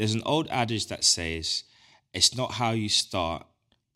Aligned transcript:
there's 0.00 0.14
an 0.14 0.22
old 0.24 0.48
adage 0.48 0.86
that 0.86 1.04
says, 1.04 1.64
it's 2.14 2.34
not 2.34 2.52
how 2.52 2.70
you 2.70 2.88
start, 2.88 3.44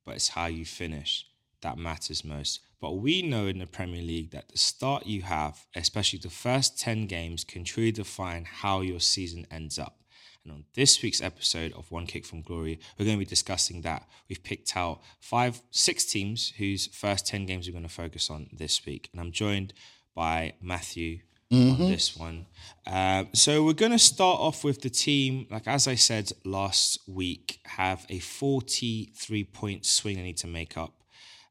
but 0.04 0.17
it's 0.17 0.29
how 0.29 0.45
you 0.45 0.67
finish 0.67 1.27
that 1.62 1.79
matters 1.79 2.23
most. 2.23 2.61
But 2.79 2.99
we 2.99 3.23
know 3.23 3.46
in 3.46 3.58
the 3.58 3.67
Premier 3.67 4.03
League 4.03 4.31
that 4.33 4.51
the 4.51 4.59
start 4.59 5.07
you 5.07 5.23
have, 5.23 5.65
especially 5.75 6.19
the 6.19 6.29
first 6.29 6.79
10 6.79 7.07
games, 7.07 7.43
can 7.43 7.65
truly 7.65 7.91
define 7.91 8.45
how 8.45 8.82
your 8.82 9.01
season 9.01 9.46
ends 9.51 9.79
up. 9.79 10.03
And 10.45 10.53
on 10.53 10.64
this 10.75 11.03
week's 11.03 11.23
episode 11.23 11.73
of 11.73 11.90
One 11.90 12.05
Kick 12.05 12.27
from 12.27 12.43
Glory, 12.43 12.79
we're 12.98 13.07
going 13.07 13.16
to 13.16 13.25
be 13.25 13.30
discussing 13.30 13.80
that. 13.80 14.07
We've 14.29 14.45
picked 14.45 14.77
out 14.77 15.00
five, 15.21 15.62
six 15.71 16.05
teams 16.05 16.52
whose 16.59 16.86
first 16.89 17.27
10 17.27 17.46
games 17.46 17.66
we're 17.66 17.73
going 17.73 17.82
to 17.82 17.89
focus 17.89 18.29
on 18.29 18.50
this 18.52 18.84
week. 18.84 19.09
And 19.12 19.23
I'm 19.23 19.32
joined 19.32 19.73
by 20.14 20.52
Matthew 20.61 21.21
mm-hmm. 21.55 21.82
on 21.82 21.91
this 21.91 22.16
one. 22.16 22.46
Uh, 22.87 23.25
so 23.32 23.64
we're 23.64 23.73
going 23.73 23.93
to 23.93 23.98
start 23.98 24.41
off 24.41 24.62
with 24.62 24.82
the 24.82 24.91
team, 24.91 25.46
like 25.50 25.66
as 25.66 25.88
I 25.88 25.95
said 25.95 26.30
last 26.45 26.98
week, 27.09 27.61
have 27.64 28.05
a 28.11 28.19
43 28.19 29.45
point 29.45 29.87
swing 29.87 30.16
they 30.16 30.23
need 30.23 30.37
to 30.38 30.47
make 30.47 30.77
up. 30.77 30.92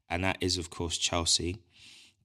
And 0.08 0.22
that 0.22 0.38
is, 0.40 0.58
of 0.58 0.70
course, 0.70 0.96
Chelsea 0.96 1.58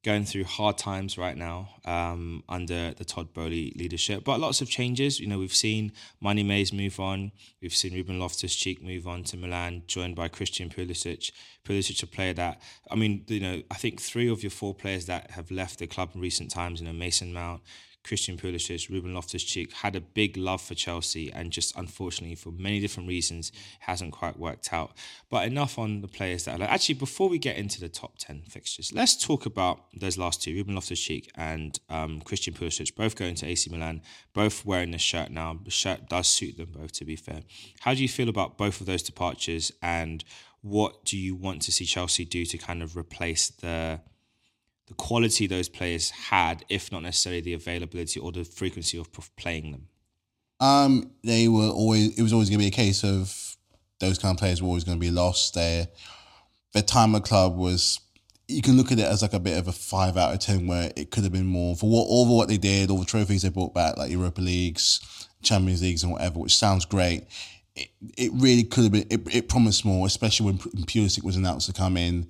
going 0.04 0.24
through 0.24 0.46
hard 0.46 0.78
times 0.78 1.18
right 1.18 1.36
now 1.36 1.70
um, 1.84 2.42
under 2.48 2.94
the 2.94 3.04
Todd 3.04 3.34
Boehly 3.34 3.74
leadership. 3.76 4.24
But 4.24 4.40
lots 4.40 4.62
of 4.62 4.70
changes. 4.70 5.20
You 5.20 5.28
know, 5.28 5.40
we've 5.40 5.54
seen 5.54 5.92
Money 6.22 6.44
Mays 6.44 6.72
move 6.72 7.00
on. 7.00 7.32
We've 7.62 7.76
seen 7.76 7.94
Ruben 7.94 8.18
Loftus-Cheek 8.18 8.82
move 8.82 9.08
on 9.08 9.24
to 9.26 9.38
Milan, 9.38 9.84
joined 9.88 10.16
by 10.16 10.30
Christian 10.30 10.70
Pulisic. 10.70 11.32
Pulisic, 11.66 12.02
a 12.02 12.08
player 12.08 12.34
that, 12.34 12.62
I 12.90 12.96
mean, 12.96 13.26
you 13.28 13.42
know, 13.42 13.62
I 13.70 13.76
think 13.76 14.00
three 14.00 14.30
of 14.30 14.42
your 14.42 14.52
four 14.52 14.74
players 14.74 15.06
that 15.08 15.32
have 15.32 15.52
left 15.52 15.80
the 15.80 15.88
club 15.88 16.12
in 16.16 16.22
recent 16.22 16.50
times, 16.50 16.80
you 16.80 16.88
know, 16.88 16.94
Mason 16.94 17.34
Mount, 17.34 17.62
Christian 18.04 18.38
Pulisic, 18.38 18.90
Ruben 18.90 19.14
Loftus-Cheek 19.14 19.74
had 19.74 19.96
a 19.96 20.02
big 20.02 20.38
love 20.38 20.62
for 20.62 20.74
Chelsea, 20.74 21.32
and 21.32 21.52
just 21.52 21.78
unfortunately 21.78 22.36
for 22.36 22.52
many 22.52 22.80
different 22.80 23.08
reasons 23.08 23.52
hasn't 23.82 24.14
quite 24.14 24.40
worked 24.40 24.74
out. 24.74 24.94
But 25.30 25.48
enough 25.48 25.78
on 25.78 26.02
the 26.02 26.08
players 26.08 26.46
that 26.46 26.56
are 26.56 26.58
like. 26.60 26.70
Actually, 26.70 26.96
before 26.96 27.30
we 27.30 27.38
get 27.38 27.58
into 27.58 27.80
the 27.80 27.90
top 27.90 28.14
ten 28.18 28.42
fixtures, 28.50 28.92
let's 28.94 29.16
talk 29.16 29.46
about 29.46 29.86
those 29.94 30.18
last 30.18 30.42
two: 30.42 30.54
Ruben 30.54 30.76
Loftus-Cheek 30.76 31.32
and 31.36 31.80
um, 31.90 32.22
Christian 32.22 32.54
Pulisic, 32.54 32.96
both 32.96 33.16
going 33.16 33.36
to 33.36 33.46
AC 33.46 33.70
Milan, 33.70 34.02
both 34.34 34.66
wearing 34.66 34.92
the 34.92 34.98
shirt 34.98 35.30
now. 35.30 35.60
The 35.64 35.72
shirt 35.72 36.10
does 36.10 36.28
suit 36.28 36.58
them 36.58 36.70
both, 36.72 36.94
to 36.94 37.06
be 37.06 37.16
fair. 37.16 37.42
How 37.82 37.94
do 37.94 38.02
you 38.02 38.10
feel 38.10 38.30
about 38.30 38.58
both 38.58 38.80
of 38.80 38.88
those 38.88 39.04
departures, 39.04 39.72
and 39.82 40.24
what 40.62 41.06
do 41.06 41.18
you 41.18 41.36
want 41.36 41.62
to 41.64 41.72
see 41.72 41.86
Chelsea 41.86 42.26
do 42.26 42.46
to 42.46 42.58
kind 42.58 42.84
of 42.84 42.98
replace 42.98 43.50
the 43.50 44.02
the 44.90 44.96
quality 44.96 45.48
those 45.48 45.70
players 45.70 46.10
had, 46.10 46.66
if 46.68 46.92
not 46.92 47.04
necessarily 47.04 47.42
the 47.42 47.54
availability 47.54 48.20
or 48.20 48.32
the 48.32 48.44
frequency 48.44 48.98
of 48.98 49.08
playing 49.38 49.72
them? 49.72 49.88
Um, 50.60 51.12
they 51.24 51.48
were 51.48 51.70
always. 51.70 52.18
It 52.18 52.24
was 52.24 52.34
always 52.34 52.50
going 52.50 52.60
to 52.60 52.64
be 52.64 52.68
a 52.68 52.72
case 52.72 53.04
of 53.04 53.56
those 54.00 54.18
kind 54.18 54.36
of 54.36 54.40
players 54.40 54.62
were 54.62 54.68
always 54.68 54.84
going 54.84 54.98
to 54.98 55.02
be 55.02 55.12
lost. 55.12 55.54
Their 55.54 55.88
their 56.74 56.84
time 56.84 57.16
at 57.16 57.24
club 57.24 57.56
was. 57.56 58.02
You 58.48 58.64
can 58.64 58.78
look 58.78 58.92
at 58.92 58.98
it 58.98 59.06
as 59.06 59.22
like 59.22 59.34
a 59.34 59.40
bit 59.40 59.60
of 59.60 59.68
a 59.68 59.72
five 59.72 60.18
out 60.18 60.34
of 60.34 60.40
ten, 60.40 60.66
where 60.66 60.92
it 60.96 61.12
could 61.12 61.24
have 61.24 61.32
been 61.32 61.46
more 61.46 61.76
for 61.76 61.88
what 61.88 62.08
all 62.10 62.36
what 62.36 62.48
they 62.48 62.58
did, 62.58 62.90
all 62.90 62.98
the 62.98 63.06
trophies 63.06 63.44
they 63.44 63.50
brought 63.50 63.76
back, 63.76 63.96
like 63.96 64.10
Europa 64.10 64.42
leagues, 64.42 65.28
Champions 65.44 65.84
leagues, 65.84 66.02
and 66.02 66.12
whatever, 66.12 66.40
which 66.40 66.58
sounds 66.58 66.84
great. 66.84 67.28
It, 67.76 67.90
it 68.18 68.32
really 68.34 68.64
could 68.64 68.86
have 68.86 68.92
been. 68.92 69.06
It, 69.12 69.36
it 69.36 69.50
promised 69.50 69.86
more, 69.86 70.08
especially 70.08 70.48
when 70.48 70.58
Pulisic 70.58 71.24
was 71.24 71.36
announced 71.36 71.68
to 71.68 71.74
come 71.74 71.96
in 71.96 72.28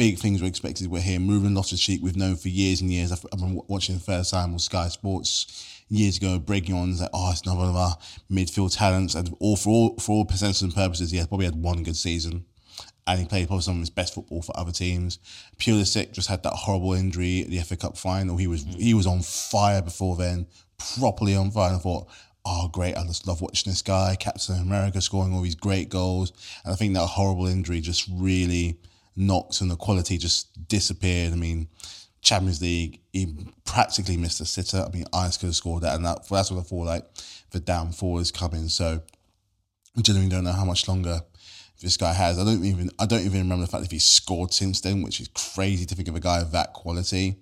big 0.00 0.18
things 0.18 0.40
were 0.40 0.48
expected 0.48 0.90
with 0.90 1.02
him. 1.02 1.28
Ruben 1.28 1.54
Loftus-Cheek, 1.54 2.00
we've 2.02 2.16
known 2.16 2.34
for 2.34 2.48
years 2.48 2.80
and 2.80 2.90
years. 2.90 3.12
I've, 3.12 3.22
I've 3.34 3.38
been 3.38 3.60
watching 3.68 3.96
the 3.96 4.00
first 4.00 4.30
time 4.30 4.54
on 4.54 4.58
Sky 4.58 4.88
Sports 4.88 5.82
years 5.90 6.16
ago, 6.16 6.38
breaking 6.38 6.74
on 6.74 6.96
like, 6.96 7.10
oh, 7.12 7.30
it's 7.30 7.44
not 7.44 7.58
one 7.58 7.68
of 7.68 7.76
our 7.76 7.98
midfield 8.32 8.74
talents. 8.74 9.14
And 9.14 9.36
all 9.40 9.56
for 9.56 9.68
all 9.68 9.96
for 9.98 10.12
all 10.12 10.24
percentages 10.24 10.62
and 10.62 10.74
purposes, 10.74 11.10
he 11.10 11.18
had 11.18 11.28
probably 11.28 11.44
had 11.44 11.62
one 11.62 11.82
good 11.82 11.96
season. 11.96 12.46
And 13.06 13.20
he 13.20 13.26
played 13.26 13.48
probably 13.48 13.60
some 13.60 13.74
of 13.74 13.80
his 13.80 13.90
best 13.90 14.14
football 14.14 14.40
for 14.40 14.58
other 14.58 14.72
teams. 14.72 15.18
Pulisic 15.58 16.12
just 16.12 16.30
had 16.30 16.42
that 16.44 16.54
horrible 16.54 16.94
injury 16.94 17.42
at 17.42 17.50
the 17.50 17.58
FA 17.58 17.76
Cup 17.76 17.98
final. 17.98 18.38
He 18.38 18.46
was 18.46 18.64
he 18.78 18.94
was 18.94 19.06
on 19.06 19.20
fire 19.20 19.82
before 19.82 20.16
then, 20.16 20.46
properly 20.98 21.36
on 21.36 21.50
fire. 21.50 21.72
And 21.72 21.76
I 21.76 21.80
thought, 21.80 22.08
oh 22.46 22.68
great, 22.72 22.96
I 22.96 23.04
just 23.04 23.26
love 23.26 23.42
watching 23.42 23.70
this 23.70 23.82
guy, 23.82 24.16
Captain 24.18 24.62
America, 24.62 25.02
scoring 25.02 25.34
all 25.34 25.42
these 25.42 25.54
great 25.54 25.90
goals. 25.90 26.32
And 26.64 26.72
I 26.72 26.76
think 26.76 26.94
that 26.94 27.04
horrible 27.04 27.48
injury 27.48 27.82
just 27.82 28.08
really 28.10 28.78
knocks 29.16 29.60
and 29.60 29.70
the 29.70 29.76
quality 29.76 30.18
just 30.18 30.68
disappeared. 30.68 31.32
I 31.32 31.36
mean, 31.36 31.68
Champions 32.22 32.60
League, 32.60 33.00
he 33.12 33.34
practically 33.64 34.16
missed 34.16 34.40
a 34.40 34.44
sitter. 34.44 34.84
I 34.86 34.90
mean, 34.90 35.04
Ice 35.12 35.36
could 35.36 35.46
have 35.46 35.56
scored 35.56 35.82
that, 35.82 35.96
and 35.96 36.04
that, 36.04 36.28
that's 36.28 36.50
what 36.50 36.60
I 36.60 36.62
thought 36.62 36.86
like 36.86 37.04
the 37.50 37.60
downfall 37.60 38.18
is 38.18 38.30
coming. 38.30 38.68
So 38.68 39.00
I 39.96 40.00
genuinely 40.00 40.34
don't 40.34 40.44
know 40.44 40.52
how 40.52 40.64
much 40.64 40.86
longer 40.88 41.22
this 41.80 41.96
guy 41.96 42.12
has. 42.12 42.38
I 42.38 42.44
don't 42.44 42.64
even 42.64 42.90
I 42.98 43.06
don't 43.06 43.24
even 43.24 43.40
remember 43.40 43.64
the 43.64 43.70
fact 43.70 43.82
that 43.82 43.92
he's 43.92 44.04
scored 44.04 44.52
since 44.52 44.80
then, 44.80 45.02
which 45.02 45.20
is 45.20 45.28
crazy 45.28 45.86
to 45.86 45.94
think 45.94 46.08
of 46.08 46.16
a 46.16 46.20
guy 46.20 46.40
of 46.40 46.52
that 46.52 46.72
quality. 46.72 47.36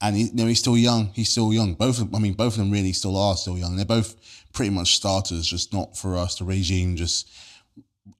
And 0.00 0.14
he, 0.14 0.24
you 0.24 0.34
know, 0.34 0.46
he's 0.46 0.58
still 0.58 0.76
young. 0.76 1.06
He's 1.14 1.30
still 1.30 1.54
young. 1.54 1.72
Both, 1.72 2.02
of, 2.02 2.14
I 2.14 2.18
mean, 2.18 2.34
both 2.34 2.54
of 2.54 2.58
them 2.58 2.70
really 2.70 2.92
still 2.92 3.16
are 3.16 3.34
still 3.34 3.56
young. 3.56 3.76
They're 3.76 3.86
both 3.86 4.14
pretty 4.52 4.70
much 4.70 4.96
starters, 4.96 5.46
just 5.46 5.72
not 5.72 5.96
for 5.96 6.16
us. 6.18 6.34
The 6.34 6.44
regime 6.44 6.96
just 6.96 7.30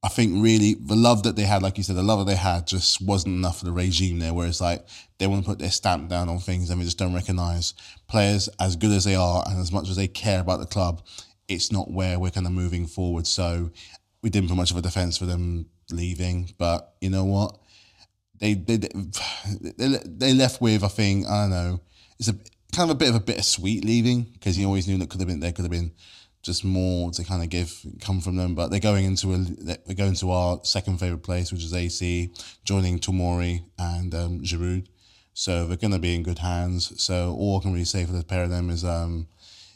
I 0.03 0.09
think 0.09 0.43
really 0.43 0.75
the 0.75 0.95
love 0.95 1.23
that 1.23 1.35
they 1.35 1.43
had, 1.43 1.63
like 1.63 1.77
you 1.77 1.83
said, 1.83 1.95
the 1.95 2.03
love 2.03 2.19
that 2.19 2.31
they 2.31 2.37
had 2.37 2.67
just 2.67 3.01
wasn't 3.01 3.35
enough 3.35 3.59
for 3.59 3.65
the 3.65 3.71
regime 3.71 4.19
there. 4.19 4.33
Where 4.33 4.47
it's 4.47 4.61
like 4.61 4.85
they 5.17 5.27
want 5.27 5.43
to 5.43 5.49
put 5.49 5.59
their 5.59 5.71
stamp 5.71 6.09
down 6.09 6.29
on 6.29 6.39
things 6.39 6.69
and 6.69 6.79
we 6.79 6.85
just 6.85 6.97
don't 6.97 7.13
recognize 7.13 7.73
players 8.07 8.49
as 8.59 8.75
good 8.75 8.91
as 8.91 9.05
they 9.05 9.15
are 9.15 9.43
and 9.47 9.59
as 9.59 9.71
much 9.71 9.89
as 9.89 9.95
they 9.95 10.07
care 10.07 10.39
about 10.39 10.59
the 10.59 10.65
club. 10.65 11.01
It's 11.47 11.71
not 11.71 11.89
where 11.89 12.19
we're 12.19 12.31
kind 12.31 12.45
of 12.45 12.53
moving 12.53 12.85
forward. 12.85 13.25
So 13.25 13.71
we 14.21 14.29
didn't 14.29 14.49
put 14.49 14.57
much 14.57 14.71
of 14.71 14.77
a 14.77 14.81
defense 14.81 15.17
for 15.17 15.25
them 15.25 15.67
leaving, 15.91 16.53
but 16.57 16.95
you 17.01 17.09
know 17.09 17.25
what? 17.25 17.57
They 18.39 18.53
they 18.53 18.77
they, 18.77 18.89
they 20.05 20.33
left 20.33 20.61
with 20.61 20.83
I 20.83 20.89
think 20.89 21.27
I 21.27 21.43
don't 21.43 21.49
know. 21.49 21.81
It's 22.19 22.27
a 22.27 22.35
kind 22.73 22.89
of 22.89 22.95
a 22.95 22.99
bit 22.99 23.09
of 23.09 23.15
a 23.15 23.19
bittersweet 23.19 23.85
leaving 23.85 24.23
because 24.23 24.57
you 24.57 24.65
always 24.65 24.87
knew 24.87 24.97
that 24.97 25.09
could 25.09 25.21
have 25.21 25.27
been 25.27 25.39
there 25.39 25.51
could 25.51 25.63
have 25.63 25.71
been 25.71 25.91
just 26.41 26.63
more 26.63 27.11
to 27.11 27.23
kind 27.23 27.43
of 27.43 27.49
give 27.49 27.73
come 28.01 28.21
from 28.21 28.35
them. 28.35 28.55
But 28.55 28.69
they're 28.69 28.79
going 28.79 29.05
into 29.05 29.33
a 29.33 29.37
they're 29.37 29.95
going 29.95 30.15
to 30.15 30.31
our 30.31 30.59
second 30.63 30.99
favorite 30.99 31.23
place, 31.23 31.51
which 31.51 31.63
is 31.63 31.73
AC, 31.73 32.31
joining 32.63 32.99
Tomori 32.99 33.63
and 33.77 34.13
um, 34.15 34.39
Giroud. 34.41 34.87
So 35.33 35.67
they're 35.67 35.77
going 35.77 35.93
to 35.93 35.99
be 35.99 36.15
in 36.15 36.23
good 36.23 36.39
hands. 36.39 36.99
So 37.01 37.35
all 37.37 37.59
I 37.59 37.61
can 37.61 37.71
really 37.71 37.85
say 37.85 38.05
for 38.05 38.11
the 38.11 38.23
pair 38.23 38.43
of 38.43 38.49
them 38.49 38.71
is, 38.71 38.83
um, 38.83 39.27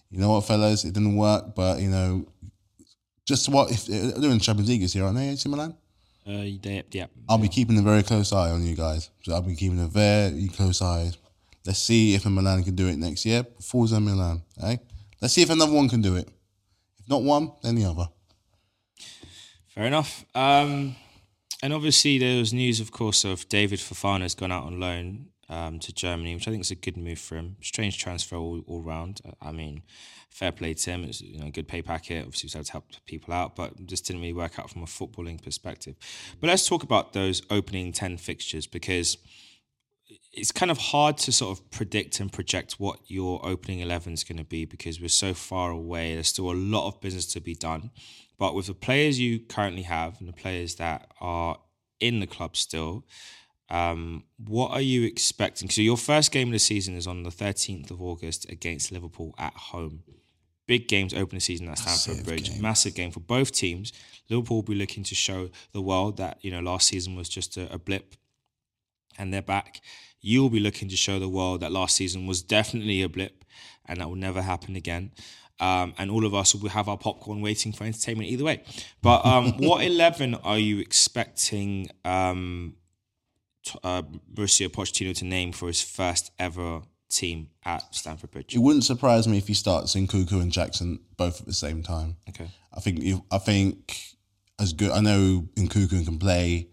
you 0.10 0.20
know 0.20 0.32
what, 0.32 0.46
fellas, 0.46 0.84
it 0.86 0.94
didn't 0.94 1.16
work, 1.16 1.54
but 1.56 1.80
you 1.80 1.90
know, 1.90 2.26
just 3.26 3.48
what 3.48 3.70
if 3.72 3.86
they're 3.86 4.32
in 4.32 4.40
Champions 4.40 4.70
League 4.70 4.82
this 4.82 4.96
year, 4.96 5.06
aren't 5.06 5.18
they, 5.18 5.30
AC 5.30 5.48
Milan? 5.48 5.76
Uh, 6.28 6.32
yeah, 6.32 6.82
yeah. 6.92 7.06
I'll 7.28 7.38
be 7.38 7.48
keeping 7.48 7.78
a 7.78 7.82
very 7.82 8.04
close 8.04 8.32
eye 8.32 8.52
on 8.52 8.66
you 8.66 8.76
guys. 8.76 9.10
So 9.24 9.34
I'll 9.34 9.42
be 9.42 9.56
keeping 9.56 9.80
a 9.80 9.88
very 9.88 10.50
close 10.50 10.82
eye. 10.82 11.12
Let's 11.66 11.80
see 11.80 12.16
if 12.16 12.26
a 12.26 12.30
Milan 12.30 12.64
can 12.64 12.76
do 12.76 12.88
it 12.88 12.98
next 12.98 13.26
year. 13.26 13.46
Forza 13.62 14.00
Milan, 14.00 14.42
eh? 14.64 14.78
Let's 15.22 15.34
see 15.34 15.44
if 15.44 15.50
another 15.50 15.74
one 15.74 15.90
can 15.90 16.02
do 16.02 16.16
it. 16.16 16.28
If 17.02 17.10
not 17.10 17.24
one, 17.24 17.52
then 17.64 17.76
the 17.76 17.86
other. 17.86 18.08
Fair 19.68 19.86
enough. 19.86 20.26
Um, 20.36 20.96
and 21.64 21.74
obviously, 21.74 22.18
there 22.18 22.40
was 22.40 22.54
news, 22.54 22.80
of 22.80 22.92
course, 22.92 23.24
of 23.24 23.48
David 23.50 23.80
Fofana 23.80 24.22
has 24.22 24.36
gone 24.36 24.52
out 24.52 24.64
on 24.64 24.80
loan 24.80 25.28
um, 25.50 25.80
to 25.80 25.94
Germany, 25.94 26.36
which 26.36 26.48
I 26.48 26.52
think 26.52 26.62
is 26.62 26.72
a 26.72 26.76
good 26.76 26.98
move 26.98 27.20
for 27.20 27.36
him. 27.36 27.58
Strange 27.62 27.98
transfer 27.98 28.36
all, 28.36 28.64
all 28.68 28.82
round. 28.82 29.22
I 29.42 29.52
mean, 29.52 29.84
fair 30.30 30.52
play 30.52 30.74
to 30.74 30.92
him. 30.92 31.04
It's 31.04 31.22
you 31.22 31.40
know 31.40 31.48
a 31.48 31.52
good 31.52 31.68
pay 31.68 31.82
packet. 31.82 32.26
Obviously, 32.26 32.48
was 32.48 32.56
able 32.56 32.66
to 32.66 32.72
help 32.72 32.86
people 33.06 33.34
out, 33.34 33.56
but 33.56 33.86
just 33.86 34.06
didn't 34.06 34.22
really 34.22 34.34
work 34.34 34.60
out 34.60 34.70
from 34.70 34.84
a 34.84 34.88
footballing 34.88 35.42
perspective. 35.42 35.96
But 36.40 36.48
let's 36.48 36.68
talk 36.68 36.84
about 36.84 37.14
those 37.14 37.42
opening 37.50 37.92
ten 37.92 38.18
fixtures 38.18 38.68
because 38.68 39.18
it's 40.34 40.52
kind 40.52 40.72
of 40.72 40.78
hard 40.78 41.18
to 41.18 41.32
sort 41.32 41.58
of 41.58 41.72
predict 41.72 42.20
and 42.20 42.32
project 42.32 42.74
what 42.74 43.00
your 43.08 43.46
opening 43.46 43.80
11 43.80 44.14
is 44.14 44.24
going 44.24 44.38
to 44.38 44.46
be 44.46 44.64
because 44.66 45.02
we're 45.02 45.10
so 45.10 45.34
far 45.34 45.72
away. 45.72 46.14
There's 46.14 46.30
still 46.30 46.52
a 46.52 46.54
lot 46.54 46.88
of 46.88 47.02
business 47.02 47.26
to 47.34 47.42
be 47.42 47.54
done. 47.54 47.92
But 48.38 48.56
with 48.56 48.68
the 48.68 48.74
players 48.74 49.20
you 49.20 49.40
currently 49.40 49.84
have 49.84 50.20
and 50.20 50.30
the 50.30 50.34
players 50.34 50.76
that 50.76 51.12
are 51.20 51.60
in 52.00 52.22
the 52.22 52.28
club 52.28 52.56
still, 52.56 53.06
um, 53.70 54.24
what 54.38 54.72
are 54.72 54.82
you 54.82 55.04
expecting? 55.04 55.70
So 55.70 55.82
your 55.82 55.98
first 55.98 56.32
game 56.32 56.48
of 56.48 56.54
the 56.54 56.60
season 56.60 56.96
is 56.96 57.08
on 57.08 57.24
the 57.24 57.30
13th 57.30 57.92
of 57.92 58.02
August 58.02 58.50
against 58.50 58.92
Liverpool 58.92 59.36
at 59.38 59.54
home. 59.54 60.04
Big 60.66 60.88
games 60.88 61.14
open 61.14 61.38
the 61.38 61.42
season 61.42 61.68
at 61.68 61.78
Stamford 61.78 62.26
Bridge. 62.26 62.52
Game. 62.52 62.62
Massive 62.62 62.96
game 62.96 63.12
for 63.12 63.20
both 63.20 63.52
teams. 63.52 63.92
Liverpool 64.30 64.58
will 64.58 64.64
be 64.64 64.76
looking 64.76 65.04
to 65.04 65.16
show 65.16 65.50
the 65.74 65.82
world 65.82 66.18
that 66.18 66.38
you 66.42 66.52
know 66.52 66.62
last 66.62 66.88
season 66.88 67.16
was 67.16 67.28
just 67.28 67.58
a, 67.58 67.74
a 67.74 67.78
blip, 67.78 68.16
and 69.18 69.34
they're 69.34 69.42
back 69.42 69.82
you'll 70.22 70.50
be 70.50 70.60
looking 70.60 70.90
to 70.90 70.96
show 70.96 71.20
the 71.20 71.30
world 71.30 71.62
that 71.62 71.72
last 71.72 71.96
season 71.96 72.28
was 72.28 72.42
definitely 72.42 73.02
a 73.02 73.10
blip 73.10 73.44
and 73.86 74.00
that 74.00 74.08
will 74.08 74.16
never 74.16 74.42
happen 74.42 74.76
again. 74.76 75.12
Um, 75.60 75.94
and 75.98 76.10
all 76.10 76.26
of 76.26 76.34
us 76.34 76.56
will 76.56 76.70
have 76.70 76.90
our 76.90 76.98
popcorn 76.98 77.42
waiting 77.42 77.72
for 77.72 77.84
entertainment 77.84 78.30
either 78.30 78.44
way. 78.44 78.64
But 79.02 79.26
um, 79.26 79.54
what 79.58 79.84
11 79.84 80.36
are 80.36 80.58
you 80.58 80.80
expecting 80.80 81.90
um, 82.04 82.76
uh, 83.84 84.02
Mauricio 84.34 84.70
Pochettino 84.70 85.16
to 85.18 85.26
name 85.26 85.52
for 85.52 85.68
his 85.68 85.82
first 85.82 86.32
ever 86.40 86.82
team 87.10 87.50
at 87.66 87.94
Stamford 87.94 88.32
Bridge. 88.32 88.56
It 88.56 88.60
wouldn't 88.60 88.86
surprise 88.86 89.28
me 89.28 89.38
if 89.38 89.48
he 89.48 89.54
starts 89.54 89.96
Nkunku 89.96 90.42
and 90.42 90.52
Jackson 90.52 91.00
both 91.18 91.42
at 91.42 91.46
the 91.46 91.54
same 91.54 91.84
time. 91.84 92.18
Okay. 92.30 92.50
I 92.74 92.80
think 92.80 93.02
you, 93.02 93.24
I 93.32 93.38
think 93.38 94.16
as 94.60 94.74
good. 94.74 94.92
I 94.92 95.02
know 95.02 95.48
Nkunku 95.56 96.06
can 96.06 96.18
play 96.18 96.70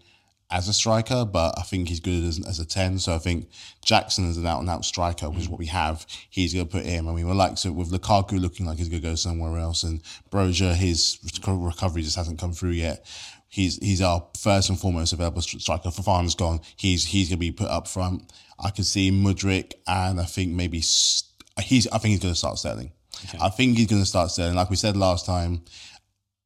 as 0.51 0.67
a 0.67 0.73
striker, 0.73 1.25
but 1.25 1.53
I 1.59 1.61
think 1.61 1.89
he's 1.89 1.99
good 1.99 2.23
as, 2.23 2.43
as 2.47 2.59
a 2.59 2.65
ten. 2.65 2.97
So 2.99 3.13
I 3.13 3.19
think 3.19 3.49
Jackson 3.83 4.27
is 4.29 4.37
an 4.37 4.47
out 4.47 4.59
and 4.59 4.69
out 4.69 4.83
striker, 4.83 5.29
which 5.29 5.41
is 5.41 5.47
mm. 5.47 5.51
what 5.51 5.59
we 5.59 5.67
have. 5.67 6.05
He's 6.29 6.53
going 6.53 6.67
to 6.67 6.71
put 6.71 6.85
him. 6.85 7.07
I 7.07 7.13
mean, 7.13 7.27
we're 7.27 7.33
like 7.33 7.57
so 7.57 7.71
with 7.71 7.91
Lukaku 7.91 8.39
looking 8.39 8.65
like 8.65 8.77
he's 8.77 8.89
going 8.89 9.01
to 9.01 9.07
go 9.07 9.15
somewhere 9.15 9.59
else, 9.59 9.83
and 9.83 10.01
Broja 10.31 10.73
his 10.73 11.19
recovery 11.45 12.01
just 12.01 12.15
hasn't 12.15 12.39
come 12.39 12.53
through 12.53 12.71
yet. 12.71 13.05
He's 13.47 13.77
he's 13.77 14.01
our 14.01 14.25
first 14.37 14.69
and 14.69 14.79
foremost 14.79 15.13
available 15.13 15.41
striker. 15.41 15.89
Fofana's 15.89 16.35
gone. 16.35 16.61
He's 16.75 17.05
he's 17.05 17.29
going 17.29 17.37
to 17.37 17.39
be 17.39 17.51
put 17.51 17.69
up 17.69 17.87
front. 17.87 18.31
I 18.59 18.71
can 18.71 18.83
see 18.83 19.11
Mudryk, 19.11 19.73
and 19.87 20.19
I 20.19 20.25
think 20.25 20.51
maybe 20.51 20.77
he's. 20.77 21.23
I 21.57 21.61
think 21.61 21.81
he's 22.03 22.19
going 22.19 22.33
to 22.33 22.35
start 22.35 22.57
Sterling. 22.57 22.93
Okay. 23.25 23.37
I 23.41 23.49
think 23.49 23.77
he's 23.77 23.87
going 23.87 24.01
to 24.01 24.05
start 24.05 24.31
Sterling. 24.31 24.55
Like 24.55 24.69
we 24.69 24.77
said 24.77 24.95
last 24.95 25.25
time, 25.25 25.63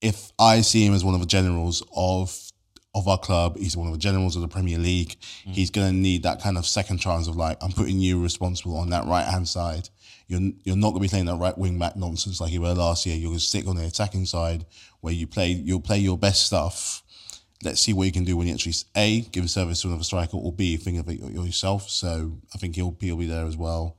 if 0.02 0.32
I 0.40 0.62
see 0.62 0.86
him 0.86 0.94
as 0.94 1.06
one 1.06 1.14
of 1.14 1.20
the 1.20 1.28
generals 1.28 1.84
of 1.96 2.36
of 2.96 3.08
our 3.08 3.18
club. 3.18 3.58
He's 3.58 3.76
one 3.76 3.88
of 3.88 3.94
the 3.94 4.00
generals 4.00 4.36
of 4.36 4.42
the 4.42 4.48
Premier 4.48 4.78
League. 4.78 5.16
Mm. 5.48 5.54
He's 5.54 5.72
going 5.72 5.88
to 5.88 5.94
need 5.94 6.24
that 6.24 6.42
kind 6.42 6.58
of 6.58 6.66
second 6.66 7.00
chance 7.00 7.28
of 7.28 7.36
like, 7.36 7.58
I'm 7.62 7.72
putting 7.72 8.00
you 8.00 8.22
responsible 8.22 8.78
on 8.78 8.90
that 8.92 9.06
right 9.06 9.26
hand 9.26 9.48
side. 9.48 9.90
You're 10.28 10.52
you're 10.64 10.78
not 10.78 10.92
going 10.92 11.02
to 11.02 11.02
be 11.02 11.10
playing 11.10 11.26
that 11.26 11.36
right 11.36 11.58
wing 11.58 11.78
back 11.78 11.96
nonsense 11.96 12.40
like 12.40 12.52
you 12.52 12.62
were 12.62 12.74
last 12.74 13.06
year. 13.06 13.16
You're 13.16 13.32
going 13.32 13.40
to 13.40 13.46
stick 13.46 13.68
on 13.68 13.76
the 13.76 13.86
attacking 13.86 14.26
side 14.26 14.66
where 15.02 15.14
you 15.14 15.28
play. 15.28 15.50
You'll 15.50 15.82
play 15.82 15.98
your 15.98 16.18
best 16.18 16.46
stuff. 16.46 17.04
Let's 17.64 17.82
see 17.82 17.94
what 17.94 18.06
you 18.06 18.12
can 18.12 18.24
do 18.24 18.38
when 18.38 18.48
you 18.48 18.54
actually 18.54 18.74
a 18.96 19.22
give 19.22 19.46
a 19.46 19.48
service 19.48 19.82
to 19.82 19.88
another 19.88 20.04
striker 20.04 20.38
or 20.38 20.52
b 20.52 20.78
think 20.78 21.00
of 21.00 21.10
it 21.10 21.20
yourself. 21.20 21.90
So 21.90 22.38
I 22.54 22.58
think 22.58 22.76
he'll 22.76 22.96
he'll 23.00 23.18
be 23.18 23.26
there 23.26 23.46
as 23.46 23.58
well. 23.58 23.98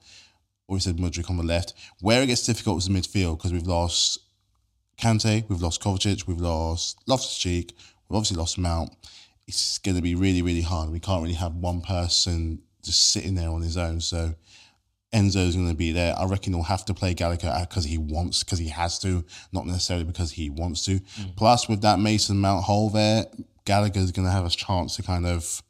Or 0.66 0.74
we 0.74 0.80
said 0.80 0.96
Mudryk 0.96 1.28
on 1.28 1.36
the 1.36 1.42
left. 1.42 1.74
Where 2.00 2.22
it 2.22 2.26
gets 2.26 2.46
difficult 2.46 2.78
is 2.78 2.88
the 2.88 2.94
midfield 2.94 3.36
because 3.36 3.52
we've 3.52 3.66
lost 3.66 4.18
Kante, 4.98 5.48
we've 5.48 5.60
lost 5.60 5.82
Kovacic, 5.82 6.26
we've 6.26 6.40
lost 6.40 6.98
Loftus 7.06 7.36
Cheek, 7.36 7.76
We've 8.14 8.18
obviously 8.18 8.36
lost 8.36 8.58
Mount. 8.58 8.92
It's 9.48 9.78
going 9.78 9.96
to 9.96 10.00
be 10.00 10.14
really, 10.14 10.40
really 10.40 10.60
hard. 10.60 10.88
We 10.90 11.00
can't 11.00 11.20
really 11.20 11.34
have 11.34 11.56
one 11.56 11.80
person 11.80 12.62
just 12.84 13.10
sitting 13.12 13.34
there 13.34 13.50
on 13.50 13.60
his 13.60 13.76
own. 13.76 14.00
So 14.00 14.36
Enzo's 15.12 15.56
going 15.56 15.68
to 15.68 15.74
be 15.74 15.90
there. 15.90 16.16
I 16.16 16.24
reckon 16.26 16.52
he'll 16.52 16.62
have 16.62 16.84
to 16.84 16.94
play 16.94 17.14
Gallagher 17.14 17.52
because 17.68 17.86
he 17.86 17.98
wants, 17.98 18.44
because 18.44 18.60
he 18.60 18.68
has 18.68 19.00
to, 19.00 19.24
not 19.50 19.66
necessarily 19.66 20.04
because 20.04 20.30
he 20.30 20.48
wants 20.48 20.84
to. 20.84 21.00
Mm. 21.00 21.34
Plus, 21.34 21.68
with 21.68 21.82
that 21.82 21.98
Mason 21.98 22.40
Mount 22.40 22.62
hole 22.62 22.88
there, 22.88 23.26
Gallagher's 23.64 24.12
going 24.12 24.26
to 24.26 24.32
have 24.32 24.46
a 24.46 24.50
chance 24.50 24.94
to 24.94 25.02
kind 25.02 25.26
of 25.26 25.60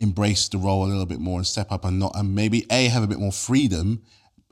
embrace 0.00 0.48
the 0.48 0.58
role 0.58 0.86
a 0.86 0.88
little 0.88 1.06
bit 1.06 1.20
more 1.20 1.38
and 1.38 1.46
step 1.46 1.70
up 1.70 1.84
and 1.84 2.00
not, 2.00 2.16
and 2.16 2.34
maybe 2.34 2.66
A, 2.68 2.88
have 2.88 3.04
a 3.04 3.06
bit 3.06 3.20
more 3.20 3.30
freedom 3.30 4.02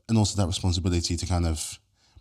and 0.09 0.17
also 0.17 0.41
that 0.41 0.47
responsibility 0.47 1.17
to 1.17 1.27
kind 1.27 1.49
of 1.49 1.81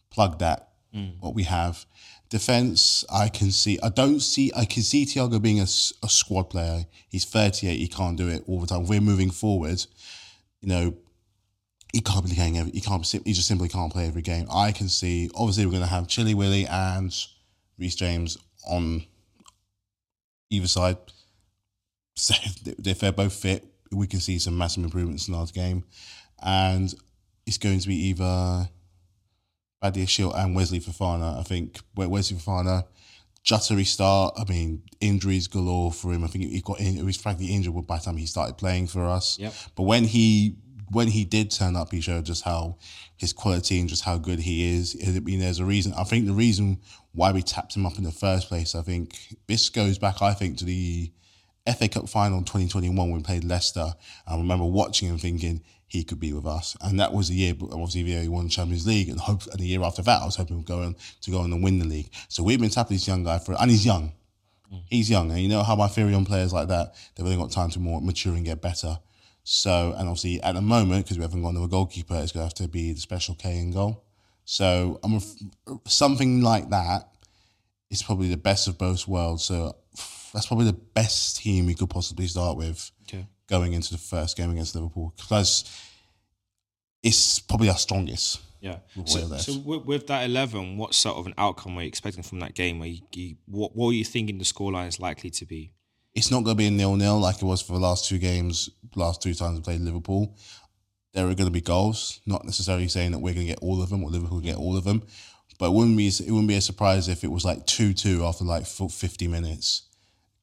plug 0.09 0.39
that, 0.39 0.69
mm. 0.91 1.13
what 1.19 1.35
we 1.35 1.43
have. 1.43 1.85
Defense, 2.29 3.05
I 3.11 3.29
can 3.29 3.51
see. 3.51 3.79
I 3.83 3.89
don't 3.89 4.19
see. 4.19 4.51
I 4.55 4.65
can 4.65 4.83
see 4.83 5.05
Thiago 5.05 5.41
being 5.41 5.59
a, 5.59 5.63
a 6.03 6.09
squad 6.09 6.49
player. 6.49 6.85
He's 7.07 7.25
38. 7.25 7.77
He 7.77 7.87
can't 7.87 8.17
do 8.17 8.27
it 8.27 8.43
all 8.47 8.59
the 8.59 8.67
time. 8.67 8.85
We're 8.85 9.01
moving 9.01 9.29
forward. 9.29 9.85
You 10.61 10.69
know, 10.69 10.97
he 11.93 12.01
can't 12.01 12.25
be 12.25 12.35
playing 12.35 12.57
every. 12.57 12.71
He 12.71 12.81
can't. 12.81 13.05
He 13.05 13.31
just 13.31 13.47
simply 13.47 13.69
can't 13.69 13.91
play 13.91 14.07
every 14.07 14.21
game. 14.21 14.47
I 14.51 14.71
can 14.71 14.89
see. 14.89 15.29
Obviously, 15.35 15.65
we're 15.65 15.71
going 15.71 15.83
to 15.83 15.89
have 15.89 16.07
Chilly 16.07 16.33
Willy 16.33 16.65
and 16.65 17.15
Reece 17.77 17.95
James 17.95 18.37
on 18.67 19.05
either 20.49 20.67
side. 20.67 20.97
So 22.17 22.33
if 22.65 23.01
they're 23.01 23.11
both 23.11 23.33
fit, 23.33 23.65
we 23.91 24.07
can 24.07 24.21
see 24.21 24.39
some 24.39 24.57
massive 24.57 24.85
improvements 24.85 25.27
in 25.27 25.33
our 25.33 25.45
game, 25.47 25.83
and 26.41 26.93
it's 27.45 27.57
going 27.57 27.79
to 27.79 27.87
be 27.89 28.07
either 28.07 28.69
Badiashile 29.91 30.35
and 30.37 30.55
Wesley 30.55 30.79
Fofana. 30.79 31.39
I 31.39 31.43
think 31.43 31.79
Wesley 31.95 32.37
Fofana, 32.37 32.85
juttery 33.43 33.85
start. 33.85 34.35
I 34.37 34.43
mean, 34.49 34.81
injuries 34.99 35.47
galore 35.47 35.91
for 35.91 36.11
him. 36.11 36.23
I 36.23 36.27
think 36.27 36.45
he 36.45 36.61
got 36.61 36.79
in, 36.79 36.95
he 36.95 37.03
was 37.03 37.17
frankly 37.17 37.47
injured 37.47 37.73
by 37.87 37.97
the 37.97 38.03
time 38.03 38.17
he 38.17 38.25
started 38.25 38.57
playing 38.57 38.87
for 38.87 39.05
us. 39.05 39.37
Yep. 39.39 39.53
But 39.75 39.83
when 39.83 40.05
he 40.05 40.55
when 40.91 41.07
he 41.07 41.25
did 41.25 41.49
turn 41.51 41.75
up, 41.75 41.91
he 41.91 42.01
showed 42.01 42.25
just 42.25 42.43
how 42.43 42.77
his 43.17 43.33
quality 43.33 43.79
and 43.79 43.89
just 43.89 44.03
how 44.03 44.17
good 44.17 44.39
he 44.39 44.75
is. 44.75 44.95
I 45.05 45.19
mean, 45.19 45.39
there's 45.39 45.59
a 45.59 45.65
reason. 45.65 45.93
I 45.93 46.03
think 46.03 46.25
the 46.25 46.33
reason 46.33 46.79
why 47.13 47.31
we 47.31 47.41
tapped 47.41 47.75
him 47.75 47.85
up 47.85 47.97
in 47.97 48.03
the 48.03 48.11
first 48.11 48.49
place, 48.49 48.75
I 48.75 48.81
think 48.81 49.17
this 49.47 49.69
goes 49.69 49.97
back, 49.97 50.21
I 50.21 50.33
think, 50.33 50.57
to 50.57 50.65
the 50.65 51.11
FA 51.77 51.87
Cup 51.87 52.07
final 52.07 52.37
in 52.37 52.43
2021 52.43 52.95
when 52.95 53.17
we 53.17 53.23
played 53.23 53.43
Leicester. 53.43 53.93
I 54.27 54.37
remember 54.37 54.65
watching 54.65 55.09
him 55.09 55.17
thinking, 55.17 55.61
he 55.87 56.03
could 56.03 56.19
be 56.19 56.33
with 56.33 56.45
us. 56.45 56.75
And 56.81 56.99
that 56.99 57.13
was 57.13 57.29
the 57.29 57.35
year, 57.35 57.53
obviously, 57.61 58.03
he 58.03 58.27
won 58.27 58.49
Champions 58.49 58.87
League. 58.87 59.09
And 59.09 59.19
hope, 59.19 59.45
and 59.47 59.59
the 59.59 59.65
year 59.65 59.83
after 59.83 60.01
that, 60.01 60.21
I 60.21 60.25
was 60.25 60.35
hoping 60.35 60.63
go 60.63 60.81
on 60.81 60.95
to 61.21 61.31
go 61.31 61.39
on 61.39 61.53
and 61.53 61.63
win 61.63 61.79
the 61.79 61.85
league. 61.85 62.09
So 62.27 62.43
we've 62.43 62.59
been 62.59 62.69
tapping 62.69 62.95
this 62.95 63.07
young 63.07 63.23
guy 63.23 63.39
for, 63.39 63.55
and 63.59 63.69
he's 63.69 63.85
young. 63.85 64.13
Mm. 64.71 64.81
He's 64.87 65.09
young. 65.09 65.31
And 65.31 65.41
you 65.41 65.47
know 65.47 65.63
how 65.63 65.75
my 65.75 65.87
theory 65.87 66.13
on 66.13 66.25
players 66.25 66.53
like 66.53 66.67
that, 66.69 66.95
they've 67.15 67.25
only 67.25 67.37
got 67.37 67.51
time 67.51 67.69
to 67.71 67.79
more 67.79 68.01
mature 68.01 68.33
and 68.33 68.45
get 68.45 68.61
better. 68.61 68.99
So, 69.43 69.93
and 69.97 70.09
obviously 70.09 70.41
at 70.41 70.55
the 70.55 70.61
moment, 70.61 71.05
because 71.05 71.17
we 71.17 71.23
haven't 71.23 71.43
gone 71.43 71.53
to 71.53 71.63
a 71.63 71.67
goalkeeper, 71.67 72.15
it's 72.15 72.31
going 72.31 72.41
to 72.41 72.47
have 72.47 72.53
to 72.55 72.67
be 72.67 72.93
the 72.93 72.99
special 72.99 73.35
K 73.35 73.59
in 73.59 73.71
goal. 73.71 74.03
So 74.43 74.99
I'm 75.03 75.15
a, 75.15 75.21
something 75.87 76.41
like 76.41 76.69
that 76.71 77.09
is 77.91 78.01
probably 78.01 78.29
the 78.29 78.37
best 78.37 78.67
of 78.67 78.77
both 78.77 79.07
worlds. 79.07 79.43
So 79.43 79.75
that's 80.33 80.47
probably 80.47 80.65
the 80.65 80.73
best 80.73 81.37
team 81.37 81.67
we 81.67 81.75
could 81.75 81.89
possibly 81.89 82.27
start 82.27 82.57
with. 82.57 82.91
Going 83.47 83.73
into 83.73 83.91
the 83.91 83.99
first 83.99 84.37
game 84.37 84.51
against 84.51 84.73
Liverpool 84.75 85.13
because 85.15 85.63
it's 87.03 87.39
probably 87.39 87.69
our 87.69 87.77
strongest. 87.77 88.41
Yeah. 88.59 88.77
So, 89.05 89.37
so 89.37 89.59
with, 89.59 89.85
with, 89.85 90.07
that 90.07 90.23
eleven, 90.23 90.77
what 90.77 90.95
sort 90.95 91.17
of 91.17 91.27
an 91.27 91.35
outcome 91.37 91.77
are 91.77 91.83
you 91.83 91.87
expecting 91.87 92.23
from 92.23 92.39
that 92.39 92.55
game? 92.55 92.81
Are 92.81 92.87
you, 92.87 93.01
you, 93.13 93.35
what 93.45 93.75
what 93.75 93.89
are 93.89 93.93
you 93.93 94.03
thinking 94.03 94.39
the 94.39 94.43
scoreline 94.43 94.87
is 94.87 94.99
likely 94.99 95.29
to 95.29 95.45
be? 95.45 95.71
It's 96.15 96.31
not 96.31 96.43
going 96.43 96.55
to 96.55 96.57
be 96.57 96.65
a 96.65 96.71
nil 96.71 96.95
nil 96.95 97.19
like 97.19 97.35
it 97.35 97.45
was 97.45 97.61
for 97.61 97.73
the 97.73 97.79
last 97.79 98.09
two 98.09 98.17
games, 98.17 98.71
last 98.95 99.21
two 99.21 99.35
times 99.35 99.59
we 99.59 99.63
played 99.63 99.81
Liverpool. 99.81 100.35
There 101.13 101.25
are 101.25 101.35
going 101.35 101.47
to 101.47 101.51
be 101.51 101.61
goals. 101.61 102.21
Not 102.25 102.43
necessarily 102.43 102.87
saying 102.87 103.11
that 103.11 103.19
we're 103.19 103.35
going 103.35 103.45
to 103.45 103.53
get 103.53 103.59
all 103.61 103.83
of 103.83 103.89
them 103.89 104.03
or 104.03 104.09
Liverpool 104.09 104.39
get 104.39 104.57
all 104.57 104.75
of 104.75 104.83
them, 104.83 105.03
but 105.59 105.67
it 105.67 105.73
wouldn't 105.73 105.97
be 105.97 106.07
it 106.07 106.31
wouldn't 106.31 106.47
be 106.47 106.55
a 106.55 106.61
surprise 106.61 107.07
if 107.07 107.23
it 107.23 107.29
was 107.29 107.45
like 107.45 107.67
two 107.67 107.93
two 107.93 108.25
after 108.25 108.43
like 108.43 108.65
fifty 108.65 109.27
minutes 109.27 109.83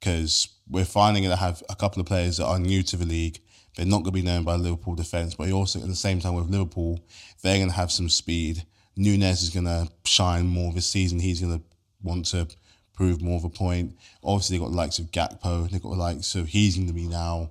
because 0.02 0.48
we're 0.68 0.84
finding 0.84 1.22
to 1.24 1.36
have 1.36 1.62
a 1.68 1.76
couple 1.76 2.00
of 2.00 2.06
players 2.06 2.38
that 2.38 2.46
are 2.46 2.58
new 2.58 2.82
to 2.82 2.96
the 2.96 3.06
league. 3.06 3.38
They're 3.76 3.86
not 3.86 3.98
going 3.98 4.06
to 4.06 4.10
be 4.12 4.22
known 4.22 4.42
by 4.42 4.56
Liverpool 4.56 4.96
defence, 4.96 5.34
but 5.34 5.50
also 5.52 5.80
at 5.80 5.86
the 5.86 5.94
same 5.94 6.18
time 6.18 6.34
with 6.34 6.50
Liverpool, 6.50 7.00
they're 7.42 7.58
going 7.58 7.68
to 7.68 7.74
have 7.74 7.92
some 7.92 8.08
speed. 8.08 8.66
Nunez 8.96 9.42
is 9.42 9.50
going 9.50 9.66
to 9.66 9.88
shine 10.04 10.46
more 10.46 10.72
this 10.72 10.86
season. 10.86 11.20
He's 11.20 11.40
going 11.40 11.58
to 11.58 11.64
want 12.02 12.26
to 12.26 12.48
prove 12.94 13.22
more 13.22 13.36
of 13.36 13.44
a 13.44 13.48
point. 13.48 13.96
Obviously, 14.24 14.56
they've 14.56 14.64
got 14.64 14.70
the 14.70 14.76
likes 14.76 14.98
of 14.98 15.10
Gakpo. 15.12 15.70
They've 15.70 15.82
got 15.82 15.90
the 15.90 15.96
likes, 15.96 16.26
so 16.26 16.44
he's 16.44 16.76
going 16.76 16.88
to 16.88 16.92
be 16.92 17.06
now 17.06 17.50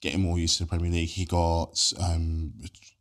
getting 0.00 0.20
more 0.20 0.38
used 0.38 0.58
to 0.58 0.64
the 0.64 0.68
Premier 0.68 0.90
League. 0.90 1.08
He 1.08 1.24
got 1.24 1.92
um, 2.02 2.52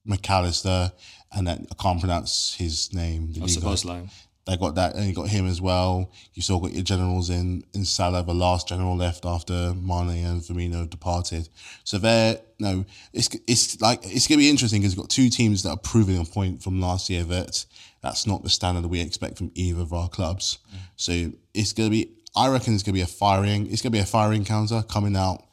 Mac 0.05 0.29
Allister, 0.29 0.91
and 1.33 1.47
then 1.47 1.67
I 1.71 1.81
can't 1.81 1.99
pronounce 1.99 2.55
his 2.55 2.93
name. 2.93 3.33
The 3.33 3.41
Szoboszlai. 3.41 4.09
They 4.45 4.57
got 4.57 4.75
that, 4.75 4.93
and 4.95 5.07
you 5.07 5.13
got 5.13 5.29
him 5.29 5.47
as 5.47 5.59
well. 5.59 6.11
You 6.35 6.43
still 6.43 6.59
got 6.59 6.71
your 6.71 6.83
generals 6.83 7.31
in 7.31 7.63
in 7.73 7.83
Salah, 7.83 8.23
the 8.23 8.33
last 8.33 8.67
general 8.67 8.95
left 8.95 9.25
after 9.25 9.73
Mane 9.73 10.23
and 10.23 10.41
Firmino 10.41 10.87
departed. 10.87 11.49
So 11.83 11.97
there, 11.97 12.39
no, 12.59 12.85
it's 13.11 13.27
it's 13.47 13.81
like 13.81 14.01
it's 14.03 14.27
gonna 14.27 14.37
be 14.37 14.49
interesting 14.49 14.81
because 14.81 14.93
you've 14.93 15.03
got 15.03 15.09
two 15.09 15.29
teams 15.29 15.63
that 15.63 15.69
are 15.69 15.77
proving 15.77 16.19
a 16.19 16.25
point 16.25 16.61
from 16.61 16.79
last 16.79 17.09
year 17.09 17.23
that 17.23 17.65
that's 18.03 18.27
not 18.27 18.43
the 18.43 18.49
standard 18.51 18.83
that 18.83 18.87
we 18.87 19.01
expect 19.01 19.39
from 19.39 19.51
either 19.55 19.81
of 19.81 19.93
our 19.93 20.09
clubs. 20.09 20.59
Mm. 20.71 20.79
So 20.95 21.31
it's 21.55 21.73
gonna 21.73 21.89
be, 21.89 22.11
I 22.35 22.47
reckon, 22.49 22.75
it's 22.75 22.83
gonna 22.83 22.93
be 22.93 23.01
a 23.01 23.07
firing. 23.07 23.71
It's 23.71 23.81
gonna 23.81 23.93
be 23.93 23.99
a 23.99 24.05
firing 24.05 24.45
counter 24.45 24.83
coming 24.83 25.15
out, 25.15 25.43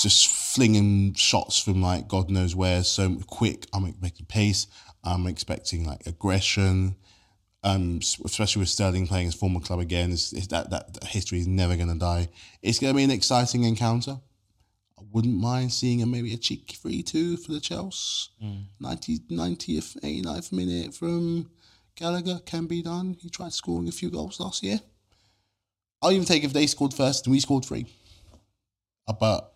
just 0.00 0.28
flinging 0.28 1.12
shots 1.12 1.58
from 1.62 1.82
like 1.82 2.08
God 2.08 2.30
knows 2.30 2.56
where. 2.56 2.82
So 2.84 3.16
quick. 3.26 3.66
I'm 3.74 3.84
expecting 3.84 4.24
pace. 4.24 4.66
I'm 5.04 5.26
expecting 5.26 5.84
like 5.84 6.06
aggression 6.06 6.96
um, 7.62 7.98
especially 8.24 8.60
with 8.60 8.68
Sterling 8.68 9.06
playing 9.06 9.26
his 9.26 9.34
former 9.34 9.60
club 9.60 9.80
again, 9.80 10.10
is, 10.10 10.32
is 10.32 10.48
that, 10.48 10.70
that 10.70 11.04
history 11.04 11.40
is 11.40 11.46
never 11.46 11.76
going 11.76 11.88
to 11.88 11.98
die. 11.98 12.28
It's 12.62 12.78
going 12.78 12.92
to 12.92 12.96
be 12.96 13.04
an 13.04 13.10
exciting 13.10 13.64
encounter. 13.64 14.18
I 14.98 15.02
wouldn't 15.12 15.36
mind 15.36 15.72
seeing 15.72 16.02
a 16.02 16.06
maybe 16.06 16.32
a 16.32 16.36
cheeky 16.36 16.76
3 16.76 17.02
2 17.02 17.36
for 17.38 17.52
the 17.52 17.60
Chelsea. 17.60 18.30
Mm. 18.42 18.64
90, 18.80 19.18
90th, 19.30 20.00
89th 20.00 20.52
minute 20.52 20.94
from 20.94 21.50
Gallagher 21.96 22.40
can 22.44 22.66
be 22.66 22.82
done. 22.82 23.16
He 23.20 23.30
tried 23.30 23.52
scoring 23.52 23.88
a 23.88 23.92
few 23.92 24.10
goals 24.10 24.40
last 24.40 24.62
year. 24.62 24.80
I'll 26.02 26.12
even 26.12 26.26
take 26.26 26.44
if 26.44 26.52
they 26.52 26.66
scored 26.66 26.94
first 26.94 27.26
and 27.26 27.32
we 27.32 27.40
scored 27.40 27.64
three. 27.64 27.86
Uh, 29.08 29.12
but 29.12 29.52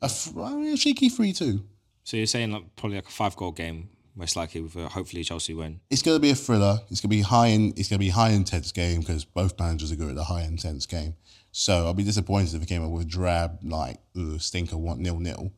a, 0.00 0.06
a 0.06 0.76
cheeky 0.76 1.08
3 1.08 1.32
2. 1.32 1.64
So 2.04 2.16
you're 2.16 2.26
saying 2.26 2.50
like 2.50 2.64
probably 2.76 2.96
like 2.96 3.08
a 3.08 3.12
five 3.12 3.36
goal 3.36 3.52
game 3.52 3.88
most 4.14 4.36
likely 4.36 4.60
with 4.60 4.76
a, 4.76 4.88
hopefully 4.88 5.24
Chelsea 5.24 5.54
win. 5.54 5.80
It's 5.90 6.02
going 6.02 6.16
to 6.16 6.20
be 6.20 6.30
a 6.30 6.34
thriller. 6.34 6.80
It's 6.90 7.00
going 7.00 7.10
to 7.10 7.16
be 7.16 7.22
high 7.22 7.48
in. 7.48 7.72
It's 7.76 7.88
going 7.88 7.98
to 7.98 8.04
be 8.04 8.10
high 8.10 8.30
intense 8.30 8.72
game 8.72 9.00
because 9.00 9.24
both 9.24 9.58
managers 9.58 9.92
are 9.92 9.96
good 9.96 10.10
at 10.10 10.18
a 10.18 10.24
high 10.24 10.42
intense 10.42 10.86
game. 10.86 11.14
So 11.50 11.86
I'll 11.86 11.94
be 11.94 12.04
disappointed 12.04 12.54
if 12.54 12.62
it 12.62 12.68
came 12.68 12.84
up 12.84 12.90
with 12.90 13.02
a 13.02 13.08
drab 13.08 13.58
like 13.62 13.98
ugh, 14.16 14.40
stinker 14.40 14.76
one 14.76 15.02
nil 15.02 15.18
nil. 15.18 15.52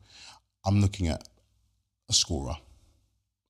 I'm 0.65 0.81
looking 0.81 1.07
at 1.07 1.27
a 2.09 2.13
scorer, 2.13 2.57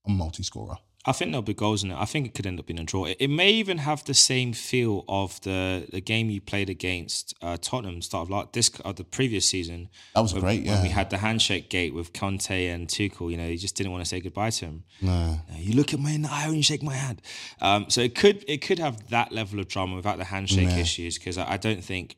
a 0.05 0.09
multi-scorer. 0.09 0.77
I 1.07 1.11
think 1.11 1.31
there'll 1.31 1.43
be 1.43 1.53
goals 1.53 1.83
in 1.83 1.91
it. 1.91 1.97
I 1.97 2.05
think 2.05 2.25
it 2.25 2.33
could 2.33 2.47
end 2.47 2.59
up 2.59 2.65
being 2.65 2.79
a 2.79 2.83
draw. 2.83 3.05
It, 3.05 3.17
it 3.19 3.29
may 3.29 3.51
even 3.51 3.77
have 3.77 4.03
the 4.05 4.13
same 4.15 4.53
feel 4.53 5.05
of 5.07 5.39
the 5.41 5.87
the 5.91 6.01
game 6.01 6.29
you 6.31 6.41
played 6.41 6.69
against 6.69 7.33
uh, 7.41 7.57
Tottenham 7.61 8.01
start 8.01 8.23
of 8.23 8.29
like 8.31 8.53
this 8.53 8.69
of 8.83 8.95
the 8.95 9.03
previous 9.03 9.45
season. 9.45 9.89
That 10.15 10.21
was 10.21 10.33
when, 10.33 10.41
great, 10.43 10.65
When 10.65 10.81
we 10.81 10.89
had 10.89 11.09
the 11.11 11.19
handshake 11.19 11.69
gate 11.69 11.93
with 11.93 12.11
Conte 12.13 12.67
and 12.67 12.87
Tuchel, 12.87 13.29
you 13.31 13.37
know, 13.37 13.47
you 13.47 13.57
just 13.57 13.75
didn't 13.75 13.91
want 13.91 14.03
to 14.03 14.09
say 14.09 14.19
goodbye 14.19 14.49
to 14.51 14.65
him. 14.65 14.83
No. 15.01 15.11
Uh, 15.51 15.57
You 15.59 15.75
look 15.75 15.93
at 15.93 15.99
me 15.99 16.15
in 16.15 16.23
the 16.23 16.31
eye 16.31 16.47
when 16.47 16.57
you 16.57 16.63
shake 16.63 16.81
my 16.83 16.95
hand. 16.95 17.21
Um, 17.61 17.85
so 17.89 18.01
it 18.01 18.15
could 18.15 18.43
it 18.47 18.61
could 18.61 18.79
have 18.79 19.07
that 19.09 19.31
level 19.31 19.59
of 19.59 19.67
drama 19.67 19.95
without 19.95 20.17
the 20.17 20.25
handshake 20.25 20.69
Yeah. 20.69 20.79
issues 20.79 21.17
because 21.19 21.37
I, 21.37 21.53
I 21.53 21.57
don't 21.57 21.83
think 21.83 22.17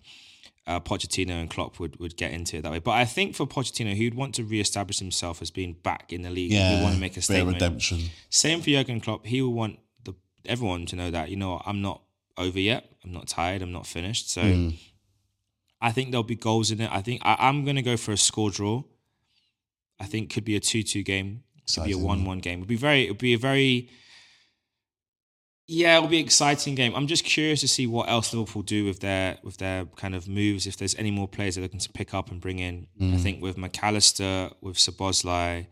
uh, 0.68 0.80
Pochettino 0.80 1.32
and 1.32 1.50
Klopp 1.50 1.80
would, 1.80 1.98
would 2.00 2.16
get 2.18 2.32
into 2.32 2.58
it 2.58 2.62
that 2.64 2.72
way. 2.72 2.80
But 2.80 2.92
I 2.92 3.06
think 3.06 3.36
for 3.36 3.48
Pochettino, 3.48 3.94
he'd 3.94 4.14
want 4.14 4.36
to 4.36 4.44
re-establish 4.44 5.00
himself 5.00 5.42
as 5.42 5.50
being 5.50 5.74
back 5.82 6.12
in 6.14 6.22
the 6.22 6.30
league. 6.30 6.52
Yeah. 6.52 6.76
He'd 6.78 6.84
want 6.84 6.96
to 6.96 7.02
make 7.02 7.16
a 7.18 7.22
statement. 7.22 7.56
redemption. 7.56 8.02
Same 8.30 8.60
for 8.62 8.70
Jurgen 8.70 9.00
Klopp. 9.02 9.26
He 9.26 9.42
will 9.42 9.54
want 9.54 9.80
the 10.04 10.14
everyone 10.46 10.86
to 10.88 10.96
know 10.96 11.10
that 11.10 11.30
you 11.30 11.38
know 11.38 11.62
I'm 11.66 11.82
not 11.82 12.02
over 12.38 12.60
yet. 12.60 12.92
I'm 13.04 13.12
not 13.14 13.28
tired. 13.28 13.62
I'm 13.62 13.72
not 13.72 13.88
finished. 13.88 14.30
So 14.30 14.42
Hmm. 14.42 14.70
I 15.80 15.92
think 15.92 16.12
there'll 16.12 16.24
be 16.24 16.36
goals 16.36 16.72
in 16.72 16.82
it. 16.82 16.92
I 16.92 17.02
think 17.02 17.22
I, 17.24 17.36
I'm 17.40 17.64
going 17.64 17.76
to 17.76 17.82
go 17.84 17.98
for 17.98 18.12
a 18.12 18.18
score 18.18 18.50
draw. 18.50 18.84
I 20.00 20.06
think 20.06 20.32
could 20.34 20.44
be 20.46 20.56
a 20.56 20.60
two-two 20.60 21.04
game. 21.04 21.44
Could 21.74 21.86
be 21.86 21.92
a 21.92 21.98
one-one 21.98 22.40
game. 22.40 22.60
It'd 22.60 22.68
be 22.68 22.76
very. 22.78 23.04
It'd 23.06 23.18
be 23.18 23.34
a 23.34 23.38
very. 23.38 23.90
Yeah, 25.70 25.98
it'll 25.98 26.08
be 26.08 26.20
an 26.20 26.26
exciting 26.26 26.76
game. 26.76 26.96
I'm 26.96 27.08
just 27.08 27.26
curious 27.26 27.60
to 27.60 27.68
see 27.68 27.88
what 27.88 28.08
else 28.10 28.34
Liverpool 28.34 28.62
do 28.62 28.86
with 28.86 29.02
their 29.02 29.38
with 29.44 29.58
their 29.58 29.86
kind 29.86 30.16
of 30.16 30.28
moves. 30.28 30.66
If 30.66 30.78
there's 30.78 30.96
any 30.96 31.12
more 31.12 31.28
players 31.28 31.56
they're 31.56 31.62
looking 31.62 31.80
to 31.80 31.92
pick 31.92 32.14
up 32.14 32.32
and 32.32 32.40
bring 32.40 32.60
in. 32.60 32.88
Mm. 33.02 33.16
I 33.16 33.18
think 33.18 33.42
with 33.42 33.58
Mac 33.58 33.84
Allister, 33.84 34.50
with 34.62 34.78
Szoboszlai, 34.78 35.68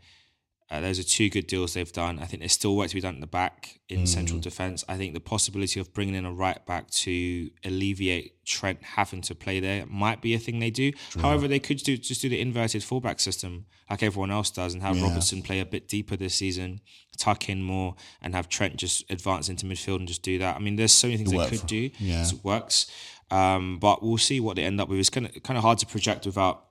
uh, 0.72 0.81
those 0.81 0.98
are 1.00 1.03
two 1.03 1.29
good 1.29 1.45
deals 1.48 1.74
they've 1.75 1.91
done. 1.91 2.17
I 2.19 2.25
think 2.25 2.41
there's 2.41 2.51
still 2.53 2.75
work 2.75 2.89
to 2.89 2.95
be 2.95 3.01
done 3.01 3.15
at 3.15 3.22
the 3.22 3.27
back 3.27 3.79
in 3.88 4.01
Mm. 4.01 4.07
central 4.07 4.39
defence. 4.39 4.84
I 4.89 4.98
think 4.98 5.13
the 5.13 5.19
possibility 5.19 5.79
of 5.79 5.93
bringing 5.93 6.15
in 6.15 6.25
a 6.25 6.34
right 6.34 6.65
back 6.65 6.89
to 6.91 7.50
alleviate 7.63 8.43
Trent 8.45 8.81
having 8.84 9.22
to 9.22 9.36
play 9.36 9.60
there 9.60 9.86
might 9.86 10.22
be 10.22 10.34
a 10.34 10.39
thing 10.39 10.60
they 10.60 10.69
do. 10.72 10.91
However, 11.19 11.48
they 11.48 11.60
could 11.60 11.77
do 11.77 11.98
just 11.98 12.22
do 12.22 12.29
the 12.29 12.39
inverted 12.39 12.84
fullback 12.84 13.19
system 13.19 13.65
like 13.89 14.01
everyone 14.01 14.31
else 14.31 14.50
does 14.50 14.74
and 14.74 14.81
have 14.81 14.98
Yeah. 14.98 15.03
Robertson 15.03 15.41
play 15.43 15.60
a 15.60 15.65
bit 15.65 15.88
deeper 15.88 16.15
this 16.15 16.34
season, 16.36 16.81
tuck 17.17 17.48
in 17.50 17.62
more, 17.62 17.95
and 18.22 18.34
have 18.34 18.50
Trent 18.50 18.77
just 18.77 19.03
advance 19.12 19.50
into 19.50 19.65
midfield 19.67 19.98
and 19.98 20.07
just 20.07 20.24
do 20.24 20.39
that. 20.39 20.55
I 20.55 20.60
mean, 20.60 20.75
there's 20.75 20.91
so 20.91 21.07
many 21.07 21.17
things 21.17 21.31
they 21.31 21.48
could 21.50 21.60
for- 21.62 21.67
do. 21.67 21.89
yeah. 22.00 22.25
It 22.27 22.43
works. 22.43 22.88
Um, 23.31 23.77
but 23.79 24.03
we'll 24.03 24.17
see 24.17 24.39
what 24.39 24.55
they 24.55 24.63
end 24.63 24.79
up 24.81 24.89
with. 24.89 25.00
It's 25.00 25.10
kind 25.10 25.27
of 25.27 25.43
kind 25.43 25.57
of 25.57 25.63
hard 25.63 25.77
to 25.79 25.86
project 25.86 26.25
without 26.25 26.65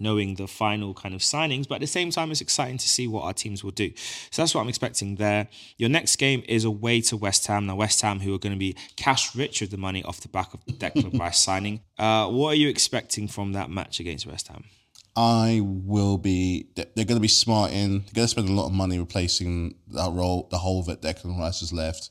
knowing 0.00 0.34
the 0.34 0.46
final 0.46 0.94
kind 0.94 1.14
of 1.14 1.20
signings, 1.20 1.68
but 1.68 1.76
at 1.76 1.80
the 1.80 1.86
same 1.86 2.10
time, 2.10 2.30
it's 2.30 2.40
exciting 2.40 2.78
to 2.78 2.88
see 2.88 3.06
what 3.06 3.24
our 3.24 3.32
teams 3.32 3.62
will 3.62 3.70
do. 3.70 3.92
So 4.30 4.42
that's 4.42 4.54
what 4.54 4.60
I'm 4.60 4.68
expecting 4.68 5.16
there. 5.16 5.48
Your 5.76 5.88
next 5.88 6.16
game 6.16 6.42
is 6.48 6.64
away 6.64 7.00
to 7.02 7.16
West 7.16 7.46
Ham. 7.46 7.66
Now, 7.66 7.76
West 7.76 8.00
Ham, 8.02 8.20
who 8.20 8.34
are 8.34 8.38
going 8.38 8.54
to 8.54 8.58
be 8.58 8.76
cash 8.96 9.34
rich 9.34 9.60
with 9.60 9.70
the 9.70 9.76
money 9.76 10.02
off 10.04 10.20
the 10.20 10.28
back 10.28 10.54
of 10.54 10.64
the 10.64 10.72
Declan 10.72 11.18
Rice 11.18 11.38
signing. 11.38 11.80
Uh, 11.98 12.28
what 12.28 12.50
are 12.50 12.56
you 12.56 12.68
expecting 12.68 13.28
from 13.28 13.52
that 13.52 13.70
match 13.70 14.00
against 14.00 14.26
West 14.26 14.48
Ham? 14.48 14.64
I 15.16 15.60
will 15.62 16.18
be. 16.18 16.68
They're 16.74 16.84
going 16.94 17.16
to 17.16 17.20
be 17.20 17.28
smart 17.28 17.72
in. 17.72 18.00
They're 18.00 18.14
going 18.14 18.26
to 18.26 18.28
spend 18.28 18.48
a 18.50 18.52
lot 18.52 18.66
of 18.66 18.72
money 18.72 18.98
replacing 18.98 19.76
that 19.88 20.12
role, 20.12 20.46
the 20.50 20.58
hole 20.58 20.82
that 20.84 21.00
Declan 21.00 21.38
Rice 21.38 21.60
has 21.60 21.72
left. 21.72 22.10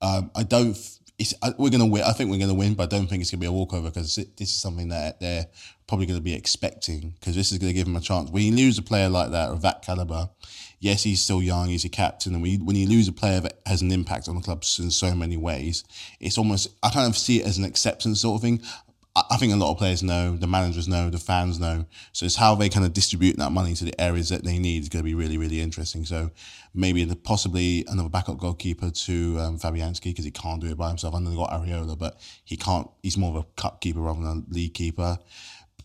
Um, 0.00 0.30
I 0.34 0.44
don't. 0.44 0.76
It's, 1.18 1.34
uh, 1.42 1.52
we're 1.58 1.70
going 1.70 1.80
to 1.80 1.86
win. 1.86 2.04
I 2.04 2.12
think 2.12 2.30
we're 2.30 2.38
going 2.38 2.48
to 2.50 2.54
win, 2.54 2.74
but 2.74 2.84
I 2.84 2.96
don't 2.96 3.08
think 3.08 3.22
it's 3.22 3.30
going 3.30 3.40
to 3.40 3.44
be 3.44 3.48
a 3.48 3.52
walkover 3.52 3.90
because 3.90 4.14
this 4.14 4.28
is 4.38 4.60
something 4.60 4.88
that 4.88 5.18
they're 5.18 5.46
probably 5.88 6.06
going 6.06 6.18
to 6.18 6.22
be 6.22 6.34
expecting 6.34 7.14
because 7.18 7.34
this 7.34 7.50
is 7.50 7.58
going 7.58 7.70
to 7.70 7.74
give 7.74 7.86
them 7.86 7.96
a 7.96 8.00
chance. 8.00 8.30
When 8.30 8.44
you 8.44 8.52
lose 8.54 8.78
a 8.78 8.82
player 8.82 9.08
like 9.08 9.32
that 9.32 9.48
of 9.48 9.62
that 9.62 9.82
caliber, 9.82 10.30
yes, 10.78 11.02
he's 11.02 11.20
still 11.20 11.42
young, 11.42 11.68
he's 11.68 11.84
a 11.84 11.88
captain, 11.88 12.34
and 12.34 12.42
when 12.42 12.52
you, 12.52 12.64
when 12.64 12.76
you 12.76 12.86
lose 12.86 13.08
a 13.08 13.12
player 13.12 13.40
that 13.40 13.58
has 13.66 13.82
an 13.82 13.90
impact 13.90 14.28
on 14.28 14.36
the 14.36 14.42
club 14.42 14.62
in 14.78 14.90
so 14.90 15.14
many 15.14 15.36
ways, 15.36 15.82
it's 16.20 16.38
almost 16.38 16.68
I 16.82 16.90
kind 16.90 17.08
of 17.08 17.16
see 17.16 17.40
it 17.40 17.46
as 17.46 17.58
an 17.58 17.64
acceptance 17.64 18.20
sort 18.20 18.36
of 18.36 18.42
thing. 18.42 18.62
I 19.16 19.36
think 19.36 19.52
a 19.52 19.56
lot 19.56 19.72
of 19.72 19.78
players 19.78 20.02
know, 20.02 20.36
the 20.36 20.46
managers 20.46 20.86
know, 20.86 21.10
the 21.10 21.18
fans 21.18 21.58
know. 21.58 21.86
So 22.12 22.26
it's 22.26 22.36
how 22.36 22.54
they 22.54 22.68
kind 22.68 22.86
of 22.86 22.92
distribute 22.92 23.36
that 23.38 23.50
money 23.50 23.74
to 23.74 23.84
the 23.84 24.00
areas 24.00 24.28
that 24.28 24.44
they 24.44 24.58
need 24.58 24.82
is 24.82 24.88
going 24.88 25.00
to 25.02 25.04
be 25.04 25.14
really, 25.14 25.36
really 25.36 25.60
interesting. 25.60 26.04
So 26.04 26.30
maybe 26.74 27.04
the, 27.04 27.16
possibly 27.16 27.84
another 27.88 28.08
backup 28.08 28.38
goalkeeper 28.38 28.90
to 28.90 29.38
um, 29.40 29.58
Fabianski 29.58 30.04
because 30.04 30.24
he 30.24 30.30
can't 30.30 30.60
do 30.60 30.68
it 30.68 30.76
by 30.76 30.88
himself. 30.88 31.14
I 31.14 31.18
know 31.18 31.30
they 31.30 31.36
got 31.36 31.50
Areola, 31.50 31.98
but 31.98 32.20
he 32.44 32.56
can't. 32.56 32.88
He's 33.02 33.16
more 33.16 33.36
of 33.36 33.44
a 33.44 33.60
cup 33.60 33.80
keeper 33.80 34.00
rather 34.00 34.20
than 34.20 34.46
a 34.48 34.54
league 34.54 34.74
keeper. 34.74 35.18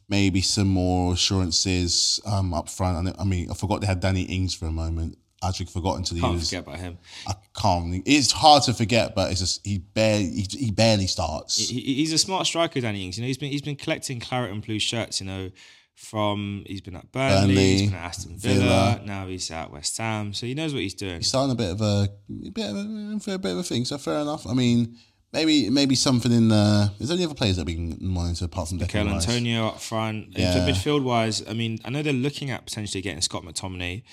Maybe 0.09 0.41
some 0.41 0.67
more 0.67 1.13
assurances 1.13 2.19
um, 2.25 2.53
up 2.53 2.69
front. 2.69 2.97
I, 2.97 3.01
know, 3.01 3.15
I 3.17 3.23
mean, 3.23 3.49
I 3.49 3.55
forgot 3.55 3.81
they 3.81 3.87
had 3.87 4.01
Danny 4.01 4.23
Ings 4.23 4.53
for 4.53 4.65
a 4.65 4.71
moment. 4.71 5.17
I 5.43 5.49
actually 5.49 5.65
forgot 5.67 5.97
until 5.97 6.15
he 6.15 6.21
Can't 6.21 6.33
was. 6.35 6.49
forget 6.49 6.63
about 6.65 6.79
him. 6.79 6.97
I 7.27 7.33
can't. 7.59 8.01
It's 8.05 8.31
hard 8.31 8.63
to 8.63 8.73
forget, 8.73 9.13
but 9.13 9.29
it's 9.31 9.39
just 9.41 9.65
he 9.65 9.79
barely 9.79 10.29
he, 10.29 10.47
he 10.57 10.71
barely 10.71 11.07
starts. 11.07 11.57
He, 11.57 11.79
he's 11.79 12.13
a 12.13 12.17
smart 12.17 12.47
striker, 12.47 12.79
Danny 12.79 13.03
Ings. 13.05 13.17
You 13.17 13.23
know, 13.23 13.27
he's 13.27 13.37
been 13.37 13.51
he's 13.51 13.61
been 13.61 13.75
collecting 13.75 14.19
claret 14.19 14.51
and 14.51 14.65
blue 14.65 14.79
shirts. 14.79 15.19
You 15.19 15.27
know, 15.27 15.51
from 15.95 16.63
he's 16.65 16.81
been 16.81 16.95
at 16.95 17.11
Burnley, 17.11 17.47
Burnley, 17.47 17.71
he's 17.77 17.89
been 17.89 17.99
at 17.99 18.05
Aston 18.05 18.37
Villa, 18.37 18.59
Villa. 18.59 19.01
now 19.05 19.27
he's 19.27 19.51
at 19.51 19.71
West 19.71 19.97
Ham. 19.97 20.33
So 20.33 20.45
he 20.45 20.53
knows 20.53 20.73
what 20.73 20.81
he's 20.81 20.93
doing. 20.95 21.17
he's 21.17 21.27
starting 21.27 21.51
a 21.51 21.55
bit 21.55 21.71
of 21.71 21.81
a, 21.81 22.09
a 22.47 22.49
bit 22.51 22.69
of 22.69 22.75
a, 22.77 23.33
a 23.33 23.37
bit 23.37 23.51
of 23.51 23.57
a 23.57 23.63
thing. 23.63 23.85
So 23.85 23.97
fair 23.97 24.19
enough. 24.19 24.47
I 24.47 24.53
mean, 24.53 24.97
maybe 25.31 25.69
maybe 25.69 25.95
something 25.95 26.31
in 26.31 26.47
the. 26.49 26.91
Is 26.99 27.09
there 27.09 27.15
any 27.15 27.25
other 27.25 27.35
players 27.35 27.57
that 27.57 27.65
we 27.65 27.75
can 27.75 27.97
monitor 27.99 28.45
apart 28.45 28.69
from 28.69 28.77
Mikel 28.77 29.03
Declan? 29.05 29.13
Antonio 29.15 29.67
up 29.67 29.79
front. 29.81 30.37
Yeah. 30.37 30.67
midfield 30.67 31.03
wise, 31.03 31.47
I 31.47 31.53
mean, 31.53 31.79
I 31.85 31.89
know 31.89 32.01
they're 32.01 32.13
looking 32.13 32.49
at 32.49 32.65
potentially 32.65 33.01
getting 33.01 33.21
Scott 33.21 33.43
McTominay. 33.43 34.03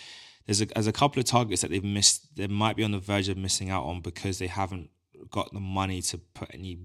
There's 0.47 0.61
a, 0.61 0.66
there's 0.66 0.87
a 0.87 0.92
couple 0.92 1.20
of 1.20 1.26
targets 1.26 1.62
that 1.62 1.70
they've 1.70 1.85
missed. 1.85 2.37
They 2.37 2.47
might 2.49 2.76
be 2.76 2.85
on 2.85 2.90
the 2.90 2.99
verge 2.99 3.28
of 3.28 3.37
missing 3.37 3.70
out 3.70 3.85
on 3.85 4.00
because 4.00 4.38
they 4.38 4.47
haven't 4.49 4.90
got 5.30 5.52
the 5.52 5.61
money 5.61 6.02
to 6.02 6.18
put 6.18 6.49
any 6.54 6.78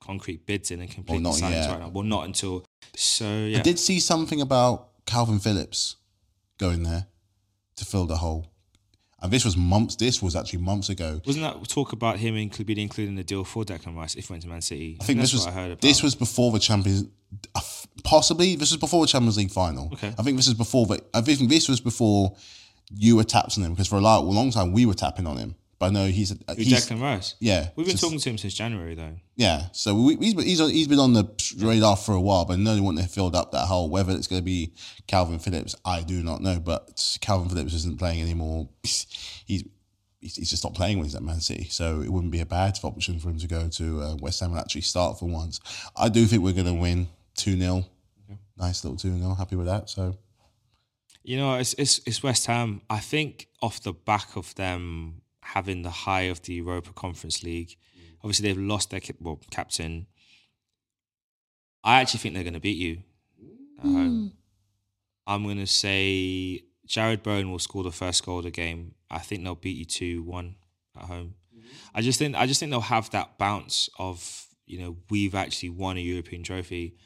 concrete 0.00 0.46
bids 0.46 0.70
in 0.70 0.80
and 0.80 0.90
complete 0.90 1.22
the 1.22 1.28
signings 1.30 1.50
yet. 1.50 1.70
right 1.70 1.80
now. 1.80 1.88
Well, 1.88 2.04
not 2.04 2.24
until. 2.24 2.64
So 2.96 3.24
yeah, 3.24 3.58
I 3.58 3.62
did 3.62 3.78
see 3.78 4.00
something 4.00 4.40
about 4.40 5.04
Kalvin 5.06 5.42
Phillips 5.42 5.96
going 6.58 6.82
there 6.82 7.06
to 7.76 7.84
fill 7.84 8.06
the 8.06 8.16
hole. 8.16 8.52
And 9.20 9.32
this 9.32 9.44
was 9.44 9.56
months. 9.56 9.96
This 9.96 10.22
was 10.22 10.36
actually 10.36 10.60
months 10.60 10.88
ago. 10.88 11.20
wasn't 11.26 11.42
that 11.44 11.68
talk 11.68 11.92
about 11.92 12.18
him 12.18 12.36
inclu- 12.36 12.64
being 12.64 12.78
included 12.78 13.10
in 13.10 13.16
the 13.16 13.24
deal 13.24 13.42
for 13.44 13.64
Declan 13.64 13.96
Rice 13.96 14.14
if 14.14 14.28
he 14.28 14.32
went 14.32 14.44
to 14.44 14.48
Man 14.48 14.60
City? 14.60 14.96
I 15.00 15.04
think 15.04 15.20
this 15.20 15.32
was 15.32 15.44
I 15.46 15.50
heard 15.50 15.66
about. 15.72 15.80
this 15.80 16.02
was 16.04 16.14
before 16.14 16.52
the 16.52 16.60
Champions. 16.60 17.04
uh, 17.54 17.60
Possibly 18.04 18.54
this 18.54 18.70
was 18.70 18.78
before 18.78 19.00
the 19.02 19.08
Champions 19.08 19.36
League 19.36 19.50
final. 19.50 19.90
Okay. 19.92 20.14
I 20.16 20.22
think 20.22 20.36
this 20.36 20.46
is 20.46 20.54
before. 20.54 20.86
The, 20.86 21.02
I 21.12 21.20
think 21.20 21.48
this 21.50 21.68
was 21.68 21.80
before 21.80 22.36
you 22.90 23.16
were 23.16 23.24
tapping 23.24 23.62
on 23.62 23.70
him 23.70 23.74
because 23.74 23.88
for 23.88 23.96
a 23.96 24.00
lot, 24.00 24.20
a 24.20 24.22
long 24.22 24.50
time 24.50 24.72
we 24.72 24.86
were 24.86 24.94
tapping 24.94 25.26
on 25.26 25.36
him. 25.36 25.54
But 25.78 25.86
I 25.86 25.90
know 25.90 26.06
he's 26.06 26.30
Who, 26.30 26.36
he's 26.56 26.72
Declan 26.72 27.00
Rice. 27.00 27.36
yeah. 27.38 27.68
We've 27.76 27.86
been 27.86 27.92
just- 27.92 28.02
talking 28.02 28.18
to 28.18 28.30
him 28.30 28.36
since 28.36 28.54
January 28.54 28.94
though. 28.96 29.14
Yeah, 29.36 29.66
so 29.72 29.94
we, 29.94 30.16
he's 30.16 30.34
been, 30.34 30.44
he's 30.44 30.58
he's 30.58 30.88
been 30.88 30.98
on 30.98 31.12
the 31.12 31.24
radar 31.60 31.96
for 31.96 32.14
a 32.14 32.20
while, 32.20 32.44
but 32.44 32.58
no 32.58 32.72
one 32.72 32.82
want 32.82 32.98
to 32.98 33.06
fill 33.06 33.34
up 33.36 33.52
that 33.52 33.66
hole. 33.66 33.88
Whether 33.88 34.12
it's 34.14 34.26
going 34.26 34.40
to 34.40 34.44
be 34.44 34.72
Kalvin 35.06 35.40
Phillips, 35.40 35.76
I 35.84 36.02
do 36.02 36.22
not 36.24 36.40
know. 36.40 36.58
But 36.58 36.96
Kalvin 36.96 37.48
Phillips 37.48 37.74
isn't 37.74 37.98
playing 38.00 38.20
anymore. 38.22 38.68
He's 38.82 39.64
he's, 40.20 40.34
he's 40.36 40.50
just 40.50 40.64
not 40.64 40.74
playing 40.74 40.98
when 40.98 41.04
he's 41.06 41.14
at 41.14 41.22
Man 41.22 41.40
City, 41.40 41.68
so 41.70 42.00
it 42.00 42.10
wouldn't 42.10 42.32
be 42.32 42.40
a 42.40 42.46
bad 42.46 42.76
option 42.82 43.20
for 43.20 43.28
him 43.30 43.38
to 43.38 43.46
go 43.46 43.68
to 43.68 44.02
uh, 44.02 44.16
West 44.16 44.40
Ham 44.40 44.50
and 44.50 44.58
actually 44.58 44.80
start 44.80 45.18
for 45.18 45.26
once. 45.26 45.60
I 45.96 46.08
do 46.08 46.26
think 46.26 46.42
we're 46.42 46.52
going 46.52 46.66
to 46.66 46.74
win 46.74 47.08
two 47.36 47.56
0 47.56 47.84
Nice 48.58 48.82
little 48.84 48.96
two 48.98 49.16
0 49.16 49.34
Happy 49.34 49.54
with 49.54 49.66
that. 49.66 49.88
So 49.88 50.16
You 51.28 51.36
know, 51.36 51.56
it's, 51.56 51.74
it's 51.74 52.00
it's 52.06 52.22
West 52.22 52.46
Ham. 52.46 52.80
I 52.88 53.00
think 53.00 53.48
off 53.60 53.82
the 53.82 53.92
back 53.92 54.34
of 54.34 54.54
them 54.54 55.20
having 55.42 55.82
the 55.82 55.90
high 55.90 56.22
of 56.22 56.40
the 56.40 56.54
Europa 56.54 56.94
Conference 56.94 57.42
League, 57.42 57.68
mm. 57.68 58.16
obviously 58.22 58.48
they've 58.48 58.56
lost 58.58 58.88
their 58.88 59.02
well 59.20 59.38
captain. 59.50 60.06
I 61.84 62.00
actually 62.00 62.20
think 62.20 62.34
they're 62.34 62.44
going 62.44 62.54
to 62.54 62.60
beat 62.60 62.78
you. 62.78 63.02
at 63.78 63.84
home. 63.84 64.32
Mm. 64.32 64.32
I'm 65.26 65.42
going 65.44 65.58
to 65.58 65.66
say 65.66 66.62
Jarrod 66.86 67.22
Bowen 67.22 67.50
will 67.50 67.58
score 67.58 67.82
the 67.82 67.90
first 67.90 68.24
goal 68.24 68.38
of 68.38 68.44
the 68.44 68.50
game. 68.50 68.94
I 69.10 69.18
think 69.18 69.44
they'll 69.44 69.54
beat 69.54 69.76
you 69.76 69.84
two 69.84 70.22
one 70.22 70.54
at 70.96 71.08
home. 71.08 71.34
Mm-hmm. 71.54 71.68
I 71.94 72.00
just 72.00 72.18
think 72.18 72.36
I 72.36 72.46
just 72.46 72.58
think 72.58 72.70
they'll 72.70 72.80
have 72.80 73.10
that 73.10 73.36
bounce 73.36 73.90
of 73.98 74.46
you 74.64 74.78
know 74.78 74.96
we've 75.10 75.34
actually 75.34 75.68
won 75.68 75.98
a 75.98 76.00
European 76.00 76.42
trophy. 76.42 76.96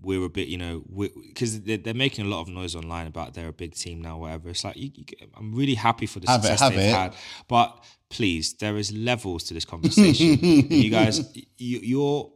We're 0.00 0.24
a 0.24 0.28
bit 0.28 0.46
you 0.48 0.58
know 0.58 0.84
because 1.28 1.60
they're, 1.62 1.76
they're 1.76 1.92
making 1.94 2.24
a 2.24 2.28
lot 2.28 2.40
of 2.40 2.48
noise 2.48 2.76
online 2.76 3.06
about 3.08 3.34
they're 3.34 3.48
a 3.48 3.52
big 3.52 3.74
team 3.74 4.00
now. 4.00 4.18
Whatever. 4.18 4.50
It's 4.50 4.62
like 4.64 4.76
you, 4.76 4.90
you, 4.94 5.04
I'm 5.36 5.54
really 5.54 5.74
happy 5.74 6.06
for 6.06 6.20
the 6.20 6.28
Have 6.28 6.40
it, 6.40 6.48
success 6.48 6.60
have 6.60 6.72
they've 6.72 6.90
it. 6.90 6.94
had, 6.94 7.14
but 7.48 7.84
please, 8.08 8.54
there 8.54 8.76
is 8.76 8.92
levels 8.92 9.42
to 9.44 9.54
this 9.54 9.64
conversation. 9.64 10.38
you 10.70 10.90
guys, 10.90 11.18
you, 11.56 11.80
you're 11.82 12.32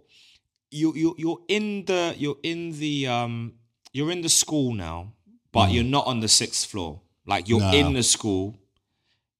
you 0.72 0.94
you 0.96 1.14
you're 1.18 1.38
in 1.48 1.84
the 1.84 2.14
you're 2.18 2.38
in 2.42 2.72
the 2.78 3.06
um 3.06 3.52
you're 3.92 4.10
in 4.10 4.22
the 4.22 4.28
school 4.28 4.74
now, 4.74 5.12
but 5.52 5.70
you're 5.70 5.84
not 5.84 6.06
on 6.06 6.20
the 6.20 6.28
sixth 6.28 6.68
floor. 6.68 7.00
Like 7.26 7.48
you're 7.48 7.60
No. 7.60 7.72
in 7.72 7.92
the 7.92 8.02
school, 8.02 8.56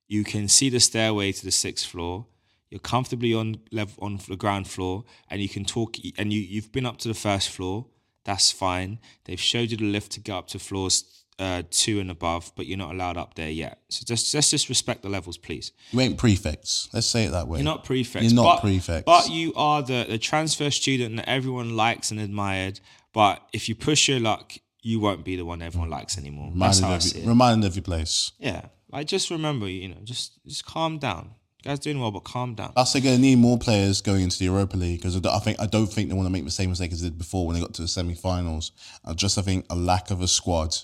you 0.07 0.23
can 0.25 0.47
see 0.49 0.69
the 0.71 0.79
stairway 0.81 1.33
to 1.33 1.45
the 1.45 1.51
sixth 1.51 1.87
floor. 1.87 2.27
You're 2.71 2.81
comfortably 2.81 3.35
on 3.35 3.57
level 3.73 3.95
on 4.01 4.21
the 4.29 4.37
ground 4.37 4.69
floor, 4.69 5.05
and 5.29 5.41
you 5.43 5.49
can 5.49 5.65
talk. 5.65 5.97
And 6.19 6.33
you 6.33 6.41
you've 6.41 6.71
been 6.71 6.87
up 6.87 6.99
to 6.99 7.09
the 7.09 7.15
first 7.15 7.49
floor. 7.49 7.87
That's 8.25 8.53
fine. 8.53 8.99
They've 9.25 9.41
showed 9.41 9.71
you 9.71 9.77
the 9.77 9.85
lift 9.85 10.13
to 10.13 10.21
get 10.21 10.35
up 10.35 10.49
to 10.49 10.59
floors 10.59 11.23
uh, 11.39 11.63
two 11.71 11.99
and 11.99 12.11
above, 12.11 12.53
but 12.57 12.67
you're 12.67 12.79
not 12.79 12.93
allowed 12.93 13.17
up 13.17 13.35
there 13.35 13.51
yet. 13.51 13.79
So 13.89 14.05
just 14.07 14.33
let's 14.35 14.51
just 14.51 14.69
respect 14.69 15.03
the 15.03 15.09
levels, 15.09 15.37
please. 15.37 15.73
You 15.91 16.01
ain't 16.01 16.19
prefects. 16.19 16.89
Let's 16.93 17.07
say 17.07 17.25
it 17.25 17.31
that 17.33 17.49
way. 17.49 17.59
You're 17.59 17.65
not 17.65 17.85
prefects. 17.85 18.27
You're 18.27 18.35
not 18.35 18.57
but, 18.57 18.61
prefects. 18.61 19.05
But 19.07 19.31
you 19.31 19.53
are 19.57 19.83
the, 19.83 20.07
the 20.09 20.19
transfer 20.19 20.71
student 20.71 21.17
that 21.17 21.29
everyone 21.29 21.75
likes 21.77 22.11
and 22.11 22.21
admired. 22.21 22.81
But 23.13 23.43
if 23.53 23.69
you 23.69 23.75
push 23.75 24.09
your 24.09 24.21
luck, 24.21 24.53
you 24.83 25.01
won't 25.01 25.25
be 25.25 25.37
the 25.37 25.45
one 25.45 25.63
everyone 25.63 25.91
likes 25.91 26.19
anymore. 26.19 26.53
That's 26.55 26.81
reminded 26.81 26.85
how 26.85 26.93
I 26.93 26.97
of, 26.97 27.03
see 27.03 27.19
it. 27.21 27.27
reminded 27.27 27.67
of 27.67 27.77
your 27.77 27.83
place. 27.83 28.33
Yeah. 28.39 28.67
Like 28.91 29.07
just 29.07 29.31
remember, 29.31 29.69
you 29.69 29.89
know, 29.89 30.01
just 30.05 30.45
just 30.47 30.67
calm 30.67 30.99
down. 30.99 31.35
Guys 31.63 31.79
doing 31.79 32.01
well, 32.01 32.11
but 32.11 32.25
calm 32.25 32.55
down. 32.55 32.73
Plus, 32.73 32.93
they're 32.93 33.03
going 33.03 33.17
to 33.17 33.23
need 33.23 33.39
more 33.39 33.57
players 33.57 34.01
going 34.01 34.23
into 34.23 34.39
the 34.39 34.47
Europa 34.47 34.77
League 34.77 35.01
because 35.01 35.17
I 35.25 35.39
think 35.39 35.61
I 35.61 35.67
don't 35.67 35.87
think 35.87 36.09
they 36.09 36.15
want 36.15 36.27
to 36.27 36.33
make 36.33 36.45
the 36.45 36.51
same 36.51 36.71
mistake 36.71 36.91
as 36.93 37.03
they 37.03 37.09
did 37.09 37.19
before 37.19 37.47
when 37.47 37.55
they 37.55 37.61
got 37.61 37.73
to 37.75 37.83
the 37.83 37.89
semi-finals. 37.89 38.73
I 39.05 39.13
just 39.13 39.39
I 39.39 39.43
think 39.43 39.67
a 39.71 39.77
lack 39.77 40.11
of 40.11 40.21
a 40.23 40.29
squad 40.29 40.77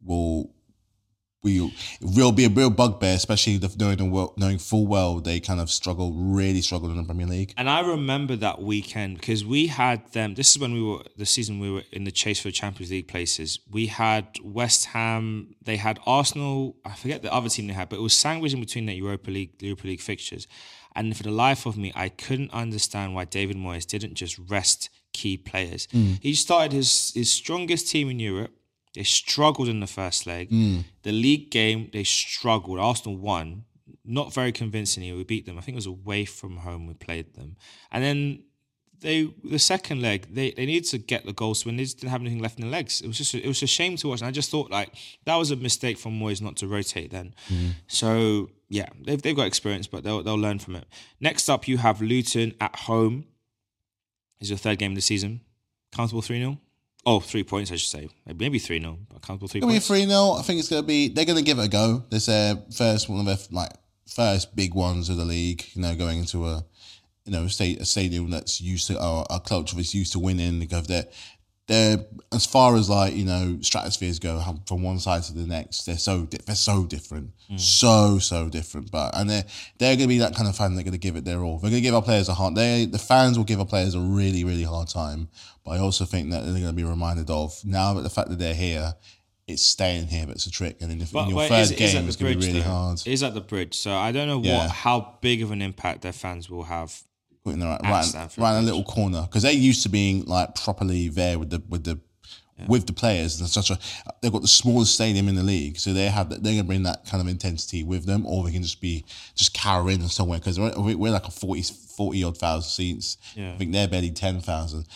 will 0.00 0.54
will 1.44 1.70
will 2.00 2.32
be 2.32 2.46
a 2.46 2.48
real 2.48 2.70
bugbear, 2.70 3.14
especially 3.14 3.58
the, 3.58 3.72
knowing 3.78 3.98
the 3.98 4.04
well, 4.04 4.34
knowing 4.36 4.58
full 4.58 4.86
well 4.86 5.20
they 5.20 5.38
kind 5.38 5.60
of 5.60 5.70
struggled, 5.70 6.14
really 6.16 6.60
struggled 6.60 6.90
in 6.90 6.96
the 6.96 7.04
Premier 7.04 7.26
League. 7.26 7.54
And 7.56 7.68
I 7.70 7.80
remember 7.80 8.34
that 8.36 8.60
weekend 8.62 9.18
because 9.18 9.44
we 9.44 9.68
had 9.68 10.10
them. 10.12 10.34
This 10.34 10.50
is 10.50 10.58
when 10.58 10.72
we 10.72 10.82
were 10.82 11.02
the 11.16 11.26
season 11.26 11.60
we 11.60 11.70
were 11.70 11.82
in 11.92 12.04
the 12.04 12.10
chase 12.10 12.40
for 12.40 12.50
Champions 12.50 12.90
League 12.90 13.08
places. 13.08 13.60
We 13.70 13.86
had 13.86 14.26
West 14.42 14.86
Ham. 14.86 15.54
They 15.62 15.76
had 15.76 16.00
Arsenal. 16.06 16.76
I 16.84 16.94
forget 16.94 17.22
the 17.22 17.32
other 17.32 17.48
team 17.48 17.66
they 17.66 17.74
had, 17.74 17.88
but 17.88 17.98
it 17.98 18.02
was 18.02 18.14
sandwiched 18.14 18.54
in 18.54 18.60
between 18.60 18.86
the 18.86 18.94
Europa 18.94 19.30
League 19.30 19.62
Europa 19.62 19.86
League 19.86 20.00
fixtures. 20.00 20.48
And 20.96 21.16
for 21.16 21.24
the 21.24 21.30
life 21.30 21.66
of 21.66 21.76
me, 21.76 21.92
I 21.94 22.08
couldn't 22.08 22.52
understand 22.52 23.14
why 23.14 23.24
David 23.24 23.56
Moyes 23.56 23.84
didn't 23.84 24.14
just 24.14 24.38
rest 24.38 24.90
key 25.12 25.36
players. 25.36 25.86
Mm. 25.88 26.18
He 26.22 26.34
started 26.34 26.72
his 26.72 27.12
his 27.14 27.30
strongest 27.30 27.88
team 27.88 28.10
in 28.10 28.18
Europe. 28.18 28.52
They 28.94 29.02
struggled 29.02 29.68
in 29.68 29.80
the 29.80 29.86
first 29.86 30.26
leg. 30.26 30.48
Hmm. 30.48 30.80
The 31.02 31.12
league 31.12 31.50
game, 31.50 31.90
they 31.92 32.04
struggled. 32.04 32.78
Arsenal 32.78 33.16
won, 33.16 33.64
not 34.04 34.32
very 34.32 34.52
convincingly. 34.52 35.12
We 35.12 35.24
beat 35.24 35.46
them. 35.46 35.58
I 35.58 35.60
think 35.62 35.74
it 35.74 35.76
was 35.76 35.86
away 35.86 36.24
from 36.24 36.58
home 36.58 36.86
we 36.86 36.94
played 36.94 37.34
them. 37.34 37.56
And 37.90 38.04
then 38.04 38.44
they 39.00 39.30
the 39.42 39.58
second 39.58 40.00
leg, 40.00 40.26
they, 40.32 40.52
they 40.52 40.66
needed 40.66 40.88
to 40.90 40.98
get 40.98 41.26
the 41.26 41.32
goals 41.32 41.62
to 41.62 41.68
win. 41.68 41.76
They 41.76 41.84
just 41.84 41.98
didn't 41.98 42.10
have 42.10 42.20
anything 42.20 42.40
left 42.40 42.58
in 42.58 42.64
the 42.64 42.70
legs. 42.70 43.00
It 43.00 43.06
was 43.06 43.18
just 43.18 43.34
it 43.34 43.46
was 43.46 43.62
a 43.62 43.66
shame 43.66 43.96
to 43.96 44.08
watch. 44.08 44.20
And 44.20 44.28
I 44.28 44.30
just 44.30 44.50
thought 44.50 44.70
like 44.70 44.94
that 45.24 45.36
was 45.36 45.50
a 45.50 45.56
mistake 45.56 45.98
from 45.98 46.18
Moyes 46.18 46.40
not 46.40 46.56
to 46.56 46.68
rotate 46.68 47.10
then. 47.10 47.34
Hmm. 47.48 47.70
So 47.86 48.50
yeah, 48.68 48.88
they've 49.04 49.20
they've 49.20 49.36
got 49.36 49.46
experience, 49.46 49.86
but 49.86 50.04
they'll 50.04 50.22
they'll 50.22 50.36
learn 50.36 50.58
from 50.58 50.76
it. 50.76 50.86
Next 51.20 51.48
up 51.48 51.66
you 51.66 51.78
have 51.78 52.00
Luton 52.00 52.54
at 52.60 52.76
home. 52.76 53.26
Is 54.40 54.50
your 54.50 54.58
third 54.58 54.78
game 54.78 54.92
of 54.92 54.96
the 54.96 55.02
season. 55.02 55.40
Comfortable 55.92 56.22
3 56.22 56.40
0? 56.40 56.58
Oh, 57.06 57.20
three 57.20 57.44
points, 57.44 57.70
I 57.70 57.76
should 57.76 57.90
say. 57.90 58.08
Maybe 58.26 58.58
3 58.58 58.80
0, 58.80 58.98
but 59.10 59.20
comfortable 59.20 59.48
3 59.48 59.58
It's 59.58 59.64
going 59.64 59.74
to 59.74 59.80
be 59.80 59.86
3 59.86 60.06
0. 60.06 60.32
I 60.38 60.42
think 60.42 60.58
it's 60.58 60.68
going 60.68 60.82
to 60.82 60.86
be, 60.86 61.08
they're 61.08 61.24
going 61.24 61.38
to 61.38 61.44
give 61.44 61.58
it 61.58 61.66
a 61.66 61.68
go. 61.68 62.04
This 62.10 62.26
their 62.26 62.56
first 62.74 63.08
one 63.08 63.20
of 63.20 63.26
their 63.26 63.36
like 63.50 63.72
first 64.06 64.56
big 64.56 64.74
ones 64.74 65.08
of 65.08 65.16
the 65.16 65.24
league, 65.24 65.64
you 65.74 65.82
know, 65.82 65.94
going 65.94 66.20
into 66.20 66.46
a, 66.46 66.64
you 67.24 67.32
know, 67.32 67.46
state, 67.46 67.80
a 67.80 67.84
stadium 67.84 68.30
that's 68.30 68.60
used 68.60 68.86
to, 68.86 69.02
or 69.02 69.26
a 69.30 69.40
culture 69.40 69.76
that's 69.76 69.94
used 69.94 70.12
to 70.12 70.18
winning. 70.18 70.58
Because 70.58 70.86
they're, 70.86 71.06
they're, 71.66 72.04
as 72.32 72.44
far 72.44 72.76
as 72.76 72.90
like, 72.90 73.14
you 73.14 73.24
know, 73.24 73.58
stratospheres 73.62 74.18
go 74.18 74.42
from 74.66 74.82
one 74.82 74.98
side 74.98 75.22
to 75.24 75.32
the 75.34 75.46
next, 75.46 75.84
they're 75.86 75.96
so, 75.96 76.24
di- 76.26 76.38
they're 76.44 76.54
so 76.54 76.84
different. 76.84 77.30
Hmm. 77.48 77.56
So, 77.56 78.18
so 78.18 78.48
different. 78.50 78.90
But, 78.90 79.16
and 79.16 79.30
they're, 79.30 79.44
they're 79.78 79.96
going 79.96 80.00
to 80.00 80.08
be 80.08 80.18
that 80.18 80.34
kind 80.34 80.48
of 80.48 80.56
fan 80.56 80.74
they're 80.74 80.84
going 80.84 80.92
to 80.92 80.98
give 80.98 81.16
it 81.16 81.24
their 81.24 81.42
all. 81.42 81.58
They're 81.58 81.70
going 81.70 81.82
to 81.82 81.86
give 81.88 81.94
our 81.94 82.02
players 82.02 82.28
a 82.28 82.34
hard, 82.34 82.54
they, 82.54 82.84
the 82.84 82.98
fans 82.98 83.38
will 83.38 83.44
give 83.46 83.60
our 83.60 83.66
players 83.66 83.94
a 83.94 84.00
really, 84.00 84.44
really 84.44 84.64
hard 84.64 84.88
time. 84.88 85.28
But 85.64 85.72
I 85.72 85.78
also 85.78 86.04
think 86.04 86.30
that 86.32 86.40
they're 86.44 86.52
going 86.52 86.66
to 86.66 86.72
be 86.74 86.84
reminded 86.84 87.30
of 87.30 87.58
now 87.64 87.94
that 87.94 88.02
the 88.02 88.10
fact 88.10 88.28
that 88.28 88.38
they're 88.38 88.52
here, 88.54 88.94
it's 89.46 89.62
staying 89.62 90.06
here, 90.08 90.26
but 90.26 90.36
it's 90.36 90.46
a 90.46 90.50
trick. 90.50 90.78
And 90.82 90.92
in, 90.92 90.98
the, 90.98 91.18
in 91.18 91.28
your 91.28 91.34
but 91.38 91.48
third 91.48 91.60
is- 91.62 91.70
is 91.72 91.78
game, 91.92 92.02
at 92.02 92.08
it's 92.08 92.16
the 92.16 92.24
going 92.24 92.34
to 92.34 92.38
be 92.40 92.44
bridge, 92.44 92.54
really 92.56 92.60
though. 92.64 92.70
hard. 92.70 92.98
It 93.00 93.06
is 93.06 93.22
at 93.22 93.32
the 93.34 93.40
bridge, 93.40 93.74
so 93.74 93.92
I 93.94 94.12
don't 94.12 94.28
know 94.28 94.40
Yeah. 94.42 94.58
what 94.58 94.70
how 94.70 95.16
big 95.22 95.40
of 95.42 95.50
an 95.50 95.62
impact 95.62 96.02
their 96.02 96.12
fans 96.12 96.50
will 96.50 96.64
have. 96.64 97.02
Putting 97.44 97.60
them 97.60 97.68
right, 97.68 97.80
right, 97.82 98.38
right 98.38 98.56
in 98.56 98.62
a 98.62 98.66
little 98.66 98.84
corner 98.84 99.22
because 99.22 99.42
they're 99.42 99.52
used 99.52 99.82
to 99.82 99.90
being 99.90 100.24
like 100.24 100.54
properly 100.54 101.08
there 101.08 101.38
with 101.38 101.50
the 101.50 101.62
with 101.68 101.84
the 101.84 102.00
with 102.68 102.86
the 102.86 102.92
players 102.92 103.40
and 103.40 103.48
such 103.48 103.70
a 103.70 103.78
they've 104.22 104.32
got 104.32 104.42
the 104.42 104.48
smallest 104.48 104.94
stadium 104.94 105.28
in 105.28 105.34
the 105.34 105.42
league, 105.42 105.78
so 105.78 105.92
they 105.92 106.06
have 106.06 106.30
that 106.30 106.42
they're 106.42 106.54
gonna 106.54 106.64
bring 106.64 106.84
that 106.84 107.04
kind 107.04 107.20
of 107.20 107.28
intensity 107.28 107.82
with 107.82 108.06
them, 108.06 108.24
or 108.26 108.44
they 108.44 108.52
can 108.52 108.62
just 108.62 108.80
be 108.80 109.04
just 109.34 109.52
carry 109.52 109.94
in 109.94 110.08
somewhere 110.08 110.38
because 110.38 110.58
we're, 110.58 110.96
we're 110.96 111.12
like 111.12 111.26
a 111.26 111.30
40, 111.30 111.62
40 111.62 112.24
odd 112.24 112.38
thousand 112.38 112.70
seats. 112.70 113.18
Yeah. 113.34 113.52
I 113.52 113.56
think 113.58 113.72
they're 113.72 113.88
barely 113.88 114.10
ten 114.10 114.40
thousand. 114.40 114.86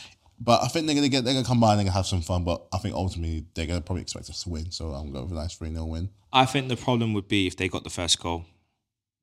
But 0.41 0.63
I 0.63 0.69
think 0.69 0.87
they're 0.87 0.95
gonna 0.95 1.09
get 1.09 1.25
they're 1.25 1.35
gonna 1.35 1.47
come 1.47 1.61
by 1.61 1.73
and 1.73 1.81
they're 1.81 1.87
gonna 1.87 1.97
have 1.97 2.07
some 2.07 2.23
fun. 2.23 2.45
But 2.45 2.65
I 2.73 2.79
think 2.79 2.95
ultimately 2.95 3.45
they're 3.55 3.67
gonna 3.67 3.81
probably 3.81 4.03
expect 4.03 4.31
us 4.31 4.45
to 4.45 4.51
win. 4.51 4.71
So 4.71 4.93
I'm 4.93 5.13
going 5.13 5.25
with 5.25 5.33
a 5.33 5.41
nice 5.41 5.55
3 5.55 5.73
0 5.73 5.85
win. 5.85 6.11
I 6.33 6.45
think 6.45 6.69
the 6.69 6.77
problem 6.77 7.13
would 7.15 7.29
be 7.29 7.47
if 7.47 7.57
they 7.57 7.69
got 7.69 7.85
the 7.85 7.91
first 7.91 8.21
goal 8.21 8.45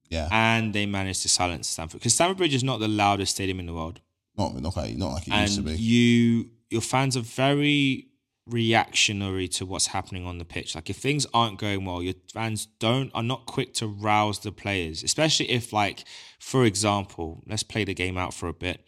Yeah. 0.10 0.28
and 0.32 0.74
they 0.74 0.86
managed 0.86 1.22
to 1.24 1.30
silence 1.30 1.68
Stamford 1.68 2.00
because 2.00 2.14
Stamford 2.14 2.38
Bridge 2.38 2.54
is 2.54 2.64
not 2.64 2.80
the 2.80 2.88
loudest 2.88 3.34
stadium 3.36 3.60
in 3.60 3.66
the 3.66 3.74
world, 3.74 4.02
Not 4.38 4.56
not 4.62 4.76
like 4.78 4.96
not 4.96 5.14
like 5.14 5.28
it 5.28 5.34
used 5.34 5.54
to 5.56 5.60
and 5.62 5.68
be. 5.70 5.76
you 5.82 6.50
your 6.70 6.82
fans 6.82 7.16
are 7.18 7.22
very 7.22 8.08
reactionary 8.48 9.48
to 9.48 9.66
what's 9.66 9.88
happening 9.88 10.26
on 10.26 10.38
the 10.38 10.46
pitch. 10.46 10.76
Like 10.76 10.90
if 10.90 10.98
things 10.98 11.26
aren't 11.34 11.58
going 11.60 11.86
well, 11.86 12.02
your 12.04 12.14
fans 12.34 12.68
don't 12.80 13.12
are 13.16 13.24
not 13.24 13.46
quick 13.46 13.74
to 13.76 13.88
rouse 13.88 14.40
the 14.40 14.52
players, 14.52 15.04
especially 15.04 15.50
if 15.50 15.74
like, 15.74 16.04
for 16.40 16.66
example, 16.66 17.42
let's 17.48 17.64
play 17.64 17.84
the 17.84 17.94
game 17.94 18.18
out 18.18 18.34
for 18.34 18.48
a 18.48 18.54
bit. 18.54 18.86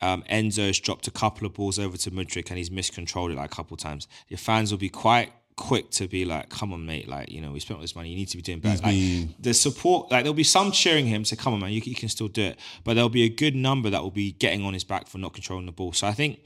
Um, 0.00 0.22
Enzo's 0.30 0.78
dropped 0.80 1.06
a 1.06 1.10
couple 1.10 1.46
of 1.46 1.54
balls 1.54 1.78
over 1.78 1.96
to 1.96 2.10
Mudryk 2.10 2.48
and 2.50 2.58
he's 2.58 2.70
miscontrolled 2.70 3.30
it 3.30 3.36
like 3.36 3.52
a 3.52 3.56
couple 3.56 3.74
of 3.74 3.80
times. 3.80 4.06
Your 4.28 4.38
fans 4.38 4.70
will 4.70 4.78
be 4.78 4.90
quite 4.90 5.32
quick 5.56 5.90
to 5.92 6.08
be 6.08 6.24
like, 6.24 6.48
"Come 6.48 6.72
on, 6.72 6.84
mate! 6.86 7.08
Like 7.08 7.30
you 7.30 7.40
know, 7.40 7.52
we 7.52 7.60
spent 7.60 7.78
all 7.78 7.82
this 7.82 7.96
money. 7.96 8.10
You 8.10 8.16
need 8.16 8.28
to 8.28 8.36
be 8.36 8.42
doing 8.42 8.60
better." 8.60 8.82
Like, 8.82 9.40
the 9.40 9.54
support, 9.54 10.10
like 10.10 10.24
there'll 10.24 10.34
be 10.34 10.44
some 10.44 10.72
cheering 10.72 11.06
him 11.06 11.24
to 11.24 11.36
come 11.36 11.54
on, 11.54 11.60
man. 11.60 11.72
You, 11.72 11.80
you 11.84 11.94
can 11.94 12.08
still 12.08 12.28
do 12.28 12.42
it, 12.42 12.58
but 12.84 12.94
there'll 12.94 13.08
be 13.08 13.22
a 13.24 13.28
good 13.28 13.54
number 13.54 13.90
that 13.90 14.02
will 14.02 14.10
be 14.10 14.32
getting 14.32 14.64
on 14.64 14.74
his 14.74 14.84
back 14.84 15.08
for 15.08 15.18
not 15.18 15.32
controlling 15.32 15.66
the 15.66 15.72
ball. 15.72 15.92
So 15.92 16.06
I 16.06 16.12
think 16.12 16.40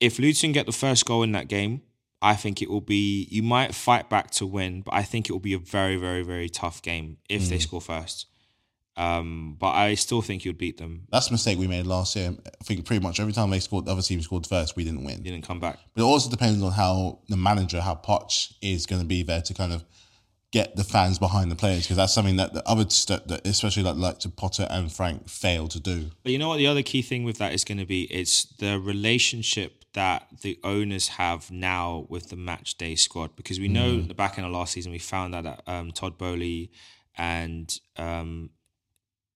if 0.00 0.18
Luton 0.18 0.52
get 0.52 0.66
the 0.66 0.72
first 0.72 1.06
goal 1.06 1.22
in 1.22 1.32
that 1.32 1.48
game, 1.48 1.82
I 2.20 2.34
think 2.34 2.62
it 2.62 2.70
will 2.70 2.80
be. 2.80 3.28
You 3.30 3.42
might 3.42 3.74
fight 3.74 4.08
back 4.10 4.30
to 4.32 4.46
win, 4.46 4.82
but 4.82 4.94
I 4.94 5.02
think 5.02 5.28
it 5.28 5.32
will 5.32 5.40
be 5.40 5.54
a 5.54 5.58
very, 5.58 5.96
very, 5.96 6.22
very 6.22 6.48
tough 6.48 6.82
game 6.82 7.18
if 7.28 7.48
they 7.48 7.58
mm. 7.58 7.62
score 7.62 7.80
first. 7.80 8.26
Um, 8.96 9.56
but 9.58 9.70
I 9.70 9.94
still 9.94 10.20
think 10.20 10.44
you'd 10.44 10.58
beat 10.58 10.76
them. 10.76 11.06
That's 11.10 11.28
a 11.28 11.32
mistake 11.32 11.58
we 11.58 11.66
made 11.66 11.86
last 11.86 12.14
year. 12.14 12.34
I 12.46 12.64
think 12.64 12.84
pretty 12.84 13.02
much 13.02 13.20
every 13.20 13.32
time 13.32 13.48
they 13.50 13.60
scored, 13.60 13.86
the 13.86 13.92
other 13.92 14.02
team 14.02 14.20
scored 14.20 14.46
first, 14.46 14.76
we 14.76 14.84
didn't 14.84 15.04
win. 15.04 15.22
Didn't 15.22 15.42
come 15.46 15.60
back. 15.60 15.78
But 15.94 16.02
it 16.02 16.04
also 16.04 16.28
depends 16.30 16.62
on 16.62 16.72
how 16.72 17.20
the 17.28 17.36
manager, 17.36 17.80
how 17.80 17.94
Poch 17.94 18.52
is 18.60 18.84
going 18.86 19.00
to 19.00 19.06
be 19.08 19.22
there 19.22 19.40
to 19.42 19.54
kind 19.54 19.72
of 19.72 19.84
get 20.52 20.76
the 20.76 20.84
fans 20.84 21.18
behind 21.18 21.50
the 21.50 21.56
players 21.56 21.84
because 21.84 21.96
that's 21.96 22.12
something 22.12 22.36
that 22.36 22.52
the 22.52 22.62
other, 22.68 22.84
st- 22.90 23.26
that 23.28 23.46
especially 23.46 23.82
like 23.82 23.96
like 23.96 24.18
to 24.18 24.28
Potter 24.28 24.66
and 24.68 24.92
Frank, 24.92 25.26
failed 25.28 25.70
to 25.70 25.80
do. 25.80 26.10
But 26.22 26.32
you 26.32 26.38
know 26.38 26.48
what? 26.48 26.58
The 26.58 26.66
other 26.66 26.82
key 26.82 27.00
thing 27.00 27.24
with 27.24 27.38
that 27.38 27.54
is 27.54 27.64
going 27.64 27.78
to 27.78 27.86
be 27.86 28.02
it's 28.12 28.44
the 28.58 28.78
relationship 28.78 29.84
that 29.94 30.26
the 30.42 30.58
owners 30.64 31.08
have 31.08 31.50
now 31.50 32.06
with 32.10 32.28
the 32.28 32.36
match 32.36 32.76
day 32.76 32.94
squad 32.94 33.36
because 33.36 33.58
we 33.58 33.68
know 33.68 33.92
Mm. 33.96 34.08
the 34.08 34.14
back 34.14 34.36
end 34.38 34.46
of 34.46 34.52
last 34.52 34.72
season 34.74 34.92
we 34.92 34.98
found 34.98 35.32
that 35.32 35.62
um, 35.66 35.90
Todd 35.92 36.18
Boehly 36.18 36.70
and 37.16 37.78
um, 37.96 38.50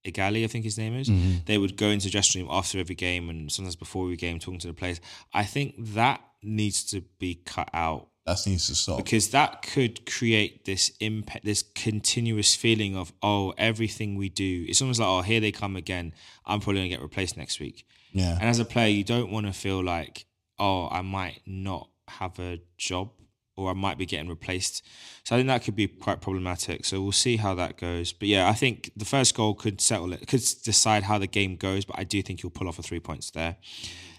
Eghbali, 0.07 0.45
I 0.45 0.47
think 0.47 0.64
his 0.64 0.79
name 0.79 0.95
is, 0.97 1.09
Mm-hmm. 1.09 1.38
they 1.47 1.59
would 1.59 1.77
go 1.77 1.88
into 1.88 2.07
the 2.07 2.11
dressing 2.11 2.42
room 2.42 2.51
after 2.53 2.79
every 2.79 2.95
game 2.95 3.29
and 3.31 3.51
sometimes 3.53 3.77
before 3.77 4.05
every 4.05 4.16
game 4.16 4.38
talking 4.38 4.61
to 4.61 4.66
the 4.69 4.73
players. 4.75 5.01
I 5.35 5.45
think 5.45 5.75
that 5.95 6.21
needs 6.42 6.85
to 6.92 7.01
be 7.19 7.35
cut 7.45 7.69
out 7.75 8.09
That 8.25 8.38
needs 8.47 8.66
to 8.69 8.75
stop. 8.75 8.97
because 8.99 9.31
that 9.31 9.62
could 9.62 10.07
create 10.07 10.64
this 10.64 10.92
impact, 11.01 11.45
this 11.45 11.62
continuous 11.75 12.55
feeling 12.55 12.97
of 12.97 13.12
oh, 13.23 13.53
everything 13.59 14.16
we 14.16 14.29
do. 14.29 14.64
It's 14.69 14.81
almost 14.83 15.01
like 15.01 15.09
oh, 15.09 15.23
here 15.23 15.40
they 15.40 15.53
come 15.53 15.77
again. 15.77 16.12
I'm 16.45 16.61
probably 16.61 16.81
gonna 16.83 16.88
get 16.90 17.03
replaced 17.03 17.37
next 17.37 17.61
week. 17.61 17.87
yeah. 18.12 18.37
And 18.40 18.49
as 18.49 18.59
a 18.59 18.64
player, 18.64 18.88
you 18.88 19.05
don't 19.05 19.31
want 19.31 19.47
to 19.47 19.53
feel 19.53 19.83
like 19.83 20.27
oh, 20.59 20.88
I 20.90 21.03
might 21.03 21.40
not 21.47 21.88
have 22.09 22.38
a 22.38 22.61
job 22.79 23.11
or 23.57 23.71
I 23.71 23.73
might 23.73 23.99
be 23.99 24.07
getting 24.07 24.29
replaced. 24.29 24.85
So 25.25 25.35
I 25.35 25.38
think 25.38 25.49
that 25.49 25.64
could 25.64 25.75
be 25.75 25.88
quite 25.88 26.21
problematic. 26.21 26.85
So 26.85 27.01
we'll 27.01 27.12
see 27.12 27.37
how 27.37 27.55
that 27.55 27.79
goes. 27.79 28.12
But 28.12 28.29
yeah, 28.29 28.49
I 28.49 28.53
think 28.53 28.92
the 28.97 29.05
first 29.05 29.35
goal 29.35 29.55
could 29.55 29.81
settle 29.81 30.12
it, 30.12 30.27
could 30.29 30.42
decide 30.62 31.05
how 31.05 31.19
the 31.19 31.27
game 31.27 31.57
goes. 31.57 31.85
But 31.85 31.99
I 31.99 32.05
do 32.05 32.23
think 32.23 32.42
you'll 32.42 32.51
pull 32.51 32.69
off 32.69 32.79
a 32.79 32.83
three 32.83 33.01
points 33.01 33.31
there. 33.31 33.57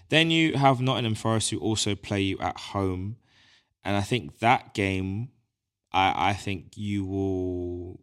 Then 0.08 0.30
you 0.30 0.54
have 0.54 0.80
Nottingham 0.80 1.14
Forest 1.14 1.50
who 1.50 1.58
also 1.58 1.94
play 1.94 2.20
you 2.20 2.38
at 2.40 2.58
home. 2.58 3.16
And 3.84 3.96
I 3.96 4.00
think 4.00 4.40
that 4.40 4.74
game, 4.74 5.28
I, 5.92 6.30
I 6.30 6.32
think 6.34 6.76
you 6.76 7.04
will. 7.04 8.00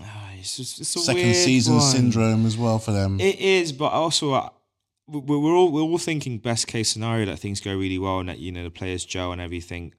Ah, 0.00 0.32
it's 0.38 0.56
just, 0.56 0.80
it's 0.80 1.04
Second 1.04 1.34
season 1.34 1.76
one. 1.76 1.82
syndrome 1.82 2.44
as 2.44 2.58
well 2.58 2.78
for 2.78 2.92
them. 2.92 3.18
It 3.18 3.38
is, 3.38 3.72
but 3.72 3.92
also 3.92 4.32
uh, 4.32 4.50
we- 5.08 5.20
we're 5.20 5.54
all 5.54 5.70
we're 5.72 5.82
all 5.82 5.98
thinking 5.98 6.38
best 6.38 6.66
case 6.66 6.90
scenario 6.90 7.26
that 7.26 7.38
things 7.38 7.60
go 7.60 7.74
really 7.74 7.98
well 7.98 8.18
and 8.20 8.28
that 8.28 8.38
you 8.38 8.50
know 8.52 8.62
the 8.64 8.70
players 8.70 9.04
gel 9.04 9.32
and 9.32 9.40
everything. 9.40 9.92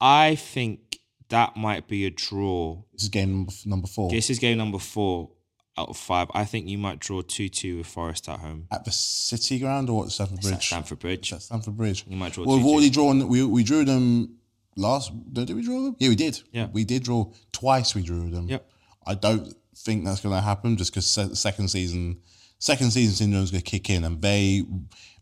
I 0.00 0.34
think 0.36 0.98
that 1.28 1.56
might 1.56 1.88
be 1.88 2.06
a 2.06 2.10
draw. 2.10 2.82
this 2.92 3.02
is 3.04 3.08
game 3.08 3.46
number, 3.66 3.86
four. 3.86 4.10
This 4.10 4.30
is 4.30 4.38
game 4.38 4.58
number 4.58 4.78
four. 4.78 5.30
out 5.76 5.90
of 5.90 5.96
five. 5.96 6.28
I 6.34 6.44
think 6.44 6.66
you 6.66 6.76
might 6.78 6.98
draw 6.98 7.20
two 7.22 7.48
two 7.48 7.78
with 7.78 7.86
Forest 7.86 8.28
at 8.28 8.40
home. 8.40 8.66
At 8.72 8.84
the 8.84 8.90
City 8.90 9.58
Ground 9.60 9.88
or 9.90 10.04
at 10.06 10.10
Stamford 10.10 10.38
It's 10.38 10.46
at 10.46 10.50
Bridge? 10.54 10.66
Stamford 10.66 10.98
Bridge. 10.98 11.32
At 11.32 11.42
Stamford 11.42 11.76
Bridge. 11.76 12.04
You 12.08 12.16
might 12.16 12.32
draw 12.32 12.44
Well, 12.44 12.56
we've 12.56 12.66
already 12.66 12.90
drawn. 12.90 13.28
We 13.28 13.44
we 13.44 13.62
drew 13.62 13.84
them 13.84 14.36
last. 14.76 15.12
Did 15.32 15.50
we 15.50 15.62
draw 15.62 15.82
them? 15.82 15.96
Yeah, 15.98 16.08
we 16.08 16.16
did. 16.16 16.40
Yeah. 16.52 16.66
we 16.72 16.84
did 16.84 17.02
draw 17.04 17.30
twice. 17.52 17.94
We 17.94 18.02
drew 18.02 18.30
them. 18.30 18.48
Yep. 18.48 18.68
I 19.06 19.14
don't 19.14 19.54
think 19.76 20.04
that's 20.04 20.20
going 20.20 20.34
to 20.34 20.40
happen 20.40 20.76
just 20.76 20.90
because 20.92 21.06
se- 21.06 21.34
second 21.34 21.68
season, 21.68 22.18
second 22.58 22.90
season 22.90 23.14
syndrome 23.14 23.42
is 23.42 23.50
going 23.50 23.62
to 23.62 23.70
kick 23.70 23.90
in, 23.90 24.04
and 24.04 24.20
they 24.20 24.64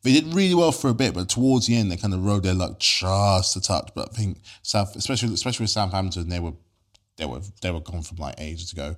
they 0.03 0.12
did 0.12 0.35
really 0.35 0.55
well 0.55 0.72
for 0.72 0.88
a 0.88 0.94
bit, 0.94 1.14
but 1.14 1.29
towards 1.29 1.66
the 1.66 1.77
end 1.77 1.90
they 1.90 1.96
kind 1.96 2.14
of 2.14 2.25
rode 2.25 2.42
their 2.42 2.55
luck 2.55 2.79
just 2.79 3.57
a 3.57 3.61
touch. 3.61 3.90
But 3.94 4.11
I 4.12 4.16
think 4.16 4.38
South, 4.62 4.94
especially 4.96 5.33
especially 5.35 5.64
with 5.64 5.70
Southampton, 5.70 6.29
they 6.29 6.40
were 6.40 6.53
they 7.16 7.27
were 7.27 7.40
they 7.62 7.70
were 7.70 7.81
gone 7.81 8.03
from 8.03 8.18
like 8.18 8.37
ages 8.38 8.72
ago. 8.72 8.96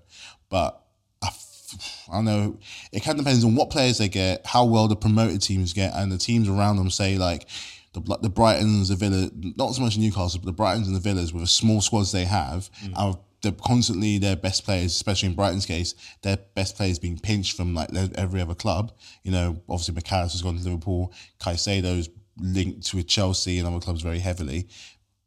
But 0.48 0.81
I 1.22 2.12
don't 2.12 2.24
know. 2.24 2.59
It 2.92 3.03
kind 3.03 3.18
of 3.18 3.24
depends 3.24 3.44
on 3.44 3.55
what 3.55 3.70
players 3.70 3.98
they 3.98 4.09
get, 4.09 4.46
how 4.46 4.64
well 4.64 4.88
the 4.88 4.96
promoted 4.96 5.42
teams 5.42 5.72
get, 5.72 5.92
and 5.94 6.11
the 6.11 6.18
teams 6.18 6.48
around 6.48 6.77
them. 6.77 6.90
Say 6.90 7.18
like 7.18 7.48
the 7.92 8.01
like 8.01 8.22
the 8.22 8.31
Brightons, 8.31 8.88
the 8.88 8.96
Villa, 8.96 9.31
not 9.57 9.74
so 9.74 9.83
much 9.83 9.98
Newcastle, 9.98 10.40
but 10.42 10.57
the 10.57 10.62
Brightons 10.62 10.87
and 10.87 10.96
the 10.96 11.01
Villas 11.01 11.33
with 11.33 11.42
the 11.42 11.48
small 11.48 11.81
squads 11.81 12.12
they 12.12 12.24
have. 12.24 12.70
Mm. 12.85 12.92
Are 12.96 13.18
they're 13.48 13.61
constantly 13.64 14.18
their 14.18 14.37
best 14.37 14.64
players, 14.64 14.92
especially 14.92 15.30
in 15.30 15.34
Brighton's 15.34 15.66
case, 15.66 15.94
their 16.22 16.38
best 16.54 16.76
players 16.76 16.98
being 16.98 17.18
pinched 17.18 17.56
from 17.56 17.74
like 17.74 17.90
every 18.16 18.40
other 18.40 18.54
club. 18.54 18.92
You 19.22 19.32
know, 19.32 19.62
obviously 19.68 19.94
Mac 19.94 20.12
Allister's 20.12 20.42
gone 20.42 20.56
to 20.58 20.64
Liverpool, 20.64 21.12
Caicedo's 21.40 22.08
linked 22.40 22.94
with 22.94 23.08
Chelsea 23.08 23.58
and 23.58 23.66
other 23.66 23.80
clubs 23.80 24.02
very 24.02 24.20
heavily 24.20 24.68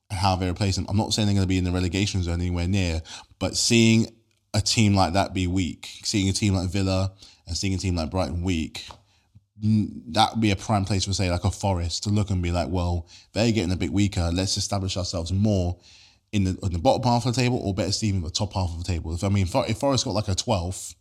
how 0.10 0.36
they 0.36 0.50
replace 0.50 0.76
them. 0.76 0.86
I'm 0.90 0.98
not 0.98 1.14
saying 1.14 1.28
they're 1.28 1.36
going 1.36 1.46
to 1.46 1.48
be 1.48 1.58
in 1.58 1.64
the 1.64 1.72
relegation 1.72 2.22
zone 2.22 2.42
anywhere 2.42 2.68
near, 2.68 3.02
but 3.40 3.56
seeing 3.56 4.08
a 4.54 4.62
team 4.62 4.94
like 4.94 5.14
that 5.14 5.34
be 5.34 5.48
weak, 5.48 5.88
seeing 6.04 6.30
a 6.30 6.34
team 6.34 6.54
like 6.54 6.70
Villa 6.70 7.14
and 7.48 7.56
seeing 7.56 7.74
a 7.74 7.78
team 7.78 7.96
like 7.96 8.12
Brighton 8.12 8.44
weak, 8.44 8.86
that 9.64 10.32
would 10.32 10.42
be 10.42 10.52
a 10.52 10.56
prime 10.56 10.86
place 10.86 11.06
for 11.06 11.14
say 11.14 11.32
like 11.32 11.44
a 11.44 11.52
Forest 11.52 12.04
to 12.04 12.10
look 12.10 12.30
and 12.30 12.42
be 12.42 12.52
like, 12.52 12.68
well, 12.70 13.08
they're 13.34 13.52
getting 13.52 13.72
a 13.72 13.78
bit 13.78 13.94
weaker. 13.94 14.30
Let's 14.34 14.58
establish 14.58 14.98
ourselves 14.98 15.32
more 15.32 15.78
in 16.32 16.44
the 16.46 16.58
in 16.64 16.74
the 16.74 16.80
bottom 16.80 17.04
half 17.04 17.26
of 17.26 17.36
the 17.36 17.42
table, 17.42 17.60
or 17.62 17.74
better, 17.74 17.92
still, 17.92 18.10
in 18.10 18.22
the 18.22 18.30
top 18.30 18.54
half 18.54 18.70
of 18.72 18.78
the 18.78 18.84
table. 18.86 19.14
If 19.14 19.24
I 19.24 19.30
mean, 19.30 19.48
if 19.54 19.78
Forest 19.78 20.06
got 20.06 20.14
like 20.14 20.28
a 20.28 20.36
12th 20.36 20.96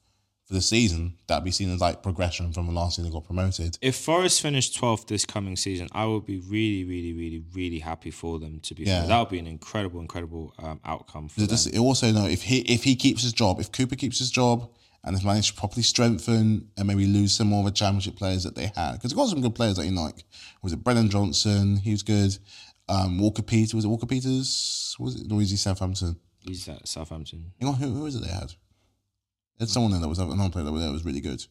for 0.47 0.55
the 0.55 0.61
season, 0.61 1.15
that'd 1.29 1.45
be 1.45 1.53
seen 1.53 1.71
as 1.73 1.81
like 1.81 2.03
progression 2.03 2.53
from 2.53 2.67
the 2.67 2.73
last 2.73 2.99
year 2.99 3.05
they 3.07 3.13
got 3.13 3.25
promoted. 3.25 3.79
If 3.81 3.95
Forest 3.97 4.43
finish 4.43 4.77
12th 4.77 5.07
this 5.07 5.25
coming 5.25 5.55
season, 5.57 5.89
I 5.93 6.07
would 6.07 6.27
be 6.27 6.39
really, 6.39 6.83
really, 6.85 7.13
really, 7.13 7.45
really 7.55 7.79
happy 7.79 8.11
for 8.11 8.39
them. 8.41 8.59
To 8.61 8.75
be 8.75 8.83
Yeah. 8.85 9.01
fair, 9.01 9.09
that 9.09 9.19
would 9.21 9.29
be 9.29 9.39
an 9.39 9.47
incredible, 9.47 10.01
incredible 10.01 10.53
um, 10.59 10.81
outcome 10.85 11.29
for 11.29 11.41
them. 11.41 11.81
Also 11.81 12.11
know 12.11 12.27
if 12.27 12.43
he 12.43 12.59
if 12.61 12.83
he 12.85 12.97
keeps 12.97 13.23
his 13.23 13.33
job, 13.33 13.61
if 13.61 13.71
Cooper 13.71 13.95
keeps 13.97 14.19
his 14.19 14.31
job, 14.31 14.69
and 15.05 15.15
has 15.17 15.25
managed 15.25 15.55
to 15.55 15.59
properly 15.61 15.83
strengthen 15.83 16.69
and 16.77 16.87
maybe 16.87 17.07
lose 17.07 17.33
some 17.33 17.47
more 17.47 17.61
of 17.61 17.65
the 17.67 17.71
championship 17.71 18.17
players 18.17 18.43
that 18.45 18.55
they 18.55 18.71
had, 18.75 18.93
because 18.95 19.11
they've 19.11 19.17
got 19.17 19.29
some 19.29 19.41
good 19.41 19.55
players 19.55 19.77
that 19.77 19.87
you 19.87 19.93
like. 19.93 20.25
Was 20.63 20.73
it 20.75 20.85
Brennan 20.85 21.09
Johnson? 21.09 21.77
He 21.79 21.93
was 21.93 22.03
good. 22.03 22.37
Um, 22.91 23.19
Walker 23.19 23.43
Peters 23.43 23.73
was 23.73 23.85
it 23.85 23.89
Walker 23.89 24.07
Peters? 24.07 24.97
Was 24.99 25.21
it 25.21 25.31
noisy 25.31 25.57
Southampton? 25.57 26.17
He's 26.41 26.69
at 26.69 26.89
Southampton. 26.89 27.53
Hang 27.61 27.69
on, 27.69 27.77
who, 27.77 27.89
who 27.93 28.03
was 28.03 28.17
it 28.17 28.25
they 28.25 28.33
had? 28.33 28.53
There's 29.59 29.73
someone 29.73 29.93
there 29.93 30.01
that 30.01 30.09
was 30.09 30.19
another 30.19 30.51
player 30.51 30.65
that 30.65 30.73
was, 30.73 30.83
that 30.83 30.91
was 30.91 31.05
really 31.05 31.21
good. 31.21 31.45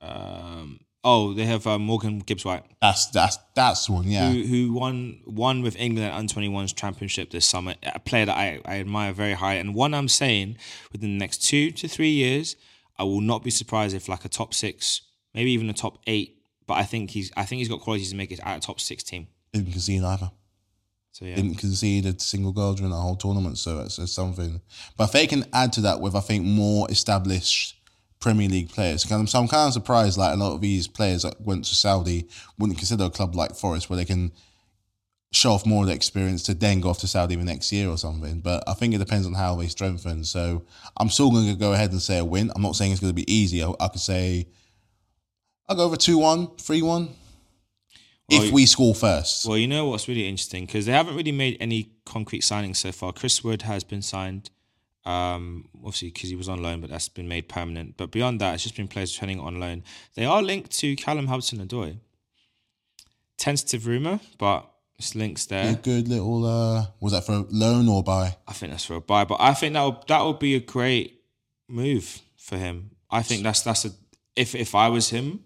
Um, 0.00 0.80
oh, 1.02 1.32
they 1.32 1.44
have 1.46 1.66
uh, 1.66 1.78
Morgan 1.78 2.20
Gibbs 2.20 2.44
White, 2.44 2.64
That's 2.80 3.06
that's 3.06 3.38
that's 3.56 3.90
one. 3.90 4.04
Yeah, 4.04 4.30
who, 4.30 4.42
who 4.42 4.72
won 4.72 5.20
won 5.26 5.62
with 5.62 5.76
England 5.76 6.06
at 6.06 6.14
Under 6.16 6.32
21's 6.32 6.72
championship 6.72 7.30
this 7.30 7.46
summer. 7.46 7.74
A 7.82 7.98
player 7.98 8.26
that 8.26 8.36
I, 8.36 8.60
I 8.64 8.78
admire 8.78 9.12
very 9.12 9.32
high, 9.34 9.54
and 9.54 9.74
one 9.74 9.92
I'm 9.92 10.08
saying 10.08 10.56
within 10.92 11.18
the 11.18 11.18
next 11.18 11.38
two 11.42 11.70
to 11.72 11.88
three 11.88 12.10
years, 12.10 12.56
I 12.96 13.02
will 13.02 13.20
not 13.20 13.42
be 13.42 13.50
surprised 13.50 13.96
if 13.96 14.08
like 14.08 14.24
a 14.24 14.28
top 14.28 14.54
six, 14.54 15.02
maybe 15.34 15.50
even 15.50 15.68
a 15.68 15.74
top 15.74 15.98
eight. 16.06 16.36
But 16.66 16.74
I 16.74 16.84
think 16.84 17.10
he's 17.10 17.32
I 17.36 17.44
think 17.44 17.58
he's 17.58 17.68
got 17.68 17.80
qualities 17.80 18.10
to 18.10 18.16
make 18.16 18.30
it 18.30 18.38
out 18.44 18.56
of 18.56 18.62
top 18.62 18.80
six 18.80 19.02
team. 19.02 19.26
didn't 19.52 19.72
concede 19.72 20.04
either. 20.04 20.30
So 21.20 21.26
yeah, 21.26 21.36
didn't 21.36 21.56
concede 21.56 22.06
a 22.06 22.18
single 22.18 22.52
goal 22.52 22.72
during 22.74 22.90
the 22.90 22.96
whole 22.96 23.14
tournament. 23.16 23.58
So 23.58 23.80
it's, 23.80 23.96
that's 23.96 24.12
something. 24.12 24.60
But 24.96 25.04
if 25.04 25.12
they 25.12 25.26
can 25.26 25.44
add 25.52 25.72
to 25.74 25.82
that 25.82 26.00
with, 26.00 26.16
I 26.16 26.20
think, 26.20 26.44
more 26.46 26.90
established 26.90 27.76
Premier 28.20 28.48
League 28.48 28.70
players, 28.70 29.04
'cause 29.04 29.12
I'm, 29.12 29.26
so 29.26 29.38
I'm 29.38 29.48
kind 29.48 29.68
of 29.68 29.72
surprised 29.74 30.16
like 30.18 30.34
a 30.34 30.36
lot 30.36 30.54
of 30.54 30.60
these 30.60 30.88
players 30.88 31.22
that 31.22 31.40
went 31.40 31.66
to 31.66 31.74
Saudi 31.74 32.26
wouldn't 32.58 32.78
consider 32.78 33.04
a 33.04 33.10
club 33.10 33.34
like 33.34 33.54
Forest 33.54 33.88
where 33.90 33.96
they 33.98 34.04
can 34.04 34.32
show 35.32 35.52
off 35.52 35.64
more 35.64 35.84
of 35.84 35.88
the 35.88 35.94
experience 35.94 36.42
to 36.42 36.54
then 36.54 36.80
go 36.80 36.88
off 36.90 36.98
to 36.98 37.06
Saudi 37.06 37.36
the 37.36 37.44
next 37.44 37.70
year 37.70 37.88
or 37.88 37.96
something. 37.96 38.40
But 38.40 38.64
I 38.66 38.74
think 38.74 38.94
it 38.94 38.98
depends 38.98 39.26
on 39.26 39.34
how 39.34 39.54
they 39.54 39.68
strengthen. 39.68 40.24
So 40.24 40.64
I'm 40.96 41.08
still 41.08 41.30
going 41.30 41.46
to 41.48 41.54
go 41.54 41.72
ahead 41.72 41.92
and 41.92 42.02
say 42.02 42.18
a 42.18 42.24
win. 42.24 42.50
I'm 42.56 42.62
not 42.62 42.74
saying 42.76 42.90
it's 42.92 43.00
going 43.00 43.14
to 43.14 43.14
be 43.14 43.32
easy. 43.32 43.62
I, 43.62 43.70
I 43.78 43.88
could 43.88 44.00
say 44.00 44.48
I'll 45.68 45.76
go 45.76 45.84
over 45.84 45.96
2 45.96 46.18
1, 46.18 46.56
3 46.56 46.82
1. 46.82 47.08
Well, 48.30 48.42
If 48.42 48.52
we 48.52 48.66
score 48.66 48.94
first. 48.94 49.46
Well, 49.46 49.58
you 49.58 49.66
know 49.66 49.86
what's 49.86 50.08
really 50.08 50.28
interesting 50.28 50.66
because 50.66 50.86
they 50.86 50.92
haven't 50.92 51.16
really 51.16 51.32
made 51.32 51.56
any 51.60 51.90
concrete 52.04 52.42
signings 52.42 52.76
so 52.76 52.92
far. 52.92 53.12
Chris 53.12 53.42
Wood 53.42 53.62
has 53.62 53.84
been 53.84 54.02
signed, 54.02 54.50
um, 55.04 55.68
obviously 55.76 56.08
because 56.10 56.30
he 56.30 56.36
was 56.36 56.48
on 56.48 56.62
loan, 56.62 56.80
but 56.80 56.90
that's 56.90 57.08
been 57.08 57.28
made 57.28 57.48
permanent. 57.48 57.96
But 57.96 58.10
beyond 58.10 58.40
that, 58.40 58.54
it's 58.54 58.62
just 58.62 58.76
been 58.76 58.88
players 58.88 59.16
returning 59.16 59.40
on 59.40 59.58
loan. 59.58 59.82
They 60.14 60.24
are 60.24 60.42
linked 60.42 60.70
to 60.78 60.94
Callum 60.96 61.26
Hudson-Odoi. 61.26 61.98
Tentative 63.36 63.86
rumor, 63.86 64.20
but 64.38 64.70
it's 64.98 65.14
links 65.14 65.46
there. 65.46 65.72
a 65.72 65.74
good 65.74 66.08
little, 66.08 66.44
uh, 66.44 66.86
was 67.00 67.12
that 67.12 67.24
for 67.24 67.32
a 67.32 67.44
loan 67.48 67.88
or 67.88 68.02
buy? 68.02 68.36
I 68.46 68.52
think 68.52 68.70
that's 68.70 68.84
for 68.84 68.96
a 68.96 69.00
buy, 69.00 69.24
but 69.24 69.38
I 69.40 69.54
think 69.54 69.72
that 69.72 70.06
that 70.08 70.20
will 70.20 70.34
be 70.34 70.54
a 70.56 70.60
great 70.60 71.22
move 71.66 72.20
for 72.36 72.58
him. 72.58 72.90
I 73.10 73.22
think 73.22 73.42
that's 73.42 73.62
that's 73.62 73.84
a 73.86 73.90
if 74.36 74.54
if 74.54 74.74
I 74.74 74.88
was 74.88 75.08
him, 75.10 75.40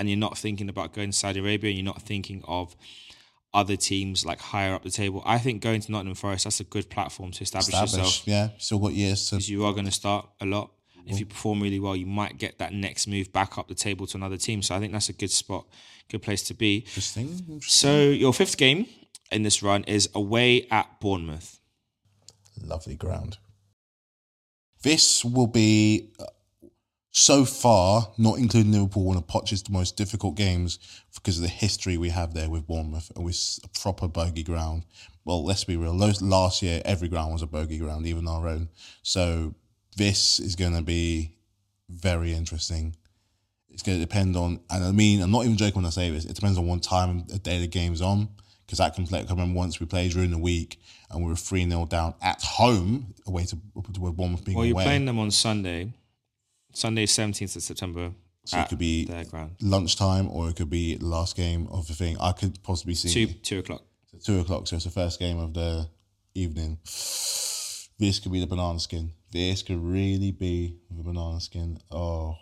and 0.00 0.08
you're 0.08 0.18
not 0.18 0.38
thinking 0.38 0.70
about 0.70 0.94
going 0.94 1.10
to 1.10 1.16
Saudi 1.16 1.40
Arabia, 1.40 1.68
and 1.68 1.78
you're 1.78 1.84
not 1.84 2.00
thinking 2.00 2.42
of 2.48 2.74
other 3.52 3.76
teams 3.76 4.24
like 4.24 4.40
higher 4.40 4.74
up 4.74 4.82
the 4.82 4.90
table. 4.90 5.22
I 5.26 5.36
think 5.38 5.60
going 5.60 5.82
to 5.82 5.92
Nottingham 5.92 6.14
Forest 6.14 6.44
that's 6.44 6.58
a 6.58 6.64
good 6.64 6.88
platform 6.88 7.32
to 7.32 7.42
establish, 7.42 7.74
yourself. 7.78 8.26
Yeah, 8.26 8.48
still 8.56 8.78
got 8.78 8.94
years 8.94 9.28
to. 9.28 9.36
because 9.36 9.50
you 9.50 9.66
are 9.66 9.72
going 9.72 9.84
to 9.84 9.92
start 9.92 10.26
a 10.40 10.46
lot. 10.46 10.70
If 10.94 11.04
mm-hmm. 11.04 11.16
you 11.18 11.26
perform 11.26 11.62
really 11.62 11.80
well, 11.80 11.94
you 11.94 12.06
might 12.06 12.38
get 12.38 12.58
that 12.58 12.72
next 12.72 13.08
move 13.08 13.30
back 13.30 13.58
up 13.58 13.68
the 13.68 13.74
table 13.74 14.06
to 14.06 14.16
another 14.16 14.38
team. 14.38 14.62
So 14.62 14.74
I 14.74 14.78
think 14.78 14.92
that's 14.94 15.10
a 15.10 15.12
good 15.12 15.30
spot, 15.30 15.66
good 16.08 16.22
place 16.22 16.42
to 16.44 16.54
be. 16.54 16.78
Interesting. 16.78 17.28
interesting. 17.28 17.60
So 17.60 18.00
your 18.00 18.32
fifth 18.32 18.56
game 18.56 18.86
in 19.30 19.42
this 19.42 19.62
run 19.62 19.84
is 19.84 20.08
away 20.14 20.66
at 20.70 20.98
Bournemouth. 20.98 21.60
Lovely 22.62 22.94
ground. 22.94 23.36
This 24.82 25.22
will 25.26 25.46
be 25.46 26.10
so 27.12 27.44
far, 27.44 28.12
not 28.18 28.38
including 28.38 28.72
Liverpool, 28.72 29.04
one 29.04 29.16
of 29.16 29.26
Poch's 29.26 29.68
most 29.68 29.96
difficult 29.96 30.36
games 30.36 30.78
because 31.14 31.38
of 31.38 31.42
the 31.42 31.48
history 31.48 31.96
we 31.96 32.10
have 32.10 32.34
there 32.34 32.48
with 32.48 32.66
Bournemouth 32.66 33.10
and 33.16 33.24
with 33.24 33.58
a 33.64 33.68
proper 33.80 34.06
bogey 34.06 34.44
ground. 34.44 34.84
Well, 35.24 35.44
let's 35.44 35.64
be 35.64 35.76
real. 35.76 35.94
Last 35.94 36.62
year, 36.62 36.80
every 36.84 37.08
ground 37.08 37.32
was 37.32 37.42
a 37.42 37.46
bogey 37.46 37.78
ground, 37.78 38.06
even 38.06 38.28
our 38.28 38.48
own. 38.48 38.68
So 39.02 39.54
this 39.96 40.38
is 40.38 40.54
going 40.54 40.74
to 40.74 40.82
be 40.82 41.36
very 41.88 42.32
interesting. 42.32 42.94
It's 43.70 43.82
going 43.82 43.98
to 43.98 44.04
depend 44.04 44.36
on, 44.36 44.60
and 44.70 44.84
I 44.84 44.92
mean, 44.92 45.20
I'm 45.20 45.30
not 45.30 45.44
even 45.44 45.56
joking 45.56 45.76
when 45.76 45.86
I 45.86 45.90
say 45.90 46.10
this. 46.10 46.24
It 46.24 46.34
depends 46.34 46.58
on 46.58 46.66
what 46.66 46.82
time 46.82 47.26
of 47.32 47.42
day 47.42 47.60
the 47.60 47.66
game's 47.66 48.00
on, 48.02 48.28
because 48.66 48.78
that 48.78 48.94
can 48.94 49.06
play. 49.06 49.20
I 49.20 49.30
remember 49.30 49.56
once 49.56 49.80
we 49.80 49.86
played 49.86 50.12
during 50.12 50.30
the 50.30 50.38
week 50.38 50.80
and 51.10 51.24
we 51.24 51.30
were 51.30 51.36
three 51.36 51.68
0 51.68 51.86
down 51.86 52.14
at 52.22 52.40
home, 52.42 53.14
away 53.26 53.44
to, 53.46 53.56
to 53.94 54.00
where 54.00 54.12
Bournemouth 54.12 54.44
being 54.44 54.56
Well, 54.56 54.64
you're 54.66 54.74
away. 54.76 54.84
playing 54.84 55.06
them 55.06 55.18
on 55.18 55.30
Sunday, 55.30 55.92
Sunday, 56.72 57.06
17th 57.06 57.56
of 57.56 57.62
September. 57.62 58.12
so 58.44 58.58
it 58.60 58.68
could 58.68 58.78
be 58.78 59.04
their 59.04 59.24
ground. 59.24 59.56
lunchtime 59.60 60.28
or 60.30 60.48
it 60.48 60.56
could 60.56 60.70
be 60.70 60.96
the 60.96 61.04
last 61.06 61.36
game 61.36 61.66
of 61.70 61.86
the 61.88 61.94
thing. 61.94 62.16
I 62.20 62.32
could 62.32 62.62
possibly 62.62 62.94
see 62.94 63.26
Two, 63.26 63.32
two 63.34 63.58
o'clock. 63.60 63.82
two 64.24 64.40
o'clock, 64.40 64.66
so 64.66 64.76
it's 64.76 64.84
the 64.84 64.90
first 64.90 65.18
game 65.18 65.38
of 65.38 65.52
the 65.54 65.88
evening. 66.34 66.78
This 66.84 68.18
could 68.18 68.32
be 68.32 68.40
the 68.40 68.46
banana 68.46 68.80
skin. 68.80 69.12
This 69.30 69.62
could 69.62 69.78
really 69.82 70.32
be 70.32 70.76
the 70.90 71.02
banana 71.02 71.40
skin. 71.40 71.78
Oh, 71.90 72.34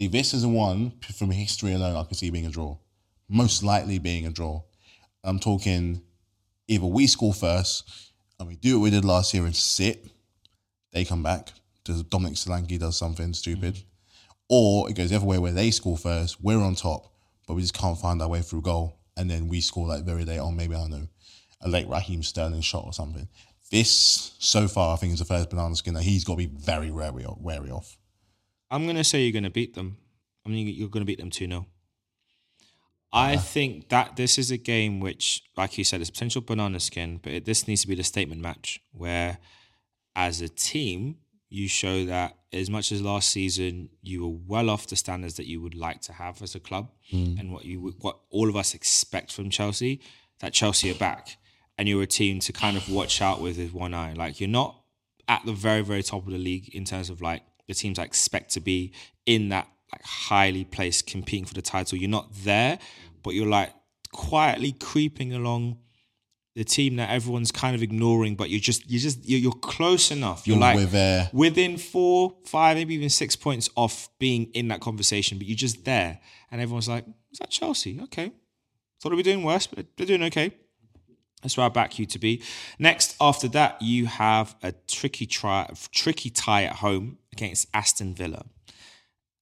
see, 0.00 0.08
this 0.08 0.34
is 0.34 0.44
one 0.46 0.92
from 1.16 1.30
history 1.30 1.72
alone. 1.74 1.96
I 1.96 2.04
could 2.04 2.16
see 2.16 2.30
being 2.30 2.46
a 2.46 2.50
draw, 2.50 2.76
most 3.28 3.62
likely 3.62 3.98
being 3.98 4.26
a 4.26 4.30
draw. 4.30 4.62
I'm 5.24 5.38
talking 5.38 6.02
either 6.66 6.86
we 6.86 7.06
score 7.06 7.32
first 7.34 7.84
and 8.38 8.48
we 8.48 8.56
do 8.56 8.78
what 8.78 8.84
we 8.84 8.90
did 8.90 9.04
last 9.04 9.32
year 9.34 9.44
and 9.44 9.54
sit. 9.54 10.06
They 10.92 11.04
come 11.04 11.22
back. 11.22 11.52
Dominic 12.10 12.34
Solanke 12.34 12.78
does 12.78 12.96
something 12.96 13.32
stupid, 13.34 13.82
or 14.48 14.88
it 14.88 14.94
goes 14.94 15.10
the 15.10 15.16
other 15.16 15.26
way 15.26 15.38
where 15.38 15.52
they 15.52 15.70
score 15.70 15.96
first. 15.96 16.42
We're 16.42 16.60
on 16.60 16.74
top, 16.74 17.12
but 17.46 17.54
we 17.54 17.62
just 17.62 17.74
can't 17.74 17.98
find 17.98 18.20
our 18.22 18.28
way 18.28 18.40
through 18.42 18.62
goal, 18.62 18.98
and 19.16 19.30
then 19.30 19.48
we 19.48 19.60
score 19.60 19.86
like 19.86 20.04
very 20.04 20.24
late 20.24 20.38
on. 20.38 20.56
Maybe 20.56 20.74
I 20.74 20.78
don't 20.80 20.90
know 20.90 21.08
a 21.60 21.68
late 21.68 21.88
Raheem 21.88 22.22
Sterling 22.22 22.60
shot 22.60 22.84
or 22.84 22.92
something. 22.92 23.28
This 23.70 24.32
so 24.38 24.68
far, 24.68 24.94
I 24.94 24.96
think, 24.96 25.12
is 25.12 25.18
the 25.18 25.24
first 25.24 25.50
banana 25.50 25.74
skin 25.76 25.94
that 25.94 26.04
he's 26.04 26.24
got 26.24 26.34
to 26.34 26.38
be 26.38 26.46
very 26.46 26.90
wary 26.90 27.24
of. 27.24 27.38
Wary 27.40 27.70
of. 27.70 27.96
I'm 28.70 28.84
going 28.84 28.96
to 28.96 29.04
say 29.04 29.22
you're 29.24 29.32
going 29.32 29.42
to 29.44 29.50
beat 29.50 29.74
them. 29.74 29.98
I 30.46 30.50
mean, 30.50 30.68
you're 30.68 30.88
going 30.88 31.02
to 31.02 31.06
beat 31.06 31.18
them 31.18 31.30
2 31.30 31.46
0. 31.48 31.66
I 33.12 33.34
Uh-huh. 33.34 33.42
think 33.42 33.88
that 33.88 34.16
this 34.16 34.38
is 34.38 34.50
a 34.50 34.56
game 34.56 35.00
which, 35.00 35.42
like 35.56 35.76
you 35.78 35.84
said, 35.84 36.00
is 36.00 36.10
potential 36.10 36.42
banana 36.42 36.78
skin, 36.80 37.18
but 37.22 37.32
it, 37.32 37.44
this 37.44 37.66
needs 37.66 37.82
to 37.82 37.88
be 37.88 37.94
the 37.94 38.04
statement 38.04 38.40
match 38.40 38.80
where, 38.92 39.38
as 40.14 40.40
a 40.40 40.48
team, 40.48 41.16
You 41.48 41.68
show 41.68 42.04
that 42.06 42.36
as 42.52 42.68
much 42.70 42.92
as 42.92 43.02
last 43.02 43.30
season, 43.30 43.90
you 44.02 44.22
were 44.22 44.38
well 44.46 44.70
off 44.70 44.86
the 44.86 44.96
standards 44.96 45.34
that 45.34 45.46
you 45.46 45.60
would 45.60 45.74
like 45.74 46.00
to 46.02 46.12
have 46.12 46.42
as 46.42 46.54
a 46.54 46.60
club, 46.60 46.90
mm. 47.12 47.38
and 47.38 47.52
what 47.52 47.64
you 47.64 47.94
what 48.00 48.18
all 48.30 48.48
of 48.48 48.56
us 48.56 48.74
expect 48.74 49.32
from 49.32 49.50
Chelsea. 49.50 50.00
That 50.40 50.52
Chelsea 50.52 50.90
are 50.90 50.94
back, 50.94 51.36
and 51.76 51.88
you're 51.88 52.02
a 52.02 52.06
team 52.06 52.40
to 52.40 52.52
kind 52.52 52.76
of 52.76 52.88
watch 52.90 53.20
out 53.20 53.40
with 53.40 53.58
with 53.58 53.72
one 53.72 53.94
eye. 53.94 54.12
Like 54.12 54.40
you're 54.40 54.48
not 54.48 54.80
at 55.26 55.44
the 55.44 55.52
very 55.52 55.82
very 55.82 56.02
top 56.02 56.26
of 56.26 56.32
the 56.32 56.38
league 56.38 56.74
in 56.74 56.84
terms 56.84 57.10
of 57.10 57.20
like 57.20 57.42
the 57.66 57.74
teams 57.74 57.98
I 57.98 58.04
expect 58.04 58.50
to 58.52 58.60
be 58.60 58.92
in 59.26 59.50
that 59.50 59.68
like 59.92 60.02
highly 60.02 60.64
placed 60.64 61.06
competing 61.06 61.44
for 61.44 61.54
the 61.54 61.62
title. 61.62 61.98
You're 61.98 62.10
not 62.10 62.28
there, 62.44 62.78
but 63.22 63.34
you're 63.34 63.46
like 63.46 63.72
quietly 64.12 64.72
creeping 64.72 65.34
along 65.34 65.78
the 66.58 66.64
team 66.64 66.96
that 66.96 67.08
everyone's 67.08 67.52
kind 67.52 67.76
of 67.76 67.84
ignoring, 67.84 68.34
but 68.34 68.50
you're 68.50 68.58
just 68.58 68.90
you're 68.90 69.00
just 69.00 69.24
you're, 69.26 69.38
you're 69.38 69.52
close 69.52 70.10
enough. 70.10 70.44
You're, 70.44 70.56
You're 70.56 70.60
like 70.60 70.76
with, 70.76 70.94
uh, 70.94 71.26
within 71.32 71.78
four, 71.78 72.34
five, 72.44 72.76
maybe 72.76 72.94
even 72.96 73.10
six 73.10 73.36
points 73.36 73.70
off 73.76 74.08
being 74.18 74.50
in 74.54 74.66
that 74.68 74.80
conversation, 74.80 75.38
but 75.38 75.46
you're 75.46 75.56
just 75.56 75.84
there, 75.84 76.18
and 76.50 76.60
everyone's 76.60 76.88
like, 76.88 77.04
"Is 77.30 77.38
that 77.38 77.50
Chelsea? 77.50 78.00
Okay, 78.02 78.32
thought 79.00 79.10
we'd 79.10 79.18
be 79.18 79.22
doing 79.22 79.44
worse, 79.44 79.68
but 79.68 79.86
they're 79.96 80.06
doing 80.06 80.24
okay." 80.24 80.50
That's 81.42 81.56
where 81.56 81.66
I 81.66 81.68
back 81.68 82.00
you 82.00 82.06
to 82.06 82.18
be. 82.18 82.42
Next, 82.80 83.14
after 83.20 83.46
that, 83.50 83.80
you 83.80 84.06
have 84.06 84.56
a 84.60 84.72
tricky 84.88 85.24
try, 85.24 85.70
tricky 85.92 86.30
tie 86.30 86.64
at 86.64 86.76
home 86.76 87.18
against 87.32 87.68
Aston 87.72 88.14
Villa. 88.14 88.46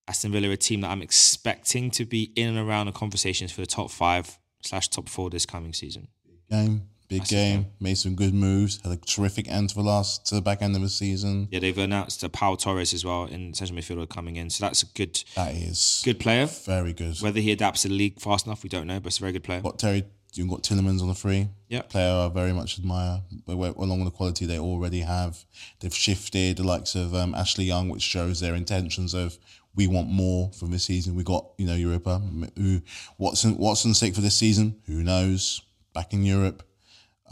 Aston 0.07 0.33
Villa, 0.33 0.51
a 0.51 0.59
team 0.59 0.83
that 0.83 0.91
I'm 0.91 1.01
expecting 1.01 1.91
to 1.93 2.05
be 2.05 2.31
in 2.37 2.55
and 2.55 2.69
around 2.69 2.87
the 2.87 2.93
conversations 2.93 3.51
for 3.51 3.63
the 3.63 3.67
top 3.67 3.91
five 3.91 4.39
slash 4.61 4.89
top 4.89 5.09
four 5.09 5.31
this 5.31 5.47
coming 5.47 5.73
season. 5.73 6.09
game, 6.51 6.83
big 7.09 7.25
game, 7.27 7.67
made 7.81 7.97
some 7.99 8.15
good 8.15 8.35
moves, 8.35 8.81
had 8.83 8.93
a 8.93 8.97
terrific 8.97 9.49
end 9.49 9.69
to 9.71 9.75
the 9.77 9.83
last 9.83 10.27
to 10.27 10.35
the 10.35 10.41
back 10.43 10.63
end 10.63 10.75
of 10.77 10.83
the 10.83 10.89
season. 10.89 11.49
Yeah, 11.51 11.61
they've 11.61 11.77
announced 11.79 12.23
uh, 12.25 12.29
Pau 12.29 12.55
Torres 12.55 12.93
as 12.95 13.05
well 13.05 13.25
in 13.25 13.55
central 13.55 13.79
midfielder 13.79 14.09
coming 14.09 14.37
in, 14.37 14.51
so 14.51 14.65
that's 14.65 14.83
a 14.83 14.87
good, 14.87 15.23
That 15.35 15.55
is 15.55 16.03
good 16.05 16.19
player. 16.21 16.47
very 16.47 16.93
good. 16.93 17.21
Whether 17.21 17.41
he 17.41 17.53
adapts 17.53 17.83
to 17.83 17.89
the 17.89 17.95
league 17.95 18.21
fast 18.21 18.47
enough, 18.47 18.63
we 18.63 18.69
don't 18.69 18.87
know, 18.87 19.01
but 19.01 19.09
it's 19.09 19.19
a 19.19 19.21
very 19.21 19.33
good 19.33 19.45
player. 19.45 19.61
Got 19.61 19.79
Terry, 19.79 20.05
you've 20.35 20.49
got 20.49 20.63
Tielemans 20.63 21.01
on 21.01 21.09
the 21.09 21.15
free. 21.15 21.49
Yeah. 21.69 21.83
player 21.83 22.13
I 22.13 22.29
very 22.29 22.53
much 22.53 22.79
admire. 22.79 23.23
But 23.47 23.55
along 23.55 24.01
with 24.01 24.13
the 24.13 24.17
quality 24.17 24.47
they 24.47 24.59
already 24.59 25.01
have, 25.01 25.45
they've 25.81 25.95
shifted 25.95 26.59
the 26.59 26.63
likes 26.65 26.95
of 26.95 27.15
um, 27.15 27.35
Ashley 27.35 27.65
Young, 27.65 27.89
which 27.89 28.03
shows 28.03 28.41
their 28.41 28.55
intentions 28.55 29.15
of 29.15 29.37
we 29.75 29.87
want 29.87 30.09
more 30.09 30.51
from 30.53 30.71
this 30.71 30.85
season. 30.85 31.15
We 31.17 31.23
got 31.25 31.51
you 31.59 31.67
know 31.67 31.75
Europa. 31.75 32.21
Who 32.57 32.81
Watson 33.19 33.57
Watson's 33.59 33.99
sick 33.99 34.15
for 34.15 34.21
this 34.23 34.35
season? 34.37 34.77
Who 34.87 35.03
knows? 35.03 35.61
Back 35.93 36.13
in 36.13 36.23
Europe, 36.25 36.63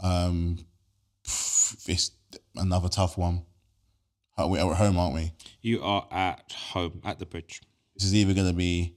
um, 0.01 0.57
it's 1.23 2.11
another 2.55 2.89
tough 2.89 3.17
one. 3.17 3.43
We're 4.37 4.59
at 4.59 4.77
home, 4.77 4.97
aren't 4.97 5.15
we? 5.15 5.31
You 5.61 5.81
are 5.81 6.07
at 6.11 6.51
home 6.51 7.01
at 7.05 7.19
the 7.19 7.25
bridge. 7.25 7.61
This 7.95 8.03
is 8.03 8.13
either 8.13 8.33
going 8.33 8.49
to 8.49 8.53
be 8.53 8.95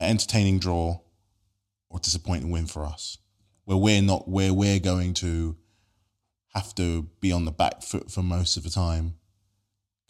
an 0.00 0.10
entertaining 0.10 0.58
draw 0.58 0.98
or 1.88 1.98
a 1.98 2.00
disappointing 2.00 2.50
win 2.50 2.66
for 2.66 2.84
us. 2.84 3.18
Where 3.64 3.78
we're 3.78 4.02
not, 4.02 4.28
where 4.28 4.52
we're 4.52 4.80
going 4.80 5.14
to 5.14 5.56
have 6.54 6.74
to 6.74 7.08
be 7.20 7.30
on 7.30 7.44
the 7.44 7.52
back 7.52 7.82
foot 7.82 8.10
for 8.10 8.22
most 8.22 8.56
of 8.56 8.64
the 8.64 8.70
time. 8.70 9.14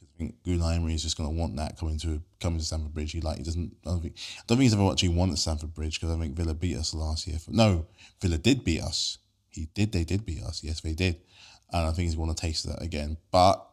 Because 0.01 0.15
I 0.15 0.19
think 0.19 0.43
Unai 0.45 0.77
Emery 0.77 0.95
is 0.95 1.03
just 1.03 1.19
going 1.19 1.29
to 1.29 1.38
want 1.38 1.57
that 1.57 1.79
coming 1.79 1.99
to 1.99 2.23
coming 2.41 2.59
to 2.59 2.65
Stamford 2.65 2.95
Bridge. 2.95 3.12
He 3.12 3.21
like 3.21 3.37
he 3.37 3.45
doesn't. 3.45 3.77
I 3.85 3.91
don't 3.91 4.01
think, 4.01 4.15
I 4.17 4.43
don't 4.47 4.57
think 4.57 4.62
he's 4.62 4.75
ever 4.75 4.91
actually 4.91 5.11
won 5.11 5.31
at 5.31 5.38
Stamford 5.38 5.75
Bridge 5.75 6.01
because 6.01 6.17
I 6.17 6.19
think 6.19 6.35
Villa 6.35 6.55
beat 6.55 6.79
us 6.79 6.95
last 6.95 7.27
year. 7.27 7.37
No, 7.49 7.85
Villa 8.23 8.38
did 8.38 8.65
beat 8.65 8.81
us. 8.81 9.19
He 9.53 9.69
did. 9.75 9.93
They 9.93 10.05
did 10.05 10.25
beat 10.27 10.43
us. 10.43 10.62
Yes, 10.65 10.81
they 10.81 10.95
did. 10.95 11.17
And 11.73 11.87
I 11.87 11.93
think 11.93 12.07
he's 12.07 12.15
going 12.17 12.35
to 12.35 12.41
taste 12.41 12.67
that 12.67 12.83
again. 12.83 13.17
But 13.31 13.65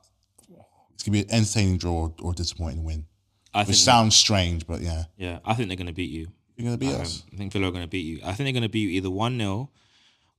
it's 0.93 1.03
gonna 1.03 1.13
be 1.13 1.21
an 1.21 1.31
entertaining 1.31 1.77
draw 1.77 2.09
or, 2.21 2.31
a 2.31 2.35
disappointing 2.35 2.83
win. 2.83 3.05
I 3.53 3.59
Which 3.61 3.67
think, 3.67 3.77
sounds 3.77 4.15
strange, 4.15 4.67
but 4.67 4.81
yeah. 4.81 5.05
yeah, 5.17 5.39
I 5.43 5.53
think 5.55 5.69
they're 5.69 5.77
going 5.77 5.87
to 5.87 5.93
beat 5.93 6.11
you. 6.11 6.27
You're 6.55 6.65
going 6.65 6.77
to 6.79 6.85
beat 6.85 6.93
Um, 6.93 7.01
us. 7.01 7.23
I 7.33 7.37
think 7.37 7.51
Villa 7.53 7.69
are 7.69 7.71
going 7.71 7.83
to 7.83 7.87
beat 7.89 8.05
you. 8.05 8.19
I 8.23 8.33
think 8.33 8.45
they're 8.45 8.51
going 8.53 8.63
to 8.63 8.69
beat 8.69 8.81
you 8.81 8.89
either 8.89 9.09
1 9.09 9.37
0 9.37 9.69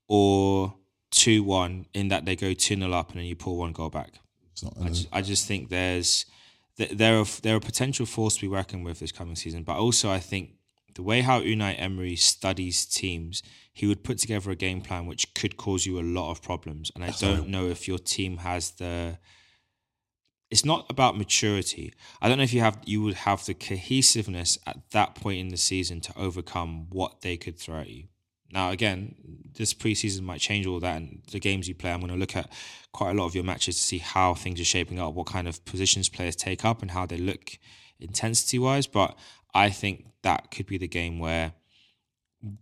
or 0.07 0.74
2 1.11 1.42
1, 1.42 1.87
in 1.94 2.09
that 2.09 2.24
they 2.24 2.37
go 2.37 2.53
2 2.53 2.76
0 2.76 2.92
up 2.92 3.11
and 3.11 3.18
then 3.18 3.26
you 3.26 3.35
pull 3.37 3.57
one 3.57 3.72
goal 3.72 3.90
back. 3.90 4.20
It's 4.53 4.62
not, 4.62 4.74
I 4.81 4.88
just, 4.88 5.09
I 5.12 5.22
just 5.22 5.46
think 5.48 5.70
there's 5.70 6.26
th- 6.76 6.90
they're 6.92 7.20
a, 7.20 7.24
they're 7.42 7.57
a 7.57 7.61
potential 7.61 8.07
force 8.07 8.35
to 8.37 8.42
be 8.42 8.48
working 8.48 8.85
with 8.85 9.00
this 9.00 9.12
coming 9.12 9.35
season. 9.37 9.62
But 9.64 9.76
also, 9.79 10.11
I 10.11 10.18
think 10.20 10.50
the 11.00 11.04
way 11.04 11.22
how 11.22 11.40
Unai 11.40 11.76
Emery 11.78 12.14
studies 12.14 12.84
teams, 12.84 13.42
he 13.72 13.86
would 13.86 14.04
put 14.04 14.18
together 14.18 14.50
a 14.50 14.54
game 14.54 14.82
plan 14.82 15.06
which 15.06 15.32
could 15.34 15.56
cause 15.56 15.86
you 15.86 15.98
a 15.98 16.02
lot 16.02 16.30
of 16.30 16.42
problems. 16.42 16.92
And 16.94 17.02
I 17.02 17.10
don't 17.12 17.48
know 17.48 17.68
if 17.68 17.88
your 17.88 17.96
team 17.96 18.36
has 18.38 18.72
the. 18.72 19.16
It's 20.50 20.62
not 20.62 20.84
about 20.90 21.16
maturity. 21.16 21.94
I 22.20 22.28
don't 22.28 22.36
know 22.36 22.44
if 22.44 22.52
you 22.52 22.60
have 22.60 22.80
you 22.84 23.00
would 23.00 23.14
have 23.14 23.46
the 23.46 23.54
cohesiveness 23.54 24.58
at 24.66 24.90
that 24.90 25.14
point 25.14 25.40
in 25.40 25.48
the 25.48 25.56
season 25.56 26.02
to 26.02 26.12
overcome 26.18 26.88
what 26.90 27.22
they 27.22 27.38
could 27.38 27.58
throw 27.58 27.78
at 27.78 27.88
you. 27.88 28.08
Now, 28.52 28.70
again, 28.70 29.14
this 29.54 29.72
preseason 29.72 30.20
might 30.20 30.42
change 30.42 30.66
all 30.66 30.80
that, 30.80 30.96
and 30.98 31.22
the 31.32 31.40
games 31.40 31.66
you 31.66 31.74
play, 31.74 31.92
I'm 31.92 32.00
going 32.00 32.12
to 32.12 32.18
look 32.18 32.36
at 32.36 32.52
quite 32.92 33.12
a 33.12 33.14
lot 33.14 33.24
of 33.24 33.34
your 33.34 33.44
matches 33.44 33.76
to 33.76 33.82
see 33.82 33.98
how 33.98 34.34
things 34.34 34.60
are 34.60 34.64
shaping 34.64 35.00
up, 35.00 35.14
what 35.14 35.28
kind 35.28 35.48
of 35.48 35.64
positions 35.64 36.10
players 36.10 36.36
take 36.36 36.62
up, 36.62 36.82
and 36.82 36.90
how 36.90 37.06
they 37.06 37.16
look 37.16 37.58
intensity 37.98 38.58
wise. 38.58 38.86
But 38.86 39.16
I 39.54 39.70
think 39.70 40.09
that 40.22 40.50
could 40.50 40.66
be 40.66 40.78
the 40.78 40.88
game 40.88 41.18
where 41.18 41.52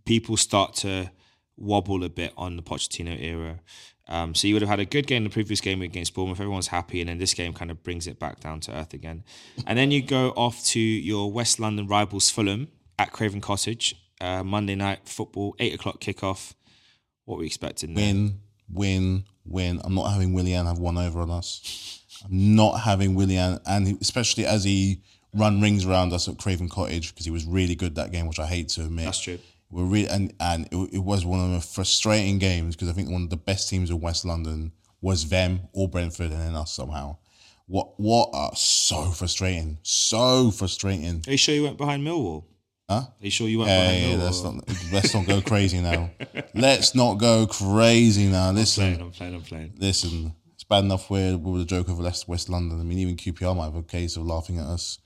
people 0.05 0.37
start 0.37 0.73
to 0.75 1.11
wobble 1.57 2.03
a 2.03 2.09
bit 2.09 2.33
on 2.37 2.55
the 2.55 2.61
Pochettino 2.61 3.21
era. 3.21 3.59
Um, 4.07 4.33
so 4.33 4.47
you 4.47 4.55
would 4.55 4.63
have 4.63 4.69
had 4.69 4.79
a 4.79 4.85
good 4.85 5.05
game 5.05 5.23
the 5.23 5.29
previous 5.29 5.61
game 5.61 5.83
against 5.83 6.15
Bournemouth. 6.15 6.39
Everyone's 6.39 6.67
happy, 6.67 6.99
and 6.99 7.09
then 7.09 7.19
this 7.19 7.35
game 7.35 7.53
kind 7.53 7.69
of 7.69 7.83
brings 7.83 8.07
it 8.07 8.17
back 8.17 8.39
down 8.39 8.59
to 8.61 8.75
earth 8.75 8.93
again. 8.93 9.23
And 9.67 9.77
then 9.77 9.91
you 9.91 10.01
go 10.01 10.29
off 10.31 10.63
to 10.67 10.79
your 10.79 11.31
West 11.31 11.59
London 11.59 11.85
rivals, 11.85 12.29
Fulham, 12.29 12.69
at 12.97 13.11
Craven 13.11 13.39
Cottage. 13.41 13.95
Uh, 14.21 14.43
Monday 14.43 14.75
night 14.75 15.07
football, 15.07 15.55
eight 15.59 15.73
o'clock 15.73 16.01
kickoff. 16.01 16.53
What 17.23 17.35
are 17.35 17.39
we 17.39 17.45
expecting 17.45 17.93
there? 17.93 18.05
win, 18.05 18.39
win, 18.69 19.23
win. 19.45 19.79
I'm 19.83 19.95
not 19.95 20.11
having 20.11 20.33
Willian 20.33 20.65
have 20.65 20.79
one 20.79 20.97
over 20.97 21.21
on 21.21 21.29
us. 21.29 22.01
I'm 22.25 22.55
not 22.55 22.79
having 22.79 23.15
Willian, 23.15 23.59
and 23.65 23.97
especially 24.01 24.45
as 24.45 24.65
he 24.65 25.03
run 25.33 25.61
rings 25.61 25.85
around 25.85 26.13
us 26.13 26.27
at 26.27 26.37
Craven 26.37 26.69
Cottage 26.69 27.13
because 27.13 27.25
he 27.25 27.31
was 27.31 27.45
really 27.45 27.75
good 27.75 27.95
that 27.95 28.11
game, 28.11 28.27
which 28.27 28.39
I 28.39 28.47
hate 28.47 28.69
to 28.69 28.81
admit. 28.85 29.05
That's 29.05 29.19
true. 29.19 29.39
We're 29.71 29.83
really, 29.85 30.07
and 30.09 30.33
and 30.39 30.67
it, 30.71 30.93
it 30.95 30.99
was 31.03 31.25
one 31.25 31.39
of 31.39 31.51
the 31.51 31.61
frustrating 31.61 32.39
games 32.39 32.75
because 32.75 32.89
I 32.89 32.93
think 32.93 33.09
one 33.09 33.21
of 33.23 33.29
the 33.29 33.37
best 33.37 33.69
teams 33.69 33.89
in 33.91 33.99
West 33.99 34.25
London 34.25 34.71
was 35.01 35.29
them 35.29 35.61
or 35.73 35.87
Brentford, 35.87 36.31
and 36.31 36.41
then 36.41 36.55
us 36.55 36.73
somehow. 36.73 37.17
What 37.67 37.99
what 37.99 38.29
are 38.33 38.51
so 38.55 39.05
frustrating, 39.11 39.77
so 39.83 40.49
frustrating. 40.49 41.23
Are 41.27 41.31
you 41.31 41.37
sure 41.37 41.53
you 41.53 41.63
went 41.63 41.77
behind 41.77 42.05
Millwall? 42.05 42.45
Huh? 42.89 42.95
Are 43.01 43.07
you 43.19 43.29
sure 43.29 43.47
you 43.47 43.59
went 43.59 43.69
Hey, 43.69 44.01
behind 44.15 44.21
Millwall? 44.21 44.25
let's 44.25 44.43
not 44.43 44.91
let's 44.91 45.13
not 45.13 45.27
go 45.27 45.41
crazy 45.47 45.79
now. 45.79 46.09
Let's 46.55 46.95
not 46.95 47.19
go 47.19 47.45
crazy 47.45 48.25
now. 48.25 48.49
Listen, 48.51 48.83
playing, 48.95 49.01
I'm 49.01 49.11
playing, 49.11 49.35
I'm 49.35 49.41
playing. 49.43 49.73
listen. 49.77 50.33
It's 50.55 50.63
bad 50.63 50.83
enough 50.83 51.09
we're 51.11 51.37
with 51.37 51.61
the 51.61 51.65
joke 51.65 51.87
of 51.89 51.99
West 51.99 52.27
West 52.27 52.49
London. 52.49 52.81
I 52.81 52.83
mean, 52.83 52.97
even 52.97 53.15
QPR 53.15 53.55
might 53.55 53.65
have 53.65 53.75
a 53.75 53.83
case 53.83 54.17
of 54.17 54.25
laughing 54.25 54.57
at 54.57 54.65
us. 54.65 54.97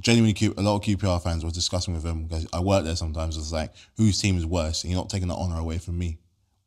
Genuinely, 0.00 0.32
Q- 0.32 0.54
a 0.56 0.62
lot 0.62 0.76
of 0.76 0.82
QPR 0.82 1.22
fans 1.22 1.44
were 1.44 1.50
discussing 1.50 1.94
with 1.94 2.02
them 2.02 2.24
because 2.24 2.46
I 2.52 2.60
work 2.60 2.84
there 2.84 2.96
sometimes. 2.96 3.36
It's 3.36 3.52
like 3.52 3.72
whose 3.96 4.20
team 4.20 4.36
is 4.38 4.46
worse, 4.46 4.82
and 4.82 4.90
you're 4.92 5.00
not 5.00 5.10
taking 5.10 5.28
the 5.28 5.34
honor 5.34 5.58
away 5.58 5.78
from 5.78 5.98
me. 5.98 6.18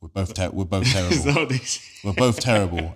We're 0.01 0.09
both 0.09 0.33
ter- 0.33 0.49
we're 0.51 0.65
both 0.65 0.85
terrible. 0.91 1.47
we're 2.03 2.13
both 2.13 2.39
terrible. 2.39 2.93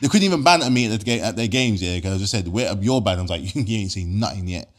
They 0.00 0.08
couldn't 0.08 0.24
even 0.24 0.42
banter 0.42 0.70
me 0.70 0.86
at, 0.92 0.98
the 0.98 1.04
ga- 1.04 1.20
at 1.20 1.36
their 1.36 1.48
games, 1.48 1.82
yeah, 1.82 1.96
because 1.96 2.14
I 2.14 2.18
just 2.18 2.30
said, 2.32 2.46
"Where 2.48 2.74
you're 2.80 3.00
bad?" 3.00 3.18
I 3.18 3.22
was 3.22 3.30
like, 3.30 3.54
"You 3.54 3.78
ain't 3.78 3.92
seen 3.92 4.18
nothing 4.20 4.48
yet. 4.48 4.70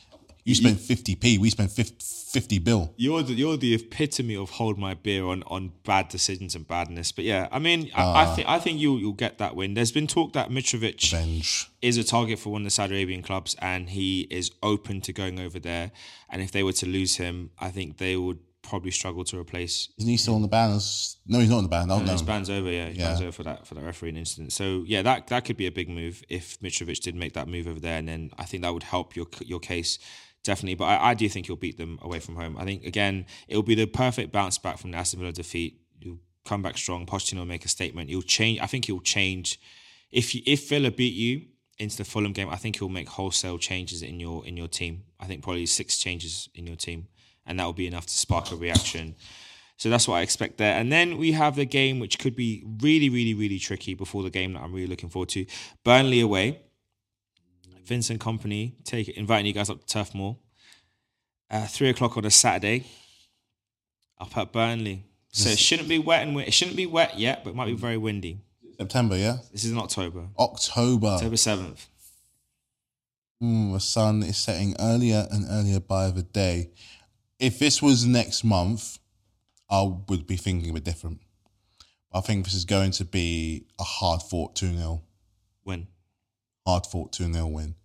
You 0.43 0.53
spent 0.53 0.79
fifty 0.79 1.15
p. 1.15 1.39
We 1.39 1.49
spent 1.49 1.71
50, 1.71 1.95
50 2.35 2.59
bill." 2.59 2.93
You're 2.97 3.23
the 3.23 3.33
you're 3.33 3.57
the 3.57 3.73
epitome 3.73 4.35
of 4.35 4.49
hold 4.51 4.77
my 4.77 4.93
beer 4.93 5.23
on 5.25 5.43
on 5.47 5.71
bad 5.83 6.09
decisions 6.09 6.55
and 6.55 6.67
badness. 6.67 7.11
But 7.11 7.25
yeah, 7.25 7.47
I 7.51 7.59
mean, 7.59 7.79
I, 7.95 8.01
Ah. 8.03 8.15
I 8.23 8.35
think 8.35 8.47
I 8.55 8.59
think 8.59 8.79
you'll 8.79 8.99
you'll 8.99 9.13
get 9.25 9.37
that 9.37 9.55
win. 9.55 9.73
There's 9.73 9.91
been 9.91 10.07
talk 10.07 10.33
that 10.33 10.49
Mitrovic 10.49 11.01
Revenge. 11.11 11.67
is 11.81 11.97
a 11.97 12.03
target 12.03 12.37
for 12.39 12.49
one 12.51 12.61
of 12.61 12.65
the 12.65 12.71
Saudi 12.71 12.95
Arabian 12.95 13.21
clubs, 13.21 13.55
and 13.59 13.89
he 13.89 14.27
is 14.39 14.51
open 14.61 15.01
to 15.01 15.11
going 15.13 15.39
over 15.39 15.59
there. 15.59 15.91
And 16.29 16.41
if 16.41 16.51
they 16.51 16.63
were 16.63 16.73
to 16.83 16.85
lose 16.85 17.15
him, 17.17 17.51
I 17.59 17.69
think 17.71 17.97
they 17.97 18.15
would 18.17 18.39
probably 18.61 18.89
struggle 18.89 19.23
to 19.23 19.37
replace. 19.37 19.89
Isn't 19.99 20.09
he 20.09 20.17
still 20.17 20.33
on 20.33 20.41
the 20.41 20.47
banners? 20.47 21.17
No, 21.27 21.39
he's 21.39 21.49
not 21.51 21.57
on 21.57 21.63
the 21.65 21.69
ban. 21.69 21.87
Don't 21.87 22.07
His 22.07 22.23
ban's 22.23 22.49
over, 22.49 22.71
yeah. 22.71 22.87
His 22.87 22.97
Yeah. 22.97 23.07
ban's 23.09 23.21
over 23.21 23.31
for 23.31 23.43
that 23.43 23.67
for 23.67 23.75
that 23.75 23.83
refereeing 23.83 24.17
incident. 24.17 24.53
So 24.53 24.83
yeah, 24.87 25.03
that 25.03 25.27
that 25.27 25.45
could 25.45 25.55
be 25.55 25.67
a 25.67 25.71
big 25.71 25.87
move 25.87 26.23
if 26.29 26.59
Mitrovic 26.61 26.99
did 27.01 27.15
make 27.15 27.33
that 27.33 27.47
move 27.47 27.67
over 27.67 27.79
there, 27.79 27.97
and 27.99 28.07
then 28.07 28.31
I 28.39 28.45
think 28.45 28.63
that 28.63 28.73
would 28.73 28.83
help 28.95 29.15
your 29.15 29.27
your 29.45 29.59
case 29.59 29.99
definitely. 30.45 30.75
But 30.75 30.85
I, 30.85 31.09
I 31.09 31.13
do 31.13 31.27
think 31.27 31.47
you'll 31.47 31.57
beat 31.57 31.77
them 31.77 31.99
away 32.01 32.19
from 32.19 32.35
home. 32.35 32.55
I 32.57 32.63
think 32.63 32.85
again 32.85 33.25
it'll 33.47 33.63
be 33.63 33.75
the 33.75 33.85
perfect 33.85 34.31
bounce 34.31 34.57
back 34.57 34.77
from 34.77 34.91
the 34.91 34.97
Aston 34.97 35.19
Villa 35.19 35.33
defeat. 35.33 35.81
You'll 35.99 36.19
come 36.45 36.61
back 36.61 36.77
strong. 36.77 37.05
Pochettino 37.05 37.39
will 37.39 37.45
make 37.45 37.65
a 37.65 37.69
statement. 37.69 38.09
You'll 38.09 38.21
change. 38.21 38.59
I 38.61 38.67
think 38.67 38.85
he'll 38.85 39.01
change. 39.01 39.59
If 40.11 40.33
you, 40.33 40.41
if 40.45 40.69
Villa 40.69 40.91
beat 40.91 41.15
you 41.15 41.47
into 41.77 41.97
the 41.97 42.05
Fulham 42.05 42.31
game, 42.31 42.49
I 42.49 42.55
think 42.55 42.77
he'll 42.77 42.87
make 42.87 43.09
wholesale 43.09 43.57
changes 43.57 44.01
in 44.01 44.19
your 44.19 44.45
in 44.45 44.55
your 44.55 44.69
team. 44.69 45.03
I 45.19 45.25
think 45.25 45.43
probably 45.43 45.65
six 45.65 45.97
changes 45.97 46.47
in 46.55 46.65
your 46.65 46.77
team, 46.77 47.07
and 47.45 47.59
that 47.59 47.65
will 47.65 47.73
be 47.73 47.87
enough 47.87 48.05
to 48.05 48.17
spark 48.17 48.51
a 48.51 48.55
reaction. 48.55 49.15
So 49.77 49.89
that's 49.89 50.07
what 50.07 50.15
I 50.15 50.21
expect 50.21 50.57
there. 50.57 50.73
And 50.73 50.91
then 50.91 51.17
we 51.17 51.33
have 51.33 51.57
the 51.57 51.65
game 51.65 51.99
which 51.99 52.17
could 52.17 52.35
be 52.35 52.63
really, 52.81 53.09
really, 53.09 53.33
really 53.33 53.59
tricky 53.59 53.93
before 53.93 54.23
the 54.23 54.29
game 54.29 54.53
that 54.53 54.61
I'm 54.61 54.73
really 54.73 54.87
looking 54.87 55.09
forward 55.09 55.29
to. 55.29 55.45
Burnley 55.83 56.21
away. 56.21 56.61
Vincent 57.85 58.19
Kompany 58.19 58.73
take 58.83 59.09
inviting 59.09 59.45
you 59.45 59.53
guys 59.53 59.69
up 59.69 59.79
to 59.79 59.85
Turf 59.85 60.13
Moor. 60.13 60.37
Uh, 61.49 61.67
three 61.67 61.89
o'clock 61.89 62.17
on 62.17 62.25
a 62.25 62.31
Saturday. 62.31 62.85
Up 64.19 64.35
at 64.37 64.51
Burnley. 64.51 65.05
So 65.31 65.49
it 65.49 65.59
shouldn't 65.59 65.89
be 65.89 65.99
wet 65.99 66.25
and 66.25 66.39
it 66.39 66.53
shouldn't 66.53 66.77
be 66.77 66.85
wet 66.85 67.19
yet, 67.19 67.43
but 67.43 67.49
it 67.49 67.55
might 67.57 67.65
be 67.65 67.75
very 67.75 67.97
windy. 67.97 68.39
September, 68.77 69.17
yeah? 69.17 69.37
This 69.51 69.65
is 69.65 69.71
in 69.71 69.77
October. 69.77 70.27
October. 70.39 71.07
October 71.07 71.37
seventh. 71.37 71.87
Mm, 73.43 73.73
the 73.73 73.79
sun 73.79 74.23
is 74.23 74.37
setting 74.37 74.75
earlier 74.79 75.27
and 75.29 75.45
earlier 75.49 75.81
by 75.81 76.09
the 76.09 76.23
day. 76.23 76.71
If 77.37 77.59
this 77.59 77.81
was 77.81 78.05
next 78.05 78.45
month, 78.45 78.99
I 79.69 79.81
would 80.07 80.25
be 80.25 80.37
thinking 80.37 80.69
a 80.69 80.73
bit 80.73 80.85
different. 80.85 81.19
I 82.13 82.21
think 82.21 82.45
this 82.45 82.53
is 82.53 82.63
going 82.63 82.91
to 82.91 83.05
be 83.05 83.65
a 83.77 83.83
hard 83.83 84.21
fought 84.21 84.55
2 84.55 84.77
0. 84.77 85.01
Win. 85.65 85.87
Hard 86.65 86.85
fought 86.85 87.11
2 87.13 87.31
0 87.31 87.47
win. 87.47 87.75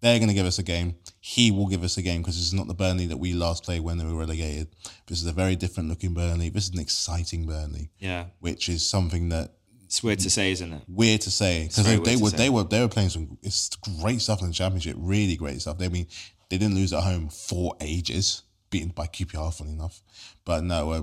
They're 0.00 0.18
going 0.18 0.28
to 0.28 0.34
give 0.34 0.44
us 0.44 0.58
a 0.58 0.62
game. 0.62 0.96
He 1.20 1.50
will 1.50 1.66
give 1.66 1.82
us 1.82 1.96
a 1.96 2.02
game 2.02 2.20
because 2.20 2.36
this 2.36 2.44
is 2.44 2.52
not 2.52 2.66
the 2.66 2.74
Burnley 2.74 3.06
that 3.06 3.16
we 3.16 3.32
last 3.32 3.64
played 3.64 3.80
when 3.80 3.96
they 3.96 4.04
were 4.04 4.14
relegated. 4.18 4.68
This 5.06 5.22
is 5.22 5.26
a 5.26 5.32
very 5.32 5.56
different 5.56 5.88
looking 5.88 6.12
Burnley. 6.12 6.50
This 6.50 6.64
is 6.64 6.74
an 6.74 6.80
exciting 6.80 7.46
Burnley, 7.46 7.90
Yeah. 7.98 8.26
which 8.40 8.68
is 8.68 8.86
something 8.86 9.30
that 9.30 9.52
It's 9.86 10.02
weird 10.02 10.18
to 10.18 10.28
say, 10.30 10.50
isn't 10.52 10.72
it? 10.72 10.82
weird 10.88 11.22
to 11.22 11.30
say 11.30 11.62
because 11.68 11.86
they, 11.86 11.96
they 11.96 12.16
were 12.16 12.28
say. 12.30 12.36
they 12.36 12.50
were 12.50 12.64
they 12.64 12.80
were 12.80 12.88
playing 12.88 13.08
some 13.10 13.38
it's 13.42 13.70
great 14.02 14.20
stuff 14.20 14.42
in 14.42 14.48
the 14.48 14.52
championship, 14.52 14.96
really 14.98 15.36
great 15.36 15.62
stuff. 15.62 15.78
They 15.78 15.86
I 15.86 15.88
mean 15.88 16.06
they 16.50 16.58
didn't 16.58 16.74
lose 16.74 16.92
at 16.92 17.02
home 17.02 17.30
for 17.30 17.74
ages, 17.80 18.42
beaten 18.68 18.90
by 18.90 19.06
QPR, 19.06 19.54
funny 19.56 19.72
enough. 19.72 20.02
But 20.44 20.64
no, 20.64 20.90
uh, 20.90 21.02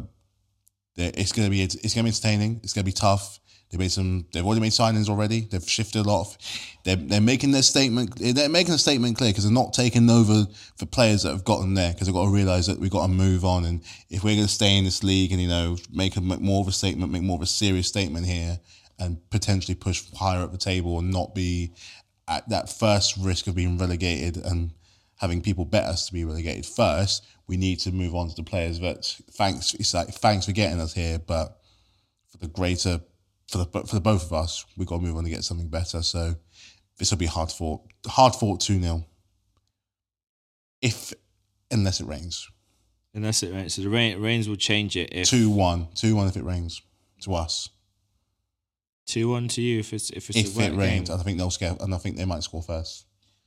it's 0.95 1.31
gonna 1.31 1.49
be 1.49 1.61
it's 1.63 1.93
gonna 1.93 2.03
be 2.03 2.09
entertaining. 2.09 2.59
It's 2.63 2.73
gonna 2.73 2.85
be 2.85 2.91
tough. 2.91 3.39
They 3.71 3.77
made 3.77 3.91
some. 3.91 4.25
They've 4.33 4.45
already 4.45 4.59
made 4.59 4.73
signings 4.73 5.07
already. 5.07 5.41
They've 5.41 5.67
shifted 5.67 5.99
a 5.99 6.03
lot. 6.03 6.21
Of, 6.21 6.37
they're 6.83 6.97
they're 6.97 7.21
making 7.21 7.51
their 7.51 7.61
statement. 7.61 8.13
They're 8.19 8.49
making 8.49 8.73
a 8.73 8.77
statement 8.77 9.17
clear 9.17 9.29
because 9.29 9.45
they're 9.45 9.53
not 9.53 9.71
taking 9.71 10.09
over 10.09 10.45
for 10.75 10.85
players 10.85 11.23
that 11.23 11.31
have 11.31 11.45
gotten 11.45 11.73
there. 11.73 11.93
Because 11.93 12.07
they've 12.07 12.13
got 12.13 12.25
to 12.25 12.33
realize 12.33 12.67
that 12.67 12.79
we've 12.79 12.91
got 12.91 13.03
to 13.03 13.11
move 13.13 13.45
on. 13.45 13.63
And 13.63 13.81
if 14.09 14.25
we're 14.25 14.35
going 14.35 14.47
to 14.47 14.51
stay 14.51 14.77
in 14.77 14.83
this 14.83 15.03
league 15.03 15.31
and 15.31 15.41
you 15.41 15.47
know 15.47 15.77
make 15.89 16.17
a 16.17 16.21
make 16.21 16.41
more 16.41 16.59
of 16.61 16.67
a 16.67 16.73
statement, 16.73 17.13
make 17.13 17.21
more 17.21 17.37
of 17.37 17.41
a 17.41 17.47
serious 17.47 17.87
statement 17.87 18.25
here, 18.25 18.59
and 18.99 19.17
potentially 19.29 19.75
push 19.75 20.03
higher 20.15 20.41
up 20.41 20.51
the 20.51 20.57
table 20.57 20.99
and 20.99 21.09
not 21.09 21.33
be 21.33 21.71
at 22.27 22.47
that 22.49 22.69
first 22.69 23.15
risk 23.17 23.47
of 23.47 23.55
being 23.55 23.77
relegated 23.77 24.35
and 24.37 24.71
having 25.21 25.41
people 25.41 25.63
bet 25.63 25.85
us 25.85 26.07
to 26.07 26.13
be 26.13 26.25
relegated 26.25 26.65
first, 26.65 27.25
we 27.51 27.57
need 27.57 27.79
to 27.81 27.91
move 27.91 28.15
on 28.15 28.29
to 28.29 28.35
the 28.35 28.43
players 28.43 28.79
that 28.79 29.03
thanks 29.33 29.73
it's 29.73 29.93
like 29.93 30.07
thanks 30.07 30.45
for 30.45 30.53
getting 30.53 30.79
us 30.79 30.93
here, 30.93 31.19
but 31.19 31.59
for 32.29 32.37
the 32.37 32.47
greater 32.47 33.01
for 33.49 33.57
the 33.57 33.65
for 33.85 33.93
the 33.95 33.99
both 34.01 34.23
of 34.25 34.31
us, 34.31 34.65
we've 34.77 34.87
got 34.87 34.95
to 34.99 35.01
move 35.03 35.17
on 35.17 35.25
to 35.25 35.29
get 35.29 35.43
something 35.43 35.67
better. 35.67 36.01
So 36.01 36.35
this 36.97 37.11
will 37.11 37.17
be 37.17 37.25
hard 37.25 37.51
fought 37.51 37.81
hard 38.07 38.33
fought 38.35 38.61
two 38.61 38.79
0 38.81 39.05
If 40.81 41.13
unless 41.69 41.99
it 41.99 42.05
rains. 42.07 42.49
unless 43.13 43.43
it, 43.43 43.51
rains, 43.53 43.73
So 43.73 43.81
the 43.81 43.89
rain 43.89 44.21
rains 44.21 44.47
will 44.47 44.55
change 44.55 44.95
it 44.95 45.09
if 45.11 45.27
Two 45.29 45.49
one. 45.49 45.89
Two 45.93 46.15
one 46.15 46.27
if 46.29 46.37
it 46.37 46.45
rains 46.45 46.81
to 47.23 47.33
us. 47.35 47.67
two 49.05 49.27
one 49.29 49.49
to 49.49 49.61
you 49.61 49.79
if 49.79 49.91
it's 49.91 50.09
if 50.11 50.29
it's 50.29 50.39
If 50.39 50.57
a 50.57 50.67
it 50.67 50.73
rains, 50.77 51.09
game. 51.09 51.19
I 51.19 51.23
think 51.23 51.37
they'll 51.37 51.51
scare 51.51 51.75
and 51.81 51.93
I 51.93 51.97
think 51.97 52.15
they 52.15 52.23
might 52.25 52.43
score 52.43 52.63
first. 52.63 53.05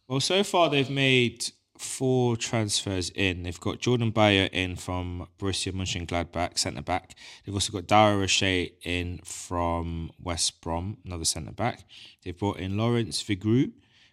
Well, 0.08 0.20
so 0.20 0.44
far 0.44 0.68
they've 0.68 0.90
made 0.90 1.46
four 1.78 2.36
transfers 2.36 3.10
in. 3.10 3.42
They've 3.42 3.60
got 3.60 3.80
Jordan 3.80 4.10
Beyer 4.10 4.48
in 4.52 4.76
from 4.76 5.26
Borussia 5.38 5.72
Mönchengladbach, 5.72 6.58
centre 6.58 6.82
back. 6.82 7.14
They've 7.44 7.54
also 7.54 7.72
got 7.72 7.86
Dara 7.86 8.16
O'Shea 8.16 8.72
in 8.82 9.20
from 9.24 10.10
West 10.22 10.60
Brom, 10.60 10.98
another 11.04 11.24
centre 11.24 11.52
back. 11.52 11.84
They've 12.24 12.36
brought 12.36 12.58
in 12.58 12.76
Lawrence 12.76 13.22
Vigouroux 13.22 13.72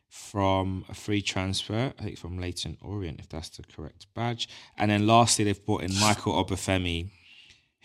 from 0.10 0.84
a 0.90 0.94
free 0.94 1.22
transfer, 1.22 1.94
I 1.98 2.04
think 2.04 2.18
from 2.18 2.38
Leyton 2.38 2.78
Orient, 2.82 3.20
if 3.20 3.30
that's 3.30 3.50
the 3.50 3.64
correct 3.64 4.08
badge. 4.14 4.50
And 4.78 4.92
then 4.92 5.08
lastly, 5.08 5.46
they've 5.46 5.66
brought 5.66 5.84
in 5.84 5.98
Michael 6.00 6.34
Obafemi, 6.44 7.12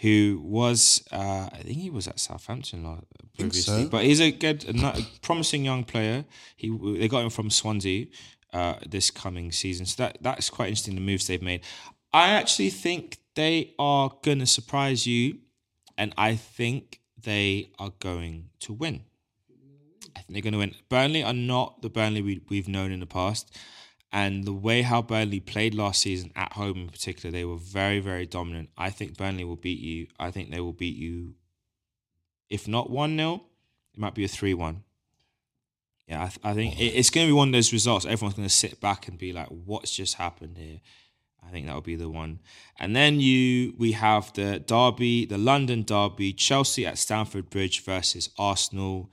who 0.01 0.41
was, 0.43 1.05
uh, 1.13 1.49
I 1.53 1.61
think 1.63 1.79
he 1.79 1.89
was 1.89 2.09
at 2.09 2.19
Southampton 2.19 3.03
previously, 3.37 3.85
so. 3.85 3.89
but 3.89 4.05
he's 4.05 4.21
a 4.21 4.33
good, 4.33 4.65
a 4.69 5.07
promising 5.23 5.65
young 5.65 5.85
player. 5.85 6.25
He 6.57 6.69
they 6.99 7.09
got 7.09 7.23
him 7.23 7.31
from 7.31 7.49
Swansea 7.49 8.07
uh, 8.53 8.75
this 8.87 9.11
coming 9.11 9.53
season, 9.53 9.87
so 9.87 10.05
that 10.05 10.19
that's 10.21 10.51
quite 10.51 10.69
interesting. 10.69 10.95
The 10.95 11.01
moves 11.01 11.27
they've 11.27 11.43
made, 11.43 11.63
I 12.13 12.31
actually 12.31 12.71
think 12.71 13.19
they 13.35 13.75
are 13.79 14.11
going 14.23 14.39
to 14.39 14.47
surprise 14.47 15.07
you, 15.07 15.39
and 15.99 16.13
I 16.17 16.37
think 16.37 17.01
they 17.21 17.71
are 17.79 17.93
going 18.01 18.51
to 18.61 18.73
win. 18.73 19.03
I 20.17 20.21
think 20.21 20.33
they're 20.33 20.43
going 20.43 20.53
to 20.53 20.59
win. 20.59 20.75
Burnley 20.89 21.23
are 21.23 21.35
not 21.35 21.83
the 21.83 21.91
Burnley 21.91 22.23
we, 22.23 22.41
we've 22.49 22.69
known 22.69 22.91
in 22.91 23.01
the 23.01 23.07
past. 23.07 23.55
And 24.13 24.45
the 24.45 24.53
way 24.53 24.83
how 24.83 25.03
Burnley 25.03 25.41
played 25.41 25.75
last 25.75 26.01
season 26.01 26.33
at 26.35 26.55
home 26.55 26.79
in 26.79 26.89
particular, 26.89 27.31
they 27.31 27.45
were 27.45 27.57
very, 27.57 27.99
very 27.99 28.25
dominant. 28.25 28.71
I 28.79 28.89
think 28.91 29.17
Burnley 29.17 29.45
will 29.45 29.57
beat 29.57 29.81
you. 29.81 30.07
I 30.19 30.31
think 30.31 30.51
they 30.51 30.61
will 30.61 30.73
beat 30.73 30.97
you, 30.97 31.35
if 32.49 32.67
not 32.67 32.89
1 32.89 33.17
0, 33.17 33.43
it 33.93 34.01
might 34.01 34.15
be 34.15 34.25
a 34.25 34.29
3 34.29 34.55
1. 34.55 34.83
Yeah, 36.07 36.23
I, 36.23 36.27
th- 36.27 36.41
I 36.45 36.55
think 36.55 36.79
it, 36.79 36.95
it's 36.95 37.11
going 37.11 37.27
to 37.27 37.31
be 37.31 37.37
one 37.37 37.49
of 37.49 37.53
those 37.53 37.73
results. 37.73 38.07
Everyone's 38.07 38.37
going 38.37 38.49
to 38.49 38.55
sit 38.55 38.81
back 38.81 39.09
and 39.09 39.19
be 39.19 39.33
like, 39.33 39.49
what's 39.49 39.91
just 39.95 40.15
happened 40.15 40.57
here? 40.57 40.81
I 41.47 41.51
think 41.51 41.67
that 41.67 41.75
will 41.75 41.81
be 41.81 41.97
the 41.97 42.09
one. 42.09 42.41
And 42.79 42.95
then 42.95 43.21
you, 43.21 43.75
we 43.79 43.93
have 43.93 44.33
the 44.33 44.59
derby, 44.59 45.27
the 45.27 45.39
London 45.39 45.83
derby, 45.83 46.33
Chelsea 46.33 46.87
at 46.87 46.99
Stamford 46.99 47.51
Bridge 47.51 47.85
versus 47.85 48.31
Arsenal. 48.39 49.11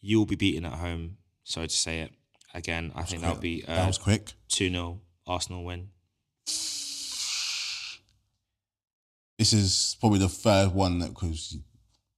You'll 0.00 0.26
be 0.26 0.36
beaten 0.36 0.64
at 0.64 0.74
home. 0.74 1.18
Sorry 1.44 1.68
to 1.68 1.76
say 1.76 2.00
it. 2.00 2.12
Again, 2.54 2.92
I 2.94 3.02
think 3.02 3.22
that'll 3.22 3.40
be 3.40 3.62
that 3.62 3.84
uh, 3.84 3.86
was 3.86 3.98
quick. 3.98 4.32
2 4.48 4.70
0 4.70 5.00
Arsenal 5.26 5.64
win. 5.64 5.88
This 9.38 9.52
is 9.52 9.96
probably 9.98 10.20
the 10.20 10.28
third 10.28 10.72
one 10.72 11.00
that 11.00 11.08
because 11.08 11.58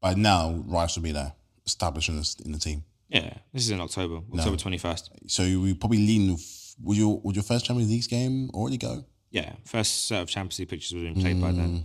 by 0.01 0.15
now 0.15 0.63
Rice 0.67 0.97
will 0.97 1.03
be 1.03 1.13
there, 1.13 1.33
established 1.65 2.11
in 2.11 2.17
the, 2.17 2.37
in 2.45 2.53
the 2.53 2.59
team. 2.59 2.85
Yeah, 3.09 3.35
this 3.53 3.63
is 3.65 3.71
in 3.71 3.81
October, 3.81 4.21
October 4.35 4.57
21st. 4.57 5.11
So 5.29 5.43
we 5.43 5.75
probably 5.75 5.99
lean. 5.99 6.37
Would 6.83 6.97
your 6.97 7.21
would 7.21 7.37
your 7.37 7.45
first 7.45 7.65
Champions 7.65 7.91
League 7.91 8.09
game 8.09 8.51
already 8.53 8.79
go? 8.79 9.05
Yeah, 9.31 9.53
first 9.65 10.07
set 10.07 10.23
of 10.23 10.29
Champions 10.29 10.59
League 10.59 10.69
pictures 10.69 10.93
would 10.95 11.05
have 11.07 11.15
been 11.15 11.23
played 11.23 11.41
by 11.41 11.53
then. 11.53 11.79
Mm. 11.79 11.85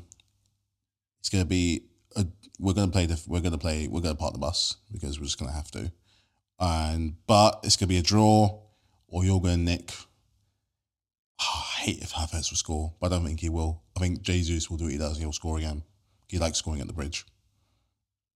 It's 1.19 1.29
gonna 1.29 1.45
be. 1.45 1.85
A, 2.15 2.25
we're 2.59 2.73
gonna 2.73 2.91
play 2.91 3.05
the. 3.05 3.21
We're 3.27 3.41
gonna 3.41 3.57
play. 3.57 3.87
We're 3.87 4.01
gonna 4.01 4.15
park 4.15 4.33
the 4.33 4.39
bus 4.39 4.77
because 4.91 5.19
we're 5.19 5.25
just 5.25 5.39
gonna 5.39 5.51
have 5.51 5.71
to. 5.71 5.91
And 6.59 7.15
but 7.27 7.59
it's 7.63 7.77
gonna 7.77 7.89
be 7.89 7.97
a 7.97 8.03
draw, 8.03 8.59
or 9.07 9.23
you're 9.23 9.39
gonna 9.39 9.57
nick. 9.57 9.91
I 11.39 11.83
hate 11.85 12.01
if 12.01 12.13
Havertz 12.13 12.51
will 12.51 12.57
score, 12.57 12.93
but 12.99 13.11
I 13.11 13.15
don't 13.15 13.25
think 13.25 13.39
he 13.39 13.49
will. 13.49 13.83
I 13.95 13.99
think 13.99 14.21
Jesus 14.21 14.69
will 14.69 14.77
do 14.77 14.85
what 14.85 14.93
he 14.93 14.99
does. 14.99 15.17
He'll 15.17 15.31
score 15.31 15.57
again. 15.57 15.83
He 16.27 16.39
likes 16.39 16.57
scoring 16.57 16.81
at 16.81 16.87
the 16.87 16.93
bridge. 16.93 17.25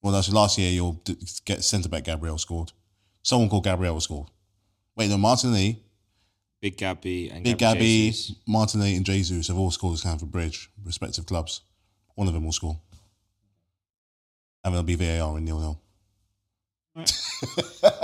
Well, 0.06 0.14
that's 0.14 0.32
last 0.32 0.60
year. 0.60 0.70
You'll 0.70 1.02
d- 1.04 1.18
get 1.46 1.64
centre 1.64 1.90
back 1.90 2.04
Gabriel 2.04 2.38
scored. 2.38 2.72
Someone 3.24 3.50
called 3.50 3.64
Gabriel 3.64 4.00
scored. 4.00 4.28
Wait, 4.96 5.10
no, 5.10 5.18
Martinelli, 5.18 5.82
Big 6.62 6.78
Gabby 6.78 7.32
and 7.32 7.44
Big 7.44 7.58
Gabby 7.58 8.12
Jesus. 8.12 8.36
Martinelli, 8.48 8.98
and 8.98 9.04
Jesus 9.04 9.48
have 9.48 9.58
all 9.58 9.72
scored 9.72 9.94
at 9.94 10.00
Stamford 10.02 10.30
Bridge, 10.30 10.70
respective 10.86 11.26
clubs. 11.26 11.62
One 12.14 12.28
of 12.28 12.36
them 12.36 12.46
will 12.46 12.52
score. 12.52 12.80
And 14.64 14.76
there'll 14.76 14.84
be 14.84 14.94
VAR 14.94 15.40
in 15.40 15.46
nil 15.46 15.58
nil. 15.58 15.82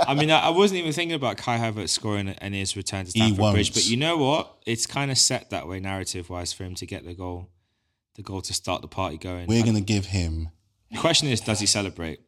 I 0.04 0.14
mean, 0.14 0.32
I, 0.32 0.48
wasn't 0.48 0.80
even 0.80 0.92
thinking 0.92 1.14
about 1.14 1.36
Kai 1.36 1.58
Havertz 1.58 1.90
scoring 1.90 2.30
and 2.30 2.52
his 2.52 2.76
return 2.76 3.04
to 3.04 3.12
Stamford 3.12 3.52
Bridge, 3.52 3.72
but 3.72 3.88
you 3.88 3.96
know 3.96 4.16
what? 4.16 4.56
It's 4.66 4.88
kind 4.88 5.12
of 5.12 5.18
set 5.18 5.50
that 5.50 5.68
way 5.68 5.78
narrative 5.78 6.30
wise 6.30 6.52
for 6.52 6.64
him 6.64 6.74
to 6.74 6.84
get 6.84 7.04
the 7.04 7.14
goal, 7.14 7.48
the 8.16 8.22
goal 8.22 8.40
to 8.42 8.52
start 8.52 8.82
the 8.82 8.88
party 8.88 9.18
going. 9.18 9.46
We're 9.46 9.62
going 9.62 9.76
to 9.76 9.80
give 9.80 10.06
him. 10.06 10.48
The 10.92 10.98
question 10.98 11.28
is, 11.28 11.40
does 11.40 11.60
he 11.60 11.66
celebrate? 11.66 12.20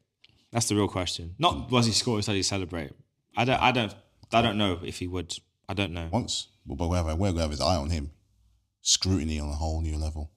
That's 0.53 0.69
the 0.69 0.75
real 0.77 0.89
question. 0.89 1.35
Not 1.39 1.71
was 1.71 1.87
he 1.87 1.93
score, 1.93 2.17
does 2.19 2.27
he 2.27 2.43
celebrate? 2.43 2.93
I 3.37 3.45
don't, 3.45 3.61
I 3.61 3.73
don't, 3.73 3.95
I 4.33 4.41
don't 4.43 4.57
know 4.59 4.79
if 4.85 4.99
he 4.99 5.07
would. 5.07 5.37
I 5.69 5.75
don't 5.75 5.93
know. 5.93 6.09
Once, 6.13 6.49
but 6.67 6.77
we're 6.89 7.03
going 7.03 7.35
to 7.37 7.41
have 7.41 7.51
his 7.51 7.61
eye 7.61 7.77
on 7.77 7.91
him. 7.91 8.11
Scrutiny 8.83 9.41
on 9.41 9.49
a 9.49 9.53
whole 9.55 9.81
new 9.81 9.97
level. 9.97 10.31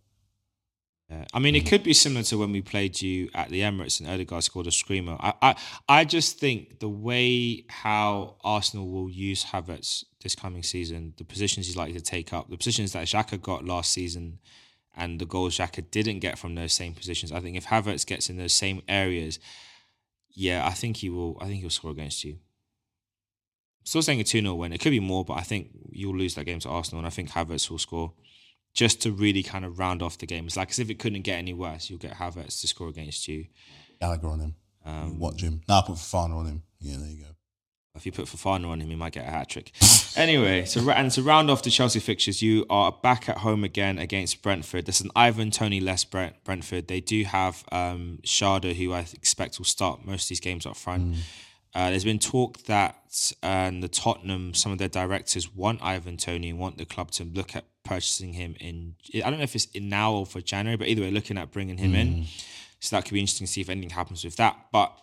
Yeah. 1.10 1.26
I 1.34 1.40
mean, 1.40 1.56
it 1.56 1.64
Mm. 1.64 1.68
could 1.68 1.84
be 1.84 1.94
similar 1.94 2.24
to 2.24 2.38
when 2.38 2.52
we 2.52 2.62
played 2.62 3.02
you 3.02 3.30
at 3.34 3.50
the 3.50 3.62
Emirates 3.62 4.00
and 4.00 4.10
Odegaard 4.10 4.44
scored 4.44 4.68
a 4.68 4.72
screamer. 4.72 5.16
I, 5.20 5.34
I, 5.42 5.56
I 5.88 6.06
just 6.06 6.38
think 6.40 6.80
the 6.80 6.90
way 6.90 7.66
how 7.70 8.36
Arsenal 8.44 8.90
will 8.90 9.10
use 9.10 9.46
Havertz 9.46 10.04
this 10.22 10.36
coming 10.36 10.64
season, 10.64 11.14
the 11.18 11.24
positions 11.24 11.68
he's 11.68 11.78
likely 11.78 11.94
to 11.94 12.02
take 12.02 12.34
up, 12.34 12.50
the 12.50 12.58
positions 12.58 12.92
that 12.94 13.06
Xhaka 13.08 13.42
got 13.42 13.64
last 13.64 13.94
season, 13.94 14.40
and 14.98 15.20
the 15.20 15.26
goals 15.26 15.58
Xhaka 15.58 15.90
didn't 15.92 16.20
get 16.20 16.38
from 16.40 16.56
those 16.56 16.74
same 16.74 16.94
positions. 16.94 17.32
I 17.32 17.40
think 17.40 17.56
if 17.56 17.68
Havertz 17.68 18.06
gets 18.06 18.30
in 18.30 18.38
those 18.38 18.54
same 18.54 18.82
areas, 18.88 19.40
yeah, 20.30 20.66
I 20.66 20.72
think 20.72 20.98
he 20.98 21.10
will. 21.10 21.38
I 21.40 21.46
think 21.46 21.62
he'll 21.62 21.70
score 21.70 21.92
against 21.92 22.24
you. 22.24 22.40
Still 23.84 24.02
saying 24.02 24.20
a 24.20 24.24
2 24.24 24.42
0 24.42 24.54
win. 24.56 24.74
It 24.74 24.82
could 24.82 24.90
be 24.90 25.00
more, 25.00 25.24
but 25.24 25.36
I 25.36 25.42
think 25.42 25.70
you'll 25.92 26.18
lose 26.18 26.36
that 26.36 26.44
game 26.44 26.60
to 26.60 26.70
Arsenal, 26.70 27.00
and 27.00 27.08
I 27.08 27.12
think 27.12 27.32
Havertz 27.32 27.70
will 27.70 27.78
score 27.78 28.14
just 28.74 29.02
to 29.04 29.12
really 29.12 29.44
kind 29.44 29.64
of 29.64 29.80
round 29.80 30.02
off 30.04 30.18
the 30.18 30.26
game. 30.26 30.46
It's 30.46 30.58
like 30.58 30.70
as 30.72 30.80
if 30.80 30.90
it 30.90 31.00
couldn't 31.00 31.22
get 31.22 31.38
any 31.38 31.54
worse. 31.54 31.90
You'll 31.90 32.00
get 32.00 32.14
Havertz 32.14 32.60
to 32.62 32.68
score 32.68 32.90
against 32.90 33.28
you. 33.28 33.46
Gallagher 34.02 34.28
on 34.28 34.40
him. 34.40 34.56
Um, 34.86 35.20
Watch 35.20 35.42
him. 35.42 35.62
Now 35.68 35.82
put 35.82 35.96
Fofana 35.96 36.36
on 36.36 36.46
him. 36.46 36.64
Yeah, 36.80 36.98
there 36.98 37.10
you 37.10 37.24
go. 37.24 37.37
If 37.98 38.06
you 38.06 38.12
put 38.12 38.26
Fofana 38.26 38.68
on 38.68 38.80
him, 38.80 38.90
he 38.90 38.96
might 38.96 39.14
get 39.14 39.28
a 39.28 39.32
hat 39.32 39.50
trick. 39.50 39.72
anyway, 40.16 40.66
so 40.66 40.90
and 40.90 41.12
to 41.12 41.22
round 41.22 41.50
off 41.50 41.64
the 41.64 41.70
Chelsea 41.70 42.00
fixtures, 42.00 42.42
you 42.42 42.66
are 42.70 42.92
back 42.92 43.28
at 43.28 43.40
home 43.40 43.64
again 43.64 43.98
against 43.98 44.42
Brentford. 44.42 44.86
This 44.86 45.00
is 45.00 45.06
an 45.06 45.12
Ivan 45.16 45.52
Toney 45.52 45.80
less 45.80 46.04
Brent, 46.04 46.44
Brentford. 46.44 46.88
They 46.88 47.02
do 47.02 47.24
have 47.24 47.64
um, 47.72 48.20
Schade, 48.24 48.76
who 48.76 48.94
I 48.94 49.00
expect 49.14 49.60
will 49.60 49.66
start 49.66 50.06
most 50.06 50.26
of 50.26 50.30
these 50.30 50.40
games 50.40 50.66
up 50.66 50.78
front. 50.78 51.14
Mm. 51.14 51.18
Uh, 51.76 51.90
there's 51.92 52.06
been 52.06 52.18
talk 52.18 52.64
that 52.64 53.34
uh, 53.44 53.70
the 53.70 53.88
Tottenham, 53.88 54.54
some 54.54 54.72
of 54.72 54.78
their 54.78 54.88
directors 54.88 55.54
want 55.54 55.84
Ivan 55.84 56.18
Toney, 56.18 56.54
want 56.54 56.78
the 56.78 56.86
club 56.86 57.12
to 57.12 57.24
look 57.24 57.56
at 57.56 57.66
purchasing 57.84 58.34
him 58.34 58.56
in. 58.60 58.96
I 59.16 59.30
don't 59.30 59.38
know 59.38 59.44
if 59.44 59.56
it's 59.56 59.66
in 59.66 59.90
now 59.90 60.14
or 60.14 60.26
for 60.26 60.42
January, 60.42 60.78
but 60.78 60.88
either 60.88 61.02
way, 61.02 61.12
looking 61.12 61.38
at 61.38 61.52
bringing 61.52 61.78
him 61.78 61.94
in. 61.94 62.26
So 62.80 62.96
that 62.96 63.06
could 63.06 63.14
be 63.14 63.20
interesting 63.20 63.48
to 63.48 63.54
see 63.54 63.62
if 63.62 63.70
anything 63.70 63.90
happens 63.90 64.24
with 64.24 64.36
that. 64.38 64.58
But 64.72 64.98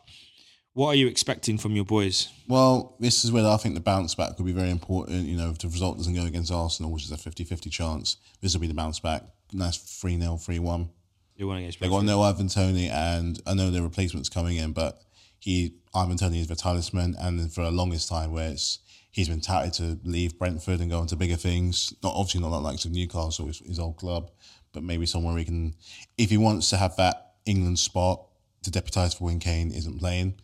what 0.75 0.89
are 0.89 0.95
you 0.95 1.07
expecting 1.07 1.57
from 1.57 1.75
your 1.77 1.85
boys? 1.85 2.29
Well, 2.49 2.97
this 2.99 3.25
is 3.25 3.31
where 3.31 3.47
I 3.47 3.57
think 3.57 3.75
the 3.75 3.81
bounce 3.81 4.14
back 4.14 4.37
could 4.37 4.45
be 4.45 4.53
very 4.53 4.70
important. 4.70 5.27
You 5.27 5.37
know, 5.37 5.51
if 5.51 5.59
the 5.59 5.68
result 5.68 5.97
doesn't 5.97 6.14
go 6.14 6.25
against 6.25 6.53
Arsenal, 6.53 6.91
which 6.91 7.05
is 7.05 7.12
a 7.12 7.16
50 7.16 7.45
50 7.45 7.70
chance, 7.70 8.16
this 8.41 8.55
will 8.55 8.61
be 8.61 8.66
the 8.66 8.75
bounce 8.75 8.99
back. 8.99 9.22
Nice 9.53 9.79
3 9.79 10.20
0, 10.20 10.37
3 10.37 10.59
1. 10.59 10.89
You 11.37 11.47
want 11.47 11.61
against 11.61 11.81
They 11.81 11.89
got 11.89 12.05
no 12.05 12.22
Ivan 12.22 12.49
Toney, 12.49 12.89
and 12.89 13.41
I 13.47 13.55
know 13.55 13.70
their 13.70 13.83
replacement's 13.83 14.29
coming 14.29 14.57
in, 14.57 14.72
but 14.72 15.01
he 15.39 15.77
Ivan 15.95 16.16
Toney 16.16 16.41
is 16.41 16.49
the 16.49 16.57
talisman, 16.57 17.14
and 17.20 17.53
for 17.53 17.62
the 17.62 17.70
longest 17.70 18.09
time, 18.09 18.33
where 18.33 18.51
it's 18.51 18.81
he's 19.12 19.29
been 19.29 19.41
touted 19.41 19.75
to 19.75 19.99
leave 20.03 20.37
Brentford 20.41 20.81
and 20.81 20.91
go 20.91 21.01
into 21.01 21.14
bigger 21.14 21.37
things. 21.37 21.95
Not 22.03 22.14
obviously 22.16 22.41
not 22.41 22.49
like 22.49 22.62
likes 22.64 22.85
of 22.85 22.91
Newcastle, 22.91 23.47
his, 23.47 23.61
his 23.61 23.79
old 23.79 23.97
club, 23.97 24.33
but 24.72 24.83
maybe 24.83 25.07
somewhere 25.07 25.39
he 25.39 25.45
can, 25.45 25.77
if 26.18 26.31
he 26.31 26.37
wants 26.37 26.68
to 26.70 26.77
have 26.77 26.97
that 26.97 27.35
England 27.47 27.79
spot 27.79 28.27
to 28.64 28.72
deputise 28.72 29.16
for 29.16 29.25
when 29.25 29.39
Kane 29.39 29.70
isn't 29.70 30.01
playing, 30.01 30.35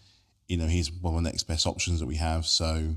you 0.50 0.56
know, 0.56 0.66
he's 0.66 0.90
one 0.90 1.14
of 1.14 1.22
the 1.22 1.28
next 1.28 1.44
best 1.44 1.66
options 1.66 2.00
that 2.00 2.06
we 2.06 2.16
have. 2.16 2.44
So 2.44 2.96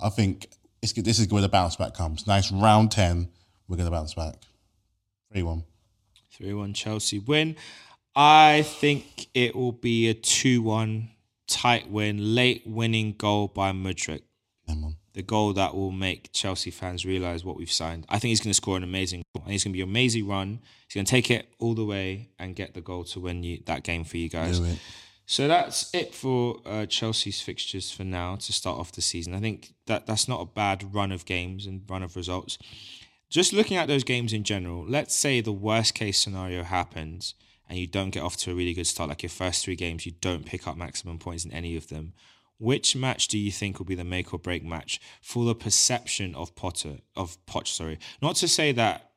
I 0.00 0.08
think 0.08 0.48
it's 0.82 0.92
good. 0.92 1.04
This 1.04 1.18
is 1.18 1.28
where 1.28 1.42
the 1.42 1.48
bounce 1.48 1.76
back 1.76 1.94
comes. 1.94 2.26
Nice 2.26 2.50
round 2.50 2.90
ten, 2.90 3.28
we're 3.68 3.76
going 3.76 3.88
to 3.88 3.96
bounce 3.96 4.14
back. 4.14 4.34
Three 5.32 5.42
one. 5.42 5.64
3 6.38 6.54
1 6.54 6.72
Chelsea 6.72 7.18
win. 7.18 7.56
I 8.14 8.62
think 8.62 9.26
it 9.34 9.56
will 9.56 9.72
be 9.72 10.08
a 10.08 10.14
2 10.14 10.62
1 10.62 11.10
tight 11.48 11.90
win, 11.90 12.34
late 12.34 12.62
winning 12.64 13.14
goal 13.18 13.48
by 13.48 13.70
on. 13.70 14.96
The 15.14 15.22
goal 15.22 15.52
that 15.54 15.74
will 15.74 15.90
make 15.90 16.30
Chelsea 16.32 16.70
fans 16.70 17.04
realise 17.04 17.44
what 17.44 17.56
we've 17.56 17.72
signed. 17.72 18.06
I 18.08 18.20
think 18.20 18.30
he's 18.30 18.40
going 18.40 18.50
to 18.50 18.54
score 18.54 18.76
an 18.76 18.84
amazing 18.84 19.22
goal. 19.34 19.42
And 19.44 19.52
he's 19.52 19.64
going 19.64 19.72
to 19.72 19.76
be 19.76 19.82
an 19.82 19.88
amazing 19.88 20.28
run. 20.28 20.60
He's 20.86 20.94
going 20.94 21.06
to 21.06 21.10
take 21.10 21.28
it 21.30 21.48
all 21.58 21.74
the 21.74 21.84
way 21.84 22.28
and 22.38 22.54
get 22.54 22.74
the 22.74 22.80
goal 22.80 23.02
to 23.04 23.20
win 23.20 23.42
you 23.42 23.60
that 23.66 23.82
game 23.82 24.04
for 24.04 24.16
you 24.16 24.28
guys. 24.28 24.60
So 25.30 25.46
that's 25.46 25.94
it 25.94 26.14
for 26.14 26.56
uh, 26.64 26.86
Chelsea's 26.86 27.42
fixtures 27.42 27.90
for 27.90 28.02
now 28.02 28.36
to 28.36 28.50
start 28.50 28.78
off 28.78 28.92
the 28.92 29.02
season. 29.02 29.34
I 29.34 29.40
think 29.40 29.74
that 29.84 30.06
that's 30.06 30.26
not 30.26 30.40
a 30.40 30.46
bad 30.46 30.94
run 30.94 31.12
of 31.12 31.26
games 31.26 31.66
and 31.66 31.82
run 31.86 32.02
of 32.02 32.16
results. 32.16 32.56
Just 33.28 33.52
looking 33.52 33.76
at 33.76 33.88
those 33.88 34.04
games 34.04 34.32
in 34.32 34.42
general, 34.42 34.86
let's 34.88 35.14
say 35.14 35.42
the 35.42 35.52
worst 35.52 35.94
case 35.94 36.16
scenario 36.16 36.62
happens 36.62 37.34
and 37.68 37.78
you 37.78 37.86
don't 37.86 38.08
get 38.08 38.22
off 38.22 38.38
to 38.38 38.52
a 38.52 38.54
really 38.54 38.72
good 38.72 38.86
start, 38.86 39.10
like 39.10 39.22
your 39.22 39.28
first 39.28 39.62
three 39.62 39.76
games, 39.76 40.06
you 40.06 40.12
don't 40.22 40.46
pick 40.46 40.66
up 40.66 40.78
maximum 40.78 41.18
points 41.18 41.44
in 41.44 41.52
any 41.52 41.76
of 41.76 41.88
them. 41.88 42.14
Which 42.56 42.96
match 42.96 43.28
do 43.28 43.36
you 43.36 43.52
think 43.52 43.78
will 43.78 43.84
be 43.84 43.94
the 43.94 44.04
make 44.04 44.32
or 44.32 44.38
break 44.38 44.64
match 44.64 44.98
for 45.20 45.44
the 45.44 45.54
perception 45.54 46.34
of 46.36 46.56
Potter 46.56 47.00
of 47.14 47.36
Poch? 47.44 47.68
Sorry, 47.68 47.98
not 48.22 48.36
to 48.36 48.48
say 48.48 48.72
that 48.72 49.07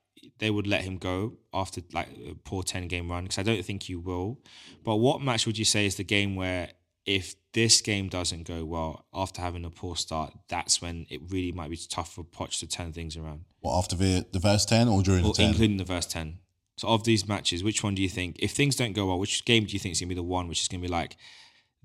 they 0.41 0.49
would 0.49 0.65
let 0.67 0.81
him 0.81 0.97
go 0.97 1.33
after 1.53 1.81
like 1.93 2.09
a 2.29 2.33
poor 2.33 2.63
ten 2.63 2.87
game 2.87 3.09
run 3.09 3.23
because 3.23 3.37
I 3.37 3.43
don't 3.43 3.63
think 3.63 3.87
you 3.87 3.99
will. 3.99 4.39
But 4.83 4.95
what 4.97 5.21
match 5.21 5.45
would 5.45 5.57
you 5.57 5.65
say 5.65 5.85
is 5.85 5.95
the 5.95 6.03
game 6.03 6.35
where 6.35 6.71
if 7.05 7.35
this 7.53 7.79
game 7.81 8.09
doesn't 8.09 8.47
go 8.47 8.65
well 8.65 9.05
after 9.13 9.39
having 9.41 9.63
a 9.65 9.69
poor 9.69 9.95
start, 9.95 10.33
that's 10.49 10.81
when 10.81 11.05
it 11.09 11.21
really 11.29 11.51
might 11.51 11.69
be 11.69 11.77
tough 11.77 12.13
for 12.15 12.23
Poch 12.23 12.59
to 12.59 12.67
turn 12.67 12.91
things 12.91 13.15
around, 13.15 13.41
What 13.59 13.77
after 13.77 13.95
the 13.95 14.25
the 14.31 14.39
first 14.39 14.67
ten 14.67 14.87
or 14.87 15.03
during 15.03 15.23
or 15.23 15.33
the 15.33 15.37
ten? 15.43 15.49
including 15.51 15.77
the 15.77 15.85
first 15.85 16.09
ten. 16.11 16.39
So 16.77 16.87
of 16.87 17.03
these 17.03 17.27
matches, 17.27 17.63
which 17.63 17.83
one 17.83 17.93
do 17.93 18.01
you 18.01 18.09
think, 18.09 18.37
if 18.39 18.51
things 18.51 18.75
don't 18.75 18.93
go 18.93 19.05
well, 19.07 19.19
which 19.19 19.45
game 19.45 19.65
do 19.65 19.73
you 19.73 19.79
think 19.79 19.91
is 19.93 19.99
gonna 20.01 20.09
be 20.09 20.15
the 20.15 20.23
one 20.23 20.47
which 20.47 20.61
is 20.61 20.67
gonna 20.67 20.81
be 20.81 20.87
like, 20.87 21.17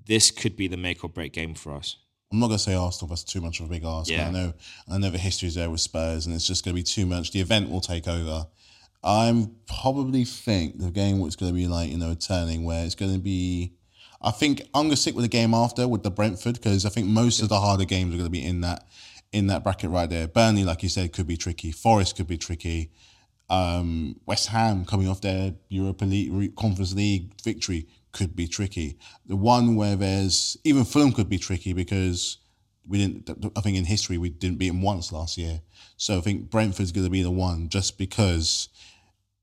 this 0.07 0.31
could 0.31 0.55
be 0.57 0.67
the 0.67 0.77
make 0.77 1.03
or 1.03 1.09
break 1.09 1.31
game 1.33 1.53
for 1.53 1.75
us? 1.75 1.97
I'm 2.31 2.39
not 2.39 2.47
gonna 2.47 2.59
say 2.59 2.75
Arsenal. 2.75 3.09
That's 3.09 3.23
too 3.23 3.41
much 3.41 3.59
of 3.59 3.67
a 3.67 3.69
big 3.69 3.85
ask. 3.85 4.09
Yeah. 4.09 4.27
I 4.27 4.31
know. 4.31 4.53
I 4.89 4.97
know 4.97 5.09
the 5.09 5.17
history 5.17 5.47
is 5.47 5.55
there 5.55 5.69
with 5.69 5.79
Spurs, 5.79 6.25
and 6.25 6.35
it's 6.35 6.45
just 6.45 6.65
gonna 6.65 6.75
be 6.75 6.83
too 6.83 7.05
much. 7.05 7.31
The 7.31 7.39
event 7.39 7.69
will 7.69 7.81
take 7.81 8.07
over. 8.07 8.47
I'm 9.03 9.55
probably 9.67 10.25
think 10.25 10.79
the 10.79 10.91
game 10.91 11.19
was 11.19 11.35
gonna 11.35 11.53
be 11.53 11.67
like 11.67 11.89
you 11.89 11.97
know 11.97 12.13
turning 12.15 12.65
where 12.65 12.85
it's 12.85 12.95
gonna 12.95 13.19
be. 13.19 13.73
I 14.21 14.31
think 14.31 14.61
I'm 14.73 14.85
gonna 14.85 14.97
stick 14.97 15.15
with 15.15 15.23
the 15.23 15.29
game 15.29 15.53
after 15.53 15.87
with 15.87 16.03
the 16.03 16.11
Brentford 16.11 16.55
because 16.55 16.85
I 16.85 16.89
think 16.89 17.07
most 17.07 17.41
of 17.41 17.49
the 17.49 17.59
harder 17.59 17.85
games 17.85 18.13
are 18.13 18.17
gonna 18.17 18.29
be 18.29 18.45
in 18.45 18.61
that 18.61 18.85
in 19.31 19.47
that 19.47 19.63
bracket 19.63 19.89
right 19.89 20.09
there. 20.09 20.27
Burnley, 20.27 20.65
like 20.65 20.83
you 20.83 20.89
said, 20.89 21.13
could 21.13 21.27
be 21.27 21.37
tricky. 21.37 21.71
Forest 21.71 22.17
could 22.17 22.27
be 22.27 22.37
tricky. 22.37 22.91
Um, 23.49 24.19
West 24.25 24.47
Ham 24.49 24.83
coming 24.83 25.07
off 25.07 25.21
their 25.21 25.53
Europa 25.69 26.03
League 26.03 26.55
Conference 26.57 26.93
League 26.93 27.31
victory 27.41 27.87
could 28.11 28.35
be 28.35 28.47
tricky. 28.47 28.97
The 29.25 29.35
one 29.35 29.75
where 29.75 29.95
there's 29.95 30.57
even 30.63 30.85
Fulham 30.85 31.11
could 31.11 31.29
be 31.29 31.37
tricky 31.37 31.73
because 31.73 32.37
we 32.87 32.97
didn't. 32.97 33.51
I 33.55 33.61
think 33.61 33.77
in 33.77 33.85
history 33.85 34.17
we 34.17 34.29
didn't 34.29 34.57
beat 34.57 34.69
them 34.69 34.81
once 34.81 35.11
last 35.11 35.37
year. 35.37 35.61
So 35.97 36.17
I 36.17 36.21
think 36.21 36.49
Brentford's 36.49 36.91
going 36.91 37.05
to 37.05 37.11
be 37.11 37.21
the 37.21 37.31
one 37.31 37.69
just 37.69 37.97
because 37.97 38.69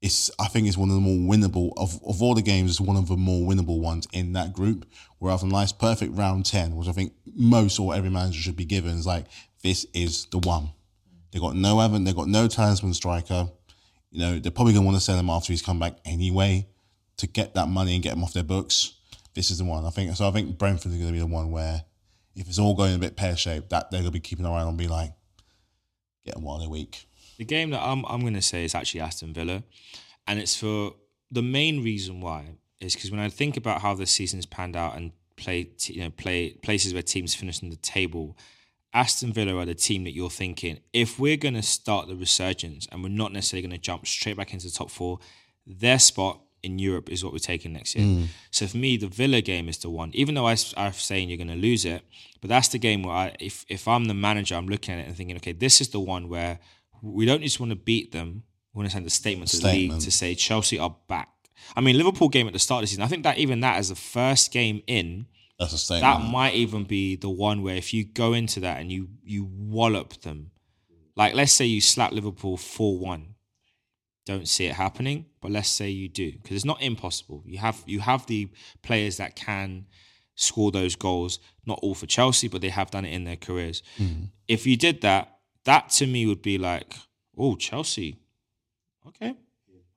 it's. 0.00 0.30
I 0.38 0.48
think 0.48 0.66
it's 0.66 0.76
one 0.76 0.88
of 0.88 0.94
the 0.94 1.00
more 1.00 1.36
winnable 1.36 1.72
of 1.76 2.00
of 2.06 2.22
all 2.22 2.34
the 2.34 2.42
games. 2.42 2.70
It's 2.70 2.80
one 2.80 2.96
of 2.96 3.08
the 3.08 3.16
more 3.16 3.46
winnable 3.48 3.80
ones 3.80 4.08
in 4.12 4.32
that 4.32 4.52
group. 4.52 4.86
Where 5.18 5.32
after 5.32 5.46
a 5.46 5.50
nice 5.50 5.72
perfect 5.72 6.16
round 6.16 6.46
ten, 6.46 6.76
which 6.76 6.88
I 6.88 6.92
think 6.92 7.12
most 7.34 7.78
or 7.78 7.94
every 7.94 8.10
manager 8.10 8.40
should 8.40 8.56
be 8.56 8.64
given, 8.64 8.96
is 8.96 9.06
like 9.06 9.26
this 9.62 9.86
is 9.94 10.26
the 10.26 10.38
one. 10.38 10.70
They 11.32 11.38
got 11.38 11.56
no 11.56 11.80
Evan. 11.80 12.04
They 12.04 12.12
got 12.12 12.28
no 12.28 12.48
talisman 12.48 12.94
striker. 12.94 13.48
You 14.10 14.20
know 14.20 14.38
they're 14.38 14.52
probably 14.52 14.72
gonna 14.72 14.86
want 14.86 14.96
to 14.96 15.02
sell 15.02 15.18
him 15.18 15.28
after 15.28 15.52
he's 15.52 15.62
come 15.62 15.80
back 15.80 15.98
anyway 16.04 16.68
to 17.16 17.26
get 17.26 17.54
that 17.54 17.68
money 17.68 17.94
and 17.94 18.02
get 18.02 18.10
them 18.10 18.24
off 18.24 18.32
their 18.32 18.42
books. 18.42 18.94
This 19.34 19.50
is 19.50 19.58
the 19.58 19.64
one 19.64 19.84
I 19.84 19.90
think. 19.90 20.14
So 20.16 20.28
I 20.28 20.30
think 20.30 20.58
Brentford 20.58 20.92
is 20.92 20.98
going 20.98 21.08
to 21.08 21.12
be 21.12 21.18
the 21.18 21.26
one 21.26 21.50
where 21.50 21.84
if 22.36 22.48
it's 22.48 22.58
all 22.58 22.74
going 22.74 22.94
a 22.94 22.98
bit 22.98 23.16
pear 23.16 23.36
shaped, 23.36 23.70
that 23.70 23.90
they're 23.90 24.00
going 24.00 24.12
to 24.12 24.12
be 24.12 24.20
keeping 24.20 24.44
an 24.44 24.52
eye 24.52 24.62
on 24.62 24.68
and 24.68 24.78
be 24.78 24.88
like, 24.88 25.12
get 26.24 26.34
them 26.34 26.44
while 26.44 26.58
they're 26.58 26.68
weak. 26.68 27.06
The 27.38 27.44
game 27.44 27.70
that 27.70 27.82
I'm 27.82 28.04
I'm 28.06 28.20
going 28.20 28.34
to 28.34 28.42
say 28.42 28.64
is 28.64 28.74
actually 28.74 29.00
Aston 29.00 29.32
Villa, 29.32 29.64
and 30.26 30.38
it's 30.38 30.56
for 30.56 30.94
the 31.30 31.42
main 31.42 31.82
reason 31.82 32.20
why 32.20 32.56
is 32.80 32.94
because 32.94 33.10
when 33.10 33.20
I 33.20 33.28
think 33.28 33.56
about 33.56 33.82
how 33.82 33.94
the 33.94 34.06
season's 34.06 34.46
panned 34.46 34.76
out 34.76 34.96
and 34.96 35.12
play 35.36 35.70
you 35.86 36.02
know 36.02 36.10
play 36.10 36.50
places 36.62 36.92
where 36.92 37.02
teams 37.02 37.34
finish 37.34 37.60
in 37.62 37.70
the 37.70 37.76
table, 37.76 38.36
Aston 38.92 39.32
Villa 39.32 39.56
are 39.56 39.66
the 39.66 39.74
team 39.74 40.04
that 40.04 40.12
you're 40.12 40.30
thinking 40.30 40.78
if 40.92 41.18
we're 41.18 41.36
going 41.36 41.54
to 41.54 41.62
start 41.62 42.06
the 42.06 42.14
resurgence 42.14 42.86
and 42.92 43.02
we're 43.02 43.08
not 43.08 43.32
necessarily 43.32 43.66
going 43.66 43.78
to 43.78 43.82
jump 43.82 44.06
straight 44.06 44.36
back 44.36 44.52
into 44.52 44.66
the 44.66 44.72
top 44.72 44.90
four, 44.90 45.18
their 45.66 45.98
spot 45.98 46.40
in 46.64 46.78
Europe 46.78 47.08
is 47.10 47.22
what 47.22 47.32
we're 47.32 47.38
taking 47.38 47.72
next 47.72 47.94
year. 47.94 48.06
Mm. 48.06 48.26
So 48.50 48.66
for 48.66 48.76
me, 48.76 48.96
the 48.96 49.06
Villa 49.06 49.40
game 49.40 49.68
is 49.68 49.78
the 49.78 49.90
one. 49.90 50.10
Even 50.14 50.34
though 50.34 50.46
I, 50.46 50.56
I'm 50.76 50.92
saying 50.92 51.28
you're 51.28 51.36
going 51.44 51.48
to 51.48 51.66
lose 51.68 51.84
it, 51.84 52.02
but 52.40 52.48
that's 52.48 52.68
the 52.68 52.78
game 52.78 53.02
where 53.02 53.14
I, 53.14 53.36
if 53.40 53.64
if 53.68 53.86
I'm 53.86 54.04
the 54.06 54.14
manager, 54.14 54.54
I'm 54.56 54.66
looking 54.68 54.94
at 54.94 55.00
it 55.00 55.06
and 55.06 55.16
thinking, 55.16 55.36
okay, 55.36 55.52
this 55.52 55.80
is 55.80 55.88
the 55.88 56.00
one 56.00 56.28
where 56.28 56.58
we 57.02 57.26
don't 57.26 57.42
just 57.42 57.60
want 57.60 57.70
to 57.70 57.76
beat 57.76 58.12
them. 58.12 58.42
We 58.72 58.78
want 58.78 58.90
to 58.90 58.94
send 58.94 59.06
a 59.06 59.10
statement 59.10 59.50
to 59.50 59.58
the 59.58 59.68
league 59.68 60.00
to 60.00 60.10
say 60.10 60.34
Chelsea 60.34 60.78
are 60.78 60.96
back. 61.08 61.28
I 61.76 61.80
mean, 61.80 61.96
Liverpool 61.96 62.28
game 62.28 62.46
at 62.46 62.52
the 62.52 62.58
start 62.58 62.78
of 62.80 62.82
the 62.84 62.86
season. 62.88 63.04
I 63.04 63.06
think 63.06 63.22
that 63.22 63.38
even 63.38 63.60
that 63.60 63.76
as 63.76 63.88
the 63.88 63.94
first 63.94 64.52
game 64.52 64.82
in, 64.86 65.26
That's 65.58 65.72
a 65.72 65.78
statement. 65.78 66.02
that 66.02 66.30
might 66.30 66.54
even 66.54 66.84
be 66.84 67.16
the 67.16 67.30
one 67.30 67.62
where 67.62 67.76
if 67.76 67.94
you 67.94 68.04
go 68.04 68.32
into 68.32 68.60
that 68.60 68.80
and 68.80 68.90
you 68.90 69.08
you 69.22 69.44
wallop 69.44 70.20
them, 70.22 70.50
like 71.16 71.34
let's 71.34 71.52
say 71.52 71.64
you 71.64 71.80
slap 71.80 72.12
Liverpool 72.12 72.56
four 72.56 72.98
one, 72.98 73.33
don't 74.26 74.48
see 74.48 74.66
it 74.66 74.74
happening, 74.74 75.26
but 75.40 75.50
let's 75.50 75.68
say 75.68 75.88
you 75.90 76.08
do 76.08 76.32
because 76.32 76.56
it's 76.56 76.64
not 76.64 76.80
impossible. 76.82 77.42
You 77.46 77.58
have 77.58 77.82
you 77.86 78.00
have 78.00 78.26
the 78.26 78.48
players 78.82 79.16
that 79.18 79.36
can 79.36 79.86
score 80.34 80.70
those 80.72 80.96
goals. 80.96 81.38
Not 81.66 81.78
all 81.82 81.94
for 81.94 82.06
Chelsea, 82.06 82.48
but 82.48 82.60
they 82.60 82.70
have 82.70 82.90
done 82.90 83.04
it 83.04 83.12
in 83.12 83.24
their 83.24 83.36
careers. 83.36 83.82
If 84.48 84.66
you 84.66 84.76
did 84.76 85.00
that, 85.02 85.38
that 85.64 85.90
to 85.90 86.06
me 86.06 86.26
would 86.26 86.42
be 86.42 86.58
like, 86.58 86.94
oh 87.36 87.56
Chelsea, 87.56 88.18
okay, 89.08 89.34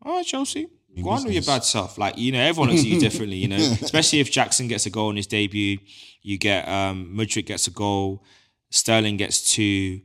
all 0.03 0.17
right 0.17 0.25
Chelsea. 0.25 0.67
Go 1.03 1.09
on 1.09 1.23
with 1.25 1.33
your 1.33 1.43
bad 1.43 1.63
stuff. 1.63 1.99
Like, 1.99 2.17
you 2.17 2.31
know, 2.31 2.39
everyone 2.41 2.69
looks 2.69 2.81
at 2.81 2.87
you 2.87 2.99
differently, 2.99 3.37
you 3.37 3.47
know, 3.47 3.55
especially 3.81 4.19
if 4.19 4.31
Jackson 4.31 4.67
gets 4.67 4.87
a 4.87 4.89
goal 4.89 5.11
in 5.11 5.15
his 5.15 5.27
debut, 5.27 5.77
you 6.23 6.37
get 6.39 6.67
um 6.67 7.13
Mudryk 7.15 7.45
gets 7.45 7.67
a 7.67 7.71
goal, 7.71 8.23
Sterling 8.71 9.15
gets 9.17 9.53
two, 9.53 10.01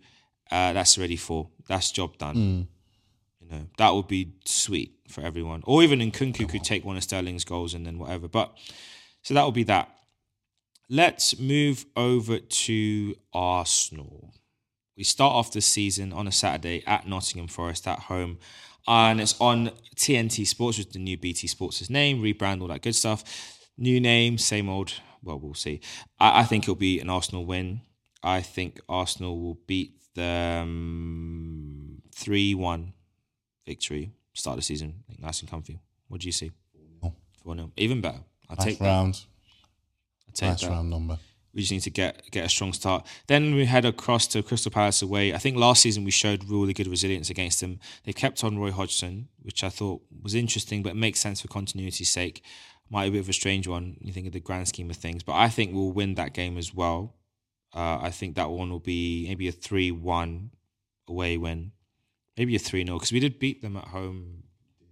uh, 0.50 0.72
that's 0.74 0.98
already 0.98 1.16
four. 1.16 1.48
That's 1.66 1.90
job 1.90 2.18
done. 2.18 2.36
You 2.36 2.66
know, 3.52 3.66
that 3.78 3.94
would 3.94 4.08
be 4.08 4.34
sweet 4.44 4.94
for 5.08 5.20
everyone. 5.20 5.62
Or 5.64 5.82
even 5.82 6.00
Nkunku 6.00 6.48
could 6.48 6.64
take 6.64 6.84
one 6.84 6.96
of 6.96 7.02
Sterling's 7.02 7.44
goals 7.44 7.74
and 7.74 7.86
then 7.86 7.98
whatever. 7.98 8.28
But 8.28 8.56
so 9.22 9.34
that 9.34 9.44
would 9.44 9.54
be 9.54 9.64
that. 9.64 9.88
Let's 10.88 11.38
move 11.38 11.86
over 11.96 12.38
to 12.38 13.14
Arsenal. 13.32 14.34
We 14.96 15.04
start 15.04 15.34
off 15.34 15.52
the 15.52 15.60
season 15.60 16.12
on 16.12 16.26
a 16.26 16.32
Saturday 16.32 16.82
at 16.86 17.06
Nottingham 17.06 17.48
Forest 17.48 17.88
at 17.88 18.00
home. 18.00 18.38
And 18.86 19.20
it's 19.20 19.40
on 19.40 19.70
TNT 19.96 20.46
Sports, 20.46 20.78
is 20.78 20.86
the 20.86 20.98
new 20.98 21.16
BT 21.16 21.46
Sports' 21.46 21.88
name, 21.88 22.20
rebrand, 22.20 22.60
all 22.60 22.68
that 22.68 22.82
good 22.82 22.96
stuff. 22.96 23.24
New 23.78 24.00
name, 24.00 24.38
same 24.38 24.68
old. 24.68 24.94
Well, 25.22 25.38
we'll 25.38 25.54
see. 25.54 25.80
I, 26.18 26.40
I 26.40 26.44
think 26.44 26.64
it'll 26.64 26.74
be 26.74 26.98
an 26.98 27.08
Arsenal 27.08 27.46
win. 27.46 27.82
I 28.22 28.40
think 28.40 28.80
Arsenal 28.88 29.40
will 29.40 29.58
beat 29.66 29.94
them 30.14 32.02
three 32.14 32.54
one 32.54 32.92
victory 33.66 34.12
start 34.34 34.54
of 34.54 34.58
the 34.60 34.64
season. 34.64 35.04
I 35.10 35.26
nice 35.26 35.40
and 35.40 35.50
comfy. 35.50 35.80
What 36.08 36.20
do 36.20 36.26
you 36.28 36.32
see? 36.32 36.52
Four 37.42 37.54
0 37.56 37.72
Even 37.76 38.00
better. 38.00 38.20
I'll 38.48 38.56
Nice 38.56 38.64
take 38.66 38.78
that. 38.78 38.84
round. 38.86 39.24
I'll 40.28 40.32
take 40.34 40.50
Nice 40.50 40.60
that. 40.62 40.70
round 40.70 40.90
number. 40.90 41.18
We 41.54 41.60
just 41.60 41.72
need 41.72 41.80
to 41.80 41.90
get 41.90 42.30
get 42.30 42.44
a 42.46 42.48
strong 42.48 42.72
start. 42.72 43.06
Then 43.26 43.54
we 43.54 43.66
head 43.66 43.84
across 43.84 44.26
to 44.28 44.42
Crystal 44.42 44.70
Palace 44.72 45.02
away. 45.02 45.34
I 45.34 45.38
think 45.38 45.56
last 45.56 45.82
season 45.82 46.02
we 46.04 46.10
showed 46.10 46.48
really 46.48 46.72
good 46.72 46.86
resilience 46.86 47.28
against 47.30 47.60
them. 47.60 47.78
They 48.04 48.12
kept 48.14 48.42
on 48.42 48.58
Roy 48.58 48.70
Hodgson, 48.70 49.28
which 49.42 49.62
I 49.62 49.68
thought 49.68 50.00
was 50.22 50.34
interesting, 50.34 50.82
but 50.82 50.96
makes 50.96 51.20
sense 51.20 51.40
for 51.42 51.48
continuity's 51.48 52.10
sake. 52.10 52.42
Might 52.88 53.04
be 53.04 53.08
a 53.08 53.12
bit 53.12 53.20
of 53.20 53.28
a 53.28 53.32
strange 53.34 53.66
one. 53.68 53.96
You 54.00 54.12
think 54.12 54.26
of 54.26 54.32
the 54.32 54.40
grand 54.40 54.68
scheme 54.68 54.88
of 54.90 54.96
things, 54.96 55.22
but 55.22 55.32
I 55.34 55.48
think 55.48 55.74
we'll 55.74 55.92
win 55.92 56.14
that 56.14 56.32
game 56.32 56.56
as 56.56 56.72
well. 56.74 57.16
Uh, 57.74 57.98
I 58.00 58.10
think 58.10 58.36
that 58.36 58.50
one 58.50 58.70
will 58.70 58.80
be 58.80 59.26
maybe 59.28 59.48
a 59.48 59.52
three-one 59.52 60.50
away 61.08 61.36
win, 61.38 61.72
maybe 62.36 62.56
a 62.56 62.58
three 62.58 62.84
0 62.84 62.96
because 62.98 63.12
we 63.12 63.20
did 63.20 63.38
beat 63.38 63.62
them 63.62 63.76
at 63.76 63.88
home, 63.88 64.44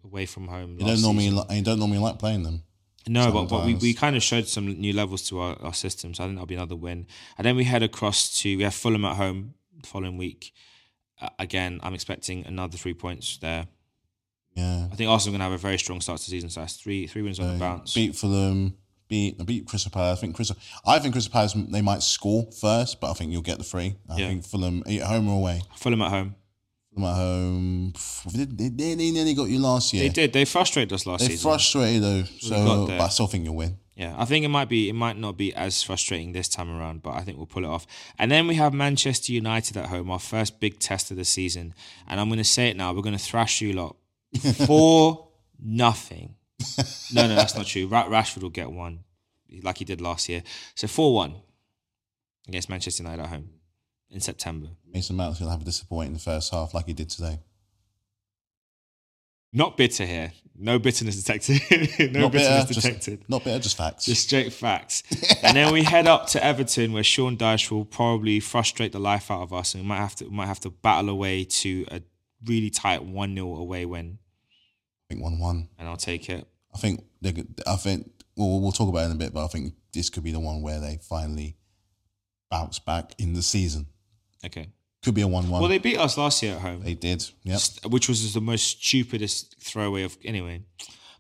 away 0.05 0.27
from 0.27 0.49
home. 0.49 0.77
You 0.79 0.87
don't 0.87 1.03
normally 1.03 1.31
li- 1.31 1.45
you 1.51 1.63
don't 1.63 1.79
normally 1.79 1.99
like 1.99 2.19
playing 2.19 2.43
them. 2.43 2.63
No, 3.09 3.33
but, 3.33 3.47
but 3.47 3.65
we, 3.65 3.75
we 3.77 3.95
kind 3.95 4.15
of 4.15 4.23
showed 4.23 4.47
some 4.47 4.67
new 4.67 4.93
levels 4.93 5.23
to 5.31 5.41
our, 5.41 5.57
our 5.63 5.73
system. 5.73 6.13
So 6.13 6.23
I 6.23 6.27
think 6.27 6.37
that'll 6.37 6.47
be 6.47 6.55
another 6.55 6.77
win. 6.77 7.07
And 7.39 7.47
then 7.47 7.57
we 7.57 7.65
head 7.65 7.83
across 7.83 8.39
to, 8.43 8.57
we 8.57 8.63
have 8.63 8.75
Fulham 8.75 9.07
at 9.07 9.17
home 9.17 9.55
the 9.81 9.87
following 9.89 10.19
week. 10.19 10.53
Uh, 11.21 11.31
again, 11.39 11.81
I'm 11.83 11.95
expecting 11.95 12.47
another 12.47 12.77
three 12.77 12.93
points 12.93 13.39
there. 13.39 13.67
Yeah. 14.55 14.89
I 14.93 14.95
think 14.97 15.09
Arsenal 15.09 15.35
are 15.35 15.39
going 15.39 15.49
to 15.49 15.53
have 15.53 15.61
a 15.61 15.63
very 15.63 15.79
strong 15.79 16.01
start 16.03 16.19
to 16.21 16.27
the 16.27 16.31
season. 16.31 16.51
So 16.51 16.61
that's 16.61 16.77
three 16.77 17.07
three 17.07 17.23
wins 17.23 17.41
on 17.41 17.53
the 17.55 17.59
bounce. 17.59 17.95
Beat 17.95 18.17
Fulham. 18.17 18.75
Beat 19.09 19.45
beat 19.47 19.67
Crystal 19.67 19.91
Palace. 19.91 20.19
I 20.19 20.21
think 20.21 20.37
Crystal. 20.37 20.57
I 20.87 20.99
think 20.99 21.15
Crystal 21.15 21.33
Palace 21.33 21.55
they 21.69 21.81
might 21.83 22.03
score 22.03 22.49
first, 22.61 23.01
but 23.01 23.11
I 23.11 23.15
think 23.15 23.33
you'll 23.33 23.43
get 23.43 23.59
the 23.59 23.65
three. 23.65 23.97
I 24.09 24.19
Yeah. 24.19 24.29
think 24.29 24.45
Fulham 24.45 24.83
at 24.87 25.01
home 25.03 25.29
or 25.29 25.37
away. 25.37 25.63
Fulham 25.77 26.03
at 26.03 26.11
home. 26.11 26.35
Fulham 26.95 27.11
at 27.11 27.17
home. 27.17 27.93
They, 28.33 28.45
they, 28.45 28.69
they, 28.69 28.95
they 28.95 29.11
nearly 29.11 29.35
got 29.35 29.49
you 29.49 29.59
last 29.59 29.93
year. 29.93 30.03
They 30.05 30.09
did. 30.09 30.33
They 30.33 30.45
frustrated 30.45 30.93
us 30.93 31.07
last 31.07 31.21
They're 31.21 31.31
season. 31.31 31.51
frustrated 31.51 32.03
though, 32.03 32.23
so 32.25 32.87
but 32.87 33.01
I 33.01 33.09
still 33.09 33.27
think 33.27 33.45
you'll 33.45 33.57
win. 33.57 33.79
Yeah, 33.97 34.15
I 34.17 34.25
think 34.25 34.45
it 34.45 34.49
might 34.49 34.69
be. 34.69 34.89
It 34.89 34.95
might 34.95 35.19
not 35.19 35.37
be 35.37 35.53
as 35.55 35.83
frustrating 35.83 36.33
this 36.33 36.49
time 36.49 36.71
around, 36.71 37.03
but 37.03 37.11
I 37.11 37.21
think 37.21 37.37
we'll 37.37 37.47
pull 37.47 37.65
it 37.65 37.69
off. 37.69 37.87
And 38.19 38.31
then 38.31 38.47
we 38.47 38.55
have 38.55 38.73
Manchester 38.73 39.33
United 39.33 39.77
at 39.77 39.87
home, 39.87 40.11
our 40.11 40.19
first 40.19 40.59
big 40.59 40.79
test 40.79 41.11
of 41.11 41.17
the 41.19 41.25
season. 41.25 41.75
And 42.09 42.19
I'm 42.19 42.29
going 42.29 42.39
to 42.39 42.45
say 42.45 42.69
it 42.71 42.77
now: 42.77 42.93
we're 42.95 43.03
going 43.03 43.17
to 43.17 43.23
thrash 43.23 43.61
you 43.61 43.75
lot 43.75 43.97
for 44.67 45.29
nothing. 45.63 46.37
No, 47.13 47.27
no, 47.27 47.35
that's 47.35 47.55
not 47.55 47.67
true. 47.67 47.87
Ra- 47.87 48.09
Rashford 48.09 48.43
will 48.43 48.51
get 48.51 48.71
one, 48.73 49.01
like 49.63 49.79
he 49.79 49.85
did 49.85 50.01
last 50.01 50.29
year. 50.29 50.43
So 50.75 50.87
four 50.89 51.15
one 51.15 51.35
against 52.49 52.71
Manchester 52.71 53.03
United 53.03 53.23
at 53.23 53.29
home 53.29 53.51
in 54.11 54.21
September. 54.21 54.69
Mason 54.93 55.17
Mount's 55.17 55.39
gonna 55.39 55.51
have 55.51 55.63
a 55.63 55.65
disappointing 55.65 56.19
first 56.19 56.53
half 56.53 56.75
like 56.75 56.87
he 56.87 56.93
did 56.93 57.11
today. 57.11 57.39
Not 59.53 59.77
bitter 59.77 60.07
here. 60.07 60.33
No 60.57 60.79
bitterness 60.79 61.17
detected. 61.23 61.61
no 62.13 62.21
Not 62.21 62.33
bitterness 62.33 62.67
bitter, 62.67 62.81
detected. 62.81 63.19
just 63.21 63.31
not 63.31 63.45
bitter, 63.45 63.59
just 63.59 63.77
facts. 63.77 64.05
Just 64.05 64.27
straight 64.27 64.53
facts. 64.53 65.03
and 65.43 65.57
then 65.57 65.73
we 65.73 65.83
head 65.83 66.07
up 66.07 66.27
to 66.29 66.45
Everton, 66.45 66.93
where 66.93 67.03
Sean 67.03 67.37
Dyche 67.37 67.71
will 67.71 67.85
probably 67.85 68.41
frustrate 68.41 68.93
the 68.93 69.01
life 69.01 69.31
out 69.31 69.43
of 69.43 69.53
us, 69.53 69.75
and 69.75 69.83
we 69.83 69.89
might 69.89 69.97
have 69.97 70.15
to 70.17 70.25
we 70.27 70.31
might 70.31 70.47
have 70.47 70.61
to 70.61 70.71
battle 70.71 71.09
away 71.09 71.45
to 71.45 71.87
a 71.91 72.03
really 72.45 72.71
tight 72.71 73.03
one 73.05 73.35
0 73.35 73.57
away 73.57 73.87
win. 73.87 74.19
I 75.09 75.15
think 75.15 75.23
one 75.23 75.39
one. 75.39 75.69
And 75.79 75.89
I'll 75.89 75.97
take 75.97 76.29
it. 76.29 76.47
I 76.75 76.79
think 76.79 77.05
I 77.67 77.77
think 77.77 78.11
well 78.37 78.61
we'll 78.61 78.73
talk 78.73 78.89
about 78.89 79.03
it 79.03 79.07
in 79.07 79.13
a 79.13 79.17
bit, 79.17 79.33
but 79.33 79.45
I 79.45 79.49
think 79.49 79.75
this 79.93 80.11
could 80.11 80.23
be 80.23 80.33
the 80.33 80.41
one 80.41 80.63
where 80.63 80.79
they 80.79 81.01
finally 81.03 81.57
bounce 82.51 82.79
back 82.79 83.15
in 83.19 83.33
the 83.33 83.43
season. 83.43 83.87
Okay. 84.45 84.69
Could 85.03 85.15
be 85.15 85.23
a 85.23 85.29
one 85.29 85.49
one. 85.49 85.61
Well, 85.61 85.71
they 85.71 85.79
beat 85.79 85.99
us 85.99 86.19
last 86.19 86.43
year 86.43 86.55
at 86.57 86.61
home, 86.61 86.83
they 86.83 86.95
did. 86.95 87.23
St- 87.23 87.91
which 87.91 88.09
was 88.09 88.35
the 88.35 88.41
most 88.41 88.83
stupidest 88.83 89.57
throwaway 89.59 90.03
of 90.03 90.19
anyway. 90.25 90.63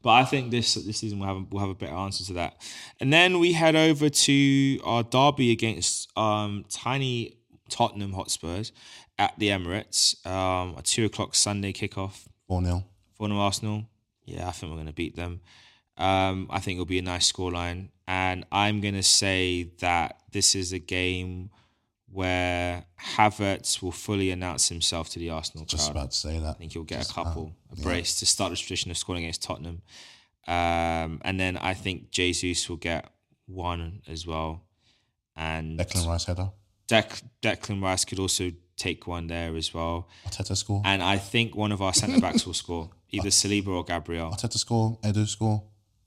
But 0.03 0.11
I 0.11 0.25
think 0.25 0.51
this 0.51 0.75
this 0.75 0.99
season 0.99 1.19
we'll 1.19 1.29
have 1.29 1.37
a, 1.39 1.47
we'll 1.51 1.61
have 1.61 1.71
a 1.71 1.75
better 1.75 1.95
answer 1.95 2.25
to 2.25 2.33
that. 2.35 2.61
And 3.01 3.13
then 3.13 3.39
we 3.39 3.53
head 3.53 3.77
over 3.77 4.09
to 4.11 4.81
our 4.85 5.03
derby 5.03 5.51
against 5.51 6.17
um, 6.17 6.65
tiny 6.69 7.39
Tottenham 7.71 8.13
Hotspurs 8.13 8.73
at 9.19 9.39
the 9.39 9.49
Emirates. 9.49 10.27
Um, 10.27 10.75
a 10.77 10.83
two 10.83 11.07
o'clock 11.07 11.35
Sunday 11.35 11.73
kickoff. 11.73 12.27
Four 12.49 12.63
0 12.63 12.85
for 13.17 13.29
them 13.29 13.39
Arsenal. 13.39 13.85
Yeah, 14.25 14.49
I 14.49 14.53
think 14.53 14.71
we're 14.71 14.77
going 14.77 14.87
to 14.87 14.93
beat 14.93 15.17
them. 15.17 15.41
Um, 15.97 16.49
I 16.51 16.61
think 16.61 16.77
it'll 16.77 16.87
be 16.87 16.99
a 16.99 17.03
nice 17.03 17.31
scoreline, 17.31 17.91
and 18.09 18.47
I'm 18.51 18.81
going 18.81 18.95
to 18.95 19.03
say 19.03 19.73
that 19.81 20.17
this 20.33 20.55
is 20.55 20.73
a 20.73 20.79
game 20.79 21.51
where 22.13 22.85
Havertz 23.17 23.81
will 23.83 23.93
fully 23.93 24.31
announce 24.31 24.69
himself 24.69 25.09
to 25.11 25.19
the 25.19 25.31
Arsenal 25.31 25.65
Just 25.65 25.87
crowd. 25.93 25.97
about 25.97 26.11
to 26.11 26.17
say 26.17 26.39
that. 26.41 26.49
I 26.49 26.53
think 26.55 26.73
he'll 26.73 26.83
get 26.83 27.09
a 27.09 27.13
couple, 27.13 27.53
a 27.71 27.81
brace 27.81 28.19
to 28.21 28.27
start 28.27 28.51
the 28.51 28.57
tradition 28.57 28.91
of 28.91 28.99
scoring 28.99 29.23
against 29.25 29.43
Tottenham, 29.43 29.83
um, 30.49 31.21
and 31.25 31.39
then 31.39 31.57
I 31.57 31.75
think 31.75 32.11
Jesus 32.11 32.69
will 32.69 32.77
get 32.79 33.09
one 33.47 34.03
as 34.09 34.27
well, 34.27 34.63
and 35.37 35.79
Declan 35.79 36.07
Rice 36.07 36.25
header. 36.25 36.51
Dec- 36.89 37.23
Declan 37.43 37.81
Rice 37.83 38.05
could 38.05 38.19
also 38.19 38.51
take 38.77 39.07
one 39.07 39.27
there 39.29 39.55
as 39.57 39.73
well, 39.73 40.09
Arteta 40.27 40.57
score. 40.57 40.83
and 40.85 41.03
I 41.03 41.19
think 41.19 41.55
one 41.55 41.71
of 41.71 41.81
our 41.83 41.95
centre 41.95 42.21
backs 42.21 42.45
will 42.47 42.55
score, 42.55 42.91
either 43.11 43.29
Saliba 43.29 43.69
or 43.69 43.85
Gabriel. 43.85 44.31
Arteta 44.33 44.59
score. 44.59 44.99
Edu 45.05 45.29
score. 45.29 45.63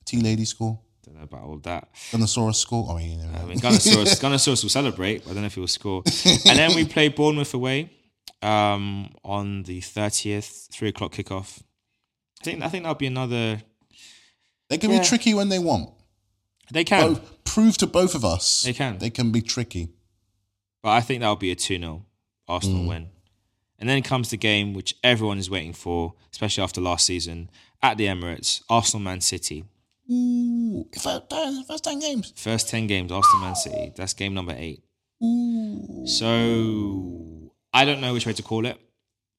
T 0.06 0.20
Lady 0.20 0.43
score. 0.45 0.80
Don't 1.04 1.18
know 1.18 1.24
about 1.24 1.41
all 1.43 1.58
that. 1.60 1.93
Gunnosaurus 2.12 2.56
score. 2.56 2.91
I 2.91 2.97
mean, 2.97 3.20
you 3.20 3.26
know, 3.26 3.39
I 3.39 3.45
mean, 3.45 3.60
Gunnosaurus, 3.60 4.22
Gunnosaurus 4.22 4.64
will 4.64 4.70
celebrate, 4.70 5.24
but 5.24 5.32
I 5.32 5.34
don't 5.34 5.43
know 5.43 5.47
if 5.47 5.56
he 5.56 5.60
will 5.60 5.68
score. 5.68 6.04
And 6.45 6.58
then 6.58 6.76
we 6.76 6.86
play 6.95 7.10
Bournemouth 7.10 7.54
away 7.54 7.89
um, 8.41 9.10
on 9.24 9.64
the 9.64 9.82
30th, 9.82 10.70
three 10.70 10.89
o'clock 10.89 11.14
kickoff. 11.14 11.62
I 12.41 12.43
think 12.43 12.64
I 12.64 12.70
think 12.70 12.84
that'll 12.84 12.95
be 12.95 13.08
another. 13.08 13.62
they 14.70 14.78
can 14.78 14.91
yeah. 14.91 14.99
be 14.99 15.06
tricky 15.06 15.34
when 15.34 15.49
they 15.49 15.60
want. 15.60 15.89
They 16.72 16.84
can, 16.84 17.14
Both, 17.14 17.43
prove 17.43 17.78
to 17.80 17.88
both 17.88 18.16
of 18.16 18.24
us 18.24 18.64
They 18.64 18.74
can. 18.74 18.97
They 18.97 19.10
can 19.10 19.32
be 19.32 19.41
tricky. 19.41 19.89
but 20.82 20.89
I 20.89 21.01
think 21.01 21.22
that'll 21.22 21.36
be 21.36 21.51
a 21.51 21.56
2 21.56 21.78
0 21.78 22.06
Arsenal 22.47 22.88
win. 22.88 23.10
And 23.80 23.89
then 23.89 24.01
comes 24.01 24.30
the 24.30 24.38
game 24.38 24.74
which 24.74 24.95
everyone 25.04 25.39
is 25.39 25.49
waiting 25.49 25.74
for, 25.74 26.14
especially 26.32 26.64
after 26.64 26.80
last 26.80 27.06
season 27.06 27.49
at 27.82 27.97
the 27.97 28.06
Emirates 28.06 28.62
Arsenal 28.70 29.04
Man 29.04 29.20
City. 29.20 29.66
Ooh, 30.12 30.88
first, 31.01 31.24
first 31.68 31.84
ten 31.84 31.99
games. 31.99 32.34
First 32.36 32.70
10 32.70 32.88
games, 32.88 33.12
Arsenal 33.12 33.45
Man 33.45 33.56
City. 33.56 33.93
That's 33.95 34.14
game 34.14 34.34
number 34.34 34.54
eight. 34.58 34.84
Ooh. 35.24 36.04
So 36.06 37.51
I 37.74 37.86
don't 37.86 38.01
know 38.01 38.14
which 38.14 38.26
way 38.26 38.34
to 38.34 38.43
call 38.43 38.66
it 38.66 38.78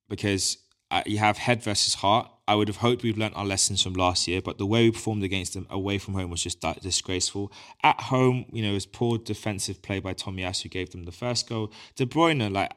because 0.09 0.59
uh, 0.91 1.03
you 1.07 1.19
have 1.19 1.39
head 1.39 1.63
versus 1.63 1.95
heart. 1.95 2.31
I 2.47 2.55
would 2.55 2.69
have 2.69 2.79
hoped 2.79 3.03
we've 3.03 3.17
learnt 3.17 3.37
our 3.37 3.45
lessons 3.45 3.83
from 3.83 3.95
last 3.95 4.29
year, 4.29 4.43
but 4.43 4.59
the 4.59 4.67
way 4.67 4.85
we 4.85 4.91
performed 4.91 5.25
against 5.25 5.55
them 5.55 5.67
away 5.71 5.99
from 5.99 6.15
home 6.15 6.31
was 6.31 6.43
just 6.43 6.61
di- 6.61 6.79
disgraceful. 6.83 7.51
At 7.83 8.01
home, 8.03 8.45
you 8.53 8.63
know, 8.63 8.71
it 8.71 8.75
was 8.75 8.87
poor 8.87 9.19
defensive 9.19 9.83
play 9.83 9.99
by 9.99 10.13
Tomiyasu 10.15 10.65
who 10.65 10.69
gave 10.69 10.91
them 10.91 11.05
the 11.05 11.13
first 11.13 11.49
goal. 11.49 11.73
De 11.97 12.05
Bruyne, 12.07 12.53
like 12.53 12.73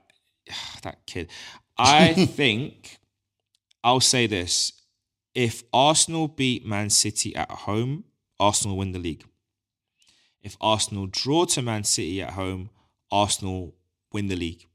that 0.84 1.06
kid. 1.06 1.30
I 1.78 2.14
think 2.26 2.98
I'll 3.84 4.00
say 4.00 4.26
this: 4.28 4.74
if 5.38 5.64
Arsenal 5.72 6.28
beat 6.28 6.66
Man 6.66 6.90
City 6.90 7.36
at 7.36 7.52
home, 7.52 8.06
Arsenal 8.40 8.76
win 8.76 8.92
the 8.92 8.98
league. 8.98 9.24
If 10.42 10.58
Arsenal 10.60 11.06
draw 11.06 11.46
to 11.46 11.62
Man 11.62 11.84
City 11.84 12.24
at 12.24 12.32
home, 12.32 12.72
Arsenal 13.12 13.76
win 14.12 14.30
the 14.30 14.36
league. 14.36 14.66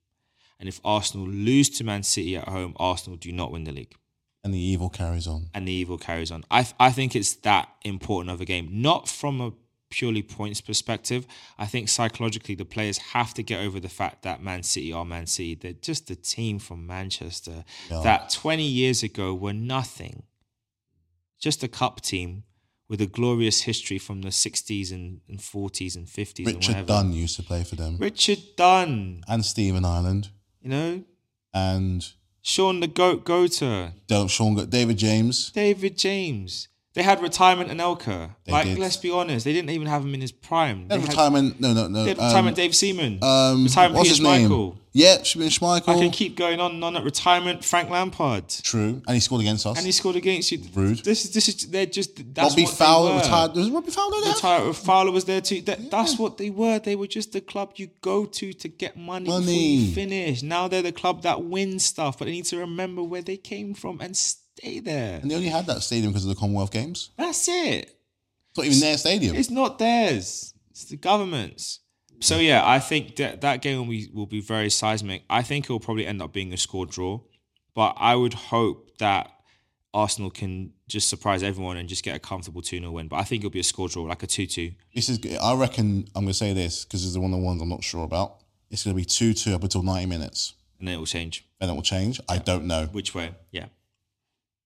And 0.61 0.69
if 0.69 0.81
Arsenal 0.85 1.27
lose 1.27 1.69
to 1.71 1.85
Man 1.85 2.05
City 2.05 2.37
at 2.37 2.47
home, 2.47 2.75
Arsenal 2.77 3.17
do 3.17 3.33
not 3.33 3.51
win 3.51 3.65
the 3.65 3.73
league. 3.73 3.97
And 4.45 4.55
the 4.55 4.59
evil 4.61 4.89
carries 4.89 5.27
on. 5.27 5.51
And 5.53 5.67
the 5.67 5.73
evil 5.73 5.99
carries 5.99 6.31
on. 6.31 6.45
I, 6.49 6.65
I 6.79 6.93
think 6.93 7.17
it's 7.17 7.35
that 7.37 7.69
important 7.85 8.33
of 8.33 8.41
a 8.41 8.45
game, 8.45 8.69
not 8.71 9.09
from 9.09 9.41
a 9.41 9.53
purely 9.91 10.23
points 10.23 10.61
perspective. 10.61 11.27
I 11.59 11.67
think 11.67 11.89
psychologically, 11.89 12.55
the 12.55 12.65
players 12.65 12.99
have 12.99 13.35
to 13.35 13.43
get 13.43 13.61
over 13.61 13.81
the 13.81 13.89
fact 13.89 14.23
that 14.23 14.41
Man 14.41 14.63
City 14.63 14.93
are 14.93 15.05
Man 15.05 15.27
City. 15.27 15.57
They're 15.57 15.73
just 15.73 16.09
a 16.09 16.17
team 16.17 16.61
from 16.61 16.87
Manchester 16.87 17.65
that 18.05 18.31
20 18.31 18.63
years 18.63 19.03
ago 19.03 19.35
were 19.35 19.53
nothing. 19.53 20.23
Just 21.43 21.63
a 21.63 21.69
cup 21.69 22.01
team 22.01 22.45
with 22.89 23.01
a 23.01 23.07
glorious 23.07 23.63
history 23.63 23.99
from 23.99 24.23
the 24.23 24.29
60s 24.29 24.93
and, 24.93 25.21
and 25.29 25.39
40s 25.41 25.97
and 25.97 26.07
50s 26.07 26.47
Richard 26.47 26.69
whatever. 26.69 26.87
Dunn 26.87 27.13
used 27.13 27.37
to 27.37 27.43
play 27.43 27.65
for 27.65 27.75
them. 27.75 27.97
Richard 27.99 28.39
Dunne, 28.57 29.23
and 29.27 29.45
Stephen 29.45 29.85
Ireland. 29.85 30.29
you 30.63 30.71
know, 30.71 31.03
And 31.53 32.07
Sean 32.43 32.81
the 32.81 32.87
Goat 32.87 33.25
Goater, 33.25 33.93
Del- 34.07 34.29
Sean, 34.29 34.55
David 34.69 34.99
James. 34.99 35.51
David 35.51 35.99
James. 35.99 36.69
They 36.95 37.03
had 37.03 37.23
retirement 37.23 37.71
Anelka. 37.71 38.35
Like, 38.47 38.67
did. 38.67 38.79
let's 38.79 38.99
be 38.99 39.11
honest, 39.11 39.45
they 39.47 39.53
didn't 39.55 39.71
even 39.71 39.87
have 39.89 40.03
him 40.05 40.13
in 40.13 40.21
his 40.21 40.33
prime. 40.33 40.89
They 40.89 40.97
They 40.97 41.01
had, 41.01 41.09
retirement. 41.09 41.59
No, 41.59 41.73
no, 41.73 41.89
no. 41.89 42.03
they 42.05 42.11
had 42.11 42.19
um, 42.19 42.27
retirement 42.27 42.57
Dave 42.57 42.75
Seaman. 42.75 43.19
um, 43.23 43.65
retirement 43.65 43.95
what's 43.97 44.11
Peter 44.11 44.29
his 44.29 44.41
name? 44.41 44.51
Schmeichel. 44.51 44.77
Yeah, 44.95 45.17
Schmeichel. 45.21 45.89
I 45.89 45.95
can 45.99 46.11
keep 46.11 46.37
going 46.37 46.61
on 46.61 46.73
and 46.73 46.85
on 46.85 46.97
at 46.97 47.03
retirement 47.03 47.65
Frank 47.65 47.89
Lampard. 47.89 48.47
True, 48.63 49.01
and 49.07 49.15
he 49.15 49.21
scored 49.21 49.41
against 49.41 49.65
us. 49.65 49.79
And 49.79 49.87
he 49.87 49.93
scored 49.93 50.17
against 50.17 50.53
you. 50.53 50.59
Rude. 50.75 50.99
This 50.99 51.25
is 51.25 51.31
this 51.33 51.49
is 51.49 51.71
they're 51.71 51.87
just 51.87 52.35
that's 52.35 52.51
Robbie 52.51 52.65
what 52.65 52.75
Fowler 52.75 53.09
they 53.09 53.15
were. 53.15 53.21
retired. 53.23 53.53
Was 53.55 53.71
Robbie 53.71 53.91
Fowler 53.91 54.21
there? 54.23 54.33
Retired. 54.35 54.77
Fowler 54.77 55.11
was 55.13 55.25
there 55.25 55.41
too. 55.41 55.63
That, 55.63 55.91
That's 55.91 56.19
what 56.19 56.37
they 56.37 56.51
were. 56.51 56.79
They 56.79 56.95
were 56.95 57.07
just 57.07 57.33
the 57.33 57.41
club 57.41 57.73
you 57.77 57.89
go 58.03 58.27
to 58.27 58.53
to 58.53 58.69
get 58.69 58.99
money, 58.99 59.25
before 59.25 59.41
Money. 59.41 59.77
you 59.77 59.95
finish. 59.95 60.43
Now 60.43 60.69
they're 60.69 60.83
the 60.83 60.93
club 60.93 61.23
that 61.23 61.43
wins 61.43 61.87
stuff, 61.87 62.19
but 62.19 62.27
they 62.27 62.33
need 62.33 62.45
to 62.47 62.59
remember 62.59 63.03
where 63.03 63.23
they 63.23 63.39
came 63.39 63.73
from 63.73 63.99
and 64.03 64.15
stay 64.63 64.81
there. 64.81 65.19
And 65.21 65.31
they 65.31 65.35
only 65.35 65.49
had 65.49 65.67
that 65.67 65.83
stadium 65.83 66.13
because 66.13 66.25
of 66.25 66.31
the 66.31 66.41
Commonwealth 66.41 66.71
Games. 66.71 67.11
That's 67.17 67.49
it. 67.49 67.97
It's 68.51 68.59
not 68.59 68.67
even 68.67 68.81
their 68.81 68.99
stadium. 68.99 69.37
It's 69.37 69.51
not 69.51 69.79
theirs. 69.79 70.55
It's 70.71 70.85
the 70.85 70.97
government's. 70.97 71.81
So 72.21 72.37
yeah, 72.39 72.63
I 72.65 72.79
think 72.79 73.17
that 73.17 73.41
that 73.41 73.63
game 73.63 73.79
will 73.79 73.87
be 73.87 74.09
will 74.15 74.27
be 74.27 74.41
very 74.41 74.71
seismic. 74.71 75.25
I 75.29 75.43
think 75.43 75.65
it 75.65 75.73
will 75.73 75.81
probably 75.81 76.07
end 76.07 76.23
up 76.23 76.33
being 76.33 76.53
a 76.53 76.57
score 76.57 76.87
draw, 76.87 77.21
but 77.75 77.97
I 77.99 78.15
would 78.15 78.35
hope 78.35 78.99
that 78.99 79.29
Arsenal 79.93 80.31
can 80.31 80.73
just 80.87 81.09
surprise 81.09 81.43
everyone 81.43 81.79
and 81.79 81.89
just 81.89 82.05
get 82.05 82.15
a 82.15 82.21
comfortable 82.21 82.63
2 82.63 82.79
0 82.79 82.93
win. 82.93 83.09
But 83.09 83.17
I 83.17 83.25
think 83.25 83.41
it'll 83.41 83.51
be 83.51 83.59
a 83.59 83.65
score 83.65 83.89
draw, 83.89 84.05
like 84.05 84.23
a 84.23 84.29
2 84.29 84.47
2. 84.47 84.71
This 84.95 85.09
is. 85.09 85.19
I 85.43 85.55
reckon. 85.55 86.07
I'm 86.15 86.23
going 86.23 86.29
to 86.29 86.35
say 86.35 86.53
this 86.53 86.85
because 86.85 87.05
it's 87.05 87.17
one 87.17 87.33
of 87.33 87.41
the 87.41 87.45
ones 87.45 87.61
I'm 87.61 87.69
not 87.69 87.83
sure 87.83 88.05
about. 88.05 88.37
It's 88.71 88.85
going 88.85 88.95
to 88.95 89.01
be 89.01 89.05
two 89.05 89.35
two 89.35 89.55
up 89.55 89.63
until 89.65 89.83
90 89.83 90.07
minutes. 90.07 90.55
And 90.79 90.87
then 90.87 90.95
it 90.95 90.99
will 90.99 91.07
change. 91.07 91.45
Then 91.59 91.71
it 91.71 91.75
will 91.75 91.83
change. 91.83 92.21
I 92.29 92.39
don't 92.39 92.67
know. 92.67 92.87
Which 92.87 93.17
way? 93.17 93.35
Yeah. 93.51 93.67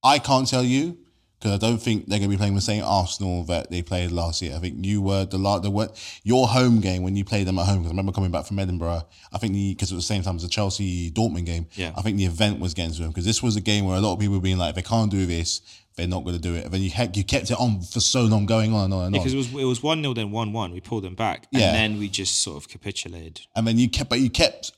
I 0.03 0.19
can't 0.19 0.47
tell 0.49 0.63
you 0.63 0.99
because 1.39 1.53
I 1.53 1.59
don't 1.59 1.79
think 1.79 2.07
they're 2.07 2.19
going 2.19 2.31
to 2.31 2.35
be 2.35 2.39
playing 2.39 2.55
the 2.55 2.61
same 2.63 2.83
Arsenal 2.83 3.45
that 3.45 3.71
they 3.71 3.83
played 3.83 4.11
last 4.11 4.41
year. 4.41 4.57
I 4.57 4.59
think 4.59 4.85
you 4.87 5.03
were 5.03 5.27
the 5.27 5.37
la- 5.39 5.59
the 5.59 5.71
what 5.71 5.99
your 6.25 6.47
home 6.49 6.81
game 6.81 7.03
when 7.03 7.15
you 7.17 7.25
played 7.25 7.47
them 7.47 7.59
at 7.59 7.67
home. 7.67 7.79
Because 7.79 7.89
I 7.91 7.93
remember 7.93 8.13
coming 8.13 8.31
back 8.31 8.47
from 8.47 8.59
Edinburgh. 8.59 9.03
I 9.33 9.39
think 9.39 9.53
the 9.53 9.75
because 9.75 9.93
it 9.93 9.95
was 9.95 10.05
the 10.09 10.15
same 10.15 10.23
time 10.23 10.37
as 10.37 10.43
the 10.43 10.49
Chelsea 10.49 11.11
Dortmund 11.11 11.45
game. 11.47 11.67
Yeah. 11.75 11.93
I 11.97 12.03
think 12.03 12.17
the 12.17 12.25
event 12.25 12.59
was 12.61 12.73
getting 12.75 12.93
to 12.95 13.01
them 13.03 13.11
because 13.11 13.25
this 13.27 13.43
was 13.43 13.57
a 13.57 13.61
game 13.61 13.85
where 13.85 13.97
a 13.97 14.01
lot 14.01 14.15
of 14.15 14.19
people 14.19 14.35
were 14.37 14.41
being 14.41 14.59
like, 14.59 14.71
if 14.71 14.77
they 14.77 14.89
can't 14.89 15.11
do 15.11 15.27
this, 15.27 15.61
they're 15.97 16.07
not 16.07 16.25
going 16.25 16.37
to 16.37 16.41
do 16.43 16.55
it. 16.55 16.65
And 16.65 16.73
then 16.73 16.81
you 16.83 16.91
kept 16.91 17.17
you 17.17 17.25
kept 17.25 17.51
it 17.51 17.59
on 17.61 17.83
for 17.83 18.01
so 18.01 18.23
long, 18.23 18.47
going 18.47 18.73
on 18.73 18.85
and 18.87 18.95
on 18.95 19.07
and 19.07 19.17
on. 19.17 19.21
Because 19.23 19.35
it 19.35 19.37
was 19.39 19.49
it 19.53 19.65
was 19.67 19.83
1 19.83 20.01
0, 20.03 20.15
then 20.15 20.31
1 20.31 20.53
1. 20.53 20.73
We 20.73 20.81
pulled 20.81 21.05
them 21.05 21.15
back. 21.15 21.49
And 21.53 21.61
Yeah. 21.61 21.73
then 21.73 21.99
we 21.99 22.09
just 22.09 22.41
sort 22.41 22.57
of 22.57 22.69
capitulated. 22.69 23.41
and 23.55 23.67
then 23.67 23.79
you 23.79 23.89
kept, 23.91 24.09
but 24.09 24.21
you 24.21 24.31
kept 24.31 24.73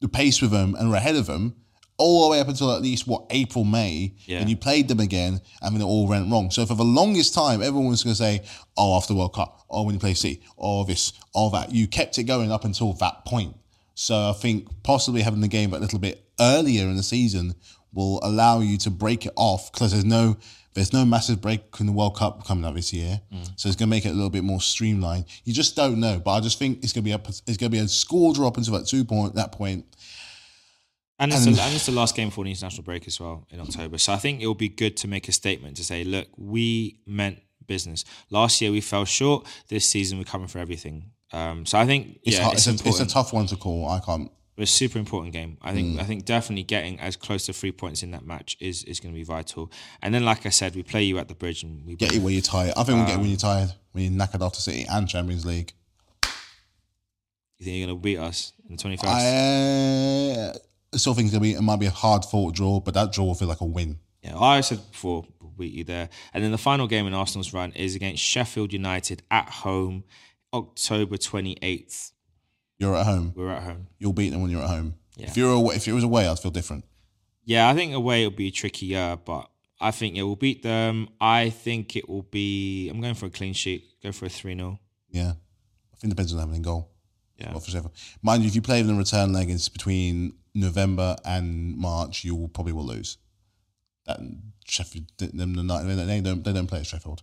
the 0.00 0.08
pace 0.08 0.40
with 0.40 0.50
them 0.50 0.74
and 0.78 0.88
were 0.88 0.96
ahead 0.96 1.16
of 1.16 1.26
them 1.26 1.56
all 2.00 2.24
the 2.24 2.30
way 2.30 2.40
up 2.40 2.48
until 2.48 2.74
at 2.74 2.82
least 2.82 3.06
what 3.06 3.26
April, 3.30 3.64
May, 3.64 4.14
Yeah. 4.26 4.38
and 4.40 4.50
you 4.50 4.56
played 4.56 4.88
them 4.88 4.98
again, 5.00 5.40
and 5.62 5.74
then 5.74 5.82
it 5.82 5.84
all 5.84 6.06
went 6.06 6.30
wrong. 6.30 6.50
So 6.50 6.66
for 6.66 6.74
the 6.74 6.84
longest 6.84 7.34
time, 7.34 7.62
everyone 7.62 7.90
was 7.90 8.02
going 8.02 8.14
to 8.14 8.18
say, 8.18 8.42
"Oh, 8.76 8.96
after 8.96 9.14
World 9.14 9.34
Cup, 9.34 9.64
oh, 9.70 9.82
when 9.82 9.94
you 9.94 10.00
play 10.00 10.14
C, 10.14 10.40
oh, 10.58 10.84
this, 10.84 11.12
oh, 11.34 11.50
that." 11.50 11.72
You 11.72 11.86
kept 11.86 12.18
it 12.18 12.24
going 12.24 12.50
up 12.50 12.64
until 12.64 12.92
that 12.94 13.24
point. 13.24 13.54
So 13.94 14.30
I 14.30 14.32
think 14.32 14.66
possibly 14.82 15.22
having 15.22 15.42
the 15.42 15.48
game 15.48 15.74
a 15.74 15.78
little 15.78 15.98
bit 15.98 16.24
earlier 16.40 16.88
in 16.88 16.96
the 16.96 17.02
season 17.02 17.54
will 17.92 18.18
allow 18.22 18.60
you 18.60 18.78
to 18.78 18.90
break 18.90 19.26
it 19.26 19.32
off 19.36 19.70
because 19.72 19.92
there's 19.92 20.04
no 20.04 20.36
there's 20.74 20.92
no 20.92 21.04
massive 21.04 21.40
break 21.40 21.62
in 21.80 21.86
the 21.86 21.92
World 21.92 22.16
Cup 22.16 22.46
coming 22.46 22.64
up 22.64 22.74
this 22.74 22.92
year, 22.92 23.20
mm. 23.32 23.50
so 23.56 23.68
it's 23.68 23.76
going 23.76 23.88
to 23.88 23.90
make 23.90 24.06
it 24.06 24.10
a 24.10 24.14
little 24.14 24.30
bit 24.30 24.44
more 24.44 24.60
streamlined. 24.60 25.24
You 25.44 25.52
just 25.52 25.74
don't 25.74 25.98
know, 25.98 26.20
but 26.24 26.30
I 26.30 26.40
just 26.40 26.58
think 26.58 26.84
it's 26.84 26.92
going 26.92 27.02
to 27.04 27.08
be 27.08 27.12
a 27.12 27.20
it's 27.28 27.56
going 27.56 27.58
to 27.58 27.68
be 27.70 27.78
a 27.78 27.88
score 27.88 28.32
drop 28.32 28.56
until 28.56 28.74
that 28.74 28.86
two 28.86 29.04
point 29.04 29.34
that 29.34 29.52
point. 29.52 29.84
And 31.20 31.32
it's, 31.32 31.46
And- 31.46 31.54
the, 31.54 31.62
and 31.62 31.74
it's 31.74 31.86
the 31.86 31.92
last 31.92 32.16
game 32.16 32.28
before 32.30 32.44
the 32.44 32.50
international 32.50 32.82
break 32.82 33.06
as 33.06 33.20
well 33.20 33.46
in 33.50 33.60
October. 33.60 33.98
So 33.98 34.12
I 34.12 34.16
think 34.16 34.40
it 34.40 34.46
will 34.48 34.54
be 34.54 34.68
good 34.70 34.96
to 34.98 35.06
make 35.08 35.28
a 35.28 35.32
statement 35.32 35.76
to 35.76 35.84
say, 35.84 36.02
look, 36.02 36.26
we 36.36 36.98
meant 37.06 37.38
business. 37.66 38.04
Last 38.30 38.60
year 38.60 38.72
we 38.72 38.80
fell 38.80 39.04
short. 39.04 39.46
This 39.68 39.84
season 39.84 40.18
we're 40.18 40.24
coming 40.24 40.48
for 40.48 40.58
everything. 40.58 41.10
Um, 41.32 41.64
so 41.66 41.78
I 41.78 41.86
think 41.86 42.18
It's, 42.24 42.36
yeah, 42.36 42.42
hard, 42.44 42.54
it's, 42.56 42.66
it's, 42.66 42.84
a, 42.84 42.88
it's 42.88 43.00
a 43.00 43.06
tough 43.06 43.32
one 43.32 43.46
to 43.46 43.56
call. 43.56 43.86
I 43.88 44.00
can't. 44.00 44.30
But 44.56 44.62
it's 44.62 44.72
a 44.72 44.76
super 44.76 44.98
important 44.98 45.32
game. 45.32 45.56
I 45.62 45.72
think 45.72 45.96
Mm. 45.96 46.00
I 46.00 46.04
think 46.04 46.24
definitely 46.24 46.64
getting 46.64 46.98
as 47.00 47.16
close 47.16 47.46
to 47.46 47.52
three 47.52 47.70
points 47.72 48.02
in 48.02 48.10
that 48.10 48.26
match 48.26 48.56
is 48.60 48.82
is 48.84 48.98
going 49.00 49.14
to 49.14 49.18
be 49.18 49.22
vital. 49.24 49.70
And 50.02 50.12
then, 50.12 50.24
like 50.24 50.44
I 50.44 50.50
said, 50.50 50.74
we 50.74 50.82
play 50.82 51.04
you 51.04 51.18
at 51.18 51.28
the 51.28 51.34
bridge 51.34 51.62
and 51.62 51.86
we 51.86 51.94
Get 51.96 52.12
you 52.14 52.20
when 52.20 52.32
you're 52.34 52.42
tired. 52.42 52.72
I 52.76 52.82
think 52.84 52.96
we'll 52.98 53.06
get 53.06 53.12
it 53.12 53.14
Um, 53.14 53.20
when 53.20 53.30
you're 53.30 53.38
tired, 53.38 53.72
when 53.92 54.04
you're 54.04 54.12
knackered 54.20 54.44
after 54.44 54.60
City 54.60 54.84
and 54.90 55.08
Champions 55.08 55.46
League. 55.46 55.72
You 57.58 57.64
think 57.64 57.76
you're 57.76 57.86
going 57.86 57.98
to 57.98 58.02
beat 58.02 58.18
us 58.18 58.52
in 58.68 58.76
the 58.76 58.82
twenty 58.82 58.96
first? 58.96 59.08
I 59.08 60.30
uh, 60.40 60.52
still 60.98 61.14
think 61.14 61.26
it's 61.26 61.32
gonna 61.32 61.42
be 61.42 61.52
it 61.52 61.60
might 61.62 61.80
be 61.80 61.86
a 61.86 61.90
hard 61.90 62.24
fought 62.24 62.54
draw, 62.54 62.80
but 62.80 62.94
that 62.94 63.12
draw 63.12 63.26
will 63.26 63.34
feel 63.34 63.48
like 63.48 63.60
a 63.60 63.66
win. 63.66 63.98
Yeah, 64.22 64.38
I 64.38 64.60
said 64.60 64.80
before 64.90 65.24
we'll 65.40 65.52
beat 65.52 65.72
you 65.72 65.84
there. 65.84 66.08
And 66.34 66.44
then 66.44 66.50
the 66.50 66.58
final 66.58 66.86
game 66.86 67.06
in 67.06 67.14
Arsenal's 67.14 67.52
run 67.52 67.72
is 67.72 67.94
against 67.94 68.22
Sheffield 68.22 68.72
United 68.72 69.22
at 69.30 69.48
home, 69.48 70.04
October 70.52 71.16
twenty 71.16 71.56
eighth. 71.62 72.12
You're 72.78 72.96
at 72.96 73.06
home. 73.06 73.32
We're 73.36 73.50
at 73.50 73.62
home. 73.62 73.88
You'll 73.98 74.12
beat 74.14 74.30
them 74.30 74.40
when 74.42 74.50
you're 74.50 74.62
at 74.62 74.68
home. 74.70 74.94
Yeah. 75.16 75.26
If 75.26 75.36
you're 75.36 75.52
away, 75.52 75.76
if 75.76 75.86
it 75.86 75.92
was 75.92 76.04
away, 76.04 76.26
I'd 76.26 76.38
feel 76.38 76.50
different. 76.50 76.84
Yeah, 77.44 77.68
I 77.68 77.74
think 77.74 77.92
away 77.94 78.24
it'll 78.24 78.36
be 78.36 78.50
trickier, 78.50 79.18
but 79.24 79.50
I 79.80 79.90
think 79.90 80.16
it 80.16 80.22
will 80.22 80.36
beat 80.36 80.62
them. 80.62 81.08
I 81.20 81.50
think 81.50 81.96
it 81.96 82.08
will 82.08 82.22
be. 82.22 82.88
I'm 82.88 83.00
going 83.00 83.14
for 83.14 83.26
a 83.26 83.30
clean 83.30 83.54
sheet. 83.54 83.84
Go 84.02 84.12
for 84.12 84.26
a 84.26 84.28
three 84.28 84.54
0 84.54 84.78
Yeah, 85.10 85.30
I 85.30 85.96
think 85.96 86.04
it 86.04 86.16
depends 86.16 86.32
on 86.32 86.38
having 86.40 86.56
a 86.56 86.60
goal. 86.60 86.90
Yeah. 87.40 87.58
For. 87.58 87.90
Mind 88.22 88.42
you, 88.42 88.48
if 88.48 88.54
you 88.54 88.62
play 88.62 88.80
in 88.80 88.86
return 88.94 89.32
leg, 89.32 89.50
it's 89.50 89.68
between 89.68 90.34
November 90.54 91.16
and 91.24 91.76
March. 91.76 92.24
You 92.24 92.34
will 92.34 92.48
probably 92.48 92.72
will 92.72 92.86
lose. 92.86 93.18
That 94.06 94.20
Sheffield, 94.66 95.06
them, 95.18 95.54
the 95.54 95.62
they 96.06 96.20
don't 96.20 96.44
they 96.44 96.52
don't 96.52 96.66
play 96.66 96.80
at 96.80 96.86
Sheffield. 96.86 97.22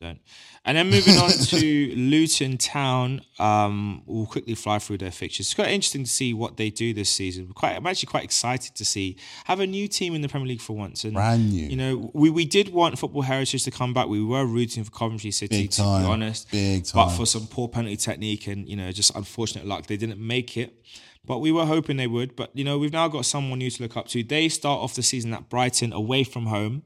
Don't. 0.00 0.20
And 0.64 0.78
then 0.78 0.90
moving 0.90 1.16
on 1.16 1.30
to 1.30 1.92
Luton 1.96 2.56
Town, 2.56 3.20
um, 3.40 4.02
we'll 4.06 4.26
quickly 4.26 4.54
fly 4.54 4.78
through 4.78 4.98
their 4.98 5.10
fixtures. 5.10 5.46
It's 5.46 5.54
quite 5.54 5.70
interesting 5.70 6.04
to 6.04 6.10
see 6.10 6.32
what 6.32 6.56
they 6.56 6.70
do 6.70 6.94
this 6.94 7.10
season. 7.10 7.48
Quite, 7.52 7.74
I'm 7.74 7.86
actually 7.86 8.06
quite 8.06 8.22
excited 8.22 8.76
to 8.76 8.84
see 8.84 9.16
have 9.46 9.58
a 9.58 9.66
new 9.66 9.88
team 9.88 10.14
in 10.14 10.20
the 10.20 10.28
Premier 10.28 10.46
League 10.46 10.60
for 10.60 10.76
once. 10.76 11.02
And 11.02 11.14
Brand 11.14 11.50
new. 11.50 11.66
you 11.66 11.76
know, 11.76 12.10
we, 12.14 12.30
we 12.30 12.44
did 12.44 12.72
want 12.72 12.96
Football 12.96 13.22
Heritage 13.22 13.64
to 13.64 13.72
come 13.72 13.92
back. 13.92 14.06
We 14.06 14.22
were 14.22 14.46
rooting 14.46 14.84
for 14.84 14.92
Coventry 14.92 15.32
City, 15.32 15.62
Big 15.62 15.70
to 15.72 15.78
time. 15.78 16.02
be 16.02 16.08
honest. 16.08 16.48
Big 16.52 16.84
time. 16.84 17.06
But 17.06 17.16
for 17.16 17.26
some 17.26 17.48
poor 17.48 17.66
penalty 17.66 17.96
technique 17.96 18.46
and 18.46 18.68
you 18.68 18.76
know 18.76 18.92
just 18.92 19.14
unfortunate 19.16 19.66
luck, 19.66 19.86
they 19.86 19.96
didn't 19.96 20.24
make 20.24 20.56
it. 20.56 20.80
But 21.24 21.40
we 21.40 21.50
were 21.50 21.66
hoping 21.66 21.96
they 21.96 22.06
would. 22.06 22.36
But 22.36 22.56
you 22.56 22.62
know, 22.62 22.78
we've 22.78 22.92
now 22.92 23.08
got 23.08 23.26
someone 23.26 23.58
new 23.58 23.70
to 23.70 23.82
look 23.82 23.96
up 23.96 24.06
to. 24.08 24.22
They 24.22 24.48
start 24.48 24.80
off 24.80 24.94
the 24.94 25.02
season 25.02 25.34
at 25.34 25.48
Brighton 25.48 25.92
away 25.92 26.22
from 26.22 26.46
home, 26.46 26.84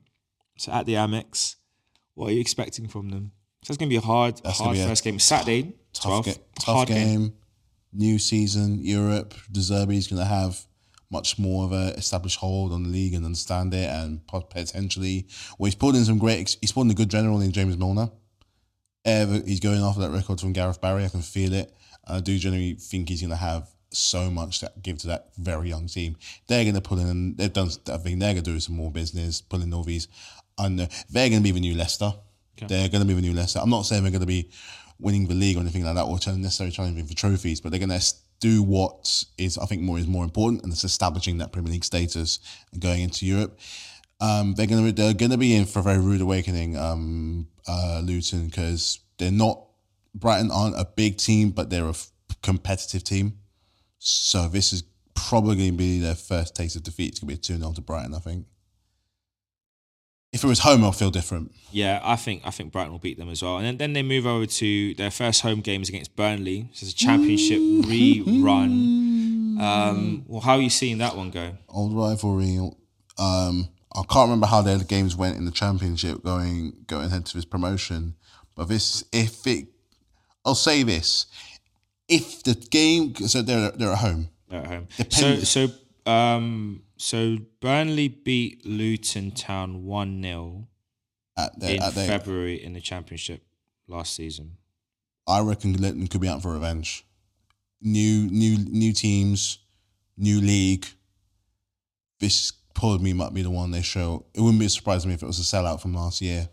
so 0.56 0.72
at 0.72 0.86
the 0.86 0.94
Amex. 0.94 1.56
What 2.14 2.30
are 2.30 2.32
you 2.32 2.40
expecting 2.40 2.88
from 2.88 3.08
them? 3.08 3.32
So 3.64 3.70
it's 3.70 3.78
going 3.78 3.88
to 3.88 3.92
be 3.92 3.96
a 3.96 4.00
hard, 4.00 4.40
That's 4.42 4.58
hard 4.58 4.74
be 4.76 4.80
a 4.82 4.86
first 4.86 5.04
game. 5.04 5.18
Saturday, 5.18 5.74
tough, 5.92 6.24
12, 6.24 6.24
ga- 6.24 6.32
tough 6.58 6.74
hard 6.74 6.88
game, 6.88 7.34
new 7.92 8.18
season, 8.18 8.80
Europe. 8.82 9.34
De 9.50 9.60
Zerbi's 9.60 10.08
going 10.08 10.20
to 10.20 10.26
have 10.26 10.66
much 11.10 11.38
more 11.38 11.64
of 11.64 11.72
a 11.72 11.94
established 11.96 12.38
hold 12.38 12.72
on 12.72 12.82
the 12.82 12.88
league 12.88 13.14
and 13.14 13.24
understand 13.24 13.72
it, 13.74 13.88
and 13.88 14.26
potentially, 14.26 15.26
well, 15.58 15.66
he's 15.66 15.74
pulled 15.74 15.94
in 15.94 16.04
some 16.04 16.18
great. 16.18 16.56
He's 16.60 16.72
pulled 16.72 16.86
in 16.86 16.90
a 16.90 16.94
good 16.94 17.10
general 17.10 17.40
in 17.40 17.52
James 17.52 17.76
Milner. 17.76 18.10
Ever, 19.04 19.42
he's 19.44 19.60
going 19.60 19.80
after 19.80 20.00
that 20.00 20.10
record 20.10 20.40
from 20.40 20.52
Gareth 20.52 20.80
Barry. 20.80 21.04
I 21.04 21.08
can 21.08 21.22
feel 21.22 21.52
it. 21.52 21.72
I 22.06 22.20
do 22.20 22.38
generally 22.38 22.74
think 22.74 23.08
he's 23.08 23.20
going 23.20 23.30
to 23.30 23.36
have 23.36 23.68
so 23.90 24.30
much 24.30 24.60
to 24.60 24.72
give 24.82 24.98
to 24.98 25.08
that 25.08 25.28
very 25.36 25.68
young 25.68 25.86
team. 25.86 26.16
They're 26.46 26.64
going 26.64 26.74
to 26.74 26.80
pull 26.80 26.98
in. 26.98 27.08
And 27.08 27.36
they've 27.36 27.52
done. 27.52 27.68
I 27.88 27.98
think 27.98 28.20
they're 28.20 28.32
going 28.34 28.44
to 28.44 28.52
do 28.52 28.60
some 28.60 28.76
more 28.76 28.90
business, 28.90 29.40
pulling 29.40 29.72
all 29.74 29.84
these. 29.84 30.08
And 30.59 30.78
they're 30.78 31.28
going 31.28 31.40
to 31.40 31.42
be 31.42 31.50
the 31.50 31.61
new 31.61 31.74
Leicester. 31.74 32.12
They're 32.68 32.88
going 32.88 33.00
to 33.00 33.07
be 33.07 33.14
the 33.14 33.20
new 33.20 33.32
Leicester. 33.32 33.61
I'm 33.61 33.70
not 33.70 33.82
saying 33.82 34.03
they're 34.03 34.12
going 34.12 34.20
to 34.20 34.26
be 34.26 34.50
winning 35.00 35.26
the 35.26 35.34
league 35.34 35.57
or 35.57 35.61
anything 35.61 35.84
like 35.84 35.94
that, 35.94 36.05
or 36.05 36.18
necessarily 36.36 36.70
challenging 36.70 37.07
for 37.07 37.14
trophies, 37.14 37.61
but 37.61 37.70
they're 37.70 37.80
going 37.80 37.98
to 37.98 38.14
do 38.40 38.62
what 38.62 39.24
is, 39.38 39.59
I 39.59 39.66
think, 39.66 39.82
more 39.82 39.98
is 39.98 40.07
more 40.07 40.24
important, 40.24 40.62
and 40.62 40.72
it's 40.72 40.84
establishing 40.84 41.38
that 41.38 41.53
Premier 41.53 41.72
League 41.72 41.84
status 41.84 42.38
and 42.72 42.80
going 42.80 43.03
into 43.03 43.26
Europe. 43.26 43.59
Um, 44.20 44.55
they're 44.55 44.66
going 44.66 44.86
to 44.86 44.92
they're 44.92 45.14
going 45.14 45.32
to 45.32 45.38
be 45.38 45.57
in 45.57 45.64
for 45.64 45.80
a 45.80 45.82
very 45.82 45.98
rude 45.98 46.20
awakening, 46.20 46.76
um, 46.76 47.48
uh, 47.66 48.00
Luton, 48.05 48.46
because 48.46 49.00
they're 49.18 49.32
not 49.32 49.64
Brighton 50.14 50.50
aren't 50.50 50.78
a 50.78 50.84
big 50.84 51.16
team, 51.16 51.50
but 51.50 51.70
they're 51.70 51.86
a 51.86 51.90
f- 51.90 52.11
competitive 52.42 53.03
team. 53.03 53.38
So 53.98 54.48
this 54.48 54.72
is 54.72 54.84
probably 55.14 55.57
going 55.57 55.72
to 55.72 55.76
be 55.76 55.98
their 56.00 56.14
first 56.14 56.55
taste 56.55 56.76
of 56.76 56.82
defeat. 56.82 57.11
It's 57.11 57.20
going 57.20 57.28
to 57.28 57.34
be 57.34 57.38
a 57.38 57.42
two 57.42 57.59
0 57.59 57.72
to 57.72 57.80
Brighton, 57.80 58.14
I 58.14 58.18
think. 58.18 58.46
If 60.32 60.42
it 60.42 60.46
was 60.46 60.60
home, 60.60 60.82
I'll 60.82 60.92
feel 60.92 61.10
different. 61.10 61.52
Yeah, 61.72 62.00
I 62.02 62.16
think 62.16 62.42
I 62.44 62.50
think 62.50 62.72
Brighton 62.72 62.92
will 62.92 62.98
beat 62.98 63.18
them 63.18 63.28
as 63.28 63.42
well. 63.42 63.58
And 63.58 63.66
then, 63.66 63.76
then 63.76 63.92
they 63.92 64.02
move 64.02 64.26
over 64.26 64.46
to 64.46 64.94
their 64.94 65.10
first 65.10 65.42
home 65.42 65.60
games 65.60 65.90
against 65.90 66.16
Burnley. 66.16 66.70
So 66.72 66.84
it's 66.84 66.94
a 66.94 66.96
championship 66.96 67.58
rerun. 67.58 69.60
Um, 69.60 70.24
well, 70.26 70.40
how 70.40 70.54
are 70.54 70.60
you 70.60 70.70
seeing 70.70 70.98
that 70.98 71.16
one 71.16 71.30
go? 71.30 71.56
old 71.68 71.94
rivalry. 71.94 72.56
Um, 73.18 73.68
I 73.94 74.02
can't 74.10 74.26
remember 74.28 74.46
how 74.46 74.62
their 74.62 74.78
games 74.78 75.14
went 75.16 75.36
in 75.36 75.44
the 75.44 75.50
championship 75.50 76.22
going 76.24 76.72
going 76.86 77.06
ahead 77.06 77.26
to 77.26 77.34
this 77.36 77.44
promotion, 77.44 78.14
but 78.56 78.68
this 78.68 79.04
if 79.12 79.46
it, 79.46 79.66
I'll 80.46 80.54
say 80.54 80.82
this, 80.82 81.26
if 82.08 82.42
the 82.42 82.54
game 82.54 83.14
so 83.16 83.42
they're 83.42 83.70
they're 83.72 83.92
at 83.92 83.98
home. 83.98 84.30
They're 84.48 84.60
at 84.62 84.66
home. 84.66 84.88
Depend- 84.96 85.46
So 85.46 85.66
so 86.06 86.10
um 86.10 86.82
so 87.03 87.38
Burnley 87.61 88.07
beat 88.07 88.64
Luton 88.64 89.32
Town 89.32 89.84
one 89.84 90.22
0 90.22 90.68
at 91.36 91.59
their, 91.59 91.74
in 91.74 91.92
February 91.92 92.62
in 92.62 92.74
the 92.74 92.80
championship 92.80 93.42
last 93.88 94.14
season. 94.14 94.59
I 95.26 95.40
reckon 95.40 95.76
Luton 95.76 96.07
could 96.07 96.20
be 96.20 96.28
out 96.28 96.42
for 96.42 96.53
revenge. 96.53 97.05
New 97.80 98.30
new 98.30 98.57
new 98.59 98.92
teams, 98.92 99.59
new 100.16 100.40
league. 100.40 100.86
This 102.20 102.53
probably 102.72 103.12
might 103.12 103.34
be 103.34 103.42
the 103.42 103.50
one 103.50 103.72
they 103.72 103.82
show. 103.82 104.24
It 104.32 104.40
wouldn't 104.40 104.61
be 104.61 104.68
surprising 104.68 105.09
me 105.09 105.14
if 105.14 105.24
it 105.24 105.26
was 105.26 105.40
a 105.40 105.42
sellout 105.42 105.80
from 105.80 105.94
last 105.94 106.22
year. 106.22 106.48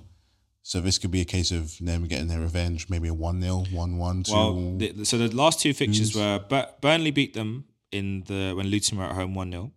So 0.63 0.81
this 0.81 0.97
could 0.97 1.11
be 1.11 1.21
a 1.21 1.25
case 1.25 1.51
of 1.51 1.77
them 1.79 2.07
getting 2.07 2.27
their 2.27 2.39
revenge, 2.39 2.89
maybe 2.89 3.07
a 3.07 3.13
1 3.13 3.41
0, 3.41 3.65
1 3.71 3.97
1, 3.97 4.23
2. 4.23 4.31
Well, 4.33 4.77
the, 4.77 5.05
so 5.05 5.19
the 5.19 5.35
last 5.35 5.59
two 5.59 5.73
fixtures 5.73 6.15
were 6.15 6.43
Bur- 6.49 6.69
Burnley 6.81 7.11
beat 7.11 7.35
them 7.35 7.65
in 7.91 8.23
the 8.25 8.53
when 8.53 8.67
Luton 8.67 8.97
were 8.97 9.05
at 9.05 9.15
home 9.15 9.35
one 9.35 9.51
0 9.51 9.71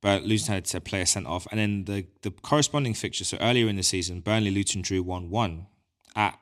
but 0.00 0.22
Luton 0.22 0.54
had 0.54 0.64
to 0.64 0.70
play 0.72 0.78
a 0.78 0.80
player 0.80 1.06
sent 1.06 1.26
off, 1.26 1.46
and 1.50 1.58
then 1.58 1.84
the 1.84 2.06
the 2.22 2.30
corresponding 2.30 2.94
fixture. 2.94 3.24
So 3.24 3.36
earlier 3.40 3.68
in 3.68 3.76
the 3.76 3.82
season, 3.82 4.20
Burnley 4.20 4.50
Luton 4.50 4.82
drew 4.82 5.02
one 5.02 5.30
one 5.30 5.66
at 6.14 6.38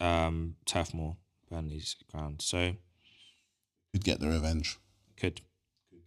um, 0.00 0.56
Turf 0.66 0.94
Moor, 0.94 1.16
Burnley's 1.50 1.96
ground. 2.12 2.42
So 2.42 2.74
could 3.92 4.04
get 4.04 4.20
the 4.20 4.28
revenge. 4.28 4.78
could 5.16 5.40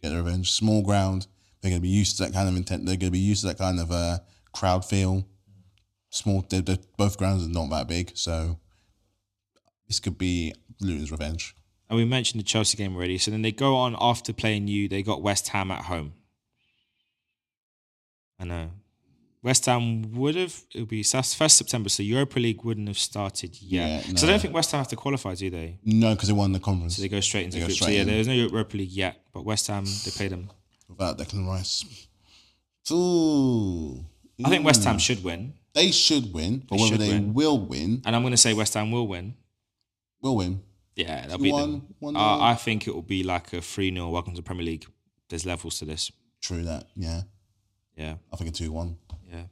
Get 0.02 0.10
the 0.10 0.16
revenge. 0.16 0.50
Small 0.52 0.82
ground. 0.82 1.26
They're 1.60 1.70
going 1.70 1.80
to 1.80 1.88
be 1.88 1.88
used 1.88 2.16
to 2.18 2.24
that 2.24 2.32
kind 2.32 2.48
of 2.48 2.56
intent. 2.56 2.84
They're 2.86 2.96
going 2.96 3.08
to 3.08 3.18
be 3.18 3.18
used 3.18 3.40
to 3.40 3.48
that 3.48 3.58
kind 3.58 3.80
of 3.80 3.90
uh, 3.90 4.18
crowd 4.52 4.84
feel. 4.84 5.26
Small. 6.10 6.44
They're, 6.48 6.60
they're, 6.60 6.78
both 6.96 7.16
grounds 7.16 7.44
are 7.44 7.48
not 7.50 7.70
that 7.70 7.88
big, 7.88 8.12
so 8.14 8.58
this 9.88 9.98
could 10.00 10.18
be 10.18 10.52
Luton's 10.80 11.10
revenge. 11.10 11.54
and 11.88 11.96
we 11.96 12.04
mentioned 12.04 12.40
the 12.40 12.44
Chelsea 12.44 12.76
game 12.76 12.94
already. 12.94 13.18
So 13.18 13.30
then 13.30 13.42
they 13.42 13.52
go 13.52 13.76
on 13.76 13.96
after 14.00 14.32
playing 14.32 14.68
you. 14.68 14.88
They 14.88 15.02
got 15.02 15.22
West 15.22 15.48
Ham 15.48 15.70
at 15.70 15.86
home. 15.86 16.12
I 18.38 18.44
know. 18.44 18.70
West 19.42 19.66
Ham 19.66 20.02
would 20.12 20.34
have 20.34 20.54
it 20.74 20.80
would 20.80 20.88
be 20.88 21.02
first 21.04 21.56
September, 21.56 21.88
so 21.88 22.02
Europa 22.02 22.38
League 22.40 22.64
wouldn't 22.64 22.88
have 22.88 22.98
started 22.98 23.56
yet. 23.62 23.88
Yeah, 23.88 24.02
Because 24.06 24.24
I 24.24 24.26
don't 24.28 24.40
think 24.40 24.54
West 24.54 24.72
Ham 24.72 24.78
have 24.78 24.88
to 24.88 24.96
qualify, 24.96 25.34
do 25.34 25.50
they? 25.50 25.78
No, 25.84 26.14
because 26.14 26.28
they 26.28 26.34
won 26.34 26.50
the 26.52 26.58
conference 26.60 26.96
So 26.96 27.02
they 27.02 27.08
go 27.08 27.20
straight 27.20 27.44
into 27.44 27.56
They 27.56 27.60
go 27.60 27.66
group. 27.68 27.78
So 27.78 27.88
yeah, 27.88 28.00
in. 28.02 28.08
there's 28.08 28.26
no 28.26 28.32
Europa 28.34 28.76
League 28.76 28.90
yet, 28.90 29.20
but 29.32 29.44
West 29.44 29.68
Ham 29.68 29.84
they 30.04 30.10
play 30.10 30.28
them. 30.28 30.50
without 30.88 31.16
Declan 31.18 31.46
Rice. 31.46 31.84
Ooh. 32.90 34.04
I 34.44 34.48
think 34.50 34.64
West 34.64 34.84
Ham 34.84 34.98
should 34.98 35.22
win, 35.24 35.54
They 35.74 35.90
should 35.92 36.32
win, 36.32 36.64
but 36.68 36.76
They 36.76 36.82
whether 36.82 36.96
they 36.96 37.08
win. 37.10 37.34
will 37.34 37.58
win, 37.58 38.02
and 38.04 38.16
I'm 38.16 38.22
going 38.22 38.32
to 38.32 38.36
say 38.36 38.52
West 38.54 38.74
Ham 38.74 38.90
will 38.90 39.06
win. 39.06 39.34
will 40.22 40.36
win. 40.36 40.62
Yeah, 40.96 41.26
they'll 41.26 41.38
beat 41.38 41.52
One- 41.52 41.70
them. 41.72 41.94
one 42.00 42.16
Uh. 42.16 42.38
I 42.40 42.54
think 42.54 42.86
it 42.88 42.94
will 42.94 43.02
be 43.02 43.22
like 43.22 43.52
a 43.52 43.60
3 43.60 43.92
0 43.92 44.08
welcome 44.10 44.32
to 44.32 44.38
the 44.38 44.42
Premier 44.42 44.64
League. 44.64 44.86
There's 45.28 45.44
levels 45.46 45.78
to 45.80 45.84
this. 45.84 46.10
True 46.40 46.62
that. 46.64 46.88
Yeah. 46.96 47.22
Yeah, 47.96 48.14
I 48.32 48.36
think 48.36 48.50
a 48.50 48.52
2 48.52 48.70
1. 48.72 48.96
yeah. 49.32 49.42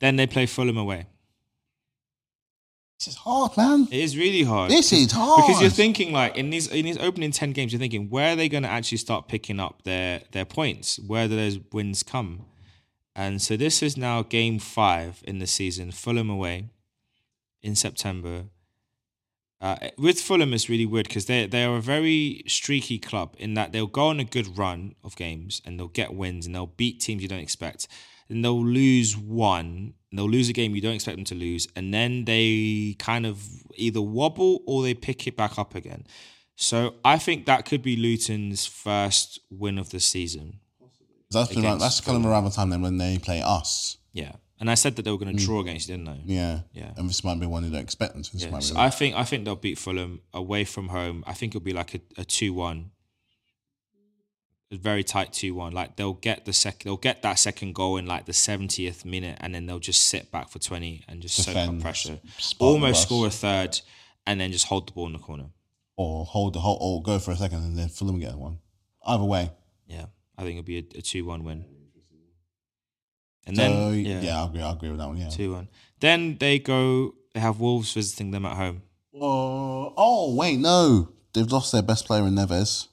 Then 0.00 0.16
they 0.16 0.26
play 0.26 0.46
Fulham 0.46 0.76
away. 0.76 1.06
This 2.98 3.08
is 3.08 3.16
hard, 3.16 3.56
man. 3.56 3.88
It 3.90 3.98
is 4.00 4.14
really 4.16 4.42
hard. 4.42 4.70
This 4.70 4.92
is 4.92 5.10
hard. 5.12 5.42
because 5.46 5.60
you're 5.62 5.70
thinking 5.70 6.12
like 6.12 6.36
in 6.36 6.50
these 6.50 6.66
in 6.68 6.84
these 6.84 6.98
opening 6.98 7.30
ten 7.30 7.52
games, 7.52 7.72
you're 7.72 7.80
thinking 7.80 8.10
where 8.10 8.34
are 8.34 8.36
they 8.36 8.48
going 8.48 8.62
to 8.62 8.68
actually 8.68 8.98
start 8.98 9.26
picking 9.26 9.58
up 9.58 9.84
their 9.84 10.20
their 10.32 10.44
points? 10.44 10.98
Where 10.98 11.26
do 11.26 11.34
those 11.34 11.58
wins 11.72 12.02
come? 12.02 12.44
And 13.16 13.40
so 13.40 13.56
this 13.56 13.82
is 13.82 13.96
now 13.96 14.22
game 14.22 14.58
five 14.58 15.22
in 15.26 15.38
the 15.38 15.46
season. 15.46 15.92
Fulham 15.92 16.28
away 16.28 16.68
in 17.62 17.74
September. 17.74 18.44
Uh, 19.60 19.76
with 19.98 20.18
Fulham, 20.18 20.54
it's 20.54 20.70
really 20.70 20.86
weird 20.86 21.06
because 21.06 21.26
they 21.26 21.46
they 21.46 21.64
are 21.64 21.76
a 21.76 21.82
very 21.82 22.42
streaky 22.46 22.98
club 22.98 23.34
in 23.38 23.54
that 23.54 23.72
they'll 23.72 23.86
go 23.86 24.06
on 24.06 24.18
a 24.18 24.24
good 24.24 24.56
run 24.56 24.94
of 25.04 25.16
games 25.16 25.60
and 25.64 25.78
they'll 25.78 25.88
get 25.88 26.14
wins 26.14 26.46
and 26.46 26.54
they'll 26.54 26.66
beat 26.66 27.00
teams 27.00 27.22
you 27.22 27.28
don't 27.28 27.40
expect. 27.40 27.86
And 28.30 28.44
they'll 28.44 28.64
lose 28.64 29.16
one, 29.16 29.94
and 30.10 30.18
they'll 30.18 30.30
lose 30.30 30.48
a 30.48 30.52
game 30.52 30.74
you 30.74 30.80
don't 30.80 30.94
expect 30.94 31.16
them 31.16 31.24
to 31.26 31.34
lose, 31.34 31.66
and 31.74 31.92
then 31.92 32.26
they 32.26 32.94
kind 32.98 33.26
of 33.26 33.42
either 33.74 34.00
wobble 34.00 34.62
or 34.66 34.82
they 34.82 34.94
pick 34.94 35.26
it 35.26 35.36
back 35.36 35.58
up 35.58 35.74
again. 35.74 36.06
So 36.54 36.94
I 37.04 37.18
think 37.18 37.46
that 37.46 37.64
could 37.64 37.82
be 37.82 37.96
Luton's 37.96 38.66
first 38.66 39.40
win 39.50 39.78
of 39.78 39.90
the 39.90 39.98
season. 39.98 40.60
that's, 41.30 41.56
around, 41.56 41.78
that's 41.78 42.00
kind 42.00 42.18
of 42.18 42.30
around 42.30 42.44
the 42.44 42.50
time 42.50 42.70
then 42.70 42.82
when 42.82 42.98
they 42.98 43.18
play 43.18 43.42
us. 43.42 43.96
Yeah, 44.12 44.32
and 44.60 44.70
I 44.70 44.74
said 44.74 44.94
that 44.96 45.02
they 45.02 45.10
were 45.10 45.18
going 45.18 45.34
to 45.36 45.42
mm. 45.42 45.46
draw 45.46 45.60
against, 45.60 45.88
you, 45.88 45.96
didn't 45.96 46.08
I? 46.08 46.20
Yeah. 46.24 46.60
Yeah. 46.72 46.92
And 46.96 47.08
this 47.08 47.24
might 47.24 47.40
be 47.40 47.46
one 47.46 47.64
you 47.64 47.70
don't 47.70 47.80
expect 47.80 48.12
them 48.12 48.22
to. 48.22 48.32
This 48.32 48.44
Yeah, 48.44 48.50
might 48.50 48.62
so 48.62 48.74
be 48.74 48.80
I 48.80 48.90
think 48.90 49.16
I 49.16 49.24
think 49.24 49.44
they'll 49.44 49.56
beat 49.56 49.78
Fulham 49.78 50.20
away 50.32 50.64
from 50.64 50.88
home. 50.88 51.24
I 51.26 51.32
think 51.32 51.52
it'll 51.52 51.64
be 51.64 51.72
like 51.72 51.94
a, 51.94 52.00
a 52.18 52.24
two 52.24 52.52
one. 52.52 52.90
A 54.72 54.76
very 54.76 55.02
tight 55.02 55.32
two 55.32 55.52
one. 55.54 55.72
Like 55.72 55.96
they'll 55.96 56.12
get 56.12 56.44
the 56.44 56.52
second 56.52 56.82
they'll 56.84 56.96
get 56.96 57.22
that 57.22 57.40
second 57.40 57.74
goal 57.74 57.96
in 57.96 58.06
like 58.06 58.26
the 58.26 58.32
seventieth 58.32 59.04
minute 59.04 59.36
and 59.40 59.52
then 59.52 59.66
they'll 59.66 59.80
just 59.80 60.06
sit 60.06 60.30
back 60.30 60.48
for 60.48 60.60
twenty 60.60 61.02
and 61.08 61.20
just 61.20 61.36
soak 61.42 61.56
up 61.56 61.62
Defend, 61.64 61.82
pressure. 61.82 62.20
the 62.22 62.54
Almost 62.64 62.92
bus. 62.92 63.02
score 63.02 63.26
a 63.26 63.30
third 63.30 63.80
and 64.26 64.40
then 64.40 64.52
just 64.52 64.66
hold 64.66 64.86
the 64.88 64.92
ball 64.92 65.06
in 65.06 65.12
the 65.14 65.18
corner. 65.18 65.46
or 65.96 66.24
hold 66.24 66.52
the 66.52 66.60
whole, 66.60 66.78
or 66.80 67.02
go 67.02 67.18
for 67.18 67.32
a 67.32 67.36
second 67.36 67.64
and 67.64 67.76
then 67.76 67.88
Fulham 67.88 68.20
get 68.20 68.36
one. 68.36 68.58
Either 69.04 69.24
way. 69.24 69.50
Yeah. 69.88 70.06
I 70.38 70.42
think 70.42 70.58
it'll 70.58 70.66
be 70.66 70.78
a, 70.78 70.98
a 70.98 71.02
two 71.02 71.24
one 71.24 71.42
win. 71.42 71.64
And 73.46 73.56
So, 73.56 73.62
then 73.62 74.04
yeah, 74.04 74.20
yeah, 74.20 74.42
I 74.42 74.46
agree. 74.46 74.62
I 74.62 74.72
agree 74.72 74.90
with 74.90 74.98
that 74.98 75.08
one. 75.08 75.16
Yeah. 75.16 75.28
two 75.28 75.52
one. 75.52 75.68
Then 76.00 76.36
they 76.38 76.58
go 76.58 77.14
they 77.34 77.40
have 77.40 77.60
Wolves 77.60 77.92
visiting 77.92 78.30
them 78.30 78.44
at 78.44 78.56
home. 78.56 78.82
Oh, 79.14 79.92
oh, 79.96 80.34
wait, 80.34 80.58
no. 80.58 81.12
They've 81.32 81.50
lost 81.50 81.72
their 81.72 81.82
best 81.82 82.06
player 82.06 82.26
in 82.26 82.34
Neves. 82.34 82.88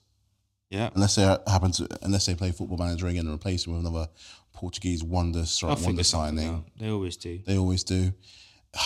Yeah. 0.70 0.90
Unless 0.94 1.16
they 1.16 1.24
happen 1.24 1.72
to, 1.74 1.88
unless 2.02 2.26
they 2.26 2.36
play 2.36 2.52
Football 2.52 2.78
Manager 2.78 3.08
again 3.08 3.26
and 3.26 3.34
replace 3.34 3.66
him 3.66 3.74
with 3.74 3.86
another 3.86 4.10
Portuguese 4.54 5.04
wonder, 5.04 5.44
wonder 5.62 6.04
signing. 6.04 6.66
They 6.78 6.90
always 6.90 7.18
do. 7.18 7.40
They 7.46 7.58
always 7.58 7.84
do. 7.84 8.14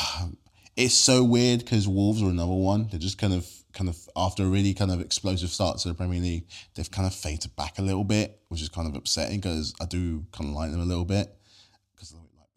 It's 0.78 0.94
so 0.96 1.22
weird 1.22 1.60
because 1.60 1.86
Wolves 1.86 2.24
are 2.24 2.30
another 2.30 2.54
one. 2.54 2.88
They're 2.90 2.98
just 3.00 3.18
kind 3.18 3.34
of, 3.34 3.46
kind 3.74 3.90
of 3.90 3.98
after 4.16 4.44
a 4.44 4.48
really 4.48 4.74
kind 4.74 4.90
of 4.90 5.02
explosive 5.02 5.50
start 5.50 5.80
to 5.80 5.90
the 5.90 5.94
Premier 5.94 6.22
League, 6.22 6.46
they've 6.74 6.90
kind 6.90 7.06
of 7.06 7.14
faded 7.14 7.54
back 7.58 7.78
a 7.78 7.82
little 7.82 8.06
bit, 8.06 8.40
which 8.48 8.62
is 8.62 8.70
kind 8.70 8.88
of 8.88 8.96
upsetting 8.96 9.42
because 9.42 9.74
I 9.82 9.86
do 9.86 10.26
kind 10.32 10.50
of 10.50 10.56
like 10.56 10.72
them 10.72 10.80
a 10.80 10.86
little 10.86 11.04
bit 11.04 11.28
because 11.28 11.28
I 11.28 11.28
like 11.28 11.41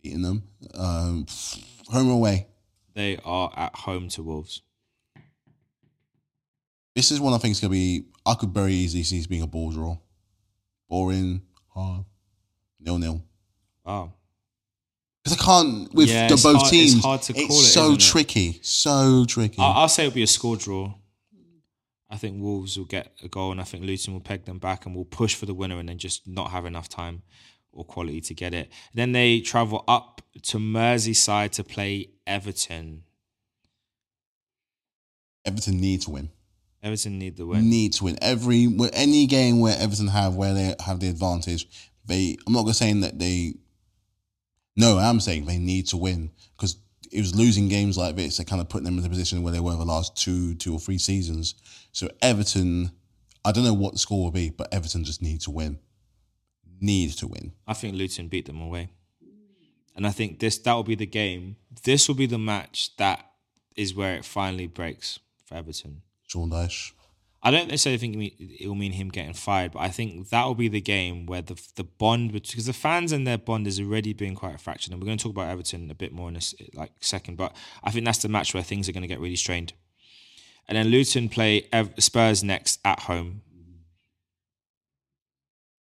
beating 0.05 0.23
them. 0.23 0.43
Um, 0.75 1.27
home 1.89 2.11
or 2.11 2.13
away. 2.15 2.47
They 2.95 3.19
are 3.25 3.51
at 3.57 3.75
home 3.75 4.09
to 4.11 4.23
Wolves. 4.23 4.63
This 6.95 7.11
is 7.11 7.21
one 7.21 7.33
I 7.35 7.39
think 7.39 7.53
is 7.53 7.61
gonna 7.61 7.73
be. 7.73 8.05
I 8.25 8.35
could 8.35 8.51
very 8.51 8.73
easily 8.75 9.03
see 9.03 9.17
this 9.19 9.27
being 9.27 9.43
a 9.43 9.47
ball 9.49 9.73
draw, 9.73 9.97
boring, 10.89 11.43
hard, 11.75 12.05
nil 12.79 12.99
nil. 12.99 13.23
Wow. 13.85 14.13
Because 15.25 15.39
I 15.41 15.43
can't 15.45 15.93
with 15.95 16.09
Yeah, 16.09 16.29
the 16.29 16.35
both 16.37 16.57
hard- 16.57 16.61
it's 16.63 16.71
teams. 16.93 17.03
hard 17.05 17.23
to 17.23 17.33
it's 17.37 17.43
it, 17.43 17.53
so 17.73 17.83
isn't 17.87 17.95
it? 17.95 18.01
tricky, 18.05 18.61
so 18.63 19.25
tricky. 19.25 19.59
I- 19.59 19.73
I'll 19.73 19.89
say 19.89 20.05
it'll 20.07 20.15
be 20.15 20.23
a 20.23 20.27
score 20.27 20.57
draw. 20.57 20.95
I 22.11 22.17
think 22.19 22.41
Wolves 22.41 22.77
will 22.79 22.85
get 22.85 23.13
a 23.23 23.29
goal, 23.29 23.51
and 23.51 23.61
I 23.61 23.65
think 23.65 23.85
Luton 23.85 24.13
will 24.13 24.21
peg 24.21 24.45
them 24.45 24.59
back 24.59 24.87
and 24.87 24.95
will 24.95 25.07
push 25.07 25.35
for 25.35 25.47
the 25.47 25.55
winner, 25.55 25.79
and 25.81 25.89
then 25.89 25.99
just 25.99 26.29
not 26.29 26.51
have 26.51 26.65
enough 26.67 26.89
time 26.89 27.23
or 27.75 27.85
quality 27.85 28.20
to 28.22 28.35
get 28.35 28.55
it. 28.55 28.70
Then 28.95 29.12
they 29.12 29.41
travel 29.41 29.85
up 29.89 30.22
to 30.43 30.59
Merseyside 30.59 31.51
to 31.53 31.64
play 31.64 32.11
Everton. 32.27 33.05
Everton 35.45 35.81
need 35.81 36.03
to 36.03 36.11
win. 36.11 36.31
Everton 36.83 37.18
need 37.18 37.37
the 37.37 37.47
win. 37.47 37.68
Need 37.68 37.95
to 37.95 38.05
win 38.05 38.18
every 38.20 38.68
any 38.93 39.27
game 39.27 39.61
where 39.61 39.77
Everton 39.79 40.09
have 40.09 40.35
where 40.35 40.53
they 40.53 40.75
have 40.85 41.01
the 41.01 41.09
advantage. 41.09 41.66
They. 42.05 42.37
I'm 42.47 42.53
not 42.53 42.62
gonna 42.62 42.75
saying 42.75 43.01
that 43.01 43.18
they. 43.18 43.55
No, 44.77 44.99
I'm 44.99 45.20
saying 45.20 45.47
they 45.47 45.59
need 45.59 45.87
to 45.89 45.97
win 45.97 46.31
because 46.57 46.77
it 47.11 47.20
was 47.20 47.35
losing 47.35 47.68
games 47.68 47.97
like 47.97 48.16
this 48.16 48.37
that 48.37 48.47
kind 48.47 48.61
of 48.61 48.68
put 48.68 48.85
them 48.85 48.97
in 48.97 49.03
the 49.03 49.09
position 49.09 49.43
where 49.43 49.53
they 49.53 49.61
were 49.61 49.77
the 49.77 49.85
last 49.85 50.16
two, 50.16 50.55
two 50.57 50.75
or 50.75 50.81
three 50.81 50.99
seasons. 50.99 51.55
So 51.93 52.09
Everton, 52.20 52.91
I 53.45 53.53
don't 53.53 53.64
know 53.64 53.72
what 53.72 53.93
the 53.93 53.99
score 53.99 54.25
will 54.25 54.31
be, 54.33 54.51
but 54.51 54.72
Everton 54.75 55.05
just 55.05 55.22
need 55.22 55.41
to 55.43 55.51
win. 55.51 55.79
Need 56.85 57.11
to 57.20 57.26
win. 57.28 57.53
I 57.66 57.72
think 57.72 57.95
Luton 57.95 58.28
beat 58.28 58.47
them 58.47 58.61
away, 58.61 58.85
and 59.97 60.07
I 60.07 60.11
think 60.11 60.39
this 60.39 60.59
that 60.59 60.74
will 60.74 60.91
be 60.95 60.95
the 60.95 61.07
game. 61.22 61.57
This 61.85 62.09
will 62.09 62.14
be 62.14 62.26
the 62.26 62.39
match 62.39 62.95
that 62.97 63.24
is 63.76 63.95
where 63.95 64.14
it 64.16 64.24
finally 64.24 64.66
breaks 64.66 65.18
for 65.47 65.55
Everton. 65.55 66.03
Sean 66.26 66.51
Dyche. 66.51 66.93
I 67.47 67.51
don't 67.51 67.68
necessarily 67.68 67.99
think 67.99 68.35
it 68.39 68.66
will 68.66 68.74
mean 68.74 68.93
him 68.93 69.11
getting 69.11 69.35
fired, 69.35 69.72
but 69.72 69.80
I 69.80 69.89
think 69.89 70.30
that 70.30 70.45
will 70.47 70.55
be 70.55 70.68
the 70.68 70.80
game 70.80 71.26
where 71.26 71.43
the 71.43 71.61
the 71.76 71.85
bond 71.85 72.32
because 72.32 72.66
the 72.66 72.72
fans 72.72 73.12
and 73.12 73.26
their 73.26 73.39
bond 73.39 73.66
has 73.66 73.78
already 73.78 74.12
been 74.12 74.35
quite 74.35 74.61
fractured, 74.61 74.93
and 74.93 75.01
we're 75.01 75.07
going 75.07 75.18
to 75.18 75.22
talk 75.22 75.32
about 75.32 75.51
Everton 75.51 75.91
a 75.91 75.95
bit 75.95 76.12
more 76.12 76.28
in 76.30 76.37
a 76.37 76.41
like 76.72 76.93
second. 77.01 77.37
But 77.37 77.55
I 77.82 77.91
think 77.91 78.05
that's 78.05 78.22
the 78.22 78.30
match 78.30 78.55
where 78.55 78.62
things 78.62 78.89
are 78.89 78.93
going 78.93 79.03
to 79.03 79.14
get 79.14 79.20
really 79.20 79.37
strained. 79.37 79.74
And 80.66 80.76
then 80.76 80.89
Luton 80.89 81.28
play 81.28 81.68
Spurs 81.99 82.43
next 82.43 82.80
at 82.85 83.01
home. 83.01 83.43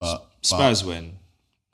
But, 0.00 0.29
Spurs 0.42 0.84
win. 0.84 1.16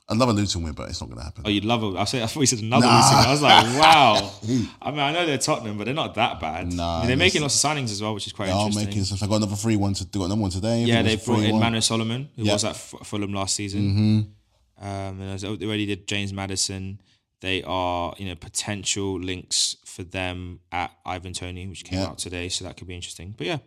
I'd 0.09 0.15
love 0.17 0.29
a 0.29 0.33
Luton 0.33 0.63
win, 0.63 0.71
but 0.71 0.87
it's 0.89 1.01
not 1.01 1.07
going 1.07 1.17
to 1.19 1.23
happen. 1.25 1.43
Oh, 1.45 1.49
you'd 1.49 1.65
love 1.65 1.83
a. 1.83 1.97
I 1.97 2.01
I 2.01 2.05
say 2.05 2.23
I 2.23 2.27
thought 2.27 2.39
you 2.39 2.45
said 2.45 2.59
another 2.59 2.85
Nah. 2.85 2.95
Luton. 3.01 3.17
win. 3.17 3.27
I 3.27 3.31
was 3.31 3.41
like, 3.41 3.65
wow. 3.81 4.31
I 4.81 4.91
mean, 4.91 4.99
I 5.01 5.11
know 5.11 5.25
they're 5.25 5.37
Tottenham, 5.37 5.77
but 5.77 5.83
they're 5.83 5.93
not 5.93 6.15
that 6.15 6.39
bad. 6.39 6.71
Nah, 6.71 6.97
I 6.97 6.99
mean, 6.99 7.07
they're 7.09 7.17
making 7.17 7.41
lots 7.41 7.61
of 7.61 7.69
signings 7.71 7.91
as 7.91 8.01
well, 8.01 8.13
which 8.13 8.25
is 8.25 8.31
quite 8.31 8.45
They 8.45 8.51
are 8.53 8.69
making 8.73 9.03
stuff. 9.03 9.21
I 9.21 9.27
got 9.27 9.35
another 9.35 9.57
free 9.57 9.75
one 9.75 9.93
to 9.95 10.05
do. 10.05 10.19
Got 10.19 10.25
another 10.25 10.41
one 10.41 10.51
today. 10.51 10.83
Yeah, 10.83 11.01
they 11.01 11.13
it 11.13 11.19
was 11.19 11.23
a 11.23 11.31
brought 11.31 11.43
in. 11.43 11.59
Manor 11.59 11.81
Solomon, 11.81 12.29
who 12.37 12.43
Yeah. 12.43 12.53
was 12.53 12.63
at 12.63 12.71
F- 12.71 12.93
Fulham 13.03 13.33
last 13.33 13.55
season. 13.55 14.31
Mhm. 14.79 14.83
Um, 14.85 15.21
and 15.21 15.31
as- 15.31 15.41
they 15.41 15.47
already 15.65 15.85
did 15.85 16.07
James 16.07 16.31
Maddison. 16.31 17.01
They 17.41 17.61
are, 17.63 18.15
you 18.17 18.27
know, 18.27 18.35
potential 18.35 19.19
links 19.19 19.75
for 19.85 20.03
them 20.03 20.61
at 20.71 20.91
Ivan 21.05 21.33
Toney, 21.33 21.67
which 21.67 21.83
came 21.83 21.99
Yeah. 21.99 22.05
out 22.07 22.17
today, 22.17 22.47
so 22.49 22.63
that 22.65 22.77
could 22.77 22.87
be 22.87 22.95
interesting. 22.95 23.35
But 23.37 23.45
yeah, 23.47 23.57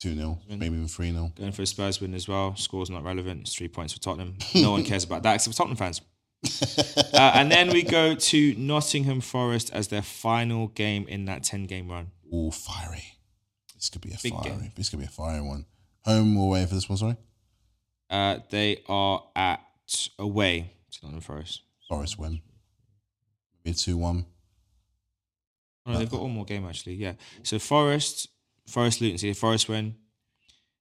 2 0.00 0.14
0, 0.14 0.38
maybe 0.48 0.66
even 0.76 0.88
3 0.88 1.12
0. 1.12 1.32
going 1.36 1.52
for 1.52 1.62
a 1.62 1.66
Spurs 1.66 2.00
win 2.00 2.14
as 2.14 2.28
well. 2.28 2.54
Score's 2.56 2.90
not 2.90 3.04
relevant. 3.04 3.42
It's 3.42 3.54
three 3.54 3.68
points 3.68 3.92
for 3.92 4.00
Tottenham. 4.00 4.36
No 4.54 4.72
one 4.72 4.84
cares 4.84 5.04
about 5.04 5.22
that 5.22 5.34
except 5.36 5.54
for 5.54 5.58
Tottenham 5.58 5.76
fans. 5.76 6.00
uh, 7.14 7.32
and 7.34 7.50
then 7.50 7.70
we 7.70 7.82
go 7.82 8.14
to 8.14 8.54
Nottingham 8.56 9.20
Forest 9.22 9.70
as 9.72 9.88
their 9.88 10.02
final 10.02 10.68
game 10.68 11.06
in 11.08 11.24
that 11.24 11.42
10 11.42 11.64
game 11.64 11.90
run. 11.90 12.10
Ooh, 12.34 12.50
fiery. 12.50 13.04
This 13.74 13.88
could 13.88 14.02
be 14.02 14.10
a 14.10 14.18
Big 14.22 14.32
fiery. 14.34 14.50
game. 14.50 14.72
This 14.76 14.90
could 14.90 14.98
be 14.98 15.06
a 15.06 15.08
fiery 15.08 15.40
one. 15.40 15.64
Home 16.04 16.36
or 16.36 16.48
away 16.48 16.66
for 16.66 16.74
this 16.74 16.88
one, 16.88 16.98
sorry? 16.98 17.16
Uh, 18.10 18.38
they 18.50 18.82
are 18.88 19.22
at 19.34 19.60
away 20.18 20.72
to 20.90 20.98
Nottingham 21.02 21.22
Forest. 21.22 21.62
Forest 21.88 22.18
win. 22.18 22.42
Maybe 23.64 23.72
a 23.72 23.74
2 23.74 23.96
1. 23.96 24.26
Oh, 25.86 25.92
no, 25.92 25.98
they've 25.98 26.10
got 26.10 26.22
one 26.22 26.30
more 26.32 26.44
game 26.44 26.66
actually. 26.66 26.94
Yeah. 26.94 27.14
So 27.42 27.58
Forest, 27.58 28.28
Forest 28.66 29.00
Luton 29.00 29.18
City, 29.18 29.32
Forest 29.34 29.68
win. 29.68 29.96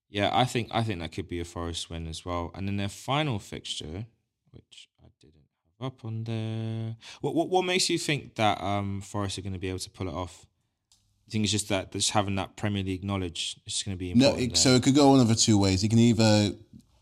Yeah, 0.09 0.29
I 0.31 0.45
think 0.45 0.69
I 0.71 0.83
think 0.83 0.99
that 0.99 1.11
could 1.11 1.27
be 1.27 1.39
a 1.39 1.45
Forest 1.45 1.89
win 1.89 2.07
as 2.07 2.23
well. 2.23 2.51
And 2.53 2.67
then 2.67 2.77
their 2.77 2.89
final 2.89 3.39
fixture, 3.39 4.05
which 4.51 4.89
I 5.03 5.07
didn't 5.19 5.41
have 5.79 5.87
up 5.87 6.05
on 6.05 6.23
there. 6.23 6.95
What 7.21 7.35
what, 7.35 7.49
what 7.49 7.65
makes 7.65 7.89
you 7.89 7.97
think 7.97 8.35
that 8.35 8.61
um 8.61 9.01
Forest 9.01 9.39
are 9.39 9.41
going 9.41 9.53
to 9.53 9.59
be 9.59 9.69
able 9.69 9.79
to 9.79 9.89
pull 9.89 10.07
it 10.07 10.13
off? 10.13 10.45
I 11.27 11.31
think 11.31 11.43
it's 11.45 11.51
just 11.51 11.69
that 11.69 11.91
just 11.91 12.11
having 12.11 12.35
that 12.35 12.55
Premier 12.57 12.83
League 12.83 13.03
knowledge 13.03 13.59
is 13.65 13.81
going 13.81 13.97
to 13.97 13.99
be 13.99 14.13
No, 14.13 14.27
important. 14.29 14.51
it, 14.51 14.57
so 14.57 14.75
it 14.75 14.83
could 14.83 14.93
go 14.93 15.09
one 15.09 15.19
of 15.19 15.27
the 15.29 15.35
two 15.35 15.57
ways. 15.57 15.83
It 15.83 15.89
can 15.89 15.97
either 15.99 16.51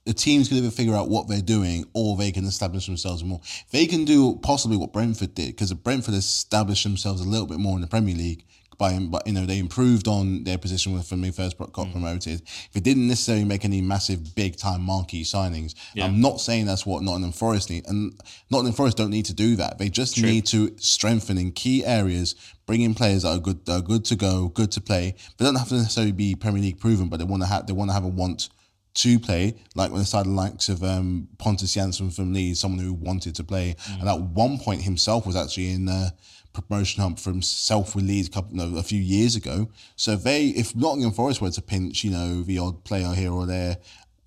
the 0.06 0.14
teams 0.14 0.48
can 0.48 0.58
either 0.58 0.72
figure 0.72 0.96
out 0.96 1.10
what 1.10 1.28
they're 1.28 1.42
doing, 1.42 1.86
or 1.94 2.16
they 2.18 2.32
can 2.32 2.46
establish 2.46 2.88
themselves 2.88 3.24
more. 3.24 3.40
They 3.72 3.86
can 3.86 4.04
do 4.06 4.38
possibly 4.42 4.78
what 4.78 4.94
Brentford 4.94 5.36
did 5.36 5.48
because 5.48 5.72
Brentford 5.74 6.16
established 6.16 6.84
themselves 6.84 7.22
a 7.22 7.28
little 7.28 7.46
bit 7.46 7.60
more 7.60 7.76
in 7.76 7.82
the 7.82 7.88
Premier 7.88 8.16
League 8.16 8.46
by, 8.78 8.98
but 9.00 9.26
you 9.28 9.34
know 9.34 9.46
they 9.46 9.60
improved 9.60 10.08
on 10.08 10.44
their 10.44 10.58
position 10.58 10.94
when 10.94 11.22
they 11.22 11.32
first 11.32 11.58
got 11.58 11.72
Mm. 11.74 11.92
promoted. 11.92 12.42
They 12.74 12.80
didn't 12.80 13.08
necessarily 13.08 13.46
make 13.46 13.64
any 13.66 13.82
massive, 13.82 14.34
big 14.36 14.56
time 14.58 14.82
marquee 14.82 15.24
signings. 15.24 15.76
Yeah. 15.94 16.06
I'm 16.06 16.20
not 16.22 16.42
saying 16.42 16.66
that's 16.66 16.86
what 16.86 17.04
Nottingham 17.04 17.32
Forest 17.32 17.70
need, 17.70 17.86
and 17.88 18.14
Nottingham 18.50 18.74
Forest 18.74 18.98
don't 18.98 19.12
need 19.12 19.26
to 19.26 19.34
do 19.34 19.56
that. 19.58 19.78
They 19.78 19.90
just 19.90 20.22
need 20.22 20.46
to 20.48 20.76
strengthen 20.78 21.38
in 21.38 21.52
key 21.52 21.86
areas, 21.86 22.36
bring 22.66 22.82
in 22.82 22.94
players 22.96 23.24
that 23.24 23.30
are 23.36 23.40
good, 23.40 23.66
that 23.66 23.74
are 23.74 23.82
good 23.82 24.06
to 24.06 24.16
go, 24.16 24.48
good 24.50 24.72
to 24.72 24.82
play. 24.82 25.16
They 25.38 25.46
don't 25.46 25.56
have 25.56 25.70
to 25.70 25.76
necessarily 25.76 26.12
be 26.14 26.36
Premier 26.36 26.62
League 26.62 26.80
proven, 26.80 27.08
but 27.10 27.18
they 27.18 27.26
want 27.26 27.44
to 27.44 27.48
have 27.48 27.68
they 27.68 27.74
want 27.74 27.90
to 27.90 27.94
have 27.94 28.04
a 28.06 28.08
want 28.08 28.50
to 28.94 29.20
play. 29.20 29.56
Like 29.76 29.92
when 29.92 30.00
they 30.00 30.06
started 30.06 30.30
the 30.32 30.34
likes 30.36 30.68
of 30.68 30.84
um, 30.84 31.28
Pontus 31.38 31.76
Jansson 31.76 32.14
from 32.14 32.34
Leeds, 32.34 32.60
someone 32.60 32.84
who 32.84 32.94
wanted 32.94 33.36
to 33.36 33.44
play, 33.44 33.76
and 34.00 34.10
at 34.10 34.20
one 34.20 34.58
point 34.58 34.82
himself 34.82 35.26
was 35.26 35.36
actually 35.36 35.70
in. 35.72 35.88
Uh, 35.88 36.10
promotion 36.54 37.02
hump 37.02 37.20
from 37.20 37.42
self 37.42 37.96
with 37.96 38.06
Leeds 38.06 38.28
a 38.28 38.32
couple 38.32 38.56
no, 38.56 38.78
a 38.78 38.84
few 38.84 39.00
years 39.00 39.36
ago. 39.36 39.70
So 39.96 40.12
if 40.12 40.24
they 40.24 40.48
if 40.48 40.76
Nottingham 40.76 41.12
Forest 41.12 41.42
were 41.42 41.52
to 41.52 41.62
pinch, 41.62 42.04
you 42.04 42.12
know, 42.12 42.44
the 42.44 42.60
odd 42.60 42.84
player 42.84 43.14
here 43.14 43.32
or 43.32 43.46
there, 43.46 43.78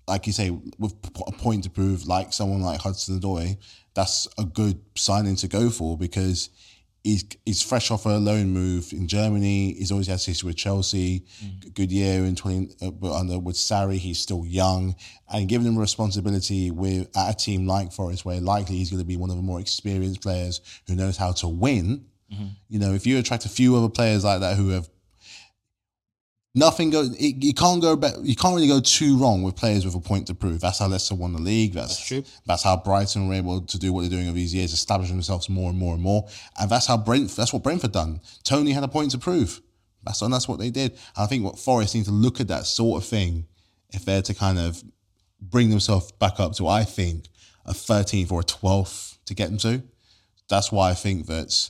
like 0.07 0.27
you 0.27 0.33
say, 0.33 0.51
with 0.77 0.93
a 1.27 1.31
point 1.31 1.63
to 1.63 1.69
prove, 1.69 2.07
like 2.07 2.33
someone 2.33 2.61
like 2.61 2.81
Hudson 2.81 3.19
Odoi, 3.19 3.57
that's 3.93 4.27
a 4.37 4.43
good 4.43 4.79
signing 4.95 5.35
to 5.37 5.47
go 5.47 5.69
for 5.69 5.97
because 5.97 6.49
he's 7.05 7.23
he's 7.45 7.61
fresh 7.61 7.91
off 7.91 8.05
a 8.05 8.09
loan 8.09 8.49
move 8.49 8.91
in 8.91 9.07
Germany. 9.07 9.73
He's 9.73 9.91
always 9.91 10.07
had 10.07 10.21
history 10.21 10.47
with 10.47 10.57
Chelsea. 10.57 11.23
Good 11.73 11.91
year 11.91 12.25
in 12.25 12.35
twenty, 12.35 12.75
uh, 12.81 13.13
under 13.13 13.39
with 13.39 13.55
Sarri, 13.55 13.97
he's 13.97 14.19
still 14.19 14.45
young, 14.45 14.95
and 15.31 15.47
giving 15.47 15.67
him 15.67 15.77
responsibility 15.77 16.71
with 16.71 17.15
at 17.15 17.29
a 17.33 17.37
team 17.37 17.67
like 17.67 17.93
Forest, 17.93 18.25
where 18.25 18.41
likely 18.41 18.75
he's 18.75 18.89
going 18.89 19.01
to 19.01 19.07
be 19.07 19.17
one 19.17 19.29
of 19.29 19.37
the 19.37 19.43
more 19.43 19.59
experienced 19.59 20.21
players 20.21 20.61
who 20.87 20.95
knows 20.95 21.15
how 21.15 21.31
to 21.33 21.47
win. 21.47 22.05
Mm-hmm. 22.33 22.47
You 22.69 22.79
know, 22.79 22.93
if 22.93 23.05
you 23.05 23.17
attract 23.17 23.45
a 23.45 23.49
few 23.49 23.75
other 23.75 23.89
players 23.89 24.23
like 24.23 24.39
that 24.41 24.57
who 24.57 24.69
have 24.69 24.89
nothing 26.55 26.89
go, 26.89 27.01
it, 27.19 27.43
you 27.43 27.53
can't 27.53 27.81
go 27.81 27.95
back. 27.95 28.13
You 28.21 28.35
can't 28.35 28.55
really 28.55 28.67
go 28.67 28.79
too 28.79 29.17
wrong 29.17 29.43
with 29.43 29.55
players 29.55 29.85
with 29.85 29.93
a 29.95 29.99
point 29.99 30.27
to 30.27 30.33
prove. 30.33 30.61
That's 30.61 30.79
how 30.79 30.87
Leicester 30.87 31.15
won 31.15 31.33
the 31.33 31.41
league. 31.41 31.73
That's, 31.73 31.97
That's 31.97 32.07
true. 32.07 32.23
That's 32.45 32.63
how 32.63 32.77
Brighton 32.77 33.27
were 33.27 33.35
able 33.35 33.61
to 33.61 33.77
do 33.77 33.93
what 33.93 34.01
they're 34.01 34.09
doing 34.09 34.27
over 34.27 34.35
these 34.35 34.55
years, 34.55 34.73
establish 34.73 35.09
themselves 35.09 35.49
more 35.49 35.69
and 35.69 35.77
more 35.77 35.93
and 35.93 36.01
more. 36.01 36.27
And 36.59 36.69
that's 36.69 36.87
how 36.87 36.97
Brent. 36.97 37.29
That's 37.35 37.53
what 37.53 37.63
Brentford 37.63 37.91
done. 37.91 38.21
Tony 38.43 38.71
had 38.71 38.83
a 38.83 38.87
point 38.87 39.11
to 39.11 39.17
prove. 39.17 39.61
That's 40.03 40.21
and 40.21 40.33
that's 40.33 40.47
what 40.47 40.59
they 40.59 40.69
did. 40.69 40.91
And 40.91 41.23
I 41.23 41.25
think 41.25 41.43
what 41.43 41.59
Forest 41.59 41.95
need 41.95 42.05
to 42.05 42.11
look 42.11 42.39
at 42.39 42.47
that 42.47 42.65
sort 42.65 43.01
of 43.01 43.07
thing 43.07 43.47
if 43.91 44.05
they're 44.05 44.21
to 44.23 44.33
kind 44.33 44.59
of 44.59 44.83
bring 45.41 45.69
themselves 45.69 46.11
back 46.13 46.39
up 46.39 46.53
to, 46.55 46.67
I 46.67 46.83
think, 46.83 47.27
a 47.65 47.73
13th 47.73 48.31
or 48.31 48.41
a 48.41 48.43
12th 48.43 49.17
to 49.25 49.33
get 49.33 49.49
them 49.49 49.57
to. 49.59 49.83
That's 50.47 50.71
why 50.71 50.91
I 50.91 50.93
think 50.93 51.25
that 51.25 51.69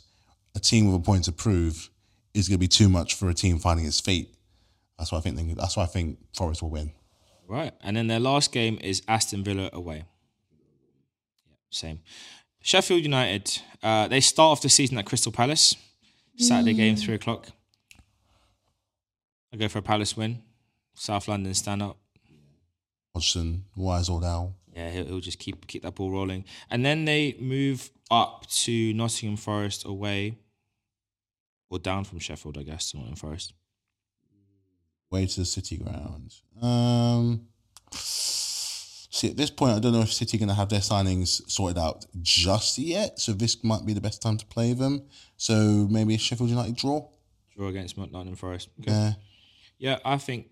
a 0.56 0.60
team 0.60 0.91
with 0.91 1.01
a 1.01 1.03
point 1.03 1.26
to 1.26 1.32
prove 1.32 1.89
is 2.34 2.47
going 2.47 2.56
to 2.56 2.60
be 2.60 2.68
too 2.68 2.89
much 2.89 3.16
for 3.16 3.30
a 3.30 3.34
team 3.34 3.60
finding 3.60 3.86
its 3.86 3.99
feet. 3.99 4.34
That's 4.97 5.12
why 5.12 5.20
I 5.20 5.22
think. 5.22 5.36
They, 5.38 5.53
that's 5.53 5.78
why 5.78 5.84
I 5.84 5.88
think 5.88 6.18
Forest 6.36 6.62
will 6.62 6.70
win. 6.70 6.91
Right. 7.47 7.74
And 7.82 7.95
then 7.95 8.08
their 8.08 8.20
last 8.20 8.51
game 8.51 8.80
is 8.82 9.01
Aston 9.08 9.43
Villa 9.43 9.70
away. 9.74 10.06
Yeah, 11.47 11.56
same. 11.70 11.99
Sheffield 12.62 13.03
United, 13.03 13.62
uh, 13.84 14.08
they 14.08 14.22
start 14.22 14.53
off 14.53 14.62
the 14.62 14.70
season 14.70 14.97
at 14.97 15.06
Crystal 15.06 15.32
Palace. 15.32 15.76
Saturday 16.38 16.74
game, 16.74 16.95
three 16.95 17.16
o'clock. 17.16 17.47
I 19.53 19.58
go 19.58 19.70
for 19.70 19.80
a 19.80 19.82
Palace 19.82 20.18
win. 20.18 20.41
South 20.95 21.28
London 21.28 21.53
stand 21.53 21.82
up. 21.82 21.97
Hodgson, 23.14 23.66
Wise 23.76 24.10
or 24.10 24.20
Dow. 24.20 24.53
Yeah, 24.76 24.89
he'll, 24.89 25.06
he'll 25.06 25.20
just 25.22 25.39
keep 25.39 25.68
keep 25.68 25.84
that 25.84 25.95
ball 25.95 26.12
rolling. 26.12 26.43
And 26.70 26.84
then 26.84 27.06
they 27.06 27.38
move 27.39 27.89
up 28.12 28.45
to 28.47 28.93
Nottingham 28.93 29.38
Forest 29.38 29.86
away. 29.86 30.38
Or 31.70 31.80
down 31.80 32.03
from 32.03 32.20
Sheffield, 32.20 32.57
I 32.57 32.63
guess, 32.63 32.91
to 32.91 32.97
Nottingham 32.97 33.16
Forest. 33.18 33.53
Way 35.11 35.26
to 35.26 35.39
the 35.39 35.45
City 35.45 35.78
ground. 35.78 36.34
Um, 36.61 37.47
see, 37.91 39.30
at 39.30 39.38
this 39.38 39.49
point, 39.49 39.74
I 39.76 39.80
don't 39.80 39.93
know 39.93 40.01
if 40.01 40.11
City 40.13 40.38
are 40.38 40.39
going 40.39 40.49
to 40.49 40.55
have 40.55 40.70
their 40.70 40.80
signings 40.80 41.41
sorted 41.49 41.78
out 41.78 42.05
just 42.22 42.78
yet. 42.78 43.20
So 43.20 43.32
this 43.34 43.63
might 43.63 43.86
be 43.86 43.93
the 43.93 44.01
best 44.01 44.22
time 44.22 44.38
to 44.38 44.45
play 44.45 44.74
them. 44.74 45.03
So 45.38 45.88
maybe 45.89 46.16
a 46.16 46.18
Sheffield 46.18 46.49
United 46.49 46.76
draw. 46.76 47.07
Draw 47.55 47.68
against 47.68 47.97
Nottingham 47.97 48.36
Forest. 48.36 48.70
Okay. 48.82 48.91
Yeah. 48.91 49.13
Yeah, 49.78 49.99
I 50.05 50.18
think 50.18 50.47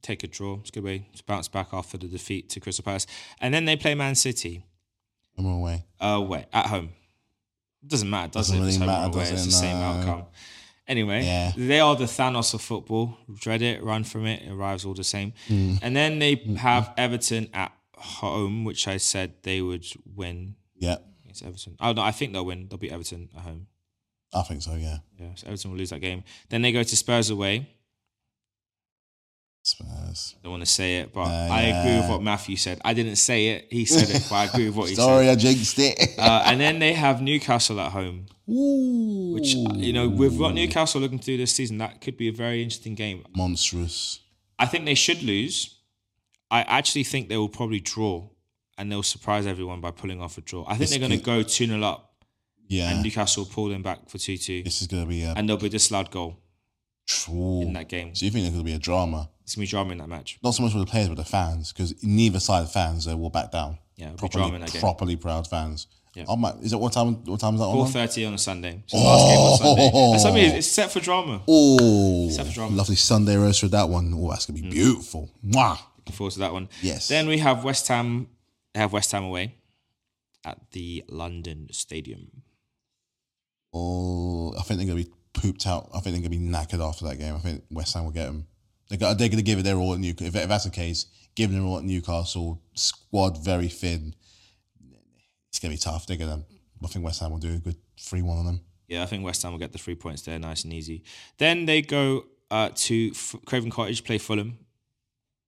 take 0.00 0.24
a 0.24 0.26
draw. 0.26 0.58
It's 0.60 0.70
a 0.70 0.72
good 0.72 0.84
way 0.84 1.08
to 1.14 1.24
bounce 1.24 1.48
back 1.48 1.68
after 1.72 1.96
the 1.98 2.08
defeat 2.08 2.48
to 2.50 2.60
Crystal 2.60 2.84
Palace. 2.84 3.06
And 3.40 3.52
then 3.52 3.64
they 3.64 3.76
play 3.76 3.94
Man 3.94 4.14
City 4.14 4.64
I'm 5.38 5.46
away. 5.46 5.84
away 6.00 6.46
at 6.52 6.66
home. 6.66 6.90
Doesn't 7.86 8.08
matter, 8.08 8.32
does 8.32 8.48
Doesn't 8.48 8.62
it? 8.62 8.68
It's 8.68 8.76
really 8.78 8.86
matter, 8.86 9.12
does 9.12 9.30
it's 9.30 9.42
it? 9.42 9.46
the 9.46 9.50
same 9.52 9.76
outcome. 9.76 10.26
Anyway, 10.88 11.24
Yeah. 11.24 11.52
they 11.56 11.80
are 11.80 11.94
the 11.96 12.04
Thanos 12.06 12.54
of 12.54 12.60
football. 12.60 13.16
Dread 13.38 13.62
it, 13.62 13.82
run 13.82 14.04
from 14.04 14.26
it, 14.26 14.42
it 14.42 14.50
arrives 14.50 14.84
all 14.84 14.94
the 14.94 15.04
same. 15.04 15.32
Hmm. 15.46 15.76
And 15.82 15.94
then 15.96 16.18
they 16.18 16.34
have 16.58 16.92
Everton 16.96 17.48
at 17.54 17.72
home, 17.96 18.64
which 18.64 18.88
I 18.88 18.96
said 18.96 19.34
they 19.42 19.60
would 19.62 19.86
win 20.04 20.56
Yeah, 20.76 20.96
against 21.24 21.44
Everton. 21.44 21.76
Oh 21.80 21.92
no, 21.92 22.02
I 22.02 22.10
think 22.10 22.32
they'll 22.32 22.44
win. 22.44 22.66
They'll 22.68 22.78
beat 22.78 22.90
Everton 22.92 23.28
at 23.36 23.42
home. 23.42 23.68
I 24.34 24.42
think 24.42 24.62
so. 24.62 24.74
Yeah. 24.74 24.98
Yeah, 25.20 25.34
so 25.36 25.46
Everton 25.46 25.70
will 25.70 25.78
lose 25.78 25.90
that 25.90 26.00
game. 26.00 26.24
Then 26.48 26.62
they 26.62 26.72
go 26.72 26.82
to 26.82 26.96
Spurs 26.96 27.30
away. 27.30 27.68
Spurs. 29.64 30.34
don't 30.42 30.50
want 30.50 30.62
to 30.62 30.70
say 30.70 30.98
it, 30.98 31.12
but 31.12 31.22
Uh, 31.28 31.48
I 31.50 31.60
agree 31.62 31.96
with 32.00 32.08
what 32.10 32.22
Matthew 32.22 32.56
said. 32.56 32.80
I 32.84 32.94
didn't 32.94 33.16
say 33.16 33.48
it; 33.48 33.68
he 33.70 33.84
said 33.84 34.10
it, 34.10 34.26
but 34.28 34.34
I 34.34 34.44
agree 34.46 34.66
with 34.66 34.74
what 34.76 34.88
he 34.88 34.94
Sorry, 34.96 35.26
said. 35.26 35.40
Sorry, 35.40 35.50
I 35.50 35.54
jinxed 35.54 35.78
it. 35.78 36.18
Uh, 36.18 36.42
and 36.46 36.60
then 36.60 36.78
they 36.80 36.92
have 36.94 37.22
Newcastle 37.22 37.80
at 37.80 37.92
home, 37.92 38.26
Ooh. 38.50 39.32
which 39.34 39.54
you 39.54 39.92
know, 39.92 40.08
with 40.08 40.36
what 40.38 40.54
Newcastle 40.54 41.00
looking 41.00 41.20
to 41.20 41.24
do 41.26 41.36
this 41.36 41.52
season, 41.54 41.78
that 41.78 42.00
could 42.00 42.16
be 42.16 42.28
a 42.28 42.32
very 42.32 42.62
interesting 42.62 42.94
game. 42.96 43.24
monstrous. 43.36 44.20
I 44.58 44.66
think 44.66 44.84
they 44.84 44.94
should 44.94 45.22
lose. 45.22 45.78
I 46.50 46.62
actually 46.62 47.04
think 47.04 47.28
they 47.28 47.36
will 47.36 47.48
probably 47.48 47.80
draw, 47.80 48.28
and 48.76 48.90
they'll 48.90 49.02
surprise 49.02 49.46
everyone 49.46 49.80
by 49.80 49.90
pulling 49.92 50.20
off 50.20 50.36
a 50.38 50.40
draw. 50.40 50.64
I 50.64 50.70
think 50.70 50.80
This 50.80 50.90
they're 50.90 50.98
going 50.98 51.18
to 51.18 51.24
go 51.24 51.42
two 51.42 51.66
0 51.66 51.82
up, 51.82 52.14
Yeah. 52.68 52.90
and 52.90 53.02
Newcastle 53.02 53.44
will 53.44 53.50
pull 53.50 53.68
them 53.68 53.82
back 53.82 54.08
for 54.10 54.18
two 54.18 54.36
two, 54.36 54.62
this 54.64 54.82
is 54.82 54.88
gonna 54.88 55.06
be 55.06 55.22
a. 55.22 55.32
and 55.34 55.48
there'll 55.48 55.60
be 55.60 55.66
a 55.68 55.70
disallowed 55.70 56.10
goal 56.10 56.40
Ooh. 57.30 57.62
in 57.62 57.72
that 57.74 57.88
game. 57.88 58.14
So 58.14 58.24
you 58.26 58.30
think 58.32 58.42
there's 58.42 58.52
gonna 58.54 58.64
be 58.64 58.72
a 58.74 58.78
drama? 58.78 59.30
It's 59.42 59.54
gonna 59.54 59.64
be 59.64 59.68
drama 59.68 59.92
in 59.92 59.98
that 59.98 60.08
match. 60.08 60.38
Not 60.42 60.52
so 60.54 60.62
much 60.62 60.74
with 60.74 60.84
the 60.84 60.90
players, 60.90 61.08
but 61.08 61.16
the 61.16 61.24
fans, 61.24 61.72
because 61.72 62.02
neither 62.02 62.40
side 62.40 62.62
of 62.62 62.72
fans 62.72 63.08
uh, 63.08 63.16
will 63.16 63.30
back 63.30 63.50
down. 63.52 63.78
Yeah, 63.96 64.06
it'll 64.06 64.14
be 64.14 64.18
properly, 64.20 64.40
drama 64.42 64.54
in 64.54 64.60
that 64.62 64.72
game. 64.72 64.80
properly 64.80 65.16
proud 65.16 65.46
fans. 65.48 65.86
Yeah. 66.14 66.24
Oh! 66.28 66.58
Is 66.60 66.72
it 66.72 66.78
what 66.78 66.92
time? 66.92 67.14
What 67.24 67.40
time 67.40 67.54
is 67.54 67.60
that 67.60 67.66
Four 67.66 67.86
on? 67.86 67.90
thirty 67.90 68.24
on 68.26 68.34
a 68.34 68.38
Sunday. 68.38 68.82
So 68.86 68.98
last 68.98 69.62
game 69.62 69.78
on 69.78 70.18
Sunday. 70.18 70.44
Is- 70.46 70.52
it's 70.54 70.66
set 70.66 70.92
for 70.92 71.00
drama. 71.00 71.42
Oh, 71.48 72.26
Except 72.28 72.48
for 72.48 72.54
drama. 72.54 72.76
lovely 72.76 72.96
Sunday 72.96 73.36
roast 73.36 73.62
with 73.62 73.72
that 73.72 73.88
one. 73.88 74.12
Oh, 74.16 74.30
that's 74.30 74.46
gonna 74.46 74.60
be 74.60 74.68
beautiful. 74.68 75.30
Mwah. 75.44 75.78
Looking 75.98 76.14
forward 76.16 76.32
to 76.32 76.38
that 76.40 76.52
one. 76.52 76.68
Yes. 76.82 77.08
Then 77.08 77.26
we 77.28 77.38
have 77.38 77.64
West 77.64 77.88
Ham. 77.88 78.28
They 78.74 78.80
have 78.80 78.92
West 78.92 79.10
Ham 79.12 79.24
away 79.24 79.54
at 80.44 80.58
the 80.72 81.02
London 81.08 81.68
Stadium. 81.72 82.42
Oh, 83.74 84.54
I 84.58 84.62
think 84.62 84.78
they're 84.78 84.86
gonna 84.86 85.02
be 85.04 85.10
pooped 85.32 85.66
out. 85.66 85.88
I 85.94 86.00
think 86.00 86.14
they're 86.14 86.28
gonna 86.28 86.28
be 86.30 86.38
knackered 86.38 86.86
after 86.86 87.06
that 87.06 87.16
game. 87.18 87.34
I 87.34 87.38
think 87.38 87.64
West 87.70 87.94
Ham 87.94 88.04
will 88.04 88.10
get 88.12 88.26
them. 88.26 88.46
They 88.92 88.98
got. 88.98 89.16
They're 89.16 89.30
gonna 89.30 89.40
give 89.40 89.58
it 89.58 89.62
their 89.62 89.76
all 89.76 89.94
at 89.94 90.00
Newcastle. 90.00 90.26
If, 90.26 90.36
if 90.36 90.48
that's 90.50 90.64
the 90.64 90.70
case, 90.70 91.06
giving 91.34 91.56
their 91.56 91.66
all 91.66 91.78
at 91.78 91.84
Newcastle, 91.84 92.60
squad 92.74 93.42
very 93.42 93.68
thin. 93.68 94.14
It's 95.48 95.58
gonna 95.58 95.72
be 95.72 95.78
tough. 95.78 96.06
They're 96.06 96.18
gonna 96.18 96.44
I 96.84 96.86
think 96.88 97.02
West 97.02 97.20
Ham 97.20 97.30
will 97.30 97.38
do 97.38 97.54
a 97.54 97.58
good 97.58 97.76
three 97.98 98.20
one 98.20 98.36
on 98.36 98.44
them. 98.44 98.60
Yeah, 98.88 99.02
I 99.02 99.06
think 99.06 99.24
West 99.24 99.42
Ham 99.44 99.52
will 99.52 99.58
get 99.58 99.72
the 99.72 99.78
three 99.78 99.94
points 99.94 100.20
there, 100.20 100.38
nice 100.38 100.64
and 100.64 100.74
easy. 100.74 101.04
Then 101.38 101.64
they 101.64 101.80
go 101.80 102.26
uh, 102.50 102.68
to 102.74 103.10
F- 103.12 103.36
Craven 103.46 103.70
Cottage, 103.70 104.04
play 104.04 104.18
Fulham, 104.18 104.58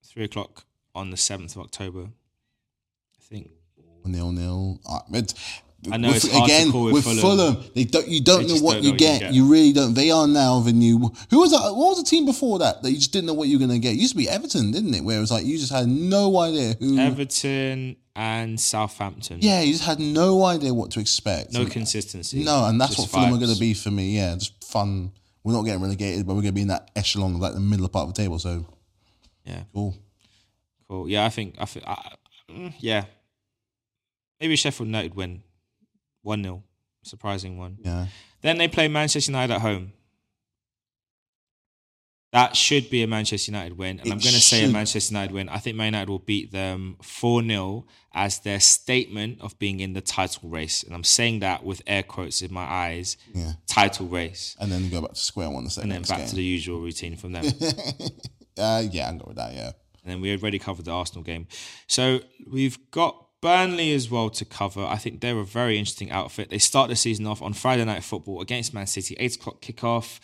three 0.06 0.24
o'clock 0.24 0.64
on 0.94 1.10
the 1.10 1.18
seventh 1.18 1.54
of 1.54 1.60
October. 1.60 2.04
I 2.04 3.20
think. 3.20 3.50
Nil 4.06 4.32
nil. 4.32 4.80
Uh, 4.88 5.00
I 5.92 5.96
know 5.96 6.08
with- 6.08 6.24
it's 6.24 6.32
hard 6.32 6.50
to 6.50 6.70
call 6.72 6.84
with 6.84 6.94
with 6.94 7.04
Fulham. 7.04 7.54
Fulham. 7.54 7.64
They 7.74 7.84
don't. 7.84 8.08
You 8.08 8.20
don't 8.22 8.46
know 8.48 8.54
what 8.56 8.74
don't 8.74 8.82
you 8.84 8.88
know 8.90 8.92
what 8.92 8.92
you 8.92 8.98
get. 8.98 9.20
get. 9.20 9.32
You 9.34 9.46
really 9.50 9.72
don't. 9.72 9.94
They 9.94 10.10
are 10.10 10.26
now 10.26 10.60
the 10.60 10.72
new. 10.72 11.12
Who 11.30 11.38
was 11.40 11.50
that? 11.52 11.60
What 11.74 11.90
was 11.90 12.02
the 12.02 12.08
team 12.08 12.24
before 12.26 12.58
that 12.60 12.82
that 12.82 12.90
you 12.90 12.96
just 12.96 13.12
didn't 13.12 13.26
know 13.26 13.34
what 13.34 13.48
you 13.48 13.58
were 13.58 13.66
going 13.66 13.78
to 13.80 13.82
get? 13.82 13.92
It 13.94 13.98
used 13.98 14.12
to 14.12 14.16
be 14.18 14.28
Everton, 14.28 14.70
didn't 14.70 14.94
it? 14.94 15.02
Where 15.04 15.18
it 15.18 15.20
was 15.20 15.30
like 15.30 15.44
you 15.44 15.58
just 15.58 15.72
had 15.72 15.86
no 15.88 16.38
idea 16.38 16.74
who. 16.78 16.98
Everton 16.98 17.96
and 18.16 18.60
Southampton. 18.60 19.38
yeah, 19.40 19.60
you 19.62 19.72
just 19.72 19.84
had 19.84 19.98
no 19.98 20.44
idea 20.44 20.72
what 20.72 20.90
to 20.92 21.00
expect. 21.00 21.52
No 21.52 21.62
And- 21.62 21.70
consistency. 21.70 22.44
No, 22.44 22.64
and 22.66 22.80
that's 22.80 22.96
what 22.98 23.08
Fulham 23.10 23.34
are 23.34 23.38
going 23.38 23.52
to 23.52 23.58
be 23.58 23.74
for 23.74 23.90
me. 23.90 24.16
Yeah, 24.16 24.34
just 24.36 24.62
fun. 24.64 25.10
We're 25.42 25.52
not 25.52 25.62
getting 25.62 25.82
relegated, 25.82 26.26
but 26.26 26.34
we're 26.34 26.40
going 26.42 26.52
to 26.52 26.56
be 26.56 26.62
in 26.62 26.68
that 26.68 26.90
echelon 26.96 27.34
of 27.34 27.40
like 27.40 27.52
the 27.54 27.60
middle 27.60 27.88
part 27.88 28.08
of 28.08 28.14
the 28.14 28.22
table. 28.22 28.38
So 28.38 28.64
Yeah, 29.44 29.64
cool. 29.74 29.94
cool. 30.88 31.08
Yeah, 31.08 31.24
I 31.26 31.28
think. 31.28 31.56
I 31.58 31.64
think. 31.66 31.84
I, 31.86 32.12
mm, 32.50 32.72
yeah. 32.78 33.04
Maybe 34.40 34.56
Sheffield 34.56 34.88
United 34.88 35.14
win, 35.14 35.42
one 36.24 36.42
0 36.42 36.64
surprising 37.02 37.58
one. 37.58 37.76
Yeah, 37.82 38.06
Then 38.40 38.58
they 38.58 38.66
play 38.66 38.88
Manchester 38.88 39.30
United 39.30 39.54
at 39.54 39.60
home. 39.60 39.92
That 42.32 42.56
should 42.56 42.90
be 42.90 43.02
a 43.04 43.06
Manchester 43.06 43.52
United 43.52 43.78
win. 43.78 43.98
And 44.00 44.08
It 44.08 44.12
I'm 44.12 44.18
going 44.18 44.34
to 44.34 44.40
say 44.40 44.64
a. 44.64 44.68
Manchester 44.68 45.12
United 45.14 45.32
win. 45.32 45.48
I 45.48 45.58
think 45.58 45.76
Man 45.76 45.86
United 45.92 46.08
will 46.10 46.18
beat 46.18 46.50
them 46.50 46.96
4 47.00 47.44
0 47.44 47.86
as 48.12 48.40
their 48.40 48.58
statement 48.58 49.40
of 49.40 49.56
being 49.60 49.78
in 49.78 49.92
the 49.92 50.00
title 50.00 50.48
race. 50.48 50.82
And 50.82 50.94
I'm 50.94 51.04
saying 51.04 51.40
that 51.40 51.62
with 51.62 51.80
air 51.86 52.02
quotes 52.02 52.42
in 52.42 52.52
my 52.52 52.64
eyes 52.64 53.16
yeah, 53.32 53.52
title 53.68 54.06
race. 54.06 54.56
and 54.60 54.72
then 54.72 54.88
go 54.90 55.00
back 55.02 55.12
to 55.12 55.20
square 55.20 55.48
one 55.48 55.62
the 55.64 55.70
second 55.70 55.92
And 55.92 56.04
then 56.04 56.08
back 56.08 56.18
game. 56.20 56.28
to 56.28 56.34
the 56.34 56.42
usual 56.42 56.80
routine 56.80 57.16
from 57.16 57.32
them. 57.32 57.44
uh, 58.58 58.82
yeah, 58.90 59.08
I'm 59.08 59.18
go 59.18 59.26
with 59.28 59.36
that. 59.36 59.54
Yeah, 59.54 59.70
And 60.02 60.12
then 60.12 60.20
we 60.20 60.32
already 60.36 60.58
covered 60.58 60.86
the 60.86 60.90
Arsenal 60.92 61.22
game. 61.22 61.46
So 61.86 62.18
we've 62.50 62.78
got 62.90 63.23
Burnley 63.44 63.92
as 63.92 64.10
well 64.10 64.30
to 64.30 64.44
cover. 64.46 64.82
I 64.82 64.96
think 64.96 65.20
they're 65.20 65.38
a 65.38 65.44
very 65.44 65.78
interesting 65.78 66.10
outfit. 66.10 66.48
They 66.48 66.56
start 66.56 66.88
the 66.88 66.96
season 66.96 67.26
off 67.26 67.42
on 67.42 67.52
Friday 67.52 67.84
Night 67.84 68.02
Football 68.02 68.40
against 68.40 68.72
Man 68.72 68.86
City, 68.86 69.14
8 69.18 69.36
o'clock 69.36 69.60
kickoff. 69.60 70.18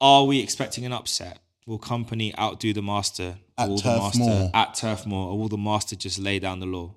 Are 0.00 0.24
we 0.24 0.40
expecting 0.40 0.84
an 0.84 0.92
upset? 0.92 1.38
Will 1.66 1.78
Kompany 1.78 2.36
outdo 2.36 2.72
the 2.72 2.82
Master? 2.82 3.38
At 3.56 3.68
Will 3.68 3.76
the 3.76 3.82
Turf 3.82 4.02
Master 4.02 4.18
Moor. 4.18 4.50
at 4.52 4.74
Turf 4.74 5.06
Moor? 5.06 5.28
Or 5.30 5.38
will 5.38 5.48
the 5.48 5.56
Master 5.56 5.94
just 5.94 6.18
lay 6.18 6.40
down 6.40 6.58
the 6.58 6.66
law? 6.66 6.96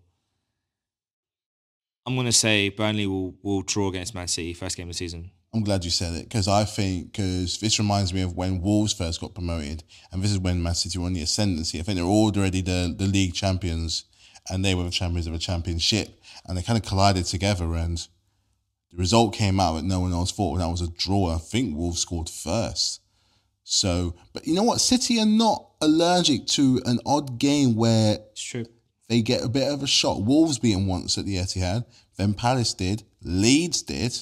I'm 2.08 2.16
going 2.16 2.26
to 2.26 2.32
say 2.32 2.70
Burnley 2.70 3.06
will, 3.06 3.36
will 3.44 3.62
draw 3.62 3.90
against 3.90 4.16
Man 4.16 4.28
City, 4.28 4.56
first 4.56 4.76
game 4.76 4.88
of 4.88 4.96
the 4.96 4.98
season. 4.98 5.30
I'm 5.54 5.64
glad 5.64 5.86
you 5.86 5.92
said 5.92 6.16
it 6.16 6.24
because 6.24 6.48
I 6.48 6.64
think 6.64 7.12
because 7.12 7.60
this 7.60 7.78
reminds 7.78 8.16
me 8.16 8.24
of 8.24 8.36
when 8.36 8.62
Wolves 8.62 8.94
first 8.94 9.22
got 9.22 9.36
promoted, 9.36 9.84
and 10.12 10.24
this 10.24 10.32
is 10.32 10.40
when 10.40 10.64
Man 10.64 10.74
City 10.74 10.98
were 10.98 11.06
on 11.06 11.14
the 11.14 11.22
ascendancy. 11.22 11.80
I 11.80 11.84
think 11.84 11.98
they're 11.98 12.06
already 12.06 12.62
the 12.62 12.96
the 12.98 13.06
league 13.06 13.36
champions, 13.36 14.06
and 14.50 14.64
they 14.64 14.76
were 14.76 14.84
the 14.84 14.92
champions 14.92 15.28
of 15.28 15.34
a 15.34 15.40
championship, 15.40 16.20
and 16.46 16.58
they 16.58 16.64
kind 16.64 16.78
of 16.78 16.88
collided 16.88 17.26
together. 17.26 17.74
And 17.76 17.98
the 18.92 18.98
result 18.98 19.34
came 19.36 19.60
out 19.60 19.74
that 19.76 19.84
no 19.86 20.00
one 20.00 20.14
else 20.14 20.32
thought, 20.32 20.54
and 20.54 20.62
that 20.62 20.70
was 20.70 20.82
a 20.82 20.88
draw. 20.88 21.36
I 21.36 21.38
think 21.38 21.76
Wolves 21.76 22.00
scored 22.02 22.30
first. 22.30 23.02
So, 23.64 24.16
but 24.34 24.46
you 24.48 24.54
know 24.56 24.64
what? 24.64 24.82
City 24.82 25.20
are 25.20 25.26
not 25.26 25.70
allergic 25.82 26.46
to 26.48 26.82
an 26.86 27.00
odd 27.06 27.40
game 27.40 27.76
where 27.76 28.18
It's 28.32 28.42
true. 28.44 28.66
they 29.08 29.22
get 29.22 29.44
a 29.44 29.50
bit 29.50 29.72
of 29.72 29.82
a 29.84 29.88
shot. 29.88 30.24
Wolves 30.24 30.60
beaten 30.60 30.88
once 30.88 31.18
at 31.18 31.26
the 31.26 31.38
Etihad, 31.38 31.86
then 32.18 32.34
Palace 32.34 32.74
did, 32.74 33.04
Leeds 33.24 33.82
did. 33.84 34.18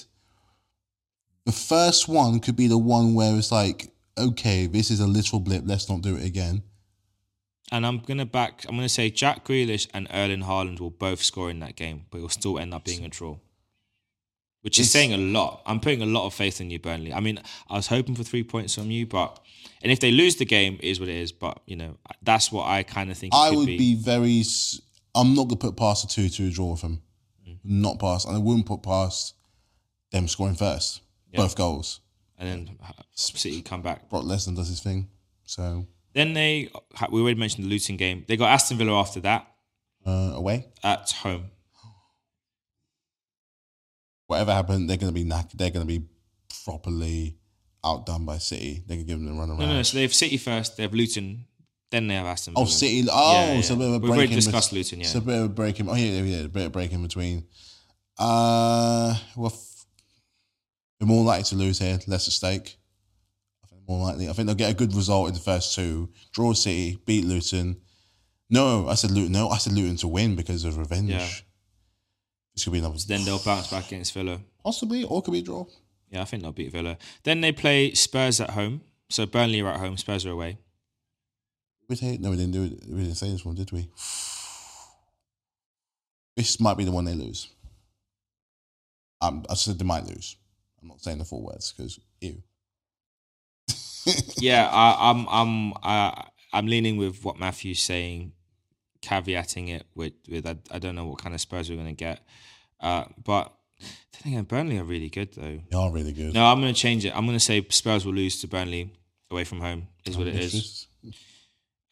The 1.46 1.52
first 1.52 2.06
one 2.06 2.38
could 2.38 2.54
be 2.54 2.68
the 2.68 2.78
one 2.78 3.14
where 3.14 3.34
it's 3.36 3.50
like, 3.50 3.90
okay, 4.16 4.66
this 4.66 4.90
is 4.90 5.00
a 5.00 5.06
little 5.06 5.40
blip. 5.40 5.62
Let's 5.66 5.88
not 5.88 6.02
do 6.02 6.14
it 6.16 6.24
again. 6.24 6.62
And 7.72 7.86
I'm 7.86 7.98
gonna 7.98 8.26
back. 8.26 8.64
I'm 8.68 8.74
gonna 8.74 8.88
say 8.88 9.10
Jack 9.10 9.44
Grealish 9.44 9.86
and 9.94 10.08
Erling 10.12 10.42
Haaland 10.42 10.80
will 10.80 10.90
both 10.90 11.22
score 11.22 11.50
in 11.50 11.60
that 11.60 11.76
game, 11.76 12.06
but 12.10 12.18
it 12.18 12.22
will 12.22 12.28
still 12.28 12.58
end 12.58 12.74
up 12.74 12.84
being 12.84 13.04
a 13.04 13.08
draw. 13.08 13.36
Which 14.62 14.78
is 14.78 14.90
saying 14.90 15.14
a 15.14 15.16
lot. 15.16 15.62
I'm 15.64 15.80
putting 15.80 16.02
a 16.02 16.06
lot 16.06 16.26
of 16.26 16.34
faith 16.34 16.60
in 16.60 16.68
you, 16.68 16.78
Burnley. 16.78 17.14
I 17.14 17.20
mean, 17.20 17.40
I 17.70 17.76
was 17.76 17.86
hoping 17.86 18.14
for 18.14 18.24
three 18.24 18.42
points 18.42 18.74
from 18.74 18.90
you, 18.90 19.06
but 19.06 19.40
and 19.82 19.90
if 19.90 20.00
they 20.00 20.10
lose 20.10 20.36
the 20.36 20.44
game, 20.44 20.78
it 20.82 20.84
is 20.84 21.00
what 21.00 21.08
it 21.08 21.14
is. 21.14 21.32
But 21.32 21.60
you 21.64 21.76
know, 21.76 21.96
that's 22.22 22.52
what 22.52 22.66
I 22.66 22.82
kind 22.82 23.10
of 23.10 23.16
think. 23.16 23.32
I 23.34 23.50
would 23.50 23.66
be. 23.66 23.78
be 23.78 23.94
very. 23.94 24.42
I'm 25.14 25.34
not 25.34 25.44
gonna 25.44 25.56
put 25.56 25.76
past 25.76 26.06
the 26.06 26.12
two 26.12 26.28
to 26.28 26.48
a 26.48 26.50
draw 26.50 26.72
with 26.72 26.82
them. 26.82 27.00
Mm. 27.48 27.58
Not 27.64 27.98
past, 27.98 28.26
and 28.26 28.36
I 28.36 28.38
wouldn't 28.38 28.66
put 28.66 28.82
past 28.82 29.34
them 30.10 30.28
scoring 30.28 30.56
first, 30.56 31.00
both 31.34 31.56
goals. 31.56 32.00
and 32.38 32.48
then 32.48 32.78
City 33.14 33.62
come 33.62 33.80
back. 33.80 34.10
Brock 34.10 34.24
Lesnar 34.24 34.56
does 34.56 34.68
his 34.68 34.80
thing, 34.80 35.08
so 35.44 35.86
Then 36.12 36.32
they, 36.32 36.70
we 37.10 37.20
already 37.20 37.38
mentioned 37.38 37.64
the 37.64 37.68
Luton 37.68 37.96
game. 37.96 38.24
They 38.26 38.36
got 38.36 38.50
Aston 38.50 38.78
Villa 38.78 38.98
after 38.98 39.20
that 39.20 39.46
uh, 40.06 40.32
away. 40.34 40.66
at 40.82 41.10
home. 41.12 41.50
Whatever 44.26 44.52
happened, 44.52 44.88
they're 44.88 44.96
gonna 44.96 45.12
be 45.12 45.24
knack- 45.24 45.52
They're 45.52 45.70
gonna 45.70 45.84
be 45.84 46.02
properly 46.64 47.36
outdone 47.84 48.24
by 48.24 48.38
City. 48.38 48.82
They 48.86 48.96
can 48.98 49.06
give 49.06 49.18
them 49.18 49.28
a 49.28 49.38
run 49.38 49.50
around. 49.50 49.58
No, 49.58 49.66
no, 49.66 49.72
no. 49.74 49.82
So 49.82 49.96
they 49.96 50.02
have 50.02 50.14
City 50.14 50.36
first. 50.36 50.76
They 50.76 50.84
have 50.84 50.94
Luton. 50.94 51.46
Then 51.90 52.06
they 52.06 52.14
have 52.14 52.26
Aston 52.26 52.54
Villa. 52.54 52.64
Oh, 52.64 52.68
City. 52.68 53.04
Oh, 53.10 53.32
Yeah, 53.32 53.58
it's 53.58 53.70
a 53.70 53.76
bit 53.76 53.86
of 53.86 53.90
a 53.90 53.92
We've 53.94 54.00
break. 54.02 54.10
already 54.12 54.32
in 54.32 54.36
discussed 54.36 54.72
Luton, 54.72 55.00
It's 55.00 55.14
yeah. 55.14 55.20
a 55.20 55.24
bit 55.24 55.38
of 55.38 55.44
a 55.46 55.48
break 55.48 55.80
in. 55.80 55.88
Oh 55.88 55.94
yeah, 55.94 56.10
yeah, 56.12 56.22
yeah, 56.22 56.44
a 56.44 56.48
bit 56.48 56.66
of 56.66 56.72
break 56.72 56.92
in 56.92 57.02
between. 57.02 57.46
Uh, 58.16 59.16
well, 59.36 59.46
f- 59.52 59.86
they're 61.00 61.08
more 61.08 61.24
likely 61.24 61.44
to 61.44 61.56
lose 61.56 61.78
here. 61.80 61.98
Less 62.06 62.28
at 62.28 62.32
stake. 62.34 62.76
More 63.90 64.06
likely. 64.06 64.28
I 64.28 64.32
think 64.34 64.46
they'll 64.46 64.54
get 64.54 64.70
a 64.70 64.76
good 64.76 64.94
result 64.94 65.26
in 65.26 65.34
the 65.34 65.40
first 65.40 65.74
two. 65.74 66.10
Draw 66.30 66.52
City, 66.52 67.00
beat 67.06 67.24
Luton. 67.24 67.80
No, 68.48 68.86
I 68.86 68.94
said 68.94 69.10
Luton. 69.10 69.32
No, 69.32 69.48
I 69.48 69.58
said 69.58 69.72
Luton 69.72 69.96
to 69.96 70.06
win 70.06 70.36
because 70.36 70.64
of 70.64 70.78
revenge. 70.78 71.10
Yeah. 71.10 71.26
This 72.54 72.62
could 72.62 72.72
be 72.72 72.78
another. 72.78 72.98
Then 73.04 73.24
they'll 73.24 73.40
bounce 73.40 73.68
back 73.68 73.88
against 73.88 74.14
Villa. 74.14 74.38
possibly, 74.62 75.02
or 75.02 75.22
could 75.22 75.32
be 75.32 75.40
a 75.40 75.42
draw. 75.42 75.66
Yeah, 76.08 76.22
I 76.22 76.24
think 76.24 76.44
they'll 76.44 76.52
beat 76.52 76.70
Villa. 76.70 76.98
Then 77.24 77.40
they 77.40 77.50
play 77.50 77.92
Spurs 77.94 78.40
at 78.40 78.50
home. 78.50 78.82
So 79.08 79.26
Burnley 79.26 79.60
are 79.60 79.72
at 79.72 79.80
home, 79.80 79.96
Spurs 79.96 80.24
are 80.24 80.30
away. 80.30 80.58
We 81.88 81.96
take, 81.96 82.20
no, 82.20 82.30
we 82.30 82.36
didn't 82.36 82.52
do 82.52 82.62
it. 82.62 82.88
We 82.88 83.02
didn't 83.02 83.16
say 83.16 83.32
this 83.32 83.44
one, 83.44 83.56
did 83.56 83.72
we? 83.72 83.88
This 86.36 86.60
might 86.60 86.76
be 86.76 86.84
the 86.84 86.92
one 86.92 87.06
they 87.06 87.14
lose. 87.14 87.48
Um, 89.20 89.44
I 89.50 89.54
said 89.54 89.80
they 89.80 89.84
might 89.84 90.06
lose. 90.06 90.36
I'm 90.80 90.86
not 90.86 91.00
saying 91.00 91.18
the 91.18 91.24
full 91.24 91.42
words 91.42 91.74
because 91.76 91.98
ew. 92.20 92.40
Yeah, 94.38 94.68
I, 94.70 95.10
I'm 95.10 95.26
I'm 95.28 95.72
I, 95.82 96.24
I'm 96.52 96.66
leaning 96.66 96.96
with 96.96 97.24
what 97.24 97.38
Matthew's 97.38 97.80
saying, 97.80 98.32
caveating 99.02 99.68
it 99.70 99.86
with 99.94 100.14
with 100.28 100.46
I, 100.46 100.56
I 100.70 100.78
don't 100.78 100.94
know 100.94 101.06
what 101.06 101.18
kind 101.18 101.34
of 101.34 101.40
Spurs 101.40 101.70
we're 101.70 101.76
gonna 101.76 101.92
get, 101.92 102.20
uh, 102.80 103.04
but 103.24 103.52
then 104.22 104.32
again, 104.32 104.44
Burnley 104.44 104.78
are 104.78 104.84
really 104.84 105.08
good 105.10 105.32
though. 105.34 105.60
They 105.70 105.76
are 105.76 105.90
really 105.90 106.12
good. 106.12 106.34
No, 106.34 106.46
I'm 106.46 106.60
gonna 106.60 106.72
change 106.72 107.04
it. 107.04 107.16
I'm 107.16 107.26
gonna 107.26 107.40
say 107.40 107.64
Spurs 107.70 108.04
will 108.06 108.14
lose 108.14 108.40
to 108.40 108.48
Burnley 108.48 108.92
away 109.30 109.44
from 109.44 109.60
home. 109.60 109.88
Is 110.04 110.16
what 110.16 110.26
it 110.26 110.36
is. 110.36 110.86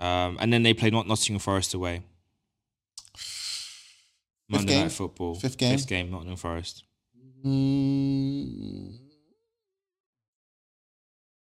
Um, 0.01 0.39
and 0.41 0.53
then 0.53 0.63
they 0.63 0.75
play 0.75 0.91
Not 0.91 1.09
Nottingham 1.09 1.41
Forest 1.41 1.75
away. 1.75 2.03
Monday 4.49 4.75
game? 4.75 4.83
Night 4.83 4.93
Football. 4.93 5.35
Fifth 5.35 5.59
game? 5.59 5.77
Fifth 5.77 5.89
game, 5.89 6.11
Nottingham 6.11 6.37
Forest. 6.37 6.85
Mm, 7.45 8.99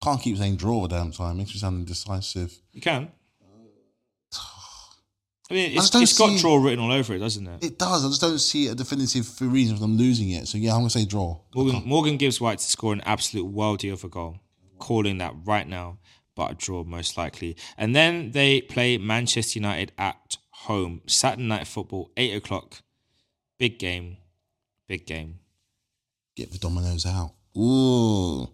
can't 0.07 0.21
keep 0.21 0.37
saying 0.37 0.55
draw 0.55 0.73
all 0.73 0.87
the 0.87 0.95
damn 0.95 1.11
time. 1.11 1.37
Makes 1.37 1.53
me 1.53 1.59
sound 1.59 1.79
indecisive. 1.79 2.57
You 2.71 2.81
can. 2.81 3.11
I 5.49 5.53
mean, 5.53 5.77
it's, 5.77 5.89
don't 5.89 6.03
it's 6.03 6.17
got 6.17 6.37
draw 6.39 6.57
written 6.57 6.79
all 6.79 6.91
over 6.91 7.13
it, 7.13 7.19
doesn't 7.19 7.47
it? 7.47 7.63
It 7.63 7.79
does. 7.79 8.03
I 8.03 8.09
just 8.09 8.19
don't 8.19 8.39
see 8.39 8.67
a 8.67 8.75
definitive 8.75 9.29
reason 9.41 9.77
for 9.77 9.81
them 9.81 9.97
losing 9.97 10.29
it. 10.31 10.47
So 10.47 10.57
yeah, 10.57 10.73
I'm 10.73 10.79
gonna 10.79 10.89
say 10.89 11.05
draw. 11.05 11.39
Morgan, 11.55 11.83
Morgan 11.85 12.17
Gibbs-White 12.17 12.59
to 12.59 12.65
score 12.65 12.91
an 12.91 13.01
absolute 13.05 13.53
worldie 13.53 13.91
of 13.91 14.03
a 14.03 14.09
goal. 14.09 14.39
Calling 14.77 15.19
that 15.19 15.33
right 15.45 15.67
now, 15.67 15.99
but 16.35 16.51
a 16.51 16.55
draw 16.55 16.83
most 16.83 17.17
likely. 17.17 17.55
And 17.77 17.95
then 17.95 18.31
they 18.31 18.61
play 18.61 18.97
Manchester 18.97 19.59
United 19.59 19.93
at 19.97 20.37
home. 20.51 21.01
Saturday 21.07 21.43
night 21.43 21.65
football, 21.65 22.11
8 22.17 22.35
o'clock. 22.35 22.81
Big 23.57 23.79
game. 23.79 24.17
Big 24.87 25.05
game. 25.05 25.39
Get 26.35 26.51
the 26.51 26.59
dominoes 26.59 27.05
out. 27.05 27.31
Ooh, 27.57 28.49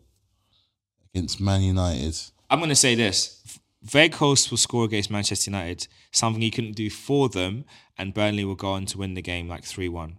against 1.13 1.39
Man 1.39 1.61
United. 1.61 2.19
I'm 2.49 2.59
going 2.59 2.69
to 2.69 2.75
say 2.75 2.95
this. 2.95 3.59
Weghorst 3.87 4.49
will 4.49 4.57
score 4.57 4.85
against 4.85 5.11
Manchester 5.11 5.51
United, 5.51 5.87
something 6.11 6.41
he 6.41 6.49
couldn't 6.51 6.75
do 6.75 6.89
for 6.89 7.27
them, 7.29 7.65
and 7.97 8.13
Burnley 8.13 8.45
will 8.45 8.55
go 8.55 8.69
on 8.71 8.85
to 8.87 8.97
win 8.97 9.13
the 9.13 9.21
game 9.21 9.47
like 9.47 9.63
3 9.65 9.89
1. 9.89 10.17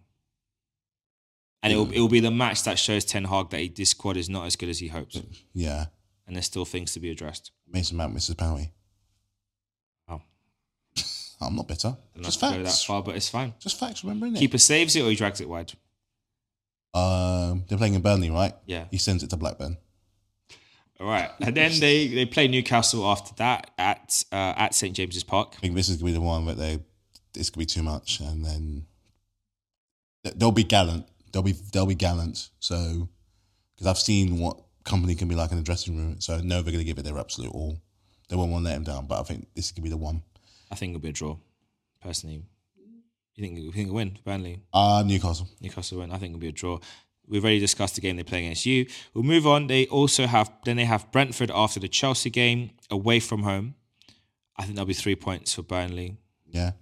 And 1.62 1.72
it 1.72 1.76
will, 1.76 1.90
it 1.90 1.98
will 1.98 2.08
be 2.08 2.20
the 2.20 2.30
match 2.30 2.62
that 2.64 2.78
shows 2.78 3.06
Ten 3.06 3.24
Hag 3.24 3.48
that 3.50 3.58
he, 3.60 3.68
this 3.68 3.90
squad 3.90 4.18
is 4.18 4.28
not 4.28 4.44
as 4.44 4.54
good 4.54 4.68
as 4.68 4.80
he 4.80 4.88
hopes. 4.88 5.18
Yeah, 5.54 5.86
And 6.26 6.36
there's 6.36 6.44
still 6.44 6.66
things 6.66 6.92
to 6.92 7.00
be 7.00 7.10
addressed. 7.10 7.52
Mason 7.66 7.96
Mount 7.96 8.12
misses 8.12 8.34
penalty. 8.34 8.70
Oh. 10.06 10.20
I'm 11.40 11.56
not 11.56 11.66
bitter. 11.66 11.96
Not 12.16 12.24
Just 12.24 12.40
that 12.42 12.62
facts. 12.62 12.84
far, 12.84 13.02
but 13.02 13.16
it's 13.16 13.30
fine. 13.30 13.54
Just 13.58 13.80
facts. 13.80 14.04
Remember, 14.04 14.26
innit? 14.26 14.40
Keeper 14.40 14.58
saves 14.58 14.94
it 14.94 15.00
or 15.00 15.08
he 15.08 15.16
drags 15.16 15.40
it 15.40 15.48
wide. 15.48 15.72
Um, 16.92 17.64
they're 17.66 17.78
playing 17.78 17.94
in 17.94 18.02
Burnley, 18.02 18.28
right? 18.28 18.54
Yeah. 18.66 18.84
He 18.90 18.98
sends 18.98 19.22
it 19.22 19.30
to 19.30 19.36
Blackburn. 19.38 19.78
All 21.00 21.06
right, 21.06 21.30
and 21.40 21.56
then 21.56 21.72
they 21.80 22.06
they 22.06 22.24
play 22.24 22.46
Newcastle 22.46 23.04
after 23.04 23.34
that 23.36 23.70
at 23.78 24.22
uh, 24.30 24.54
at 24.56 24.74
St 24.74 24.94
James's 24.94 25.24
Park. 25.24 25.54
I 25.56 25.60
think 25.60 25.74
this 25.74 25.88
is 25.88 25.96
gonna 25.96 26.10
be 26.10 26.12
the 26.12 26.20
one 26.20 26.46
where 26.46 26.54
they 26.54 26.78
this 27.32 27.50
could 27.50 27.58
be 27.58 27.66
too 27.66 27.82
much, 27.82 28.20
and 28.20 28.44
then 28.44 28.86
they'll 30.36 30.52
be 30.52 30.62
gallant. 30.64 31.06
They'll 31.32 31.42
be 31.42 31.52
they'll 31.72 31.86
be 31.86 31.96
gallant. 31.96 32.50
So 32.60 33.08
because 33.74 33.88
I've 33.88 33.98
seen 33.98 34.38
what 34.38 34.60
Kompany 34.84 35.18
can 35.18 35.26
be 35.26 35.34
like 35.34 35.50
in 35.50 35.56
the 35.56 35.64
dressing 35.64 35.96
room, 35.96 36.20
so 36.20 36.36
I 36.36 36.42
know 36.42 36.62
they're 36.62 36.72
gonna 36.72 36.84
give 36.84 36.98
it 36.98 37.04
their 37.04 37.18
absolute 37.18 37.52
all. 37.52 37.76
They 38.28 38.36
won't 38.36 38.52
want 38.52 38.64
to 38.64 38.70
let 38.70 38.76
him 38.76 38.84
down, 38.84 39.06
but 39.06 39.20
I 39.20 39.24
think 39.24 39.48
this 39.54 39.72
could 39.72 39.82
be 39.82 39.90
the 39.90 39.96
one. 39.96 40.22
I 40.70 40.76
think 40.76 40.90
it'll 40.90 41.02
be 41.02 41.08
a 41.08 41.12
draw. 41.12 41.36
Personally, 42.00 42.42
you 43.34 43.42
think 43.42 43.58
you 43.58 43.72
think 43.72 43.86
it'll 43.86 43.96
win 43.96 44.18
Burnley? 44.24 44.60
Ah, 44.72 45.02
Newcastle. 45.04 45.48
Newcastle 45.60 45.98
win. 45.98 46.12
I 46.12 46.18
think 46.18 46.30
it'll 46.30 46.40
be 46.40 46.48
a 46.48 46.52
draw. 46.52 46.78
We've 47.28 47.42
already 47.42 47.58
discussed 47.60 47.94
the 47.94 48.00
game 48.00 48.16
they 48.16 48.22
play 48.22 48.40
against 48.40 48.66
you. 48.66 48.86
We'll 49.14 49.24
move 49.24 49.46
on. 49.46 49.66
They 49.66 49.86
also 49.86 50.26
have 50.26 50.50
then 50.64 50.76
they 50.76 50.84
have 50.84 51.10
Brentford 51.10 51.50
after 51.54 51.80
the 51.80 51.88
Chelsea 51.88 52.30
game 52.30 52.70
away 52.90 53.20
from 53.20 53.42
home. 53.42 53.74
I 54.56 54.62
think 54.64 54.76
there'll 54.76 54.86
be 54.86 54.94
three 54.94 55.16
points 55.16 55.54
for 55.54 55.62
Burnley. 55.62 56.18
Yeah, 56.46 56.72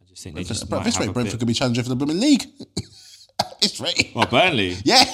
I 0.00 0.04
just 0.08 0.22
think 0.22 0.36
they 0.36 0.44
just 0.44 0.68
but 0.70 0.84
this 0.84 0.98
rate, 1.00 1.12
Brentford 1.12 1.32
bit- 1.32 1.38
could 1.40 1.48
be 1.48 1.54
challenging 1.54 1.82
for 1.82 1.90
the 1.90 1.96
Premier 1.96 2.14
League. 2.14 2.44
it's 3.60 3.80
right. 3.80 4.10
Well, 4.14 4.26
Burnley. 4.26 4.76
Yeah, 4.84 5.04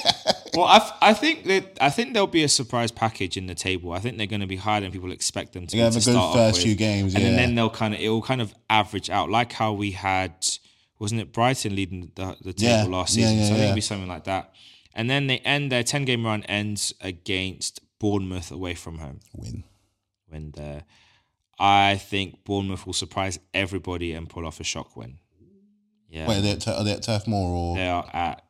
Well, 0.55 0.67
I, 0.67 0.93
I 1.01 1.15
think 1.15 1.45
that 1.45 1.79
I 1.81 1.91
think 1.91 2.13
there'll 2.13 2.27
be 2.27 2.45
a 2.45 2.49
surprise 2.49 2.91
package 2.93 3.37
in 3.37 3.47
the 3.47 3.55
table. 3.55 3.93
I 3.93 4.01
think 4.01 4.19
they're 4.19 4.27
going 4.27 4.41
to 4.43 4.47
be 4.47 4.57
higher 4.57 4.81
than 4.81 4.91
people 4.93 5.13
expect 5.13 5.53
them 5.55 5.67
to. 5.67 5.73
They 5.77 5.79
be 5.79 5.85
have 5.85 5.95
to 5.95 6.11
a 6.11 6.13
good 6.13 6.33
first 6.35 6.63
few 6.63 6.75
games, 6.75 7.15
and 7.15 7.25
yeah. 7.25 7.31
then 7.37 7.55
they'll 7.55 7.71
kind 7.71 7.95
of 7.95 8.01
it 8.01 8.09
will 8.09 8.23
kind 8.23 8.41
of 8.43 8.55
average 8.69 9.09
out, 9.11 9.31
like 9.31 9.53
how 9.53 9.73
we 9.73 9.93
had, 9.93 10.35
wasn't 10.99 11.21
it 11.21 11.33
Brighton 11.33 11.75
leading 11.75 12.11
the, 12.15 12.37
the 12.43 12.53
table 12.53 12.91
Yeah, 12.91 12.97
last 12.97 13.17
yeah, 13.17 13.27
season? 13.27 13.39
yeah, 13.39 13.45
so 13.45 13.51
I 13.53 13.57
think 13.57 13.65
it'll 13.65 13.75
be 13.77 13.81
something 13.81 14.09
like 14.09 14.25
that. 14.25 14.53
And 14.95 15.09
then 15.09 15.27
they 15.27 15.39
end 15.39 15.73
their 15.73 15.83
ten 15.83 16.05
game 16.05 16.27
run 16.27 16.43
ends 16.45 16.93
against 17.01 17.81
Bournemouth 17.99 18.51
away 18.51 18.75
from 18.75 18.99
home. 18.99 19.21
win. 19.35 19.65
Win 20.31 20.53
there, 20.57 20.85
I 21.59 21.97
think 21.97 22.45
Bournemouth 22.45 22.87
will 22.87 22.93
surprise 22.93 23.39
everybody 23.53 24.13
and 24.13 24.29
pull 24.29 24.47
off 24.47 24.61
a 24.61 24.65
shock 24.65 24.97
win. 24.97 25.19
Yeah, 26.09 26.29
Wait, 26.29 26.39
are 26.39 26.41
they 26.43 26.51
at, 26.53 26.69
are 26.69 26.85
they 26.85 26.93
at 26.93 27.03
Turf 27.03 27.27
Moor 27.27 27.49
or? 27.49 27.77
they 27.77 27.89
are 27.89 28.09
at 28.13 28.43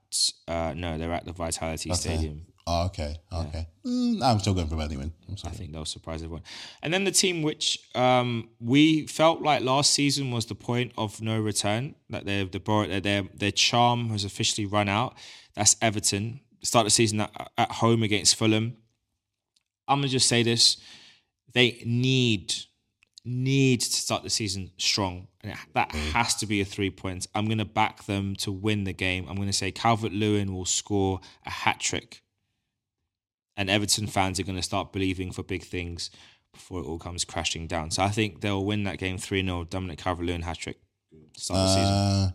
uh, 0.49 0.75
no, 0.77 0.99
they're 0.99 1.13
at 1.13 1.25
the 1.25 1.33
Vitality 1.33 1.93
Stadium. 1.95 2.47
Oh, 2.67 2.87
okay, 2.87 3.17
okay. 3.33 3.67
Mm, 3.85 4.23
I'm 4.23 4.39
still 4.39 4.55
going 4.55 4.69
for 4.69 4.77
Burnley 4.77 4.97
win. 4.97 5.13
I'm 5.29 5.37
I 5.45 5.51
think 5.51 5.73
they'll 5.73 5.85
surprise 5.85 6.23
everyone. 6.23 6.45
And 6.83 6.95
then 6.95 7.03
the 7.05 7.11
team 7.11 7.43
which 7.43 7.79
um, 7.97 8.51
we 8.61 9.07
felt 9.09 9.43
like 9.43 9.63
last 9.63 9.93
season 9.93 10.31
was 10.31 10.47
the 10.47 10.55
point 10.55 10.93
of 10.97 11.21
no 11.21 11.41
return, 11.41 11.97
that 12.11 12.25
their 12.25 12.45
the 12.45 12.61
their 12.61 13.01
their 13.01 13.23
their 13.35 13.51
charm 13.51 14.11
has 14.11 14.25
officially 14.25 14.67
run 14.67 14.89
out. 14.89 15.17
That's 15.55 15.75
Everton. 15.83 16.41
Start 16.63 16.85
the 16.87 16.91
season 16.91 17.21
at, 17.21 17.51
at 17.59 17.73
home 17.73 18.05
against 18.05 18.37
Fulham. 18.37 18.77
I'm 19.89 19.99
gonna 19.99 20.09
just 20.09 20.29
say 20.29 20.45
this: 20.45 20.77
they 21.53 21.83
need 21.85 22.55
need 23.25 23.81
to 23.81 23.93
start 23.93 24.23
the 24.23 24.31
season 24.31 24.71
strong, 24.79 25.27
and 25.43 25.55
that 25.75 25.93
has 25.93 26.37
to 26.37 26.47
be 26.47 26.61
a 26.61 26.65
three 26.65 26.91
points. 26.91 27.27
I'm 27.35 27.49
gonna 27.49 27.65
back 27.65 28.05
them 28.05 28.37
to 28.37 28.53
win 28.53 28.85
the 28.85 28.93
game. 28.93 29.27
I'm 29.29 29.37
gonna 29.37 29.53
say 29.53 29.73
Calvert 29.73 30.13
Lewin 30.13 30.55
will 30.55 30.65
score 30.65 31.21
a 31.45 31.51
hat 31.51 31.81
trick 31.81 32.22
and 33.57 33.71
Everton 33.71 34.07
fans 34.07 34.41
are 34.41 34.45
going 34.45 34.57
to 34.57 34.63
start 34.63 34.93
believing 34.93 35.33
for 35.33 35.43
big 35.43 35.63
things 35.65 36.11
before 36.53 36.81
it 36.81 36.85
all 36.85 36.99
comes 36.99 37.25
crashing 37.25 37.67
down. 37.67 37.91
So 37.91 38.03
I 38.03 38.09
think 38.09 38.41
they'll 38.41 38.65
win 38.65 38.85
that 38.85 38.99
game 38.99 39.19
3 39.19 39.45
0. 39.45 39.65
Dominic 39.65 39.99
Calvert 39.99 40.27
Lewin 40.27 40.43
hat 40.43 40.59
trick. 40.59 40.79
Start 41.37 41.59
the 41.59 41.69
season. 41.69 41.85
Uh, 41.85 42.31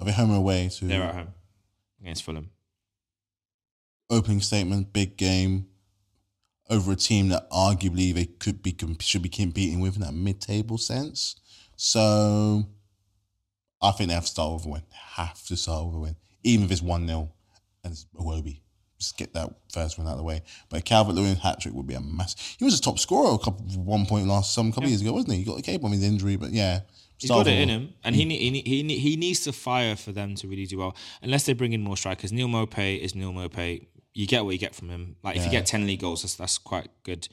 are 0.00 0.06
they 0.06 0.12
home 0.12 0.32
or 0.32 0.36
away 0.36 0.68
to 0.68 0.84
They're 0.86 1.02
at 1.02 1.14
home 1.14 1.34
against 2.00 2.24
Fulham. 2.24 2.50
opening 4.10 4.40
statement? 4.40 4.92
Big 4.92 5.16
game 5.16 5.66
over 6.70 6.92
a 6.92 6.96
team 6.96 7.28
that 7.28 7.50
arguably 7.50 8.14
they 8.14 8.24
could 8.24 8.62
be 8.62 8.74
should 9.00 9.22
be 9.22 9.28
competing 9.28 9.80
with 9.80 9.96
in 9.96 10.02
that 10.02 10.14
mid-table 10.14 10.78
sense. 10.78 11.36
So 11.76 12.64
I 13.80 13.90
think 13.92 14.08
they 14.08 14.14
have 14.14 14.24
to 14.24 14.30
start 14.30 14.54
with 14.54 14.66
a 14.66 14.68
win. 14.68 14.82
Have 14.90 15.42
to 15.44 15.56
start 15.56 15.86
with 15.86 15.96
a 15.96 15.98
win, 15.98 16.16
even 16.42 16.64
if 16.64 16.72
it's 16.72 16.82
one 16.82 17.06
0 17.06 17.30
and 17.84 17.92
it's 17.92 18.06
Iwobi. 18.16 18.60
Just 19.02 19.16
get 19.16 19.34
that 19.34 19.50
first 19.72 19.98
one 19.98 20.06
out 20.06 20.12
of 20.12 20.18
the 20.18 20.22
way. 20.22 20.42
But 20.68 20.84
Calvert 20.84 21.16
Lewin 21.16 21.34
hat 21.34 21.60
trick 21.60 21.74
would 21.74 21.88
be 21.88 21.94
a 21.94 22.00
mass. 22.00 22.54
He 22.56 22.64
was 22.64 22.78
a 22.78 22.80
top 22.80 23.00
scorer 23.00 23.34
a 23.34 23.38
couple 23.38 23.64
one 23.82 24.06
point 24.06 24.28
last 24.28 24.54
some 24.54 24.70
couple 24.70 24.84
of 24.84 24.90
years 24.90 25.00
ago, 25.00 25.12
wasn't 25.12 25.32
he? 25.32 25.38
He 25.40 25.44
got 25.44 25.56
the 25.56 25.62
cape 25.62 25.82
on 25.82 25.90
his 25.90 26.04
injury, 26.04 26.36
but 26.36 26.52
yeah, 26.52 26.82
He's 27.18 27.30
got 27.30 27.48
it 27.48 27.58
in 27.58 27.68
him, 27.68 27.94
and 28.04 28.14
he, 28.14 28.24
he, 28.24 28.60
he, 28.60 28.98
he 28.98 29.16
needs 29.16 29.40
to 29.40 29.52
fire 29.52 29.96
for 29.96 30.12
them 30.12 30.36
to 30.36 30.46
really 30.46 30.66
do 30.66 30.78
well. 30.78 30.96
Unless 31.20 31.46
they 31.46 31.52
bring 31.52 31.72
in 31.72 31.80
more 31.80 31.96
strikers. 31.96 32.32
Neal 32.32 32.48
Maupay 32.48 32.98
is 32.98 33.14
Neal 33.14 33.32
Maupay. 33.32 33.86
You 34.14 34.26
get 34.26 34.44
what 34.44 34.52
you 34.52 34.58
get 34.58 34.74
from 34.74 34.88
him. 34.88 35.16
Like 35.22 35.36
if 35.36 35.44
you 35.44 35.50
get 35.50 35.66
ten 35.66 35.86
league 35.86 36.00
goals, 36.00 36.22
that's 36.22 36.36
that's 36.36 36.58
quite 36.58 36.90
good 37.02 37.28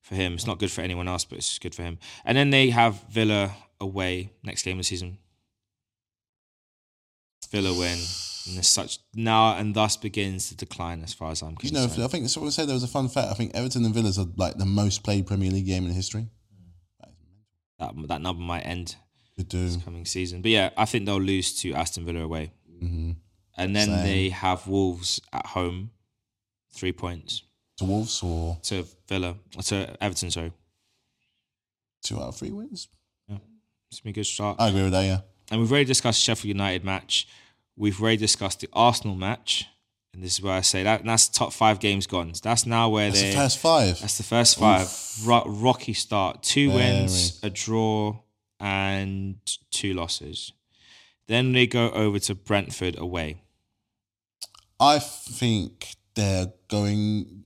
for 0.00 0.14
him. 0.14 0.34
It's 0.34 0.46
not 0.46 0.58
good 0.58 0.70
for 0.70 0.80
anyone 0.80 1.08
else, 1.08 1.24
but 1.24 1.38
it's 1.38 1.58
good 1.58 1.74
for 1.74 1.82
him. 1.82 1.98
And 2.24 2.36
then 2.36 2.50
they 2.50 2.70
have 2.70 3.02
Villa 3.10 3.52
away 3.80 4.30
next 4.44 4.62
game 4.62 4.76
of 4.76 4.80
the 4.80 4.84
season. 4.84 5.18
Villa 7.50 7.72
win. 7.72 7.98
And 8.46 8.56
there's 8.56 8.68
such 8.68 8.98
now 9.14 9.56
and 9.56 9.74
thus 9.74 9.96
begins 9.96 10.48
the 10.48 10.54
decline 10.54 11.02
as 11.02 11.12
far 11.12 11.30
as 11.30 11.42
I'm 11.42 11.56
concerned. 11.56 11.92
You 11.92 11.98
know. 11.98 12.04
I 12.04 12.08
think 12.08 12.28
someone 12.28 12.52
said 12.52 12.68
there 12.68 12.74
was 12.74 12.82
a 12.82 12.88
fun 12.88 13.08
fact. 13.08 13.30
I 13.30 13.34
think 13.34 13.54
Everton 13.54 13.84
and 13.84 13.94
Villas 13.94 14.18
are 14.18 14.26
like 14.36 14.56
the 14.56 14.64
most 14.64 15.02
played 15.02 15.26
Premier 15.26 15.50
League 15.50 15.66
game 15.66 15.84
in 15.84 15.92
history. 15.92 16.28
that 17.78 17.92
that 18.08 18.22
number 18.22 18.42
might 18.42 18.62
end 18.62 18.96
this 19.48 19.76
coming 19.84 20.04
season. 20.04 20.42
But 20.42 20.50
yeah, 20.50 20.70
I 20.76 20.84
think 20.84 21.06
they'll 21.06 21.20
lose 21.20 21.60
to 21.62 21.72
Aston 21.74 22.04
Villa 22.04 22.20
away. 22.20 22.52
Mm-hmm. 22.82 23.12
And 23.56 23.76
then 23.76 23.88
Same. 23.88 24.04
they 24.04 24.28
have 24.30 24.66
Wolves 24.66 25.20
at 25.32 25.46
home, 25.46 25.90
three 26.72 26.92
points 26.92 27.42
To 27.78 27.84
Wolves 27.84 28.22
or 28.22 28.58
to 28.64 28.86
Villa, 29.08 29.36
to 29.64 29.96
Everton. 30.02 30.30
Sorry, 30.30 30.52
two 32.02 32.16
out 32.16 32.28
of 32.28 32.36
three 32.36 32.50
wins. 32.50 32.88
it's 33.90 34.00
been 34.00 34.10
a 34.10 34.12
good 34.14 34.24
start. 34.24 34.56
I 34.58 34.68
agree 34.68 34.82
with 34.82 34.92
that. 34.92 35.04
Yeah, 35.04 35.20
and 35.50 35.60
we've 35.60 35.70
already 35.70 35.84
discussed 35.86 36.22
Sheffield 36.22 36.48
United 36.48 36.84
match. 36.84 37.28
We've 37.80 37.98
already 37.98 38.18
discussed 38.18 38.60
the 38.60 38.68
Arsenal 38.74 39.16
match, 39.16 39.66
and 40.12 40.22
this 40.22 40.34
is 40.34 40.42
where 40.42 40.52
I 40.52 40.60
say 40.60 40.82
that 40.82 41.02
that's 41.02 41.28
top 41.28 41.50
five 41.50 41.80
games 41.80 42.06
gone. 42.06 42.30
That's 42.42 42.66
now 42.66 42.90
where 42.90 43.10
they 43.10 43.30
the 43.30 43.36
first 43.36 43.58
five. 43.58 43.98
That's 44.00 44.18
the 44.18 44.22
first 44.22 44.58
five. 44.58 44.86
Ro- 45.24 45.44
rocky 45.46 45.94
start. 45.94 46.42
Two 46.42 46.72
wins, 46.72 47.40
a 47.42 47.48
draw, 47.48 48.18
and 48.60 49.36
two 49.70 49.94
losses. 49.94 50.52
Then 51.26 51.52
they 51.52 51.66
go 51.66 51.90
over 51.92 52.18
to 52.18 52.34
Brentford 52.34 52.98
away. 52.98 53.44
I 54.78 54.98
think 54.98 55.94
they're 56.14 56.52
going. 56.68 57.44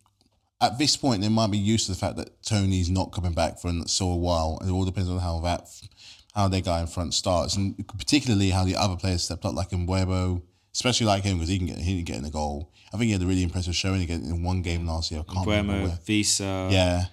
At 0.60 0.78
this 0.78 0.96
point, 0.96 1.22
they 1.22 1.28
might 1.28 1.52
be 1.52 1.58
used 1.58 1.86
to 1.86 1.92
the 1.92 1.98
fact 1.98 2.16
that 2.16 2.42
Toney's 2.42 2.90
not 2.90 3.12
coming 3.12 3.34
back 3.34 3.60
for 3.60 3.70
so 3.86 4.10
a 4.10 4.16
while, 4.16 4.58
and 4.60 4.68
it 4.68 4.72
all 4.72 4.84
depends 4.84 5.08
on 5.08 5.20
how 5.20 5.38
that, 5.40 5.68
how 6.34 6.48
their 6.48 6.60
guy 6.60 6.80
in 6.80 6.86
front 6.86 7.14
starts, 7.14 7.56
and 7.56 7.76
particularly 7.86 8.50
how 8.50 8.64
the 8.64 8.76
other 8.76 8.96
players 8.96 9.22
stepped 9.22 9.44
up, 9.44 9.54
like 9.54 9.70
Mbeumo, 9.70 10.42
especially 10.72 11.06
like 11.06 11.22
him 11.24 11.36
because 11.38 11.48
he 11.48 11.58
can 11.58 11.66
get 11.68 11.78
he 11.78 11.94
didn't 11.94 12.06
get 12.06 12.16
in 12.16 12.22
the 12.24 12.30
goal. 12.30 12.72
I 12.92 12.96
think 12.96 13.04
he 13.06 13.12
had 13.12 13.22
a 13.22 13.26
really 13.26 13.42
impressive 13.42 13.74
showing 13.76 14.02
again 14.02 14.22
in 14.24 14.42
one 14.42 14.62
game 14.62 14.86
last 14.86 15.10
year. 15.10 15.22
I 15.28 15.32
can't 15.32 15.46
Mbeumo. 15.46 15.98
Wissa. 16.06 16.70
Yeah, 16.72 17.04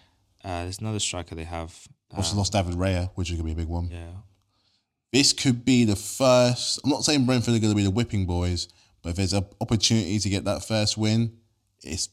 Uh, 0.44 0.64
there's 0.64 0.80
another 0.80 1.00
striker 1.00 1.36
they 1.36 1.44
have. 1.44 1.88
also 2.16 2.32
Um, 2.34 2.38
lost 2.40 2.54
David 2.54 2.76
Raya, 2.76 3.10
which 3.16 3.30
is 3.30 3.36
gonna 3.38 3.46
be 3.46 3.52
a 3.54 3.56
big 3.56 3.68
one. 3.68 3.90
Yeah. 3.92 4.08
this 5.14 5.34
could 5.34 5.66
be 5.66 5.84
the 5.86 5.96
first. 5.96 6.80
I'm 6.84 6.90
not 6.90 7.04
saying 7.04 7.26
Brentford 7.26 7.54
are 7.56 7.60
going 7.60 7.74
to 7.74 7.76
be 7.76 7.84
the 7.84 7.92
whipping 7.92 8.26
boys, 8.26 8.70
but 9.02 9.10
if 9.10 9.16
there's 9.18 9.34
an 9.34 9.44
opportunity 9.60 10.18
to 10.20 10.30
get 10.30 10.46
that 10.46 10.64
first 10.64 10.98
win, 10.98 11.34
it's 11.84 12.08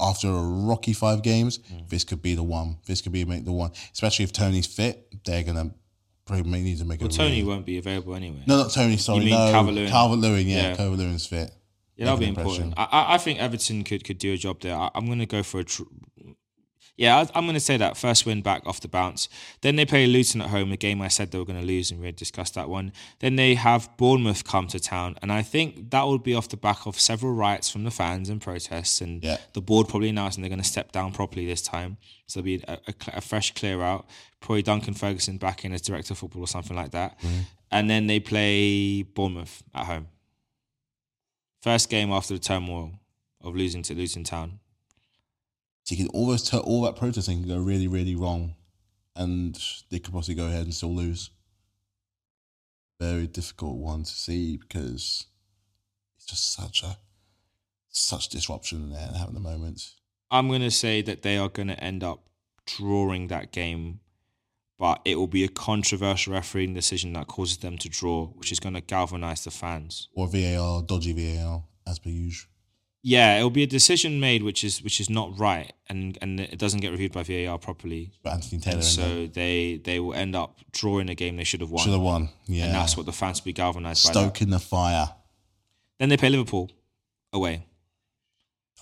after 0.00 0.26
a 0.28 0.42
rocky 0.42 0.92
five 0.92 1.22
games. 1.22 1.58
Mm. 1.72 1.88
This 1.88 2.02
could 2.02 2.20
be 2.20 2.34
the 2.34 2.42
one. 2.42 2.78
This 2.86 3.00
could 3.00 3.12
be 3.12 3.24
make 3.24 3.44
the 3.44 3.52
one, 3.52 3.70
especially 3.92 4.24
if 4.24 4.32
Toney's 4.32 4.66
fit. 4.66 5.06
They're 5.24 5.44
gonna 5.44 5.70
probably 6.26 6.50
may 6.50 6.62
need 6.62 6.78
to 6.78 6.84
make 6.84 7.00
Well, 7.00 7.08
a 7.08 7.12
Toney 7.12 7.30
really- 7.30 7.44
won't 7.44 7.66
be 7.66 7.78
available 7.78 8.14
anyway. 8.14 8.42
No, 8.46 8.56
not 8.58 8.70
Toney. 8.72 8.96
Sorry, 8.96 9.20
mean 9.20 9.30
no. 9.30 9.50
Calvert-Lewin? 9.50 9.90
Calvert-Lewin, 9.90 10.46
yeah, 10.48 10.56
Yeah. 10.70 10.76
Calvert-Lewin's 10.76 11.26
fit. 11.26 11.50
Yeah, 11.96 12.06
that'll 12.06 12.18
be 12.18 12.24
an 12.26 12.36
important. 12.36 12.74
I, 12.76 12.84
I 12.84 13.14
I 13.14 13.18
think 13.18 13.38
Everton 13.38 13.84
could 13.84 14.02
could 14.04 14.18
do 14.18 14.32
a 14.32 14.36
job 14.36 14.60
there. 14.60 14.74
I, 14.74 14.90
I'm 14.94 15.06
going 15.06 15.18
to 15.18 15.26
go 15.26 15.42
for 15.42 15.60
a. 15.60 15.64
Tr- 15.64 15.82
yeah, 16.96 17.16
I, 17.18 17.20
I'm 17.34 17.44
going 17.44 17.54
to 17.54 17.60
say 17.60 17.76
that 17.78 17.96
first 17.96 18.26
win 18.26 18.42
back 18.42 18.66
off 18.66 18.80
the 18.80 18.88
bounce. 18.88 19.28
Then 19.62 19.76
they 19.76 19.86
play 19.86 20.06
Luton 20.06 20.42
at 20.42 20.50
home, 20.50 20.70
a 20.72 20.76
game 20.76 21.00
I 21.00 21.08
said 21.08 21.30
they 21.30 21.38
were 21.38 21.44
going 21.44 21.60
to 21.60 21.66
lose, 21.66 21.90
and 21.90 22.00
we 22.00 22.06
had 22.06 22.16
discussed 22.16 22.54
that 22.54 22.68
one. 22.68 22.92
Then 23.20 23.36
they 23.36 23.54
have 23.54 23.88
Bournemouth 23.96 24.44
come 24.44 24.66
to 24.68 24.78
town, 24.78 25.16
and 25.22 25.32
I 25.32 25.42
think 25.42 25.90
that 25.90 26.02
will 26.02 26.18
be 26.18 26.34
off 26.34 26.48
the 26.48 26.56
back 26.56 26.86
of 26.86 27.00
several 27.00 27.32
riots 27.32 27.70
from 27.70 27.84
the 27.84 27.90
fans 27.90 28.28
and 28.28 28.40
protests, 28.40 29.00
and 29.00 29.24
Yeah. 29.24 29.38
the 29.54 29.62
board 29.62 29.88
probably 29.88 30.10
announcing 30.10 30.42
they're 30.42 30.48
going 30.50 30.60
to 30.62 30.68
step 30.68 30.92
down 30.92 31.12
properly 31.12 31.46
this 31.46 31.62
time. 31.62 31.96
So 32.26 32.40
there'll 32.40 32.58
be 32.58 32.64
a, 32.68 32.78
a, 32.86 32.94
a 33.18 33.20
fresh 33.20 33.54
clear 33.54 33.80
out. 33.82 34.06
Probably 34.40 34.62
Duncan 34.62 34.94
Ferguson 34.94 35.38
back 35.38 35.64
in 35.64 35.72
as 35.72 35.80
director 35.82 36.12
of 36.12 36.18
football 36.18 36.42
or 36.42 36.46
something 36.48 36.76
like 36.76 36.90
that. 36.92 37.18
Mm-hmm. 37.20 37.40
And 37.70 37.88
then 37.88 38.06
they 38.06 38.20
play 38.20 39.02
Bournemouth 39.02 39.62
at 39.74 39.86
home. 39.86 40.08
First 41.62 41.88
game 41.88 42.10
after 42.10 42.34
the 42.34 42.40
turmoil 42.40 42.92
of 43.40 43.54
losing 43.54 43.82
to 43.84 43.94
Luton 43.94 44.24
Town. 44.24 44.58
So 45.84 45.94
you 45.94 46.04
can 46.04 46.14
almost 46.14 46.48
tell 46.48 46.60
all 46.60 46.82
that 46.82 46.96
protesting 46.96 47.40
can 47.40 47.48
go 47.48 47.58
really, 47.58 47.88
really 47.88 48.14
wrong, 48.14 48.54
and 49.16 49.58
they 49.90 49.98
could 49.98 50.14
possibly 50.14 50.36
go 50.36 50.46
ahead 50.46 50.64
and 50.64 50.74
still 50.74 50.94
lose. 50.94 51.30
Very 53.00 53.26
difficult 53.26 53.76
one 53.76 54.04
to 54.04 54.10
see 54.10 54.56
because 54.56 55.26
it's 56.16 56.26
just 56.26 56.52
such 56.52 56.82
a 56.84 56.98
such 57.88 58.28
disruption 58.28 58.90
there 58.90 59.10
at 59.20 59.34
the 59.34 59.40
moment. 59.40 59.94
I'm 60.30 60.48
going 60.48 60.62
to 60.62 60.70
say 60.70 61.02
that 61.02 61.22
they 61.22 61.36
are 61.36 61.48
going 61.48 61.68
to 61.68 61.82
end 61.82 62.02
up 62.02 62.28
drawing 62.64 63.26
that 63.26 63.52
game, 63.52 64.00
but 64.78 65.00
it 65.04 65.16
will 65.16 65.26
be 65.26 65.44
a 65.44 65.48
controversial 65.48 66.32
refereeing 66.32 66.74
decision 66.74 67.12
that 67.14 67.26
causes 67.26 67.58
them 67.58 67.76
to 67.78 67.88
draw, 67.88 68.28
which 68.28 68.50
is 68.50 68.60
going 68.60 68.74
to 68.74 68.80
galvanize 68.80 69.44
the 69.44 69.50
fans. 69.50 70.08
Or 70.14 70.28
VAR, 70.28 70.82
dodgy 70.82 71.12
VAR, 71.12 71.64
as 71.86 71.98
per 71.98 72.08
usual. 72.08 72.51
Yeah, 73.04 73.38
it'll 73.38 73.50
be 73.50 73.64
a 73.64 73.66
decision 73.66 74.20
made 74.20 74.44
which 74.44 74.62
is 74.62 74.82
which 74.82 75.00
is 75.00 75.10
not 75.10 75.36
right, 75.36 75.72
and 75.88 76.16
and 76.22 76.38
it 76.38 76.58
doesn't 76.58 76.80
get 76.80 76.92
reviewed 76.92 77.12
by 77.12 77.24
VAR 77.24 77.58
properly. 77.58 78.12
But 78.22 78.34
Anthony 78.34 78.60
Taylor, 78.60 78.76
And 78.76 78.84
so 78.84 79.26
they 79.26 79.80
they 79.82 79.98
will 79.98 80.14
end 80.14 80.36
up 80.36 80.60
drawing 80.70 81.10
a 81.10 81.14
game 81.16 81.36
they 81.36 81.44
should 81.44 81.60
have 81.62 81.70
won, 81.70 81.82
should 81.82 81.92
have 81.92 82.00
won. 82.00 82.28
Yeah, 82.46 82.66
and 82.66 82.74
that's 82.74 82.96
what 82.96 83.06
the 83.06 83.12
fans 83.12 83.40
will 83.40 83.46
be 83.46 83.52
galvanized 83.54 84.06
by. 84.06 84.12
stoking 84.12 84.50
the 84.50 84.60
fire. 84.60 85.08
Then 85.98 86.10
they 86.10 86.16
play 86.16 86.28
Liverpool 86.30 86.70
away. 87.32 87.66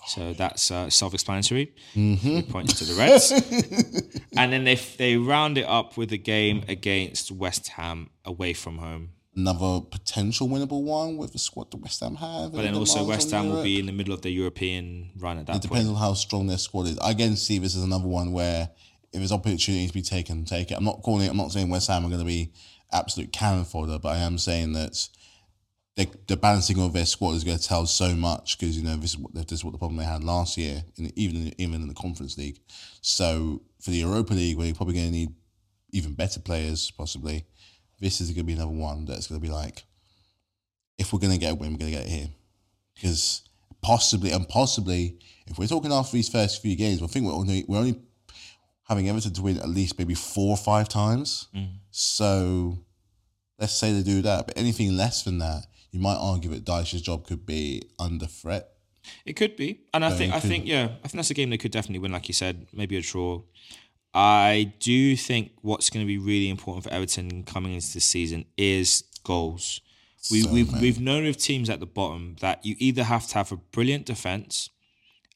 So 0.06 0.32
that's 0.32 0.70
uh, 0.70 0.88
self-explanatory. 0.88 1.74
Mm-hmm. 1.94 2.50
Points 2.50 2.78
to 2.78 2.84
the 2.84 2.94
Reds, 2.94 3.32
and 4.36 4.52
then 4.52 4.64
they 4.64 4.74
they 4.74 5.16
round 5.16 5.56
it 5.56 5.66
up 5.66 5.96
with 5.96 6.12
a 6.12 6.16
game 6.18 6.64
against 6.68 7.30
West 7.30 7.68
Ham 7.68 8.10
away 8.24 8.52
from 8.52 8.78
home. 8.78 9.10
Another 9.36 9.80
potential 9.80 10.48
winnable 10.48 10.82
one 10.82 11.16
with 11.16 11.32
the 11.32 11.38
squad 11.38 11.70
that 11.70 11.76
West 11.76 12.00
Ham 12.00 12.16
have. 12.16 12.52
But 12.52 12.62
then 12.62 12.74
also 12.74 13.04
West 13.04 13.30
Ham 13.30 13.48
will 13.48 13.62
be 13.62 13.78
in 13.78 13.86
the 13.86 13.92
middle 13.92 14.12
of 14.12 14.22
the 14.22 14.30
European 14.30 15.10
run 15.16 15.38
at 15.38 15.46
that 15.46 15.52
It 15.52 15.60
point. 15.60 15.62
depends 15.62 15.88
on 15.88 15.94
how 15.96 16.14
strong 16.14 16.48
their 16.48 16.58
squad 16.58 16.88
is. 16.88 16.98
I 16.98 17.12
again 17.12 17.36
see 17.36 17.58
this 17.58 17.76
as 17.76 17.84
another 17.84 18.08
one 18.08 18.32
where 18.32 18.70
if 19.12 19.18
there's 19.18 19.32
opportunity 19.32 19.86
to 19.86 19.92
be 19.92 20.02
taken, 20.02 20.44
take 20.44 20.70
it. 20.72 20.74
I'm 20.74 20.84
not 20.84 21.02
calling 21.02 21.26
it. 21.26 21.30
I'm 21.30 21.36
not 21.36 21.52
saying 21.52 21.68
West 21.68 21.88
Ham 21.88 22.04
are 22.04 22.08
going 22.08 22.20
to 22.20 22.26
be 22.26 22.52
absolute 22.92 23.32
cannon 23.32 23.64
fodder, 23.64 23.98
but 24.00 24.08
I 24.08 24.18
am 24.18 24.36
saying 24.36 24.72
that 24.72 25.08
they, 25.96 26.08
the 26.26 26.36
balancing 26.36 26.80
of 26.80 26.92
their 26.92 27.06
squad 27.06 27.32
is 27.32 27.44
going 27.44 27.58
to 27.58 27.64
tell 27.64 27.86
so 27.86 28.14
much 28.14 28.58
because 28.58 28.76
you 28.76 28.82
know 28.84 28.96
this 28.96 29.10
is 29.10 29.18
what 29.18 29.34
this 29.34 29.52
is 29.52 29.64
what 29.64 29.72
the 29.72 29.78
problem 29.78 29.96
they 29.98 30.04
had 30.04 30.24
last 30.24 30.56
year, 30.56 30.82
in, 30.96 31.12
even 31.16 31.52
even 31.58 31.82
in 31.82 31.88
the 31.88 31.94
Conference 31.94 32.36
League. 32.38 32.58
So 33.00 33.62
for 33.80 33.90
the 33.90 33.98
Europa 33.98 34.34
League, 34.34 34.56
where 34.56 34.66
you're 34.66 34.74
probably 34.74 34.94
going 34.94 35.06
to 35.06 35.12
need 35.12 35.34
even 35.92 36.14
better 36.14 36.40
players, 36.40 36.90
possibly, 36.92 37.44
this 38.00 38.20
is 38.20 38.28
going 38.28 38.38
to 38.38 38.44
be 38.44 38.54
another 38.54 38.70
one 38.70 39.04
that's 39.04 39.26
going 39.26 39.40
to 39.40 39.46
be 39.46 39.52
like, 39.52 39.84
if 40.98 41.12
we're 41.12 41.18
going 41.18 41.32
to 41.32 41.38
get 41.38 41.52
a 41.52 41.54
win, 41.54 41.72
we're 41.72 41.78
going 41.78 41.92
to 41.92 41.98
get 41.98 42.06
it 42.06 42.10
here 42.10 42.28
because 42.94 43.42
possibly 43.82 44.30
and 44.30 44.48
possibly 44.48 45.18
if 45.46 45.58
we're 45.58 45.66
talking 45.66 45.92
after 45.92 46.12
these 46.12 46.28
first 46.28 46.62
few 46.62 46.76
games, 46.76 47.02
I 47.02 47.06
think 47.06 47.26
we're 47.26 47.32
only 47.32 47.64
we're 47.66 47.78
only 47.78 48.00
having 48.88 49.08
Everton 49.08 49.32
to 49.32 49.42
win 49.42 49.58
at 49.58 49.68
least 49.68 49.98
maybe 49.98 50.14
four 50.14 50.50
or 50.50 50.56
five 50.56 50.88
times. 50.88 51.48
Mm. 51.54 51.68
So 51.90 52.78
let's 53.58 53.72
say 53.72 53.92
they 53.92 54.02
do 54.02 54.22
that, 54.22 54.46
but 54.46 54.56
anything 54.56 54.96
less 54.96 55.22
than 55.22 55.38
that, 55.38 55.66
you 55.90 56.00
might 56.00 56.16
argue 56.16 56.50
that 56.50 56.64
Dyche's 56.64 57.02
job 57.02 57.26
could 57.26 57.46
be 57.46 57.82
under 57.98 58.26
threat. 58.26 58.68
It 59.24 59.34
could 59.34 59.56
be, 59.56 59.80
and 59.94 60.04
I 60.04 60.10
So 60.10 60.16
think 60.16 60.34
I 60.34 60.40
think 60.40 60.66
yeah, 60.66 60.84
I 61.02 61.08
think 61.08 61.14
that's 61.14 61.30
a 61.30 61.34
game 61.34 61.50
they 61.50 61.58
could 61.58 61.72
definitely 61.72 62.00
win. 62.00 62.12
Like 62.12 62.28
you 62.28 62.34
said, 62.34 62.66
maybe 62.72 62.96
a 62.96 63.00
draw. 63.00 63.42
I 64.12 64.72
do 64.80 65.16
think 65.16 65.52
what's 65.62 65.90
going 65.90 66.04
to 66.04 66.06
be 66.06 66.18
really 66.18 66.48
important 66.48 66.84
for 66.84 66.90
Everton 66.90 67.44
coming 67.44 67.74
into 67.74 67.94
this 67.94 68.04
season 68.04 68.44
is 68.56 69.04
goals. 69.24 69.80
We, 70.30 70.42
So 70.42 70.52
we've 70.52 70.72
we've 70.80 71.00
known 71.00 71.24
with 71.24 71.38
teams 71.38 71.70
at 71.70 71.80
the 71.80 71.86
bottom 71.86 72.36
that 72.40 72.64
you 72.64 72.76
either 72.78 73.04
have 73.04 73.26
to 73.28 73.34
have 73.34 73.52
a 73.52 73.56
brilliant 73.56 74.06
defense 74.06 74.68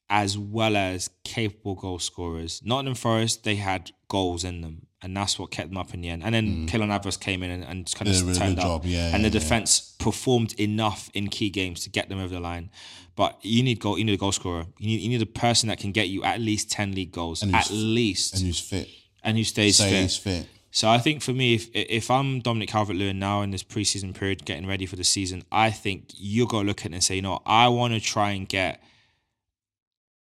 as 0.09 0.37
well 0.37 0.75
as 0.75 1.09
capable 1.23 1.75
goal 1.75 1.99
scorers. 1.99 2.61
Nottingham 2.63 2.95
Forest, 2.95 3.43
they 3.43 3.55
had 3.55 3.91
goals 4.07 4.43
in 4.43 4.61
them, 4.61 4.87
and 5.01 5.15
that's 5.15 5.39
what 5.39 5.51
kept 5.51 5.69
them 5.69 5.77
up 5.77 5.93
in 5.93 6.01
the 6.01 6.09
end. 6.09 6.23
And 6.23 6.33
then 6.33 6.67
mm. 6.67 6.87
Navas 6.87 7.17
came 7.17 7.43
in 7.43 7.51
and, 7.51 7.63
and 7.63 7.91
kind 7.95 8.09
of 8.09 8.21
really 8.21 8.37
turned 8.37 8.59
up, 8.59 8.83
yeah, 8.85 9.13
and 9.13 9.23
yeah, 9.23 9.29
the 9.29 9.39
defense 9.39 9.95
performed 9.99 10.53
enough 10.59 11.09
in 11.13 11.27
key 11.27 11.49
games 11.49 11.83
to 11.83 11.89
get 11.89 12.09
them 12.09 12.19
over 12.19 12.33
the 12.33 12.39
line. 12.39 12.69
But 13.15 13.39
you 13.41 13.63
need 13.63 13.79
goal. 13.79 13.97
You 13.97 14.03
need 14.03 14.13
a 14.13 14.17
goal 14.17 14.31
scorer. 14.31 14.65
You 14.77 14.87
need 14.87 15.01
you 15.01 15.09
need 15.09 15.21
a 15.21 15.25
person 15.25 15.69
that 15.69 15.79
can 15.79 15.91
get 15.91 16.09
you 16.09 16.23
at 16.23 16.39
least 16.41 16.69
ten 16.69 16.91
league 16.93 17.11
goals, 17.11 17.41
And 17.41 17.55
at 17.55 17.69
least, 17.71 18.35
And 18.35 18.43
who's 18.43 18.59
fit? 18.59 18.89
And 19.23 19.37
who 19.37 19.43
stays 19.43 19.79
fit. 19.79 20.11
fit. 20.11 20.47
So 20.71 20.89
I 20.89 20.97
think 20.97 21.21
for 21.21 21.31
me, 21.31 21.55
if 21.55 21.69
if 21.73 22.11
I'm 22.11 22.41
Dominic 22.41 22.67
Calvert-Lewin 22.67 23.17
now 23.17 23.41
in 23.41 23.51
this 23.51 23.63
preseason 23.63 24.13
period, 24.13 24.43
getting 24.43 24.67
ready 24.67 24.85
for 24.85 24.97
the 24.97 25.05
season, 25.05 25.43
I 25.49 25.71
think 25.71 26.09
you 26.13 26.45
got 26.45 26.61
to 26.61 26.67
look 26.67 26.81
at 26.81 26.87
it 26.87 26.95
and 26.95 27.03
say, 27.03 27.15
you 27.15 27.21
know, 27.21 27.41
I 27.45 27.69
want 27.69 27.93
to 27.93 28.01
try 28.01 28.31
and 28.31 28.47
get, 28.47 28.83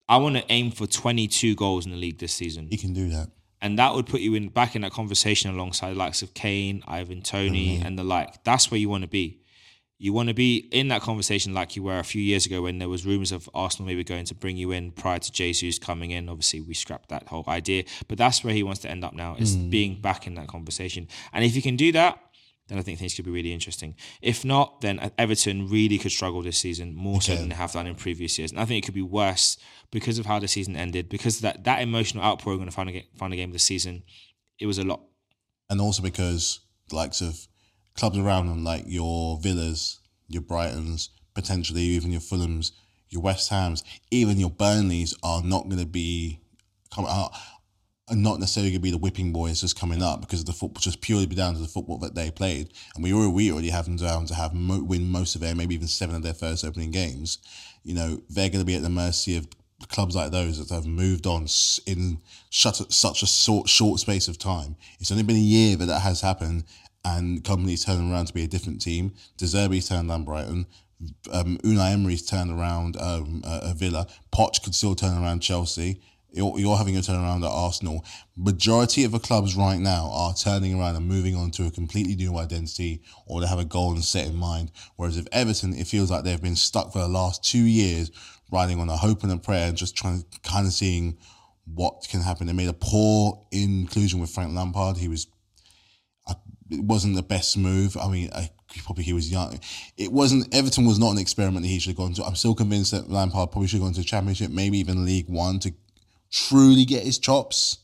I 0.09 0.17
want 0.17 0.35
to 0.35 0.43
aim 0.49 0.71
for 0.71 0.87
22 0.87 1.55
goals 1.55 1.85
in 1.85 1.91
the 1.91 1.97
league 1.97 2.17
this 2.17 2.33
season, 2.33 2.67
He 2.69 2.77
can 2.77 2.93
do 2.93 3.09
that. 3.09 3.29
and 3.61 3.77
that 3.77 3.93
would 3.93 4.07
put 4.07 4.21
you 4.21 4.33
in 4.33 4.49
back 4.49 4.75
in 4.75 4.81
that 4.81 4.91
conversation 4.91 5.51
alongside 5.51 5.91
the 5.91 5.97
likes 5.97 6.23
of 6.23 6.33
Kane, 6.33 6.83
Ivan 6.87 7.21
Toney, 7.21 7.77
mm-hmm. 7.77 7.85
and 7.85 7.97
the 7.97 8.03
like. 8.03 8.43
That's 8.43 8.71
where 8.71 8.79
you 8.79 8.89
want 8.89 9.03
to 9.03 9.09
be. 9.09 9.39
You 10.01 10.13
want 10.13 10.29
to 10.29 10.33
be 10.33 10.69
in 10.71 10.87
that 10.87 11.01
conversation 11.01 11.53
like 11.53 11.75
you 11.75 11.83
were 11.83 11.99
a 11.99 12.03
few 12.03 12.21
years 12.21 12.45
ago 12.45 12.61
when 12.61 12.79
there 12.79 12.87
was 12.87 13.05
rumors 13.05 13.33
of 13.33 13.49
Arsenal 13.53 13.85
maybe 13.85 14.03
going 14.05 14.23
to 14.25 14.33
bring 14.33 14.55
you 14.55 14.71
in 14.71 14.91
prior 14.91 15.19
to 15.19 15.31
Jesus 15.31 15.77
coming 15.77 16.11
in. 16.11 16.29
Obviously, 16.29 16.61
we 16.61 16.73
scrapped 16.73 17.09
that 17.09 17.27
whole 17.27 17.43
idea, 17.49 17.83
but 18.07 18.17
that's 18.17 18.41
where 18.43 18.53
he 18.53 18.63
wants 18.63 18.79
to 18.81 18.89
end 18.89 19.03
up 19.03 19.13
now 19.13 19.35
is 19.37 19.57
mm. 19.57 19.69
being 19.69 20.01
back 20.01 20.25
in 20.25 20.35
that 20.35 20.47
conversation. 20.47 21.09
And 21.33 21.43
if 21.43 21.53
you 21.53 21.61
can 21.61 21.75
do 21.75 21.91
that, 21.91 22.17
then 22.69 22.77
I 22.77 22.81
think 22.81 22.99
things 22.99 23.15
could 23.15 23.25
be 23.25 23.31
really 23.31 23.51
interesting. 23.51 23.95
If 24.21 24.45
not, 24.45 24.81
then 24.81 25.11
Everton 25.17 25.67
really 25.69 25.97
could 25.97 26.11
struggle 26.11 26.41
this 26.43 26.57
season 26.57 26.95
more 26.95 27.21
so 27.21 27.35
than 27.35 27.49
they 27.49 27.55
have 27.55 27.73
done 27.73 27.87
in 27.87 27.95
previous 27.95 28.37
years. 28.37 28.51
And 28.51 28.59
I 28.61 28.65
think 28.65 28.83
it 28.83 28.85
could 28.85 28.95
be 28.95 29.01
worse 29.01 29.57
because 29.91 30.19
of 30.19 30.25
how 30.25 30.39
the 30.39 30.47
season 30.47 30.75
ended, 30.75 31.09
because 31.09 31.39
that 31.41 31.63
that 31.63 31.81
emotional 31.81 32.23
outpouring 32.23 32.59
on 32.59 32.65
the 32.65 32.71
final 32.71 32.93
game, 32.93 33.05
final 33.17 33.35
game 33.37 33.49
of 33.49 33.53
the 33.53 33.59
season. 33.59 34.03
It 34.59 34.65
was 34.65 34.77
a 34.77 34.83
lot. 34.83 35.01
and 35.69 35.79
also 35.79 36.01
because 36.03 36.59
the 36.89 36.95
likes 36.95 37.21
of 37.21 37.47
clubs 37.95 38.17
around 38.17 38.47
them, 38.47 38.63
like 38.63 38.83
your 38.87 39.39
Villas, 39.39 39.99
your 40.27 40.41
Brightons, 40.41 41.09
potentially 41.33 41.81
even 41.81 42.11
your 42.11 42.21
Fulhams, 42.21 42.71
your 43.09 43.21
West 43.21 43.49
Hams, 43.49 43.83
even 44.11 44.39
your 44.39 44.49
Burnleys 44.49 45.13
are 45.23 45.41
not 45.43 45.69
going 45.69 45.79
to 45.79 45.85
be 45.85 46.39
come 46.93 47.05
out. 47.05 47.31
Are 48.11 48.15
not 48.15 48.39
necessarily 48.39 48.71
going 48.71 48.79
to 48.79 48.83
be 48.83 48.89
the 48.89 48.97
whipping 48.97 49.31
boys 49.31 49.61
just 49.61 49.79
coming 49.79 50.01
up 50.01 50.19
because 50.19 50.39
of 50.39 50.47
the 50.47 50.51
football, 50.51 50.81
just 50.81 50.99
purely 50.99 51.27
be 51.27 51.35
down 51.35 51.53
to 51.53 51.59
the 51.59 51.67
football 51.67 51.99
that 51.99 52.15
they 52.15 52.31
played, 52.31 52.73
and 52.95 53.03
we 53.03 53.13
already 53.13 53.31
we 53.31 53.51
already 53.51 53.69
have 53.69 53.85
them 53.85 53.97
down 53.97 54.25
to 54.25 54.33
have 54.33 54.51
mo- 54.51 54.81
win 54.83 55.11
most 55.11 55.35
of 55.35 55.41
their, 55.41 55.53
maybe 55.53 55.75
even 55.75 55.87
seven 55.87 56.15
of 56.15 56.23
their 56.23 56.33
first 56.33 56.65
opening 56.65 56.89
games. 56.89 57.37
You 57.83 57.93
know 57.93 58.19
they're 58.27 58.49
going 58.49 58.61
to 58.61 58.65
be 58.65 58.73
at 58.73 58.81
the 58.81 58.89
mercy 58.89 59.37
of 59.37 59.47
clubs 59.87 60.15
like 60.15 60.31
those 60.31 60.67
that 60.67 60.73
have 60.73 60.85
moved 60.85 61.25
on 61.25 61.47
in 61.85 62.19
such 62.49 62.79
a, 62.81 62.91
such 62.91 63.23
a 63.23 63.27
short, 63.27 63.69
short 63.69 63.99
space 63.99 64.27
of 64.27 64.37
time. 64.37 64.75
It's 64.99 65.11
only 65.11 65.23
been 65.23 65.35
a 65.35 65.39
year 65.39 65.75
that 65.77 65.85
that 65.85 66.01
has 66.01 66.21
happened, 66.21 66.65
and 67.05 67.43
Kompany's 67.43 67.85
turning 67.85 68.11
around 68.11 68.25
to 68.27 68.33
be 68.33 68.43
a 68.43 68.47
different 68.47 68.81
team. 68.81 69.13
De 69.37 69.45
Zerbi's 69.45 69.87
turned 69.87 70.09
down 70.09 70.25
Brighton. 70.25 70.65
Um, 71.31 71.57
Unai 71.59 71.93
Emery's 71.93 72.25
turned 72.25 72.51
around 72.51 72.97
um, 72.97 73.41
uh, 73.45 73.61
uh, 73.63 73.73
Villa. 73.73 74.05
Poch 74.33 74.61
could 74.61 74.75
still 74.75 74.95
turn 74.95 75.23
around 75.23 75.39
Chelsea. 75.39 76.01
You're, 76.31 76.59
you're 76.59 76.77
having 76.77 76.95
a 76.95 76.99
turnaround 76.99 77.43
at 77.43 77.51
Arsenal. 77.51 78.05
Majority 78.37 79.03
of 79.03 79.11
the 79.11 79.19
clubs 79.19 79.55
right 79.55 79.79
now 79.79 80.11
are 80.13 80.33
turning 80.33 80.79
around 80.79 80.95
and 80.95 81.07
moving 81.07 81.35
on 81.35 81.51
to 81.51 81.65
a 81.65 81.71
completely 81.71 82.15
new 82.15 82.37
identity, 82.37 83.01
or 83.25 83.41
they 83.41 83.47
have 83.47 83.59
a 83.59 83.65
goal 83.65 83.93
and 83.93 84.03
set 84.03 84.27
in 84.27 84.35
mind. 84.35 84.71
Whereas 84.95 85.17
if 85.17 85.25
Everton, 85.31 85.73
it 85.73 85.87
feels 85.87 86.11
like 86.11 86.23
they've 86.23 86.41
been 86.41 86.55
stuck 86.55 86.93
for 86.93 86.99
the 86.99 87.07
last 87.07 87.43
two 87.43 87.63
years, 87.63 88.11
riding 88.51 88.79
on 88.79 88.89
a 88.89 88.97
hope 88.97 89.23
and 89.23 89.31
a 89.31 89.37
prayer, 89.37 89.67
and 89.67 89.77
just 89.77 89.95
trying, 89.95 90.21
to 90.21 90.39
kind 90.41 90.65
of 90.67 90.73
seeing 90.73 91.17
what 91.65 92.07
can 92.09 92.21
happen. 92.21 92.47
They 92.47 92.53
made 92.53 92.69
a 92.69 92.73
poor 92.73 93.45
inclusion 93.51 94.19
with 94.19 94.29
Frank 94.29 94.55
Lampard. 94.55 94.97
He 94.97 95.07
was 95.07 95.27
it 96.71 96.83
wasn't 96.83 97.15
the 97.15 97.23
best 97.23 97.57
move. 97.57 97.97
I 97.97 98.07
mean, 98.07 98.29
I, 98.33 98.49
probably 98.83 99.03
he 99.03 99.13
was 99.13 99.31
young. 99.31 99.59
It 99.97 100.11
wasn't. 100.11 100.53
Everton 100.53 100.85
was 100.85 100.99
not 100.99 101.11
an 101.11 101.17
experiment 101.17 101.63
that 101.63 101.69
he 101.69 101.79
should 101.79 101.91
have 101.91 101.97
gone 101.97 102.13
to. 102.13 102.23
I'm 102.23 102.35
still 102.35 102.55
convinced 102.55 102.91
that 102.91 103.09
Lampard 103.09 103.51
probably 103.51 103.67
should 103.67 103.77
have 103.77 103.87
gone 103.87 103.93
to 103.93 104.03
Championship, 104.03 104.51
maybe 104.51 104.77
even 104.77 105.05
League 105.05 105.29
One, 105.29 105.59
to 105.59 105.73
truly 106.31 106.85
get 106.85 107.03
his 107.03 107.17
chops, 107.17 107.79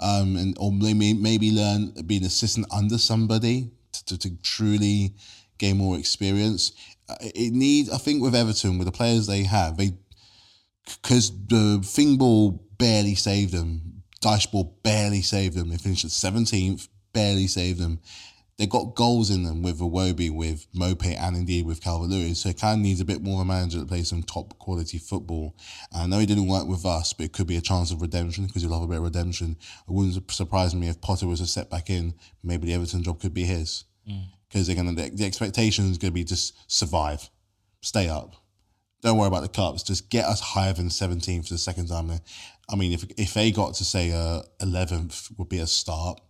um, 0.00 0.36
and 0.36 0.56
or 0.60 0.72
maybe 0.72 1.14
maybe 1.14 1.50
learn 1.50 1.92
be 2.06 2.18
an 2.18 2.24
assistant 2.24 2.66
under 2.72 2.98
somebody 2.98 3.70
to, 3.92 4.04
to, 4.04 4.18
to 4.18 4.36
truly 4.42 5.14
gain 5.58 5.78
more 5.78 5.98
experience. 5.98 6.72
Uh, 7.08 7.16
It 7.20 7.52
needs, 7.52 7.88
I 7.88 7.98
think, 7.98 8.22
with 8.22 8.34
Everton, 8.34 8.78
with 8.78 8.86
the 8.86 8.92
players 8.92 9.26
they 9.26 9.44
have, 9.44 9.76
they 9.76 9.92
because 10.86 11.30
the 11.48 11.80
thing 11.84 12.16
ball 12.16 12.64
barely 12.78 13.14
saved 13.14 13.52
them. 13.52 14.02
Dyche 14.22 14.50
ball 14.50 14.78
barely 14.82 15.22
saved 15.22 15.56
them. 15.56 15.68
They 15.68 15.76
finished 15.76 16.04
at 16.04 16.10
seventeenth, 16.10 16.88
barely 17.12 17.46
saved 17.46 17.78
them. 17.78 18.00
They 18.58 18.66
got 18.66 18.94
goals 18.94 19.28
in 19.28 19.42
them 19.42 19.60
with 19.60 19.80
Iwobi, 19.80 20.30
with 20.34 20.66
Maupay, 20.72 21.14
and 21.20 21.36
indeed 21.36 21.66
with 21.66 21.82
Calvert 21.82 22.08
Lewin. 22.08 22.34
So 22.34 22.48
it 22.48 22.58
kind 22.58 22.80
of 22.80 22.82
needs 22.82 23.02
a 23.02 23.04
bit 23.04 23.22
more 23.22 23.34
of 23.34 23.40
a 23.42 23.44
manager 23.44 23.78
that 23.78 23.88
plays 23.88 24.08
some 24.08 24.22
top 24.22 24.58
quality 24.58 24.96
football. 24.96 25.54
And 25.92 26.02
I 26.02 26.06
know 26.06 26.20
he 26.20 26.26
didn't 26.26 26.48
work 26.48 26.66
with 26.66 26.86
us, 26.86 27.12
but 27.12 27.26
it 27.26 27.34
could 27.34 27.46
be 27.46 27.58
a 27.58 27.60
chance 27.60 27.90
of 27.90 28.00
redemption 28.00 28.46
because 28.46 28.62
you'll 28.62 28.72
have 28.72 28.82
a 28.82 28.86
bit 28.86 28.96
of 28.96 29.04
redemption. 29.04 29.58
It 29.86 29.92
wouldn't 29.92 30.30
surprise 30.32 30.74
me 30.74 30.88
if 30.88 31.02
Potter 31.02 31.26
was 31.26 31.40
to 31.40 31.46
set 31.46 31.68
back 31.68 31.90
in. 31.90 32.14
Maybe 32.42 32.66
the 32.66 32.72
Everton 32.72 33.02
job 33.02 33.20
could 33.20 33.34
be 33.34 33.44
his 33.44 33.84
mm. 34.08 34.24
because 34.48 34.66
they're 34.66 34.76
gonna 34.76 34.92
the, 34.92 35.10
the 35.10 35.26
expectation 35.26 35.90
is 35.90 35.98
gonna 35.98 36.12
be 36.12 36.24
just 36.24 36.54
survive, 36.66 37.28
stay 37.82 38.08
up. 38.08 38.36
Don't 39.06 39.18
worry 39.18 39.28
about 39.28 39.42
the 39.42 39.48
cups. 39.48 39.84
Just 39.84 40.10
get 40.10 40.24
us 40.24 40.40
higher 40.40 40.72
than 40.72 40.88
17th 40.88 41.46
for 41.46 41.54
the 41.54 41.58
second 41.58 41.86
time. 41.86 42.10
I 42.68 42.74
mean, 42.74 42.92
if 42.92 43.04
if 43.16 43.34
they 43.34 43.52
got 43.52 43.74
to 43.74 43.84
say 43.84 44.10
uh, 44.10 44.42
11th 44.60 45.38
would 45.38 45.48
be 45.48 45.60
a 45.60 45.66
start, 45.68 46.20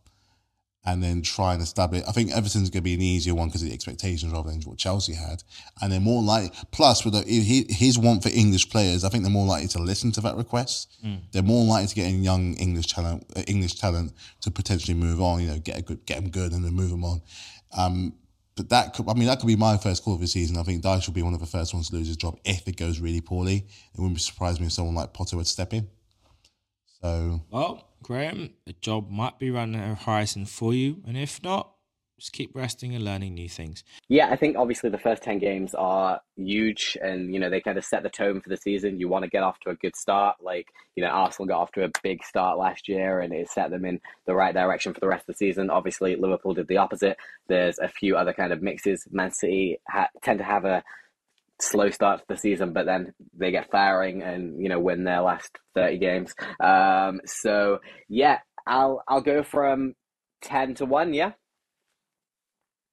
and 0.84 1.02
then 1.02 1.22
try 1.22 1.54
and 1.54 1.62
establish. 1.62 2.02
I 2.06 2.12
think 2.12 2.32
Everton's 2.32 2.68
going 2.68 2.82
to 2.82 2.82
be 2.82 2.92
an 2.92 3.00
easier 3.00 3.34
one 3.34 3.48
because 3.48 3.62
of 3.62 3.68
the 3.68 3.74
expectations 3.74 4.30
rather 4.30 4.50
than 4.50 4.60
what 4.60 4.76
Chelsea 4.76 5.14
had, 5.14 5.42
and 5.80 5.90
they're 5.90 6.00
more 6.00 6.22
like. 6.22 6.52
Plus, 6.70 7.02
with 7.02 7.14
the, 7.14 7.22
his 7.70 7.98
want 7.98 8.22
for 8.22 8.28
English 8.28 8.68
players, 8.68 9.04
I 9.04 9.08
think 9.08 9.24
they're 9.24 9.32
more 9.32 9.46
likely 9.46 9.68
to 9.68 9.78
listen 9.78 10.12
to 10.12 10.20
that 10.20 10.36
request. 10.36 10.98
Mm. 11.02 11.20
They're 11.32 11.42
more 11.42 11.64
likely 11.64 11.86
to 11.86 11.94
get 11.94 12.08
in 12.08 12.22
young 12.22 12.56
English 12.56 12.88
talent, 12.88 13.24
uh, 13.34 13.40
English 13.46 13.76
talent 13.76 14.12
to 14.42 14.50
potentially 14.50 14.92
move 14.92 15.22
on. 15.22 15.40
You 15.40 15.48
know, 15.48 15.58
get 15.58 15.78
a 15.78 15.82
good, 15.82 16.04
get 16.04 16.16
them 16.16 16.28
good, 16.28 16.52
and 16.52 16.62
then 16.62 16.74
move 16.74 16.90
them 16.90 17.04
on. 17.04 17.22
Um, 17.74 18.12
but 18.56 18.70
that 18.70 18.94
could, 18.94 19.08
I 19.08 19.14
mean, 19.14 19.26
that 19.26 19.38
could 19.38 19.46
be 19.46 19.56
my 19.56 19.76
first 19.76 20.02
call 20.02 20.14
of 20.14 20.20
the 20.20 20.26
season. 20.26 20.56
I 20.56 20.62
think 20.62 20.82
Dyche 20.82 21.06
will 21.06 21.14
be 21.14 21.22
one 21.22 21.34
of 21.34 21.40
the 21.40 21.46
first 21.46 21.74
ones 21.74 21.90
to 21.90 21.96
lose 21.96 22.08
his 22.08 22.16
job 22.16 22.38
if 22.44 22.66
it 22.66 22.76
goes 22.76 22.98
really 22.98 23.20
poorly. 23.20 23.66
It 23.94 24.00
wouldn't 24.00 24.20
surprise 24.20 24.58
me 24.58 24.66
if 24.66 24.72
someone 24.72 24.94
like 24.94 25.12
Potter 25.12 25.36
would 25.36 25.46
step 25.46 25.74
in. 25.74 25.88
So, 27.02 27.42
well, 27.50 27.90
Graham, 28.02 28.50
the 28.64 28.72
job 28.72 29.10
might 29.10 29.38
be 29.38 29.50
running 29.50 29.80
a 29.80 29.94
horizon 29.94 30.46
for 30.46 30.72
you, 30.72 31.02
and 31.06 31.16
if 31.16 31.42
not, 31.42 31.75
just 32.18 32.32
keep 32.32 32.50
resting 32.54 32.94
and 32.94 33.04
learning 33.04 33.34
new 33.34 33.48
things. 33.48 33.84
Yeah, 34.08 34.28
I 34.30 34.36
think 34.36 34.56
obviously 34.56 34.88
the 34.88 34.98
first 34.98 35.22
10 35.22 35.38
games 35.38 35.74
are 35.74 36.20
huge 36.36 36.96
and, 37.02 37.32
you 37.34 37.38
know, 37.38 37.50
they 37.50 37.60
kind 37.60 37.76
of 37.76 37.84
set 37.84 38.02
the 38.02 38.08
tone 38.08 38.40
for 38.40 38.48
the 38.48 38.56
season. 38.56 38.98
You 38.98 39.08
want 39.08 39.24
to 39.24 39.30
get 39.30 39.42
off 39.42 39.60
to 39.60 39.70
a 39.70 39.74
good 39.74 39.94
start. 39.94 40.36
Like, 40.40 40.68
you 40.94 41.04
know, 41.04 41.10
Arsenal 41.10 41.48
got 41.48 41.60
off 41.60 41.72
to 41.72 41.84
a 41.84 41.90
big 42.02 42.24
start 42.24 42.58
last 42.58 42.88
year 42.88 43.20
and 43.20 43.34
it 43.34 43.50
set 43.50 43.70
them 43.70 43.84
in 43.84 44.00
the 44.26 44.34
right 44.34 44.54
direction 44.54 44.94
for 44.94 45.00
the 45.00 45.08
rest 45.08 45.28
of 45.28 45.34
the 45.34 45.38
season. 45.38 45.68
Obviously, 45.68 46.16
Liverpool 46.16 46.54
did 46.54 46.68
the 46.68 46.78
opposite. 46.78 47.18
There's 47.48 47.78
a 47.78 47.88
few 47.88 48.16
other 48.16 48.32
kind 48.32 48.52
of 48.52 48.62
mixes. 48.62 49.06
Man 49.10 49.32
City 49.32 49.78
ha- 49.88 50.08
tend 50.22 50.38
to 50.38 50.44
have 50.44 50.64
a 50.64 50.82
slow 51.60 51.90
start 51.90 52.20
to 52.20 52.26
the 52.28 52.36
season, 52.36 52.72
but 52.72 52.86
then 52.86 53.12
they 53.36 53.50
get 53.50 53.70
firing 53.70 54.22
and 54.22 54.62
you 54.62 54.68
know 54.68 54.78
win 54.78 55.04
their 55.04 55.20
last 55.20 55.58
thirty 55.74 55.98
games. 55.98 56.34
Um, 56.60 57.20
so 57.24 57.80
yeah, 58.08 58.40
I'll 58.66 59.02
I'll 59.08 59.22
go 59.22 59.42
from 59.42 59.94
ten 60.40 60.74
to 60.76 60.84
one. 60.84 61.14
Yeah. 61.14 61.32